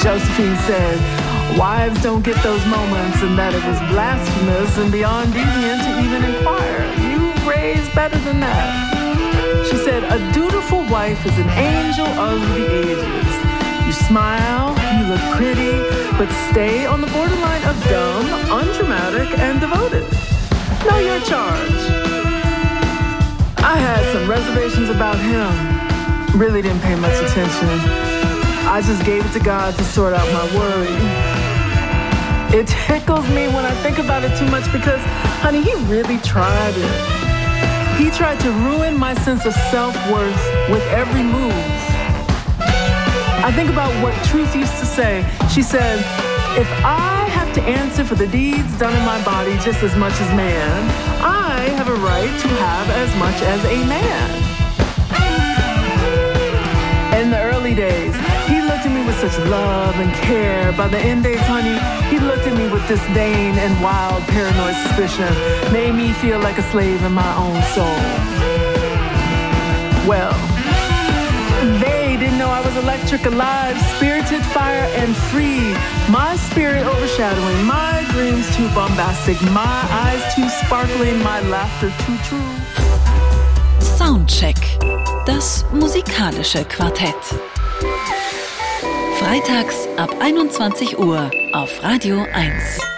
Josephine 0.00 0.56
said, 0.64 1.25
Wives 1.54 2.02
don't 2.02 2.22
get 2.22 2.36
those 2.42 2.64
moments, 2.66 3.22
and 3.22 3.38
that 3.38 3.54
it 3.54 3.64
was 3.64 3.78
blasphemous 3.88 4.76
and 4.76 4.90
beyond 4.90 5.32
deviant 5.32 5.80
to 5.86 5.92
even 6.02 6.20
inquire. 6.34 6.84
You 7.06 7.32
raised 7.48 7.94
better 7.94 8.18
than 8.26 8.40
that. 8.40 9.66
She 9.70 9.76
said, 9.76 10.04
A 10.04 10.18
dutiful 10.32 10.84
wife 10.90 11.24
is 11.24 11.38
an 11.38 11.48
angel 11.50 12.06
of 12.06 12.40
the 12.52 12.66
ages. 12.84 13.30
You 13.86 13.92
smile, 13.92 14.76
you 14.98 15.06
look 15.08 15.24
pretty, 15.38 15.72
but 16.18 16.28
stay 16.50 16.84
on 16.84 17.00
the 17.00 17.06
borderline 17.08 17.64
of 17.64 17.76
dumb, 17.88 18.26
undramatic, 18.50 19.38
and 19.38 19.60
devoted. 19.60 20.04
Know 20.84 20.98
your 20.98 21.20
charge. 21.24 21.80
I 23.64 23.76
had 23.78 24.02
some 24.12 24.28
reservations 24.28 24.90
about 24.90 25.18
him. 25.18 25.48
Really 26.38 26.62
didn't 26.62 26.80
pay 26.82 26.96
much 26.96 27.16
attention. 27.22 27.68
I 28.68 28.82
just 28.84 29.04
gave 29.04 29.24
it 29.24 29.32
to 29.32 29.40
God 29.40 29.74
to 29.74 29.84
sort 29.84 30.12
out 30.12 30.26
my 30.32 30.44
worry. 30.56 31.35
It 32.56 32.68
tickles 32.68 33.28
me 33.28 33.48
when 33.48 33.66
I 33.66 33.74
think 33.82 33.98
about 33.98 34.24
it 34.24 34.34
too 34.38 34.46
much 34.46 34.64
because, 34.72 34.98
honey, 35.44 35.60
he 35.60 35.74
really 35.92 36.16
tried 36.20 36.72
it. 36.74 38.00
He 38.00 38.08
tried 38.08 38.40
to 38.40 38.50
ruin 38.50 38.96
my 38.96 39.12
sense 39.12 39.44
of 39.44 39.52
self 39.68 39.94
worth 40.10 40.70
with 40.70 40.82
every 40.88 41.22
move. 41.22 41.52
I 43.44 43.52
think 43.54 43.68
about 43.68 43.92
what 44.02 44.14
Truth 44.24 44.56
used 44.56 44.78
to 44.78 44.86
say. 44.86 45.22
She 45.52 45.60
said, 45.60 45.98
If 46.56 46.66
I 46.82 47.28
have 47.28 47.52
to 47.56 47.62
answer 47.62 48.04
for 48.04 48.14
the 48.14 48.26
deeds 48.26 48.78
done 48.78 48.96
in 48.96 49.04
my 49.04 49.22
body 49.22 49.52
just 49.58 49.82
as 49.82 49.94
much 49.94 50.14
as 50.18 50.28
man, 50.34 50.80
I 51.20 51.68
have 51.76 51.88
a 51.88 51.96
right 51.96 52.40
to 52.40 52.48
have 52.48 52.88
as 52.88 53.14
much 53.16 53.38
as 53.42 53.62
a 53.66 53.84
man. 53.84 54.28
In 57.20 57.30
the 57.30 57.38
early 57.52 57.74
days, 57.74 58.05
such 59.16 59.38
love 59.48 59.94
and 59.96 60.12
care. 60.14 60.72
By 60.72 60.88
the 60.88 60.98
end 60.98 61.24
days, 61.24 61.40
honey, 61.40 61.78
he 62.10 62.18
looked 62.18 62.46
at 62.46 62.56
me 62.56 62.68
with 62.68 62.86
disdain 62.86 63.54
and 63.56 63.72
wild 63.82 64.22
paranoid 64.24 64.76
suspicion. 64.86 65.32
Made 65.72 65.94
me 65.94 66.12
feel 66.12 66.38
like 66.38 66.58
a 66.58 66.62
slave 66.70 67.02
in 67.02 67.12
my 67.12 67.32
own 67.36 67.56
soul. 67.74 67.96
Well, 70.06 70.36
they 71.80 72.16
didn't 72.20 72.38
know 72.38 72.48
I 72.48 72.60
was 72.60 72.76
electric, 72.76 73.24
alive, 73.24 73.76
spirited, 73.96 74.42
fire, 74.52 74.86
and 75.00 75.16
free. 75.32 75.64
My 76.12 76.36
spirit 76.36 76.86
overshadowing, 76.86 77.64
my 77.64 78.04
dreams 78.12 78.46
too 78.54 78.68
bombastic, 78.74 79.40
my 79.50 79.78
eyes 80.04 80.22
too 80.34 80.48
sparkling, 80.48 81.22
my 81.22 81.40
laughter 81.48 81.90
too 82.04 82.18
true. 82.28 82.52
Soundcheck. 83.80 84.56
Das 85.24 85.64
musikalische 85.72 86.64
Quartett. 86.64 87.34
Freitags 89.26 89.88
ab 89.96 90.14
21 90.20 91.00
Uhr 91.00 91.28
auf 91.50 91.82
Radio 91.82 92.24
1. 92.32 92.95